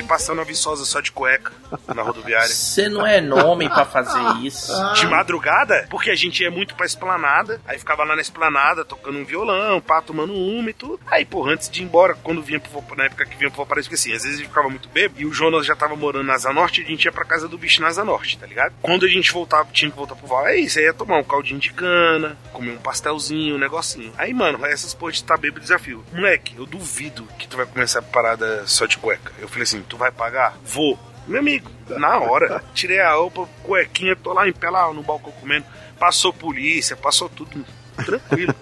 Passando 0.08 0.42
a 0.42 0.44
viçosa 0.44 0.86
só 0.86 1.00
de 1.00 1.12
cueca 1.12 1.52
na 1.94 2.02
rodoviária. 2.02 2.48
Você 2.48 2.90
não 2.90 3.06
é 3.06 3.22
nome 3.22 3.70
pra 3.70 3.86
fazer 3.86 4.22
isso. 4.46 4.72
De 4.96 5.08
madrugada, 5.08 5.88
porque 5.90 6.10
a 6.10 6.16
gente 6.16 6.44
ia 6.44 6.52
muito 6.52 6.76
pra 6.76 6.86
esplanada, 6.86 7.62
aí 7.68 7.78
ficava 7.78 8.04
lá 8.04 8.16
na 8.16 8.22
esplanada 8.22 8.84
tocando 8.84 9.18
um 9.18 9.26
violão, 9.26 9.82
pá, 9.82 10.02
tomando 10.02 10.34
uma 10.34 10.70
e 10.70 10.74
tudo. 10.74 11.00
Aí, 11.08 11.26
porra, 11.26 11.54
antes 11.54 11.70
de 11.70 11.82
ir 11.82 11.86
embora, 11.86 12.16
quando 12.24 12.42
vinha 12.42 12.60
pro 12.60 12.96
na 12.96 13.06
época 13.06 13.26
que 13.26 13.38
vinha 13.38 13.50
pro 13.50 13.58
Valparaíso, 13.58 13.90
porque 13.90 14.00
assim, 14.00 14.14
às 14.14 14.24
vezes 14.24 14.38
a 14.38 14.42
gente 14.42 14.50
ficava 14.50 14.70
muito 14.70 14.90
bêbado 14.90 15.20
e 15.20 15.26
o 15.26 15.34
Jonas 15.34 15.66
já 15.66 15.76
tava 15.76 15.96
morando 15.96 16.26
na 16.26 16.34
Asa 16.34 16.52
Norte 16.52 16.82
e 16.82 16.84
a 16.84 16.88
gente 16.88 17.06
ia 17.06 17.12
pra 17.12 17.26
casa 17.26 17.48
do 17.48 17.58
bicho 17.58 17.82
na 17.82 17.88
Asa 17.88 18.04
Norte, 18.04 18.38
tá 18.38 18.46
ligado? 18.46 18.74
Quando 18.82 19.06
a 19.06 19.10
gente 19.10 19.32
voltava, 19.32 19.70
tinha 19.72 19.90
que 19.90 19.98
voltar 19.98 20.16
pro 20.16 20.28
Val, 20.28 20.48
é 20.48 20.58
isso, 20.58 20.80
aí 20.80 20.86
ia 20.86 20.94
tomar 20.94 21.18
um 21.18 21.24
caldinho 21.24 21.60
de 21.60 21.72
cana, 21.72 22.38
comer 22.52 22.72
um 22.72 22.78
pastelzinho, 22.78 23.56
um 23.56 23.60
negocinho. 23.60 24.14
Aí, 24.18 24.34
mano, 24.34 24.66
essas 24.66 24.94
porra 24.94 25.12
de 25.12 25.24
tá 25.24 25.38
bêbado 25.38 25.62
desafio. 25.62 26.04
Moleque, 26.12 26.56
eu 26.58 26.66
duvido 26.66 27.28
que 27.38 27.48
tu 27.48 27.58
vai 27.58 27.66
começar 27.66 28.00
a 28.00 28.04
parada 28.04 28.66
só 28.68 28.86
de 28.86 28.98
cueca. 28.98 29.32
Eu 29.40 29.48
falei 29.48 29.64
assim, 29.64 29.81
tu 29.84 29.98
vai 29.98 30.12
pagar? 30.12 30.58
Vou. 30.64 30.98
Meu 31.28 31.40
amigo, 31.40 31.70
na 31.90 32.18
hora, 32.20 32.64
tirei 32.74 33.00
a 33.00 33.14
roupa, 33.14 33.48
cuequinha, 33.64 34.16
tô 34.16 34.34
lá 34.34 34.48
em 34.48 34.54
pé 34.54 34.70
lá 34.70 34.92
no 34.94 35.04
balcão 35.04 35.32
comendo. 35.34 35.66
Passou 36.00 36.34
polícia, 36.34 36.96
passou 36.96 37.30
tudo. 37.30 37.64
Tranquilo. 38.04 38.56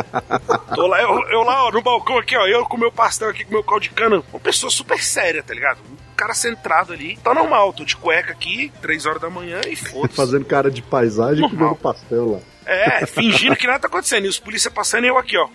Tô 0.74 0.86
lá, 0.86 1.02
eu, 1.02 1.28
eu 1.28 1.42
lá, 1.42 1.66
ó, 1.66 1.70
no 1.70 1.82
balcão 1.82 2.16
aqui, 2.16 2.36
ó, 2.36 2.46
eu 2.46 2.64
com 2.64 2.78
meu 2.78 2.90
pastel 2.90 3.28
aqui, 3.28 3.44
com 3.44 3.52
meu 3.52 3.64
caldo 3.64 3.82
de 3.82 3.90
cana. 3.90 4.22
Uma 4.32 4.40
pessoa 4.40 4.70
super 4.70 5.02
séria, 5.02 5.42
tá 5.42 5.52
ligado? 5.52 5.78
Um 5.90 6.14
cara 6.16 6.32
centrado 6.32 6.92
ali. 6.92 7.18
Tá 7.18 7.34
normal, 7.34 7.72
tô 7.72 7.84
de 7.84 7.96
cueca 7.96 8.32
aqui, 8.32 8.72
três 8.80 9.04
horas 9.04 9.20
da 9.20 9.28
manhã 9.28 9.60
e 9.68 9.76
foda-se. 9.76 10.14
Fazendo 10.14 10.44
cara 10.44 10.70
de 10.70 10.80
paisagem 10.80 11.44
e 11.44 11.50
comendo 11.50 11.74
pastel 11.76 12.32
lá. 12.32 12.38
É, 12.64 13.04
fingindo 13.04 13.56
que 13.56 13.66
nada 13.66 13.80
tá 13.80 13.88
acontecendo. 13.88 14.26
E 14.26 14.28
os 14.28 14.38
polícia 14.38 14.70
passando 14.70 15.04
e 15.04 15.08
eu 15.08 15.18
aqui, 15.18 15.36
ó. 15.36 15.48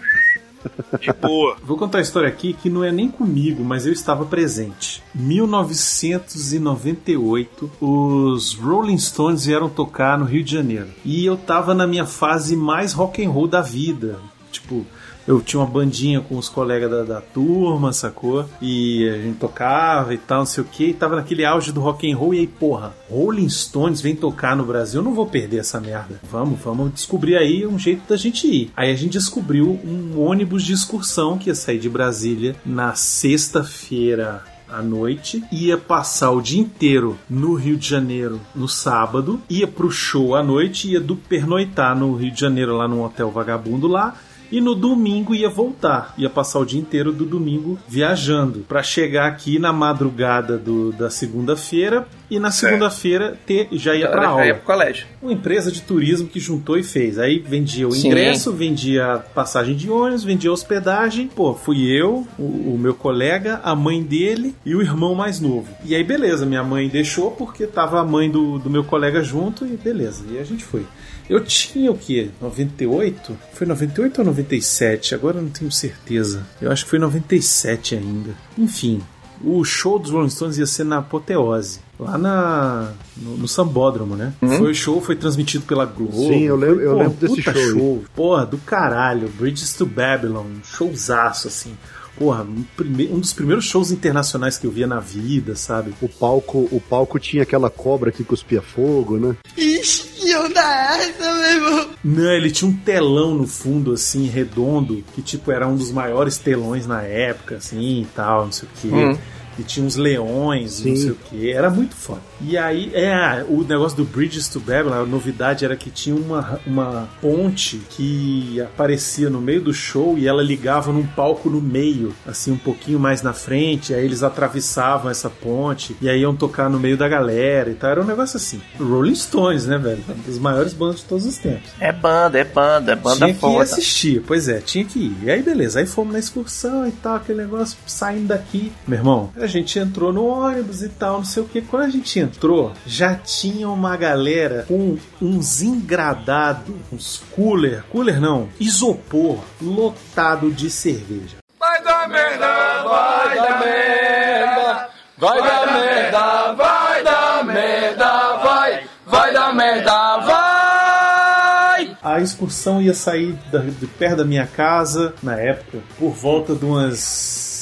De 1.00 1.14
boa. 1.14 1.56
Vou 1.64 1.78
contar 1.78 2.00
a 2.00 2.02
história 2.02 2.28
aqui 2.30 2.54
que 2.54 2.70
não 2.70 2.84
é 2.84 2.92
nem 2.92 3.10
comigo, 3.10 3.64
mas 3.64 3.86
eu 3.86 3.94
estava 3.94 4.26
presente. 4.26 5.04
1998, 5.14 7.72
os 7.80 8.54
Rolling 8.54 8.98
Stones 8.98 9.46
vieram 9.46 9.70
tocar 9.70 10.18
no 10.18 10.26
Rio 10.26 10.44
de 10.44 10.52
Janeiro. 10.52 10.90
E 11.04 11.24
eu 11.26 11.38
tava 11.38 11.74
na 11.74 11.88
minha 11.88 12.06
fase 12.06 12.56
mais 12.56 12.94
rock 12.94 13.24
and 13.24 13.30
roll 13.30 13.48
da 13.48 13.62
vida. 13.62 14.20
Tipo, 14.52 14.86
eu 15.28 15.42
tinha 15.42 15.60
uma 15.60 15.70
bandinha 15.70 16.22
com 16.22 16.38
os 16.38 16.50
colegas 16.50 16.90
da, 16.90 17.04
da 17.04 17.22
turma, 17.22 17.92
sacou? 17.92 18.48
E 18.62 19.08
a 19.10 19.18
gente 19.18 19.38
tocava 19.38 20.14
e 20.14 20.18
tal, 20.18 20.40
não 20.40 20.46
sei 20.46 20.64
o 20.64 20.68
que, 20.68 20.86
e 20.86 20.94
tava 20.94 21.16
naquele 21.16 21.46
auge 21.46 21.72
do 21.72 21.82
rock 21.82 22.12
and 22.12 22.16
roll, 22.16 22.34
e 22.34 22.40
aí, 22.40 22.48
porra, 22.48 22.94
Rolling 23.10 23.50
Stones 23.50 24.02
vem 24.02 24.16
tocar 24.16 24.56
no 24.56 24.66
Brasil, 24.66 25.00
eu 25.00 25.06
não 25.06 25.14
vou 25.14 25.26
perder 25.26 25.60
essa 25.60 25.80
merda. 25.80 26.20
Vamos, 26.30 26.60
vamos 26.60 26.94
descobrir 26.94 27.36
aí 27.36 27.66
um 27.66 27.78
jeito 27.78 28.08
da 28.08 28.18
gente 28.18 28.48
ir. 28.48 28.72
Aí 28.76 28.92
a 28.92 28.96
gente 28.96 29.14
descobriu 29.14 29.80
um 29.84 30.20
ônibus 30.20 30.64
de 30.64 30.74
excursão 30.74 31.38
que 31.38 31.50
ia 31.50 31.56
sair 31.56 31.80
de 31.80 31.90
Brasília 31.90 32.56
na 32.66 32.94
sexta-feira 32.94 34.44
à 34.68 34.82
noite, 34.82 35.44
ia 35.52 35.78
passar 35.78 36.32
o 36.32 36.42
dia 36.42 36.60
inteiro 36.60 37.18
no 37.30 37.54
Rio 37.54 37.78
de 37.78 37.88
Janeiro 37.88 38.42
no 38.54 38.68
sábado, 38.68 39.40
ia 39.50 39.68
pro 39.68 39.92
show 39.92 40.36
à 40.36 40.44
noite, 40.44 40.90
ia 40.90 41.00
do 41.00 41.16
pernoitar 41.16 41.98
no 41.98 42.16
Rio 42.16 42.32
de 42.32 42.42
Janeiro 42.42 42.76
lá 42.76 42.88
num 42.88 43.04
hotel 43.04 43.32
vagabundo 43.32 43.88
lá, 43.88 44.16
e 44.52 44.62
no 44.62 44.76
domingo 44.76 45.34
ia 45.36 45.50
voltar, 45.50 46.14
ia 46.18 46.30
passar 46.30 46.60
o 46.60 46.66
dia 46.66 46.80
inteiro 46.80 47.12
do 47.12 47.26
domingo 47.26 47.78
viajando, 47.88 48.60
para 48.68 48.82
chegar 48.84 49.28
aqui 49.28 49.58
na 49.60 49.72
madrugada 49.74 50.58
do- 50.58 50.92
da 50.92 51.10
segunda-feira 51.10 52.08
e 52.30 52.40
na 52.40 52.52
segunda-feira 52.52 53.38
ter- 53.46 53.68
já 53.74 53.96
ia 53.96 54.08
pra 54.10 54.24
Já 54.24 54.28
aula. 54.30 54.46
ia 54.46 54.56
pro 54.56 54.64
colégio. 54.66 55.06
Uma 55.22 55.34
empresa 55.34 55.72
de 55.72 55.82
turismo 55.82 56.28
que 56.28 56.40
juntou 56.40 56.78
e 56.78 56.84
fez. 56.84 57.18
Aí 57.20 57.40
vendia 57.40 57.88
o 57.88 57.92
Sim. 57.92 58.08
ingresso, 58.08 58.52
vendia 58.52 59.24
passagem 59.34 59.76
de 59.76 59.90
ônibus, 59.90 60.24
vendia 60.24 60.52
hospedagem. 60.52 61.28
Pô, 61.28 61.54
fui 61.54 61.84
eu, 61.86 62.26
o, 62.38 62.44
o 62.74 62.78
meu 62.80 62.94
colega, 62.94 63.60
a 63.64 63.76
mãe 63.76 64.02
dele 64.02 64.56
e 64.66 64.76
o 64.76 64.82
irmão 64.82 65.14
mais 65.16 65.40
novo. 65.40 65.68
E 65.84 65.94
aí, 65.96 66.04
beleza, 66.04 66.46
minha 66.46 66.64
mãe 66.64 66.88
deixou 66.90 67.32
porque 67.32 67.68
tava 67.68 68.00
a 68.02 68.04
mãe 68.06 68.30
do, 68.30 68.58
do 68.60 68.70
meu 68.70 68.84
colega 68.84 69.24
junto 69.24 69.66
e 69.66 69.78
beleza. 69.78 70.24
E 70.32 70.38
a 70.40 70.44
gente 70.44 70.64
foi. 70.64 70.86
Eu 71.30 71.44
tinha 71.44 71.92
o 71.92 71.98
quê? 71.98 72.30
98? 72.42 73.36
Foi 73.54 73.66
98 73.66 74.20
ou 74.20 74.26
97? 74.26 75.16
Agora 75.16 75.38
eu 75.38 75.42
não 75.44 75.50
tenho 75.50 75.72
certeza. 75.72 76.46
Eu 76.62 76.72
acho 76.72 76.84
que 76.84 76.90
foi 76.90 77.00
97 77.00 77.96
ainda. 77.96 78.32
Enfim, 78.58 79.02
o 79.44 79.64
show 79.64 79.98
dos 79.98 80.12
Rolling 80.12 80.30
Stones 80.30 80.58
ia 80.58 80.66
ser 80.68 80.84
na 80.84 81.00
Apoteose. 81.00 81.80
Lá 81.98 82.18
na, 82.18 82.92
no, 83.16 83.38
no 83.38 83.48
Sambódromo, 83.48 84.16
né? 84.18 84.34
Foi 84.58 84.72
o 84.72 84.76
show, 84.76 85.00
foi 85.02 85.16
transmitido 85.16 85.64
pela 85.66 85.86
Globo. 85.86 86.28
Sim, 86.28 86.42
eu 86.42 86.58
lembro- 86.58 86.82
eu 86.82 86.92
Pô, 86.92 86.98
lembro 87.00 87.14
desse 87.16 87.36
puta 87.42 87.54
show 87.54 88.00
aí. 88.02 88.06
Porra, 88.14 88.46
do 88.46 88.58
caralho. 88.58 89.30
Bridges 89.30 89.74
to 89.74 89.86
Babylon. 89.86 90.46
Showzaço, 90.64 91.48
assim. 91.48 91.76
Porra, 92.18 92.44
um, 92.44 92.64
prime- 92.78 93.10
um 93.12 93.20
dos 93.20 93.34
primeiros 93.34 93.66
shows 93.66 93.92
internacionais 93.92 94.58
que 94.58 94.66
eu 94.66 94.72
via 94.72 94.88
na 94.88 95.00
vida, 95.00 95.56
sabe? 95.56 95.94
O 96.02 96.08
palco, 96.08 96.60
o 96.72 96.80
palco 96.80 97.20
tinha 97.20 97.44
aquela 97.44 97.70
cobra 97.70 98.12
que 98.12 98.24
cuspia 98.24 98.62
fogo, 98.62 99.18
né? 99.18 99.36
Ixi, 99.58 100.04
que 100.16 100.36
onda 100.36 100.60
é 100.62 101.10
essa, 101.10 101.34
meu 101.34 101.44
irmão? 101.44 101.90
Não, 102.04 102.32
ele 102.32 102.52
tinha 102.52 102.70
um 102.70 102.74
telão 102.74 103.36
no 103.36 103.46
fundo, 103.46 103.92
assim, 103.92 104.28
redondo, 104.28 105.04
que 105.14 105.22
tipo 105.22 105.52
era 105.52 105.68
um 105.68 105.76
dos 105.76 105.92
maiores 105.92 106.38
telões 106.38 106.88
na 106.88 107.02
época, 107.02 107.58
assim 107.58 108.02
e 108.04 108.08
tal, 108.16 108.46
não 108.46 108.52
sei 108.52 108.68
o 108.68 108.72
quê. 108.82 108.88
Hum. 108.96 109.18
E 109.58 109.64
tinha 109.64 109.86
uns 109.86 109.96
leões, 109.96 110.84
não 110.84 110.96
Sim. 110.96 111.02
sei 111.02 111.12
o 111.12 111.16
que. 111.16 111.50
Era 111.52 111.70
muito 111.70 111.96
foda. 111.96 112.22
E 112.42 112.58
aí, 112.58 112.92
é, 112.94 113.46
o 113.48 113.64
negócio 113.64 113.98
do 113.98 114.06
Bridges 114.06 114.48
to 114.48 114.60
Babylon, 114.60 114.94
a 114.94 115.06
novidade 115.06 115.64
era 115.64 115.76
que 115.76 115.90
tinha 115.90 116.16
uma, 116.16 116.60
uma 116.66 117.08
ponte 117.22 117.82
que 117.90 118.60
aparecia 118.62 119.30
no 119.30 119.40
meio 119.40 119.62
do 119.62 119.74
show 119.74 120.18
e 120.18 120.28
ela 120.28 120.44
ligava 120.44 120.92
num 120.92 121.06
palco 121.06 121.50
no 121.50 121.62
meio, 121.62 122.14
assim, 122.28 122.52
um 122.52 122.58
pouquinho 122.58 123.00
mais 123.00 123.22
na 123.22 123.34
frente. 123.34 123.94
Aí 123.94 124.04
eles 124.04 124.24
atravessavam 124.24 125.10
essa 125.10 125.30
ponte 125.30 125.96
e 126.02 126.10
aí 126.10 126.22
iam 126.22 126.36
tocar 126.36 126.70
no 126.70 126.80
meio 126.80 126.98
da 126.98 127.08
galera 127.08 127.70
e 127.70 127.74
tal. 127.74 127.92
Era 127.92 128.02
um 128.02 128.06
negócio 128.06 128.38
assim. 128.38 128.62
Rolling 128.80 129.16
Stones, 129.16 129.66
né, 129.66 129.78
velho? 129.78 130.04
Uma 130.08 130.24
das 130.26 130.38
maiores 130.38 130.74
bandas 130.74 130.98
de 130.98 131.06
todos 131.06 131.26
os 131.26 131.38
tempos. 131.38 131.72
É 131.80 131.92
banda, 131.92 132.38
é 132.38 132.44
banda, 132.44 132.92
é 132.92 132.96
banda 132.96 133.18
tinha 133.18 133.30
que 133.30 133.36
ir 133.36 133.40
foda. 133.40 133.64
assistir, 133.64 134.24
pois 134.26 134.48
é, 134.48 134.60
tinha 134.60 134.84
que 134.84 135.00
ir. 135.00 135.18
E 135.24 135.32
aí, 135.32 135.42
beleza, 135.42 135.80
aí 135.80 135.86
fomos 135.86 136.14
na 136.14 136.20
excursão 136.20 136.88
e 136.88 136.92
tal, 136.92 137.16
aquele 137.16 137.42
negócio, 137.42 137.78
saindo 137.86 138.28
daqui. 138.28 138.72
Meu 138.88 139.00
irmão, 139.00 139.32
a 139.38 139.48
gente 139.48 139.80
entrou 139.80 140.12
no 140.12 140.26
ônibus 140.26 140.82
e 140.82 140.90
tal, 140.90 141.18
não 141.18 141.26
sei 141.26 141.44
o 141.44 141.46
que. 141.46 141.62
Quando 141.62 141.84
a 141.84 141.90
gente 141.90 142.20
entrou, 142.26 142.74
já 142.86 143.16
tinha 143.16 143.70
uma 143.70 143.96
galera 143.96 144.66
com 144.68 144.98
uns 145.22 145.62
engradados, 145.62 146.76
uns 146.92 147.22
cooler, 147.36 147.84
cooler 147.92 148.20
não, 148.20 148.50
isopor, 148.60 149.40
lotado 149.62 150.52
de 150.52 150.70
cerveja. 150.70 151.38
Vai 151.60 151.82
dar 151.84 152.08
merda, 152.10 152.84
vai 152.84 153.36
dar 153.36 153.60
merda, 153.60 154.90
vai 155.18 155.38
dar 155.42 155.74
merda, 155.74 156.54
vai 156.54 157.04
dar 157.04 157.44
merda, 157.46 158.38
vai, 158.38 158.84
vai 159.06 159.34
dar 159.34 159.54
merda, 159.56 160.18
vai. 160.18 161.98
A 162.04 162.20
excursão 162.22 162.82
ia 162.82 162.94
sair 162.94 163.34
da- 163.52 163.60
de 163.60 163.88
perto 163.88 164.18
da 164.18 164.26
minha 164.26 164.46
casa, 164.48 165.14
na 165.24 165.40
época, 165.40 165.80
por 165.98 166.12
volta 166.12 166.54
de 166.56 166.64
umas, 166.64 167.00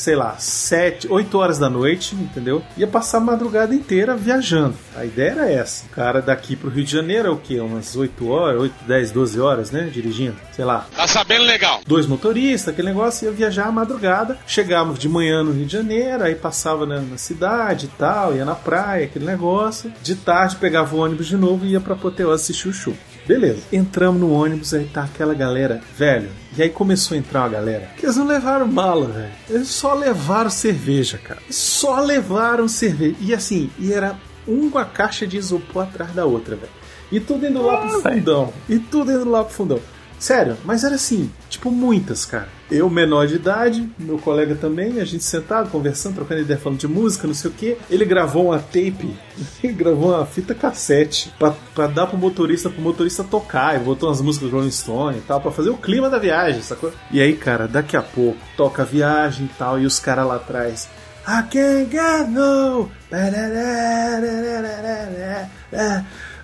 sei 0.03 0.17
lá, 0.17 0.35
7, 0.37 1.07
8 1.09 1.37
horas 1.37 1.57
da 1.57 1.69
noite, 1.69 2.13
entendeu? 2.13 2.61
Ia 2.75 2.85
passar 2.85 3.19
a 3.19 3.21
madrugada 3.21 3.73
inteira 3.73 4.17
viajando. 4.17 4.75
A 4.97 5.05
ideia 5.05 5.31
era 5.31 5.49
essa. 5.49 5.85
O 5.85 5.89
cara 5.89 6.21
daqui 6.21 6.57
pro 6.57 6.69
Rio 6.69 6.83
de 6.83 6.91
Janeiro 6.91 7.29
é 7.29 7.31
o 7.31 7.37
quê? 7.37 7.57
Umas 7.61 7.95
8 7.95 8.27
horas, 8.27 8.61
8, 8.61 8.75
10, 8.85 9.11
12 9.11 9.39
horas, 9.39 9.71
né? 9.71 9.89
Dirigindo, 9.89 10.35
sei 10.51 10.65
lá. 10.65 10.85
Tá 10.93 11.07
sabendo 11.07 11.45
legal. 11.45 11.79
Dois 11.87 12.05
motoristas, 12.05 12.73
aquele 12.73 12.89
negócio, 12.89 13.25
ia 13.25 13.31
viajar 13.31 13.67
à 13.67 13.71
madrugada. 13.71 14.37
Chegávamos 14.45 14.99
de 14.99 15.07
manhã 15.07 15.41
no 15.41 15.53
Rio 15.53 15.65
de 15.65 15.71
Janeiro, 15.71 16.23
aí 16.25 16.35
passava 16.35 16.85
na, 16.85 16.99
na 16.99 17.17
cidade 17.17 17.85
e 17.85 17.97
tal, 17.97 18.35
ia 18.35 18.43
na 18.43 18.55
praia, 18.55 19.05
aquele 19.05 19.25
negócio. 19.25 19.93
De 20.01 20.15
tarde 20.15 20.57
pegava 20.57 20.93
o 20.93 20.99
ônibus 20.99 21.27
de 21.27 21.37
novo 21.37 21.65
e 21.65 21.71
ia 21.71 21.79
pra 21.79 21.93
Apoteose 21.93 22.43
assistir 22.43 22.67
o 22.67 22.73
show. 22.73 22.93
Beleza, 23.25 23.61
entramos 23.71 24.19
no 24.19 24.31
ônibus, 24.31 24.73
aí 24.73 24.85
tá 24.85 25.03
aquela 25.03 25.33
galera, 25.33 25.81
velho. 25.97 26.29
E 26.57 26.61
aí 26.61 26.69
começou 26.69 27.15
a 27.15 27.17
entrar 27.17 27.41
uma 27.41 27.49
galera 27.49 27.89
que 27.97 28.05
eles 28.05 28.17
não 28.17 28.27
levaram 28.27 28.67
mala, 28.67 29.07
velho. 29.07 29.31
Eles 29.49 29.69
só 29.69 29.93
levaram 29.93 30.49
cerveja, 30.49 31.17
cara. 31.17 31.39
Só 31.49 31.99
levaram 31.99 32.67
cerveja. 32.67 33.15
E 33.21 33.33
assim, 33.33 33.69
e 33.79 33.93
era 33.93 34.17
uma 34.45 34.85
caixa 34.85 35.25
de 35.25 35.37
isopor 35.37 35.83
atrás 35.83 36.11
da 36.11 36.25
outra, 36.25 36.55
velho. 36.55 36.71
E 37.11 37.19
tudo 37.19 37.47
indo 37.47 37.61
lá 37.61 37.77
pro 37.77 38.01
fundão. 38.01 38.53
E 38.67 38.77
tudo 38.77 39.11
indo 39.11 39.29
lá 39.29 39.43
pro 39.43 39.53
fundão. 39.53 39.79
Sério, 40.19 40.57
mas 40.63 40.83
era 40.83 40.95
assim, 40.95 41.31
tipo 41.49 41.69
muitas, 41.69 42.25
cara. 42.25 42.47
Eu, 42.73 42.89
menor 42.89 43.27
de 43.27 43.35
idade, 43.35 43.87
meu 43.99 44.17
colega 44.17 44.55
também, 44.55 44.99
a 44.99 45.05
gente 45.05 45.23
sentado, 45.23 45.69
conversando, 45.69 46.15
trocando 46.15 46.41
ideia, 46.41 46.59
falando 46.59 46.79
de 46.79 46.87
música, 46.87 47.27
não 47.27 47.33
sei 47.35 47.51
o 47.51 47.53
que. 47.53 47.77
Ele 47.87 48.03
gravou 48.03 48.47
uma 48.47 48.57
tape, 48.57 49.15
gravou 49.77 50.09
uma 50.09 50.25
fita 50.25 50.55
cassete 50.55 51.31
pra, 51.37 51.53
pra 51.75 51.85
dar 51.85 52.07
pro 52.07 52.17
motorista, 52.17 52.71
pro 52.71 52.81
motorista 52.81 53.23
tocar. 53.23 53.75
E 53.75 53.83
botou 53.83 54.09
umas 54.09 54.21
músicas 54.21 54.49
do 54.49 54.55
Rolling 54.55 54.71
Stone 54.71 55.19
e 55.19 55.21
tal, 55.21 55.39
pra 55.39 55.51
fazer 55.51 55.69
o 55.69 55.77
clima 55.77 56.09
da 56.09 56.17
viagem, 56.17 56.63
sacou? 56.63 56.91
E 57.11 57.21
aí, 57.21 57.35
cara, 57.35 57.67
daqui 57.67 57.95
a 57.95 58.01
pouco, 58.01 58.39
toca 58.57 58.81
a 58.81 58.85
viagem 58.85 59.45
e 59.45 59.49
tal, 59.55 59.79
e 59.79 59.85
os 59.85 59.99
caras 59.99 60.25
lá 60.25 60.37
atrás. 60.37 60.89
I 61.27 61.43
can't 61.43 61.91
get 61.91 62.27
no. 62.29 62.89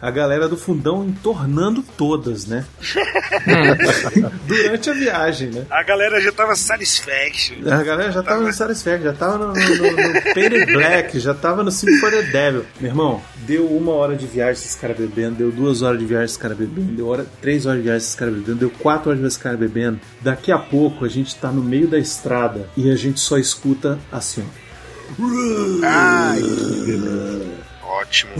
A 0.01 0.09
galera 0.11 0.47
do 0.47 0.55
fundão 0.55 1.05
entornando 1.05 1.83
todas, 1.97 2.45
né? 2.45 2.65
Durante 4.47 4.89
a 4.89 4.93
viagem, 4.93 5.49
né? 5.49 5.65
A 5.69 5.83
galera 5.83 6.21
já 6.21 6.31
tava 6.31 6.55
satisfaction. 6.55 7.57
A 7.69 7.83
galera 7.83 8.11
já 8.11 8.23
tava 8.23 8.41
no 8.41 8.53
Satisfaction, 8.53 9.03
já 9.03 9.13
tava 9.13 9.37
no, 9.37 9.53
no, 9.53 9.75
no, 9.75 10.13
no 10.13 10.21
Painted 10.33 10.65
Black, 10.71 11.19
já 11.19 11.33
tava 11.33 11.63
no 11.63 11.71
the 11.71 12.21
Devil. 12.31 12.65
Meu 12.79 12.91
irmão, 12.91 13.21
deu 13.45 13.65
uma 13.65 13.91
hora 13.91 14.15
de 14.15 14.25
viagem 14.25 14.53
esses 14.53 14.75
caras 14.75 14.97
bebendo, 14.97 15.35
deu 15.35 15.51
duas 15.51 15.81
horas 15.81 15.99
de 15.99 16.05
viagem 16.05 16.25
esses 16.25 16.37
caras 16.37 16.57
bebendo, 16.57 16.93
deu 16.93 17.07
hora, 17.07 17.25
três 17.41 17.65
horas 17.65 17.79
de 17.79 17.83
viagem 17.83 17.97
esses 18.05 18.15
caras 18.15 18.33
bebendo, 18.35 18.59
deu 18.59 18.69
quatro 18.69 19.09
horas 19.09 19.17
de 19.17 19.21
viagem 19.21 19.27
esses 19.27 19.43
caras 19.43 19.59
bebendo. 19.59 19.99
Daqui 20.21 20.51
a 20.51 20.57
pouco 20.57 21.05
a 21.05 21.09
gente 21.09 21.35
tá 21.35 21.51
no 21.51 21.61
meio 21.61 21.87
da 21.87 21.97
estrada 21.97 22.69
e 22.75 22.89
a 22.89 22.95
gente 22.95 23.19
só 23.19 23.37
escuta 23.37 23.99
assim, 24.11 24.43
ó. 24.45 24.69
Ai, 25.83 26.41
que 26.41 26.85
beleza. 26.85 27.45
Ótimo. 27.83 28.31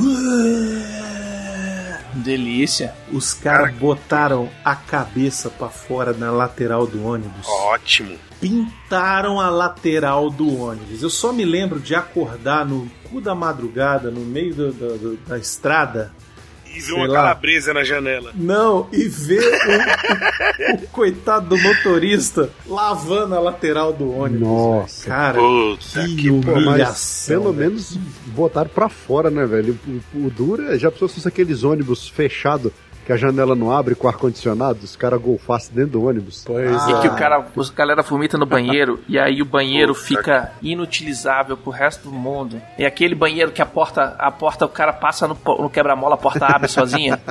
Delícia. 2.20 2.94
Os 3.12 3.34
caras 3.34 3.74
botaram 3.76 4.50
a 4.64 4.76
cabeça 4.76 5.50
pra 5.50 5.70
fora 5.70 6.14
na 6.14 6.32
lateral 6.32 6.86
do 6.86 7.04
ônibus. 7.06 7.48
Ótimo. 7.48 8.16
Pintaram 8.40 9.40
a 9.40 9.50
lateral 9.50 10.30
do 10.30 10.62
ônibus. 10.62 11.02
Eu 11.04 11.10
só 11.10 11.32
me 11.34 11.44
lembro 11.46 11.80
de 11.80 11.96
acordar 11.96 12.66
no 12.66 12.90
cu 13.10 13.20
da 13.20 13.34
madrugada, 13.36 14.10
no 14.12 14.22
meio 14.22 14.54
do- 14.54 14.72
do- 14.74 14.98
do- 14.98 15.18
da 15.28 15.38
estrada. 15.38 16.12
E 16.76 16.82
Sei 16.82 16.94
uma 16.96 17.08
lá. 17.08 17.14
calabresa 17.16 17.74
na 17.74 17.84
janela. 17.84 18.32
Não, 18.36 18.88
e 18.94 19.08
ver 19.10 19.42
o, 19.42 20.74
o- 20.74 20.76
o 20.86 20.88
coitado 20.90 21.48
do 21.50 21.58
motorista 21.58 22.50
lavando 22.68 23.36
a 23.36 23.40
lateral 23.40 23.92
do 23.92 24.12
ônibus. 24.12 24.48
Nossa. 24.48 25.06
Cara, 25.08 25.40
Puta 25.40 26.04
que, 26.06 26.16
que 26.16 26.30
Pô, 26.42 26.52
humilhação. 26.54 27.42
pelo 27.42 27.54
velho. 27.54 27.70
menos 27.72 27.98
botaram 28.28 28.70
pra 28.70 28.88
fora, 28.88 29.30
né, 29.30 29.46
velho? 29.46 29.78
O, 30.14 30.28
o 30.28 30.30
duro 30.30 30.64
é, 30.72 30.78
já 30.78 30.90
pensou 30.92 31.08
se 31.08 31.16
fosse 31.16 31.28
aqueles 31.28 31.64
ônibus 31.64 32.08
fechados 32.08 32.72
que 33.10 33.14
a 33.14 33.18
janela 33.18 33.56
não 33.56 33.76
abre 33.76 33.96
com 33.96 34.08
ar-condicionado, 34.08 34.82
os 34.84 34.96
caras 34.96 35.20
golfassem 35.20 35.74
dentro 35.74 35.94
do 35.94 36.04
ônibus. 36.04 36.44
Pois 36.46 36.88
E 36.90 37.02
que 37.02 37.08
o 37.08 37.16
cara, 37.16 37.44
os 37.56 37.72
galera 37.72 38.04
vomita 38.04 38.38
no 38.38 38.46
banheiro 38.46 39.04
e 39.10 39.18
aí 39.18 39.42
o 39.42 39.46
banheiro 39.46 39.96
fica 39.96 40.52
inutilizável 40.62 41.58
pro 41.58 41.72
resto 41.72 42.04
do 42.04 42.12
mundo. 42.12 42.62
É 42.78 42.86
aquele 42.86 43.16
banheiro 43.16 43.52
que 43.52 43.64
a 43.64 43.66
porta, 43.66 44.16
a 44.20 44.30
porta 44.30 44.64
o 44.64 44.70
cara 44.70 44.94
passa 44.94 45.28
no, 45.28 45.36
no 45.58 45.72
quebra-mola, 45.72 46.14
a 46.14 46.18
porta 46.20 46.46
abre 46.46 46.68
sozinha. 46.68 47.20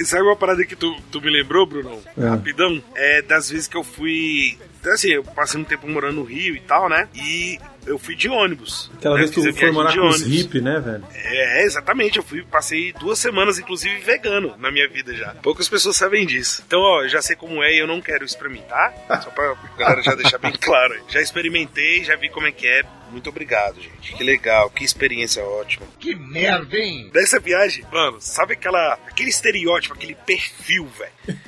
E 0.00 0.04
Sabe 0.04 0.22
uma 0.22 0.36
parada 0.36 0.64
que 0.64 0.76
tu, 0.76 0.94
tu 1.10 1.20
me 1.20 1.28
lembrou, 1.28 1.66
Bruno? 1.66 1.98
É. 2.16 2.28
Rapidão? 2.28 2.80
É 2.94 3.20
das 3.20 3.50
vezes 3.50 3.66
que 3.66 3.76
eu 3.76 3.82
fui. 3.82 4.56
Assim, 4.86 5.08
eu 5.08 5.24
passei 5.24 5.60
um 5.60 5.64
tempo 5.64 5.88
morando 5.88 6.20
no 6.20 6.22
Rio 6.22 6.54
e 6.54 6.60
tal, 6.60 6.88
né? 6.88 7.08
E 7.12 7.58
eu 7.88 7.98
fui 7.98 8.14
de 8.14 8.28
ônibus. 8.28 8.90
Aquela 8.96 9.14
né? 9.14 9.20
vez 9.22 9.30
que 9.30 9.42
tu 9.42 9.52
foi 9.54 9.70
morar 9.70 9.90
de 9.90 9.98
com 9.98 10.08
os 10.08 10.22
hippies, 10.22 10.62
né, 10.62 10.78
velho? 10.78 11.04
É, 11.12 11.64
exatamente. 11.64 12.18
Eu 12.18 12.22
fui, 12.22 12.42
passei 12.42 12.92
duas 12.92 13.18
semanas, 13.18 13.58
inclusive, 13.58 13.98
vegano 14.00 14.56
na 14.58 14.70
minha 14.70 14.88
vida 14.88 15.14
já. 15.14 15.34
Poucas 15.42 15.68
pessoas 15.68 15.96
sabem 15.96 16.26
disso. 16.26 16.62
Então, 16.66 16.80
ó, 16.80 17.02
eu 17.02 17.08
já 17.08 17.22
sei 17.22 17.34
como 17.34 17.62
é 17.62 17.72
e 17.72 17.78
eu 17.78 17.86
não 17.86 18.00
quero 18.00 18.24
isso 18.24 18.38
pra 18.38 18.48
mim, 18.48 18.62
tá? 18.68 19.20
Só 19.22 19.30
pra 19.30 19.56
galera 19.76 20.02
já 20.02 20.14
deixar 20.14 20.38
bem 20.38 20.52
claro. 20.60 20.94
aí. 20.94 21.00
Já 21.08 21.20
experimentei, 21.20 22.04
já 22.04 22.16
vi 22.16 22.28
como 22.28 22.46
é 22.46 22.52
que 22.52 22.66
é. 22.66 22.82
Muito 23.10 23.30
obrigado, 23.30 23.80
gente. 23.80 24.14
Que 24.14 24.22
legal, 24.22 24.68
que 24.70 24.84
experiência 24.84 25.42
ótima. 25.42 25.86
Que 25.98 26.14
merda, 26.14 26.76
hein? 26.76 27.10
Dessa 27.12 27.40
viagem, 27.40 27.84
mano, 27.90 28.20
sabe 28.20 28.52
aquela, 28.52 28.94
aquele 29.06 29.30
estereótipo, 29.30 29.94
aquele 29.94 30.14
perfil, 30.14 30.86
velho, 30.86 31.40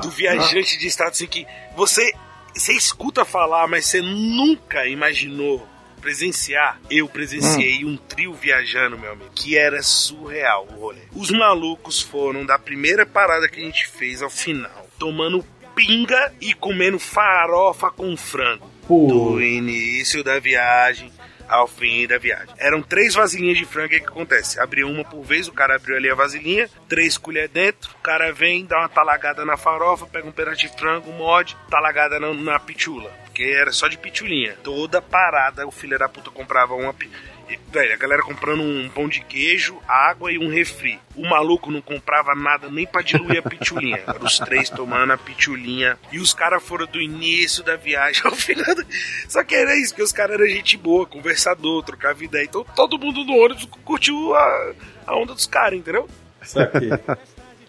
do 0.00 0.10
viajante 0.10 0.78
de 0.78 0.86
estado 0.86 1.10
assim 1.10 1.26
que 1.26 1.46
você, 1.76 2.10
você 2.58 2.72
escuta 2.72 3.24
falar, 3.24 3.66
mas 3.68 3.86
você 3.86 4.00
nunca 4.00 4.86
imaginou 4.86 5.66
presenciar, 6.00 6.80
eu 6.88 7.08
presenciei 7.08 7.84
um 7.84 7.96
trio 7.96 8.32
viajando, 8.32 8.98
meu 8.98 9.12
amigo, 9.12 9.30
que 9.34 9.58
era 9.58 9.82
surreal 9.82 10.66
o 10.70 10.80
rolê. 10.80 11.00
Os 11.12 11.30
malucos 11.30 12.00
foram 12.00 12.46
da 12.46 12.58
primeira 12.58 13.04
parada 13.04 13.48
que 13.48 13.60
a 13.60 13.64
gente 13.64 13.88
fez 13.88 14.22
ao 14.22 14.30
final, 14.30 14.88
tomando 14.98 15.44
pinga 15.74 16.32
e 16.40 16.54
comendo 16.54 16.98
farofa 16.98 17.90
com 17.90 18.16
frango. 18.16 18.70
Do 18.88 19.42
início 19.42 20.22
da 20.22 20.38
viagem 20.38 21.10
ao 21.48 21.66
fim 21.66 22.06
da 22.06 22.18
viagem. 22.18 22.54
Eram 22.58 22.82
três 22.82 23.14
vasilhinhas 23.14 23.58
de 23.58 23.64
frango, 23.64 23.86
o 23.94 24.00
que 24.00 24.04
acontece? 24.06 24.60
Abriu 24.60 24.88
uma 24.88 25.04
por 25.04 25.22
vez, 25.22 25.48
o 25.48 25.52
cara 25.52 25.76
abriu 25.76 25.96
ali 25.96 26.10
a 26.10 26.14
vasilhinha, 26.14 26.68
três 26.88 27.16
colheres 27.18 27.50
dentro, 27.50 27.90
o 27.94 28.02
cara 28.02 28.32
vem, 28.32 28.64
dá 28.64 28.78
uma 28.78 28.88
talagada 28.88 29.44
na 29.44 29.56
farofa, 29.56 30.06
pega 30.06 30.26
um 30.26 30.32
pedaço 30.32 30.58
de 30.58 30.68
frango, 30.68 31.12
morde, 31.12 31.56
talagada 31.70 32.18
na, 32.18 32.32
na 32.32 32.58
pitula. 32.58 33.10
Porque 33.24 33.44
era 33.44 33.70
só 33.70 33.86
de 33.86 33.98
pitulinha. 33.98 34.56
Toda 34.64 35.02
parada, 35.02 35.66
o 35.66 35.70
filho 35.70 35.98
da 35.98 36.08
puta 36.08 36.30
comprava 36.30 36.74
uma... 36.74 36.94
pi- 36.94 37.10
e, 37.35 37.35
Velho, 37.70 37.92
a 37.92 37.96
galera 37.96 38.22
comprando 38.22 38.62
um 38.62 38.88
pão 38.88 39.08
de 39.08 39.20
queijo, 39.20 39.78
água 39.86 40.32
e 40.32 40.38
um 40.38 40.48
refri. 40.48 40.98
O 41.14 41.22
maluco 41.28 41.70
não 41.70 41.80
comprava 41.80 42.34
nada 42.34 42.68
nem 42.70 42.86
pra 42.86 43.02
diluir 43.02 43.38
a 43.38 43.42
pitulinha. 43.48 44.02
Eram 44.06 44.24
os 44.24 44.38
três 44.38 44.68
tomando 44.70 45.12
a 45.12 45.18
pitulinha. 45.18 45.98
E 46.10 46.18
os 46.18 46.32
caras 46.34 46.62
foram 46.62 46.86
do 46.86 47.00
início 47.00 47.62
da 47.62 47.76
viagem 47.76 48.22
ao 48.24 48.32
final. 48.34 48.74
do- 48.74 48.86
Só 49.28 49.44
que 49.44 49.54
era 49.54 49.76
isso, 49.76 49.90
porque 49.92 50.02
os 50.02 50.12
caras 50.12 50.34
eram 50.40 50.48
gente 50.48 50.76
boa, 50.76 51.06
conversador, 51.06 51.82
trocava 51.84 52.24
ideia. 52.24 52.44
Então 52.44 52.64
todo 52.74 52.98
mundo 52.98 53.24
no 53.24 53.36
ônibus 53.36 53.64
curtiu 53.84 54.34
a, 54.34 54.72
a 55.06 55.16
onda 55.16 55.34
dos 55.34 55.46
caras, 55.46 55.78
entendeu? 55.78 56.08
Saquei. 56.42 56.90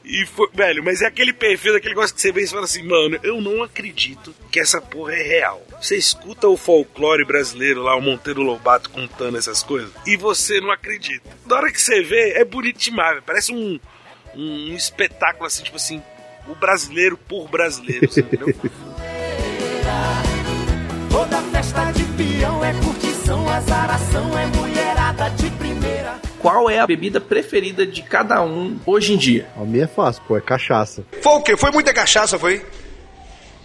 E 0.08 0.26
foi, 0.26 0.48
velho, 0.54 0.82
mas 0.82 1.02
é 1.02 1.06
aquele 1.06 1.34
perfil, 1.34 1.76
aquele 1.76 1.94
negócio 1.94 2.16
que 2.16 2.22
você 2.22 2.32
vê 2.32 2.44
e 2.44 2.48
fala 2.48 2.64
assim, 2.64 2.82
mano, 2.82 3.20
eu 3.24 3.42
não 3.42 3.62
acredito 3.62 4.34
que 4.50 4.58
essa 4.58 4.80
porra 4.80 5.14
é 5.14 5.22
real. 5.22 5.62
Você 5.82 5.98
escuta 5.98 6.48
o 6.48 6.56
folclore 6.56 7.26
brasileiro 7.26 7.84
lá, 7.84 7.94
o 7.94 8.02
Monteiro 8.02 8.42
Lobato 8.42 8.90
contando 8.90 9.38
essas 9.38 9.62
coisas, 9.62 9.92
e 10.06 10.16
você 10.16 10.62
não 10.62 10.72
acredita. 10.72 11.30
Na 11.46 11.58
hora 11.58 11.70
que 11.72 11.82
você 11.82 12.02
vê, 12.02 12.32
é 12.32 12.46
bonito 12.46 12.80
demais, 12.80 13.22
parece 13.26 13.54
um, 13.54 13.78
um 14.34 14.74
espetáculo 14.74 15.46
assim, 15.46 15.64
tipo 15.64 15.76
assim, 15.76 16.02
o 16.48 16.56
brasileiro 16.56 17.18
por 17.18 17.50
brasileiro, 17.50 18.06
entendeu? 18.06 18.48
Toda 21.12 21.42
festa 21.42 21.92
de 21.92 22.04
peão 22.04 22.64
é 22.64 22.74
curtição, 22.74 23.50
azaração, 23.50 24.38
é 24.38 24.46
mulherada 24.48 25.30
de. 25.32 25.57
Qual 26.48 26.70
é 26.70 26.80
a 26.80 26.88
bebida 26.88 27.20
preferida 27.20 27.86
de 27.86 28.02
cada 28.02 28.42
um 28.42 28.80
hoje 28.86 29.14
em 29.14 29.18
dia? 29.18 29.50
A 29.58 29.66
minha 29.66 29.84
é 29.84 29.88
fácil, 29.88 30.24
pô, 30.26 30.38
é 30.38 30.40
cachaça. 30.40 31.04
Foi 31.22 31.34
o 31.34 31.42
quê? 31.42 31.58
Foi 31.58 31.72
muita 31.72 31.94
cachaça, 31.94 32.40
foi? 32.40 32.66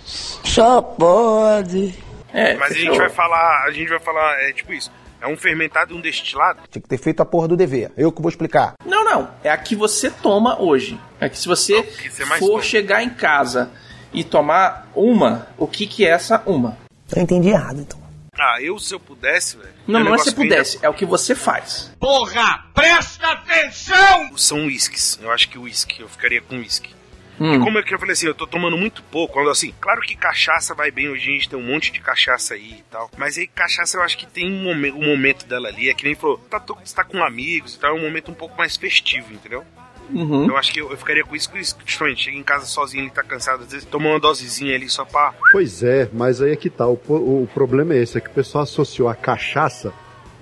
Só 0.04 0.82
pode. 0.82 1.94
É, 2.32 2.56
Mas 2.56 2.72
a 2.72 2.74
gente 2.74 2.98
vai 2.98 3.08
falar, 3.08 3.66
a 3.68 3.70
gente 3.70 3.88
vai 3.88 4.00
falar, 4.00 4.36
é 4.42 4.52
tipo 4.52 4.72
isso, 4.72 4.90
é 5.20 5.28
um 5.28 5.36
fermentado 5.36 5.94
e 5.94 5.96
um 5.96 6.00
destilado. 6.00 6.62
Tinha 6.68 6.82
que 6.82 6.88
ter 6.88 6.98
feito 6.98 7.20
a 7.20 7.24
porra 7.24 7.46
do 7.46 7.56
dever. 7.56 7.92
Eu 7.96 8.10
que 8.10 8.20
vou 8.20 8.28
explicar. 8.28 8.74
Não, 8.84 9.04
não. 9.04 9.30
É 9.44 9.50
a 9.50 9.56
que 9.56 9.76
você 9.76 10.10
toma 10.10 10.60
hoje. 10.60 10.98
É 11.20 11.28
que 11.28 11.38
se 11.38 11.46
você 11.46 11.82
você 11.82 12.24
mais 12.24 12.40
for 12.40 12.48
toma. 12.50 12.62
chegar 12.64 13.00
em 13.00 13.10
casa 13.10 13.70
e 14.12 14.24
tomar 14.24 14.90
uma, 14.92 15.46
o 15.56 15.68
que 15.68 15.86
que 15.86 16.04
é 16.04 16.08
essa 16.08 16.42
uma? 16.44 16.76
Eu 17.14 17.22
entendi 17.22 17.50
errado, 17.50 17.80
então. 17.80 18.01
Ah, 18.44 18.60
eu 18.60 18.76
se 18.78 18.92
eu 18.92 18.98
pudesse, 18.98 19.56
velho. 19.56 19.68
Não, 19.86 20.00
meu 20.00 20.08
não 20.10 20.14
é 20.16 20.18
se 20.18 20.34
pudesse, 20.34 20.78
é 20.82 20.88
o 20.88 20.94
que 20.94 21.06
você 21.06 21.32
faz. 21.34 21.94
Porra, 22.00 22.64
presta 22.74 23.28
atenção! 23.28 24.36
São 24.36 24.66
whiskies. 24.66 25.18
Eu 25.22 25.30
acho 25.30 25.48
que 25.48 25.56
whisky, 25.58 26.00
eu 26.00 26.08
ficaria 26.08 26.40
com 26.40 26.56
whisky. 26.58 26.92
Hum. 27.40 27.54
E 27.54 27.58
como 27.60 27.78
é 27.78 27.82
que 27.82 27.94
eu 27.94 27.98
falei 27.98 28.12
assim, 28.12 28.26
eu 28.26 28.34
tô 28.34 28.46
tomando 28.46 28.76
muito 28.76 29.02
pouco, 29.04 29.34
quando 29.34 29.48
assim, 29.50 29.72
claro 29.80 30.00
que 30.02 30.14
cachaça 30.16 30.74
vai 30.74 30.90
bem, 30.90 31.08
hoje 31.08 31.30
a 31.30 31.32
gente 31.34 31.48
tem 31.48 31.58
um 31.58 31.62
monte 31.62 31.90
de 31.90 31.98
cachaça 32.00 32.54
aí 32.54 32.72
e 32.78 32.84
tal, 32.90 33.10
mas 33.16 33.38
aí 33.38 33.46
cachaça 33.46 33.96
eu 33.96 34.02
acho 34.02 34.18
que 34.18 34.26
tem 34.26 34.52
um 34.52 34.62
momento, 34.62 34.96
um 34.98 35.06
momento 35.06 35.46
dela 35.46 35.68
ali, 35.68 35.88
é 35.88 35.94
que 35.94 36.04
nem 36.04 36.14
falou, 36.14 36.36
tá, 36.50 36.60
tô- 36.60 36.74
você 36.74 36.94
tá 36.94 37.02
com 37.04 37.22
amigos 37.24 37.74
e 37.74 37.78
tal, 37.78 37.96
é 37.96 37.98
um 37.98 38.02
momento 38.02 38.30
um 38.30 38.34
pouco 38.34 38.56
mais 38.58 38.76
festivo, 38.76 39.32
entendeu? 39.32 39.64
Uhum. 40.10 40.46
Eu 40.46 40.56
acho 40.56 40.72
que 40.72 40.80
eu, 40.80 40.90
eu 40.90 40.96
ficaria 40.96 41.24
com 41.24 41.34
isso, 41.36 41.50
com 41.50 41.56
isso, 41.58 41.76
justamente, 41.84 42.24
chega 42.24 42.36
em 42.36 42.42
casa 42.42 42.66
sozinho, 42.66 43.04
ele 43.04 43.10
tá 43.10 43.22
cansado, 43.22 43.62
às 43.62 43.72
vezes 43.72 43.86
toma 43.86 44.08
uma 44.10 44.20
dosezinha 44.20 44.74
ali 44.74 44.88
só 44.88 45.04
pra... 45.04 45.34
Pois 45.52 45.82
é, 45.82 46.08
mas 46.12 46.40
aí 46.42 46.52
é 46.52 46.56
que 46.56 46.68
tá. 46.70 46.86
O, 46.86 46.96
po- 46.96 47.14
o 47.16 47.48
problema 47.54 47.94
é 47.94 48.02
esse, 48.02 48.18
é 48.18 48.20
que 48.20 48.28
o 48.28 48.32
pessoal 48.32 48.64
associou 48.64 49.08
a 49.08 49.14
cachaça 49.14 49.92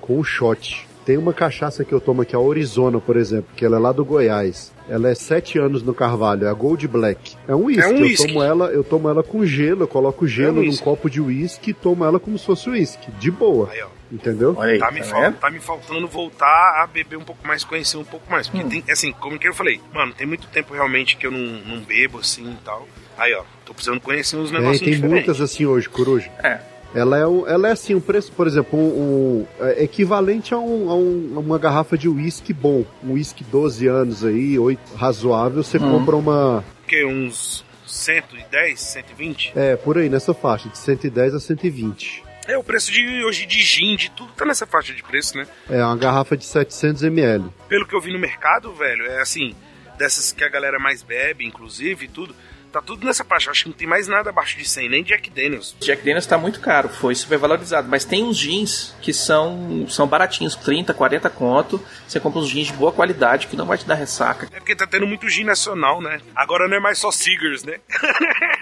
com 0.00 0.18
o 0.18 0.24
shot. 0.24 0.86
Tem 1.04 1.16
uma 1.16 1.32
cachaça 1.32 1.84
que 1.84 1.92
eu 1.92 2.00
tomo 2.00 2.22
aqui, 2.22 2.36
a 2.36 2.38
Arizona, 2.38 3.00
por 3.00 3.16
exemplo, 3.16 3.50
que 3.56 3.64
ela 3.64 3.76
é 3.76 3.80
lá 3.80 3.90
do 3.90 4.04
Goiás. 4.04 4.70
Ela 4.88 5.08
é 5.08 5.14
sete 5.14 5.58
anos 5.58 5.82
no 5.82 5.94
Carvalho, 5.94 6.46
é 6.46 6.50
a 6.50 6.52
Gold 6.52 6.86
Black. 6.88 7.36
É 7.48 7.54
um 7.54 7.64
uísque. 7.64 7.82
É 7.82 7.88
um 7.88 7.96
eu 7.96 8.02
whisky. 8.02 8.26
tomo 8.26 8.42
ela, 8.42 8.66
eu 8.66 8.84
tomo 8.84 9.08
ela 9.08 9.22
com 9.22 9.44
gelo, 9.46 9.84
eu 9.84 9.88
coloco 9.88 10.26
gelo 10.26 10.56
num 10.56 10.60
whisky. 10.62 10.84
copo 10.84 11.08
de 11.08 11.20
uísque 11.20 11.70
e 11.70 11.74
tomo 11.74 12.04
ela 12.04 12.20
como 12.20 12.38
se 12.38 12.44
fosse 12.44 12.68
uísque, 12.68 13.10
de 13.12 13.30
boa. 13.30 13.70
Entendeu? 14.10 14.54
tá, 14.54 14.90
me 14.90 15.02
fal- 15.02 15.32
tá 15.32 15.50
me 15.50 15.60
faltando 15.60 16.08
voltar 16.08 16.82
a 16.82 16.86
beber 16.86 17.16
um 17.16 17.22
pouco 17.24 17.46
mais, 17.46 17.62
conhecer 17.64 17.96
um 17.96 18.04
pouco 18.04 18.30
mais. 18.30 18.48
Porque 18.48 18.64
tem, 18.68 18.84
assim, 18.90 19.12
como 19.12 19.38
que 19.38 19.46
eu 19.48 19.54
falei, 19.54 19.80
mano, 19.94 20.12
tem 20.12 20.26
muito 20.26 20.48
tempo 20.48 20.74
realmente 20.74 21.16
que 21.16 21.26
eu 21.26 21.30
não, 21.30 21.38
não 21.38 21.80
bebo 21.80 22.18
assim 22.18 22.50
e 22.50 22.64
tal. 22.64 22.88
Aí, 23.16 23.32
ó, 23.34 23.42
tô 23.64 23.72
precisando 23.72 24.00
conhecer 24.00 24.36
uns 24.36 24.50
Tem, 24.50 24.58
negocinhos 24.60 24.80
tem 24.80 24.92
diferentes. 24.94 25.26
muitas 25.26 25.40
assim 25.40 25.64
hoje, 25.66 25.88
Coruja. 25.88 26.30
É. 26.42 26.58
Ela 26.92 27.18
é, 27.18 27.24
um, 27.26 27.46
ela 27.46 27.68
é 27.68 27.72
assim, 27.72 27.94
um 27.94 28.00
preço, 28.00 28.32
por 28.32 28.48
exemplo, 28.48 28.76
um, 28.76 28.82
um- 28.82 29.46
é 29.64 29.84
equivalente 29.84 30.52
a, 30.52 30.58
um- 30.58 30.90
a 30.90 30.94
um- 30.96 31.32
a 31.36 31.38
uma 31.38 31.56
garrafa 31.56 31.96
de 31.96 32.08
uísque 32.08 32.52
bom. 32.52 32.84
Um 33.04 33.12
uísque 33.12 33.44
12 33.44 33.86
anos 33.86 34.24
aí, 34.24 34.58
8, 34.58 34.96
razoável, 34.96 35.62
você 35.62 35.78
Hum. 35.78 35.88
compra 35.88 36.16
uma. 36.16 36.64
Que 36.88 37.04
uns 37.04 37.64
110, 37.86 38.80
120? 38.80 39.52
É, 39.54 39.76
por 39.76 39.98
aí, 39.98 40.08
nessa 40.08 40.34
faixa, 40.34 40.68
de 40.68 40.78
110 40.78 41.32
a 41.32 41.38
120. 41.38 42.24
É, 42.46 42.56
o 42.56 42.64
preço 42.64 42.90
de 42.90 43.24
hoje 43.24 43.46
de 43.46 43.60
gin, 43.62 43.96
de 43.96 44.10
tudo 44.10 44.32
tá 44.32 44.44
nessa 44.44 44.66
faixa 44.66 44.92
de 44.92 45.02
preço, 45.02 45.36
né? 45.36 45.46
É 45.68 45.84
uma 45.84 45.96
garrafa 45.96 46.36
de 46.36 46.44
700 46.44 47.02
ml. 47.02 47.50
Pelo 47.68 47.86
que 47.86 47.94
eu 47.94 48.00
vi 48.00 48.12
no 48.12 48.18
mercado, 48.18 48.72
velho, 48.74 49.06
é 49.06 49.20
assim, 49.20 49.54
dessas 49.98 50.32
que 50.32 50.42
a 50.42 50.48
galera 50.48 50.78
mais 50.78 51.02
bebe, 51.02 51.44
inclusive, 51.44 52.06
e 52.06 52.08
tudo, 52.08 52.34
tá 52.72 52.80
tudo 52.80 53.04
nessa 53.06 53.24
faixa. 53.24 53.50
Acho 53.50 53.64
que 53.64 53.68
não 53.68 53.76
tem 53.76 53.86
mais 53.86 54.08
nada 54.08 54.30
abaixo 54.30 54.56
de 54.56 54.64
100, 54.64 54.88
nem 54.88 55.02
Jack 55.04 55.30
Daniels. 55.30 55.76
Jack 55.80 56.02
Daniels 56.02 56.26
tá 56.26 56.38
muito 56.38 56.60
caro, 56.60 56.88
foi 56.88 57.14
super 57.14 57.38
valorizado. 57.38 57.88
Mas 57.88 58.04
tem 58.04 58.24
uns 58.24 58.38
jeans 58.38 58.94
que 59.02 59.12
são, 59.12 59.86
são 59.88 60.06
baratinhos, 60.06 60.56
30, 60.56 60.94
40 60.94 61.28
conto. 61.30 61.80
Você 62.06 62.18
compra 62.18 62.40
uns 62.40 62.48
jeans 62.48 62.68
de 62.68 62.72
boa 62.72 62.92
qualidade 62.92 63.46
que 63.46 63.56
não 63.56 63.66
vai 63.66 63.76
te 63.76 63.86
dar 63.86 63.94
ressaca. 63.94 64.48
É 64.52 64.58
porque 64.58 64.74
tá 64.74 64.86
tendo 64.86 65.06
muito 65.06 65.28
gin 65.28 65.44
nacional, 65.44 66.00
né? 66.00 66.20
Agora 66.34 66.66
não 66.68 66.76
é 66.76 66.80
mais 66.80 66.98
só 66.98 67.10
Seagers, 67.10 67.64
né? 67.64 67.78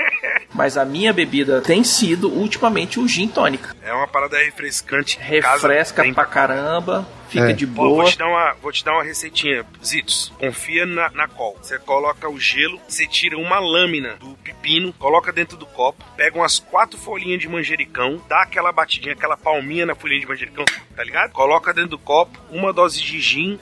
Mas 0.55 0.77
a 0.77 0.85
minha 0.85 1.13
bebida 1.13 1.61
tem 1.61 1.85
sido 1.85 2.29
ultimamente 2.31 2.99
o 2.99 3.07
gin 3.07 3.29
tônica. 3.29 3.77
É 3.83 3.93
uma 3.93 4.09
parada 4.09 4.37
refrescante. 4.39 5.17
casa, 5.17 5.29
Refresca 5.69 6.03
tem 6.03 6.13
pra 6.15 6.25
caramba, 6.25 7.07
fica 7.29 7.51
É. 7.51 7.53
de 7.53 7.67
Pô, 7.67 7.73
boa. 7.85 8.03
vou 8.03 8.11
te 8.11 8.19
dar 8.19 8.27
uma, 8.27 8.55
vou 8.61 8.73
te 8.73 8.85
dar 8.85 8.93
uma 8.95 9.03
receitinha, 9.05 9.65
Zitos. 9.85 10.33
Confia 10.39 10.85
na, 10.87 11.11
na 11.11 11.29
col. 11.29 11.57
Você 11.63 11.79
coloca 11.79 12.29
o 12.29 12.39
gelo, 12.41 12.81
você 12.89 13.07
tira 13.07 13.37
uma 13.39 13.59
lâmina 13.59 14.17
do 14.17 14.35
pepino, 14.43 14.93
coloca 14.95 15.33
dentro 15.33 15.57
do 15.57 15.67
copo, 15.67 16.05
pega 16.17 16.37
umas 16.37 16.59
quatro 16.59 16.99
folhinhas 16.99 17.41
de 17.41 17.49
manjericão, 17.49 18.21
dá 18.29 18.43
aquela 18.43 18.73
batidinha, 18.73 19.13
aquela 19.15 19.37
palminha 19.37 19.87
na 19.87 19.95
folhinha 19.95 20.21
de 20.21 20.27
manjericão, 20.27 20.65
tá 20.97 21.05
ligado? 21.05 21.31
Coloca 21.33 21.73
dentro 21.73 21.91
do 21.91 21.99
copo, 21.99 22.39
uma 22.51 22.73
dose 22.73 23.01
de 23.01 23.21
gin 23.21 23.61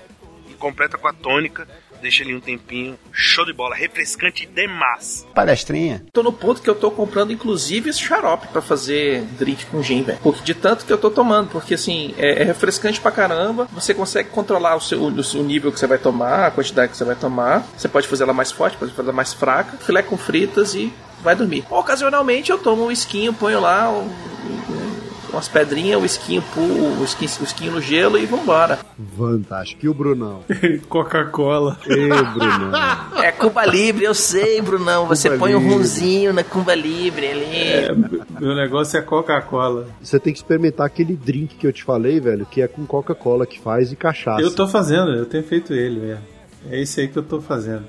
e 0.48 0.54
completa 0.54 0.96
com 0.96 1.08
a 1.08 1.12
tônica. 1.12 1.68
Deixa 2.06 2.22
ali 2.22 2.36
um 2.36 2.40
tempinho. 2.40 2.96
Show 3.10 3.44
de 3.44 3.52
bola. 3.52 3.74
Refrescante 3.74 4.46
demais. 4.46 5.26
Palestrinha. 5.34 6.04
Tô 6.12 6.22
no 6.22 6.32
ponto 6.32 6.62
que 6.62 6.70
eu 6.70 6.74
tô 6.76 6.88
comprando, 6.88 7.32
inclusive, 7.32 7.90
esse 7.90 7.98
xarope 8.00 8.46
pra 8.46 8.62
fazer 8.62 9.22
drink 9.36 9.66
com 9.66 9.82
gin, 9.82 10.04
velho. 10.04 10.20
Porque 10.22 10.44
de 10.44 10.54
tanto 10.54 10.86
que 10.86 10.92
eu 10.92 10.98
tô 10.98 11.10
tomando, 11.10 11.48
porque 11.50 11.74
assim, 11.74 12.14
é, 12.16 12.42
é 12.42 12.44
refrescante 12.44 13.00
pra 13.00 13.10
caramba. 13.10 13.66
Você 13.72 13.92
consegue 13.92 14.28
controlar 14.28 14.76
o 14.76 14.80
seu 14.80 15.02
o, 15.02 15.24
seu 15.24 15.42
nível 15.42 15.72
que 15.72 15.80
você 15.80 15.86
vai 15.88 15.98
tomar, 15.98 16.46
a 16.46 16.50
quantidade 16.52 16.92
que 16.92 16.96
você 16.96 17.04
vai 17.04 17.16
tomar. 17.16 17.66
Você 17.76 17.88
pode 17.88 18.06
fazer 18.06 18.22
ela 18.22 18.32
mais 18.32 18.52
forte, 18.52 18.76
pode 18.76 18.92
fazer 18.92 19.08
ela 19.08 19.16
mais 19.16 19.34
fraca. 19.34 19.76
Filé 19.78 20.00
com 20.00 20.16
fritas 20.16 20.76
e 20.76 20.92
vai 21.24 21.34
dormir. 21.34 21.64
Ocasionalmente 21.68 22.52
eu 22.52 22.58
tomo 22.58 22.84
um 22.84 22.90
esquinho, 22.92 23.32
ponho 23.34 23.58
lá 23.60 23.90
um- 23.90 24.02
um- 24.04 24.95
umas 25.32 25.48
pedrinhas, 25.48 26.00
o 26.00 26.04
esquinho, 26.04 26.42
pu- 26.54 26.60
o 26.60 27.04
esquinho, 27.04 27.30
o 27.40 27.44
esquinho 27.44 27.72
no 27.72 27.80
gelo 27.80 28.18
e 28.18 28.26
vambora. 28.26 28.78
Fantástico. 29.16 29.84
E 29.84 29.88
o 29.88 29.94
Brunão? 29.94 30.42
Coca-Cola. 30.88 31.78
Ê, 31.86 32.08
Brunão. 32.08 33.22
É 33.22 33.32
Cuba 33.32 33.64
Libre, 33.66 34.04
eu 34.04 34.14
sei, 34.14 34.60
Brunão. 34.62 35.06
Você 35.06 35.28
Cuba 35.30 35.40
põe 35.40 35.54
um 35.54 35.58
Libre. 35.58 35.74
rumzinho 35.74 36.32
na 36.32 36.42
Cuba 36.44 36.74
Libre 36.74 37.26
ali. 37.26 37.44
É, 37.56 37.94
meu 38.40 38.54
negócio 38.54 38.98
é 38.98 39.02
Coca-Cola. 39.02 39.88
Você 40.02 40.18
tem 40.18 40.32
que 40.32 40.38
experimentar 40.38 40.86
aquele 40.86 41.14
drink 41.16 41.56
que 41.56 41.66
eu 41.66 41.72
te 41.72 41.84
falei, 41.84 42.20
velho, 42.20 42.46
que 42.46 42.62
é 42.62 42.68
com 42.68 42.86
Coca-Cola 42.86 43.46
que 43.46 43.60
faz 43.60 43.92
e 43.92 43.96
cachaça. 43.96 44.40
Eu 44.42 44.54
tô 44.54 44.66
fazendo, 44.68 45.12
eu 45.12 45.26
tenho 45.26 45.42
feito 45.44 45.72
ele 45.74 46.00
mesmo. 46.00 46.22
É 46.70 46.80
esse 46.80 47.00
aí 47.00 47.08
que 47.08 47.16
eu 47.16 47.22
tô 47.22 47.40
fazendo. 47.40 47.84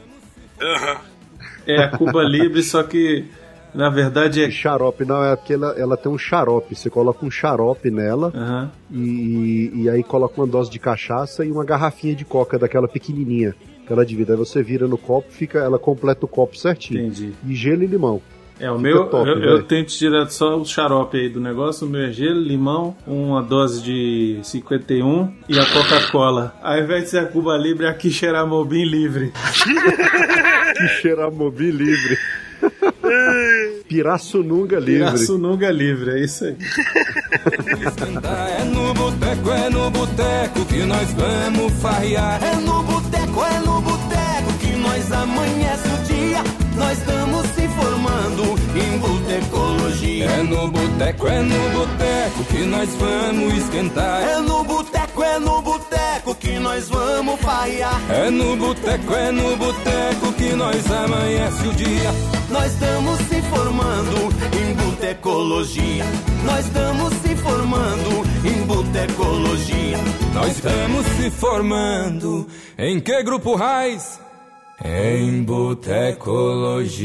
É 1.65 1.84
a 1.84 1.89
Cuba 1.97 2.23
Libre, 2.23 2.64
só 2.64 2.84
que 2.84 3.26
na 3.78 3.90
verdade 3.90 4.44
é. 4.44 4.49
Xarope, 4.49 5.06
não, 5.06 5.24
é 5.24 5.36
porque 5.36 5.54
ela, 5.54 5.76
ela 5.78 5.95
tem 5.95 6.12
um 6.12 6.18
xarope. 6.18 6.76
Você 6.76 6.90
coloca 6.90 7.24
um 7.26 7.30
xarope 7.30 7.91
nela 7.91 8.32
Aham. 8.36 8.72
e, 8.91 9.72
e 9.76 9.90
aí 9.90 10.04
coloca 10.04 10.41
uma 10.41 10.48
dose 10.48 10.70
de 10.72 10.80
cachaça 10.80 11.45
e 11.45 11.52
uma 11.52 11.64
garrafinha 11.64 12.16
de 12.16 12.26
coca 12.26 12.58
daquela 12.58 12.88
pequenininha. 12.88 13.56
Que 13.86 13.94
ela 13.94 14.06
divide. 14.06 14.32
Aí 14.32 14.38
você 14.38 14.64
vira 14.64 14.88
no 14.88 14.98
copo, 14.98 15.32
fica, 15.32 15.60
ela 15.60 15.78
completa 15.80 16.26
o 16.26 16.28
copo 16.28 16.58
certinho. 16.58 17.02
Entendi. 17.02 17.34
E 17.48 17.56
gelo 17.56 17.84
e 17.84 17.88
limão. 17.88 18.22
É, 18.60 18.72
o 18.72 18.78
Fica 18.78 18.90
meu, 18.90 19.06
top, 19.06 19.30
eu, 19.30 19.36
velho. 19.36 19.49
eu 19.52 19.64
tento 19.64 19.90
tirar 19.90 20.28
só 20.32 20.58
o 20.60 20.66
xarope 20.66 21.16
aí 21.16 21.30
do 21.30 21.40
negócio. 21.40 21.86
O 21.86 21.90
meu 21.90 22.02
é 22.02 22.12
gelo, 22.12 22.41
limão, 22.41 22.95
uma 23.06 23.44
dose 23.44 23.84
de 23.84 24.40
51 24.41 25.32
e 25.48 25.60
a 25.60 25.66
Coca-Cola. 25.66 26.56
Ao 26.62 26.80
invés 26.80 27.04
de 27.04 27.10
ser 27.12 27.20
a 27.20 27.26
Cuba 27.28 27.56
Libre, 27.56 27.86
é 27.86 27.90
aqui 27.90 28.10
Xeramobim 28.10 28.84
livre. 28.84 29.32
Que 30.78 31.72
livre. 31.72 32.18
Pirassununga 33.88 34.79
livre. 34.79 35.05
Pirassununga 35.05 35.71
livre, 35.71 36.11
é 36.11 36.23
isso 36.23 36.45
aí. 36.45 36.57
É 38.59 38.63
no 38.65 38.93
boteco, 38.93 39.51
é 39.51 39.69
no 39.69 39.89
boteco 39.91 40.65
que 40.65 40.84
nós 40.84 41.13
vamos 41.13 41.73
farrear. 41.81 42.43
É 42.43 42.55
no 42.55 42.84
boteco, 42.84 43.43
é 43.43 43.59
no 43.59 43.81
boteco 43.81 44.53
que 44.59 44.75
nós 44.77 45.11
amanhece 45.11 45.88
o 45.88 46.05
dia. 46.05 46.43
Nós 46.75 46.97
estamos 46.97 47.47
se 47.47 47.67
formando 47.69 48.43
em 48.75 48.97
botecologia. 48.99 50.25
É 50.25 50.43
no 50.43 50.67
boteco, 50.67 51.27
é 51.27 51.41
no 51.41 51.69
boteco 51.69 52.43
que 52.51 52.63
nós 52.65 52.89
vamos 52.95 53.53
esquentar. 53.55 54.21
É 54.21 54.39
no 54.41 54.63
boteco, 54.63 55.23
é 55.23 55.39
no 55.39 55.61
boteco 55.61 56.35
que 56.35 56.59
nós 56.59 56.89
vamos 56.89 57.39
farrear. 57.39 57.99
É 58.09 58.29
no 58.29 58.55
boteco, 58.55 59.13
é 59.13 59.31
no 59.31 59.55
boteco 59.57 60.27
que 60.38 60.53
nós 60.53 60.89
amanhece 60.91 61.68
o 61.68 61.73
dia. 61.73 62.11
Nós 62.49 62.72
estamos 62.72 63.18
se 63.22 63.41
formando 63.41 64.30
em 64.53 64.73
botecologia. 64.76 66.05
Nós 66.45 66.65
estamos 66.65 67.14
se 67.15 67.35
formando 67.35 68.23
em 68.45 68.65
botecologia. 68.65 69.97
Nós 70.34 70.55
estamos 70.55 71.05
se 71.07 71.30
formando 71.31 72.47
em 72.77 72.99
que 72.99 73.23
grupo 73.23 73.55
raiz? 73.55 74.19
Em 74.84 75.43
botecologia. 75.43 76.97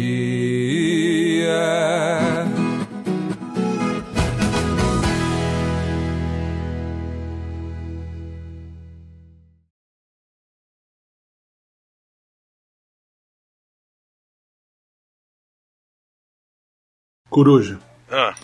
Coruja, 17.32 17.78
Ah, 18.10 18.34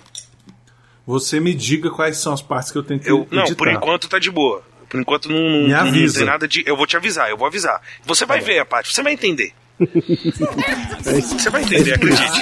você 1.07 1.39
me 1.39 1.53
diga 1.55 1.91
quais 1.91 2.17
são 2.17 2.33
as 2.33 2.41
partes 2.41 2.73
que 2.73 2.79
eu 2.79 2.83
tenho 2.83 2.99
que 2.99 3.11
eu, 3.11 3.29
não, 3.31 3.43
editar. 3.43 3.57
por 3.59 3.69
enquanto 3.69 4.09
tá 4.09 4.19
de 4.19 4.31
boa. 4.31 4.63
Por 4.89 4.99
enquanto 4.99 5.29
não, 5.29 5.39
não, 5.39 5.85
Me 5.85 6.07
não 6.07 6.13
tem 6.13 6.25
nada 6.25 6.49
de. 6.49 6.65
Eu 6.67 6.75
vou 6.75 6.87
te 6.87 6.97
avisar, 6.97 7.29
eu 7.29 7.37
vou 7.37 7.47
avisar. 7.47 7.83
Você 8.07 8.25
vai 8.25 8.41
ver 8.41 8.59
a 8.61 8.65
parte, 8.65 8.95
você 8.95 9.03
vai 9.03 9.13
entender. 9.13 9.53
Você 9.79 11.51
vai 11.51 11.63
entender, 11.63 11.95
acredite. 11.95 12.41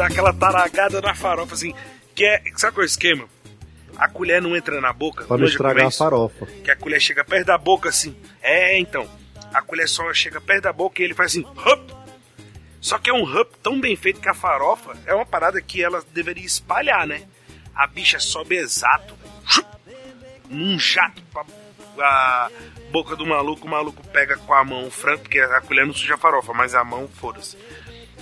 Dá 0.00 0.06
aquela 0.06 0.32
taragada 0.32 0.98
na 1.02 1.14
farofa 1.14 1.52
assim. 1.52 1.74
Que 2.14 2.24
é. 2.24 2.42
Sabe 2.56 2.72
qual 2.72 2.84
é 2.84 2.86
o 2.86 2.86
esquema? 2.86 3.28
A 3.98 4.08
colher 4.08 4.40
não 4.40 4.56
entra 4.56 4.80
na 4.80 4.94
boca. 4.94 5.26
Pra 5.26 5.36
não 5.36 5.44
estragar 5.44 5.88
a 5.88 5.90
farofa. 5.90 6.46
Que 6.64 6.70
a 6.70 6.76
colher 6.76 6.98
chega 6.98 7.22
perto 7.22 7.48
da 7.48 7.58
boca 7.58 7.90
assim. 7.90 8.16
É, 8.40 8.78
então. 8.78 9.06
A 9.52 9.60
colher 9.60 9.86
só 9.86 10.10
chega 10.14 10.40
perto 10.40 10.62
da 10.62 10.72
boca 10.72 11.02
e 11.02 11.04
ele 11.04 11.12
faz 11.12 11.32
assim. 11.32 11.42
Hup! 11.42 11.92
Só 12.80 12.96
que 12.96 13.10
é 13.10 13.12
um 13.12 13.24
hup 13.24 13.54
tão 13.62 13.78
bem 13.78 13.94
feito 13.94 14.22
que 14.22 14.28
a 14.30 14.32
farofa 14.32 14.96
é 15.04 15.14
uma 15.14 15.26
parada 15.26 15.60
que 15.60 15.84
ela 15.84 16.02
deveria 16.14 16.46
espalhar, 16.46 17.06
né? 17.06 17.24
A 17.74 17.86
bicha 17.86 18.18
sobe 18.18 18.56
exato. 18.56 19.14
Chup! 19.46 19.66
Num 20.48 20.78
jato 20.78 21.20
pra 21.30 21.44
a 21.98 22.50
boca 22.90 23.14
do 23.16 23.26
maluco. 23.26 23.66
O 23.66 23.70
maluco 23.70 24.02
pega 24.08 24.38
com 24.38 24.54
a 24.54 24.64
mão 24.64 24.86
o 24.86 24.90
frango, 24.90 25.24
porque 25.24 25.40
a 25.40 25.60
colher 25.60 25.86
não 25.86 25.92
suja 25.92 26.14
a 26.14 26.18
farofa, 26.18 26.54
mas 26.54 26.74
a 26.74 26.82
mão, 26.82 27.06
foda-se. 27.06 27.58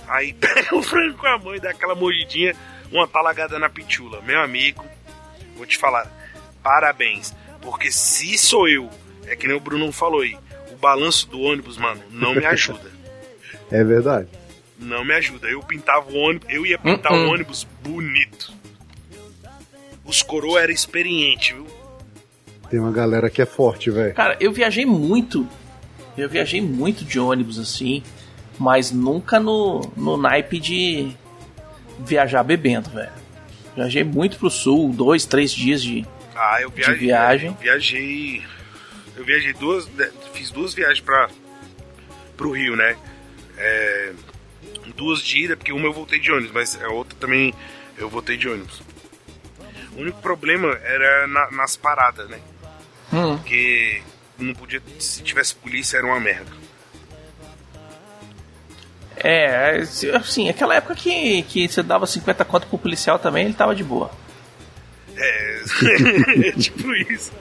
Aí 0.09 0.33
pega 0.33 0.75
o 0.75 0.81
frango 0.81 1.17
com 1.17 1.27
a 1.27 1.37
mão 1.37 1.55
e 1.55 1.59
dá 1.59 1.69
aquela 1.69 1.95
mordidinha, 1.95 2.55
uma 2.91 3.07
talagada 3.07 3.57
na 3.59 3.69
pitula. 3.69 4.21
Meu 4.21 4.41
amigo, 4.41 4.83
vou 5.55 5.65
te 5.65 5.77
falar, 5.77 6.11
parabéns. 6.61 7.33
Porque 7.61 7.91
se 7.91 8.37
sou 8.37 8.67
eu, 8.67 8.89
é 9.27 9.35
que 9.35 9.47
nem 9.47 9.55
o 9.55 9.59
Bruno 9.59 9.91
falou 9.91 10.21
aí, 10.21 10.35
o 10.71 10.75
balanço 10.75 11.29
do 11.29 11.39
ônibus, 11.39 11.77
mano, 11.77 12.01
não 12.09 12.33
me 12.33 12.45
ajuda. 12.45 12.89
É 13.71 13.83
verdade. 13.83 14.27
não 14.79 15.05
me 15.05 15.13
ajuda. 15.13 15.47
Eu 15.47 15.61
pintava 15.61 16.11
o 16.11 16.15
ônibus, 16.15 16.49
eu 16.49 16.65
ia 16.65 16.79
pintar 16.79 17.13
hum. 17.13 17.27
o 17.27 17.33
ônibus 17.33 17.67
bonito. 17.83 18.51
Os 20.03 20.23
coroa 20.23 20.59
era 20.59 20.71
experiente, 20.71 21.53
viu? 21.53 21.67
Tem 22.67 22.79
uma 22.79 22.91
galera 22.91 23.29
que 23.29 23.43
é 23.43 23.45
forte, 23.45 23.91
velho. 23.91 24.15
Cara, 24.15 24.35
eu 24.39 24.51
viajei 24.51 24.87
muito. 24.87 25.47
Eu 26.17 26.27
viajei 26.27 26.61
muito 26.61 27.05
de 27.05 27.19
ônibus 27.19 27.59
assim, 27.59 28.01
mas 28.59 28.91
nunca 28.91 29.39
no, 29.39 29.81
no 29.95 30.17
naipe 30.17 30.59
de 30.59 31.11
viajar 31.99 32.43
bebendo, 32.43 32.89
velho. 32.89 33.11
Viajei 33.75 34.03
muito 34.03 34.37
pro 34.37 34.49
sul, 34.49 34.91
dois, 34.93 35.25
três 35.25 35.51
dias 35.51 35.81
de. 35.81 36.05
Ah, 36.35 36.57
eu 36.61 36.69
viajei. 36.69 36.93
De 36.95 36.99
viagem. 36.99 37.47
Eu 37.49 37.55
viajei. 37.55 38.43
Eu 39.15 39.23
viajei 39.25 39.53
duas. 39.53 39.85
de- 39.85 40.11
Fiz 40.33 40.51
duas 40.51 40.73
viagens 40.73 40.99
pra, 41.01 41.29
pro 42.37 42.51
Rio, 42.51 42.75
né? 42.75 42.95
É, 43.57 44.11
duas 44.95 45.21
de 45.21 45.45
ida, 45.45 45.55
porque 45.57 45.71
uma 45.71 45.85
eu 45.85 45.93
voltei 45.93 46.19
de 46.19 46.31
ônibus, 46.31 46.51
mas 46.51 46.81
a 46.81 46.89
outra 46.89 47.17
também 47.19 47.53
eu 47.97 48.09
voltei 48.09 48.37
de 48.37 48.47
ônibus. 48.49 48.81
O 49.95 50.01
único 50.01 50.21
problema 50.21 50.67
era 50.83 51.27
na- 51.27 51.51
nas 51.51 51.75
paradas, 51.75 52.29
né? 52.29 52.39
Hum. 53.11 53.37
Porque 53.37 54.01
não 54.37 54.53
podia. 54.53 54.81
Se 54.99 55.21
tivesse 55.23 55.55
polícia 55.55 55.97
era 55.97 56.05
uma 56.05 56.19
merda. 56.19 56.51
É, 59.21 59.81
assim, 60.15 60.49
aquela 60.49 60.75
época 60.75 60.95
que, 60.95 61.43
que 61.43 61.67
você 61.67 61.83
dava 61.83 62.07
50 62.07 62.45
conto 62.45 62.67
pro 62.67 62.77
policial 62.77 63.19
também, 63.19 63.45
ele 63.45 63.53
tava 63.53 63.75
de 63.75 63.83
boa. 63.83 64.11
É. 65.21 66.51
tipo 66.57 66.93
isso. 66.95 67.31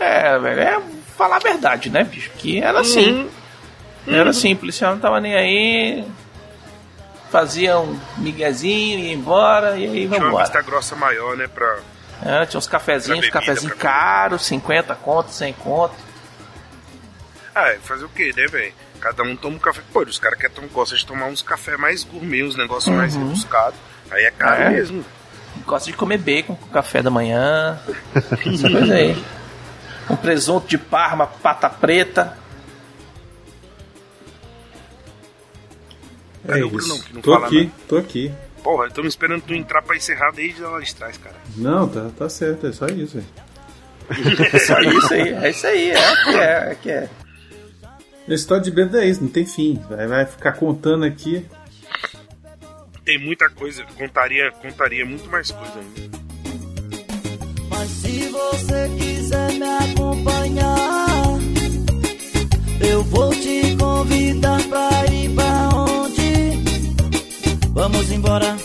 É, 0.00 0.38
velho, 0.38 0.60
é 0.60 0.82
falar 1.16 1.36
a 1.36 1.40
verdade, 1.40 1.90
né, 1.90 2.02
bicho? 2.02 2.30
Que 2.38 2.62
era 2.62 2.80
assim. 2.80 3.28
Era 4.06 4.30
assim, 4.30 4.54
o 4.54 4.56
policial 4.56 4.92
não 4.92 5.00
tava 5.00 5.20
nem 5.20 5.34
aí. 5.34 6.04
Fazia 7.30 7.78
um 7.78 7.98
miguezinho, 8.18 9.00
ia 9.00 9.12
embora, 9.12 9.76
e 9.76 9.84
aí 9.84 10.06
Tinha 10.06 10.18
uma 10.18 10.18
vambora. 10.26 10.44
vista 10.44 10.62
grossa 10.62 10.96
maior, 10.96 11.36
né? 11.36 11.46
Pra. 11.46 11.78
É, 12.24 12.46
tinha 12.46 12.58
uns 12.58 12.66
cafezinhos, 12.66 13.20
bebida, 13.20 13.38
cafezinhos 13.40 13.74
pra 13.76 13.90
caros, 13.90 14.46
50 14.46 14.94
conto, 14.94 15.30
100 15.30 15.52
conto. 15.54 15.94
Ah, 17.54 17.68
é 17.68 17.78
fazer 17.78 18.04
o 18.04 18.08
quê, 18.08 18.32
né, 18.34 18.46
velho? 18.46 18.72
Cada 19.06 19.22
um 19.22 19.36
toma 19.36 19.54
um 19.54 19.58
café. 19.60 19.82
Pô, 19.92 20.02
os 20.02 20.18
caras 20.18 20.36
que 20.36 20.48
gostam 20.72 20.98
de 20.98 21.06
tomar 21.06 21.26
uns 21.26 21.40
café 21.40 21.76
mais 21.76 22.02
gourmet, 22.02 22.42
uns 22.42 22.56
negócios 22.56 22.92
mais 22.92 23.14
Uhum. 23.14 23.28
rebuscados. 23.28 23.78
Aí 24.10 24.24
é 24.24 24.32
caro 24.32 24.62
É. 24.62 24.70
mesmo. 24.70 25.04
Gosta 25.64 25.88
de 25.92 25.96
comer 25.96 26.18
bacon 26.18 26.56
com 26.56 26.66
café 26.70 27.02
da 27.04 27.10
manhã. 27.10 27.78
Essa 28.16 28.36
coisa 28.36 28.94
aí. 28.94 29.16
Um 30.10 30.16
presunto 30.16 30.66
de 30.66 30.76
parma, 30.76 31.24
pata 31.26 31.70
preta. 31.70 32.36
É 36.48 36.64
o 36.64 36.70
Brunão 36.70 36.96
isso. 36.96 37.04
que 37.04 37.14
não 37.14 37.22
Tô 37.22 37.32
fala 37.34 37.46
aqui, 37.46 37.60
nada? 37.64 37.72
tô 37.88 37.96
aqui. 37.96 38.34
Porra, 38.62 38.86
estamos 38.88 39.12
esperando 39.12 39.42
tu 39.42 39.54
entrar 39.54 39.82
pra 39.82 39.96
encerrar 39.96 40.32
desde 40.32 40.62
lá 40.62 40.80
de 40.80 40.94
trás, 40.94 41.16
cara. 41.16 41.36
Não, 41.56 41.88
tá, 41.88 42.08
tá 42.16 42.28
certo, 42.28 42.66
é 42.66 42.72
só 42.72 42.86
isso. 42.86 43.14
velho. 43.18 43.26
É 44.52 44.58
só 44.58 44.80
isso 44.80 45.14
aí, 45.14 45.28
é 45.32 45.50
isso 45.50 45.66
aí, 45.66 45.90
é 45.90 46.12
o 46.12 46.24
que 46.24 46.30
é, 46.36 46.70
é 46.70 46.74
que 46.80 46.90
é. 46.90 47.08
Esse 48.26 48.42
história 48.42 48.64
de 48.64 48.72
bêbado 48.72 48.98
é 48.98 49.08
isso, 49.08 49.22
não 49.22 49.30
tem 49.30 49.46
fim. 49.46 49.80
Vai, 49.88 50.06
vai 50.08 50.26
ficar 50.26 50.52
contando 50.52 51.04
aqui. 51.04 51.46
Tem 53.04 53.18
muita 53.20 53.48
coisa, 53.48 53.84
contaria, 53.96 54.50
contaria 54.50 55.06
muito 55.06 55.30
mais 55.30 55.52
coisa 55.52 55.74
ainda. 55.78 56.18
Mas 57.70 57.88
se 57.88 58.28
você 58.28 58.90
quiser 58.98 59.52
me 59.52 59.62
acompanhar, 59.62 61.06
eu 62.80 63.04
vou 63.04 63.30
te 63.30 63.76
convidar 63.76 64.60
pra 64.64 65.06
ir 65.12 65.30
pra 65.32 65.68
onde? 65.72 66.64
Vamos 67.72 68.10
embora 68.10 68.56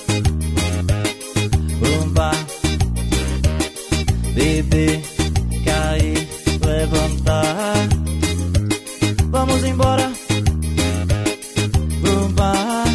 pra 1.79 1.89
um 2.03 2.09
bar, 2.09 2.45
beber, 4.33 5.01
cair, 5.63 6.27
levantar 6.65 8.00
vamos 9.41 9.63
embora 9.63 10.11
pro 12.01 12.29
bar. 12.29 12.85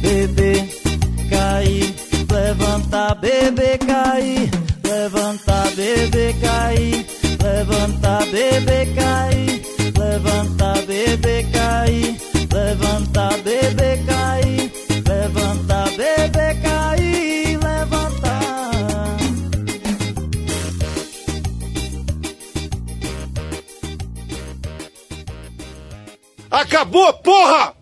Beber, 0.00 0.68
cair, 1.28 1.94
levantar, 2.30 3.20
beber, 3.20 3.78
cair, 3.78 4.50
levantar, 4.84 5.74
beber, 5.74 6.34
cair, 6.40 7.06
levantar, 7.42 8.26
beber, 8.26 8.94
cair, 8.94 9.62
levantar, 9.98 10.86
beber, 10.86 11.50
cair, 11.50 12.16
levantar, 12.52 13.42
beber, 13.42 14.06
cair. 14.06 14.25
Acabou, 26.76 27.10
porra! 27.14 27.74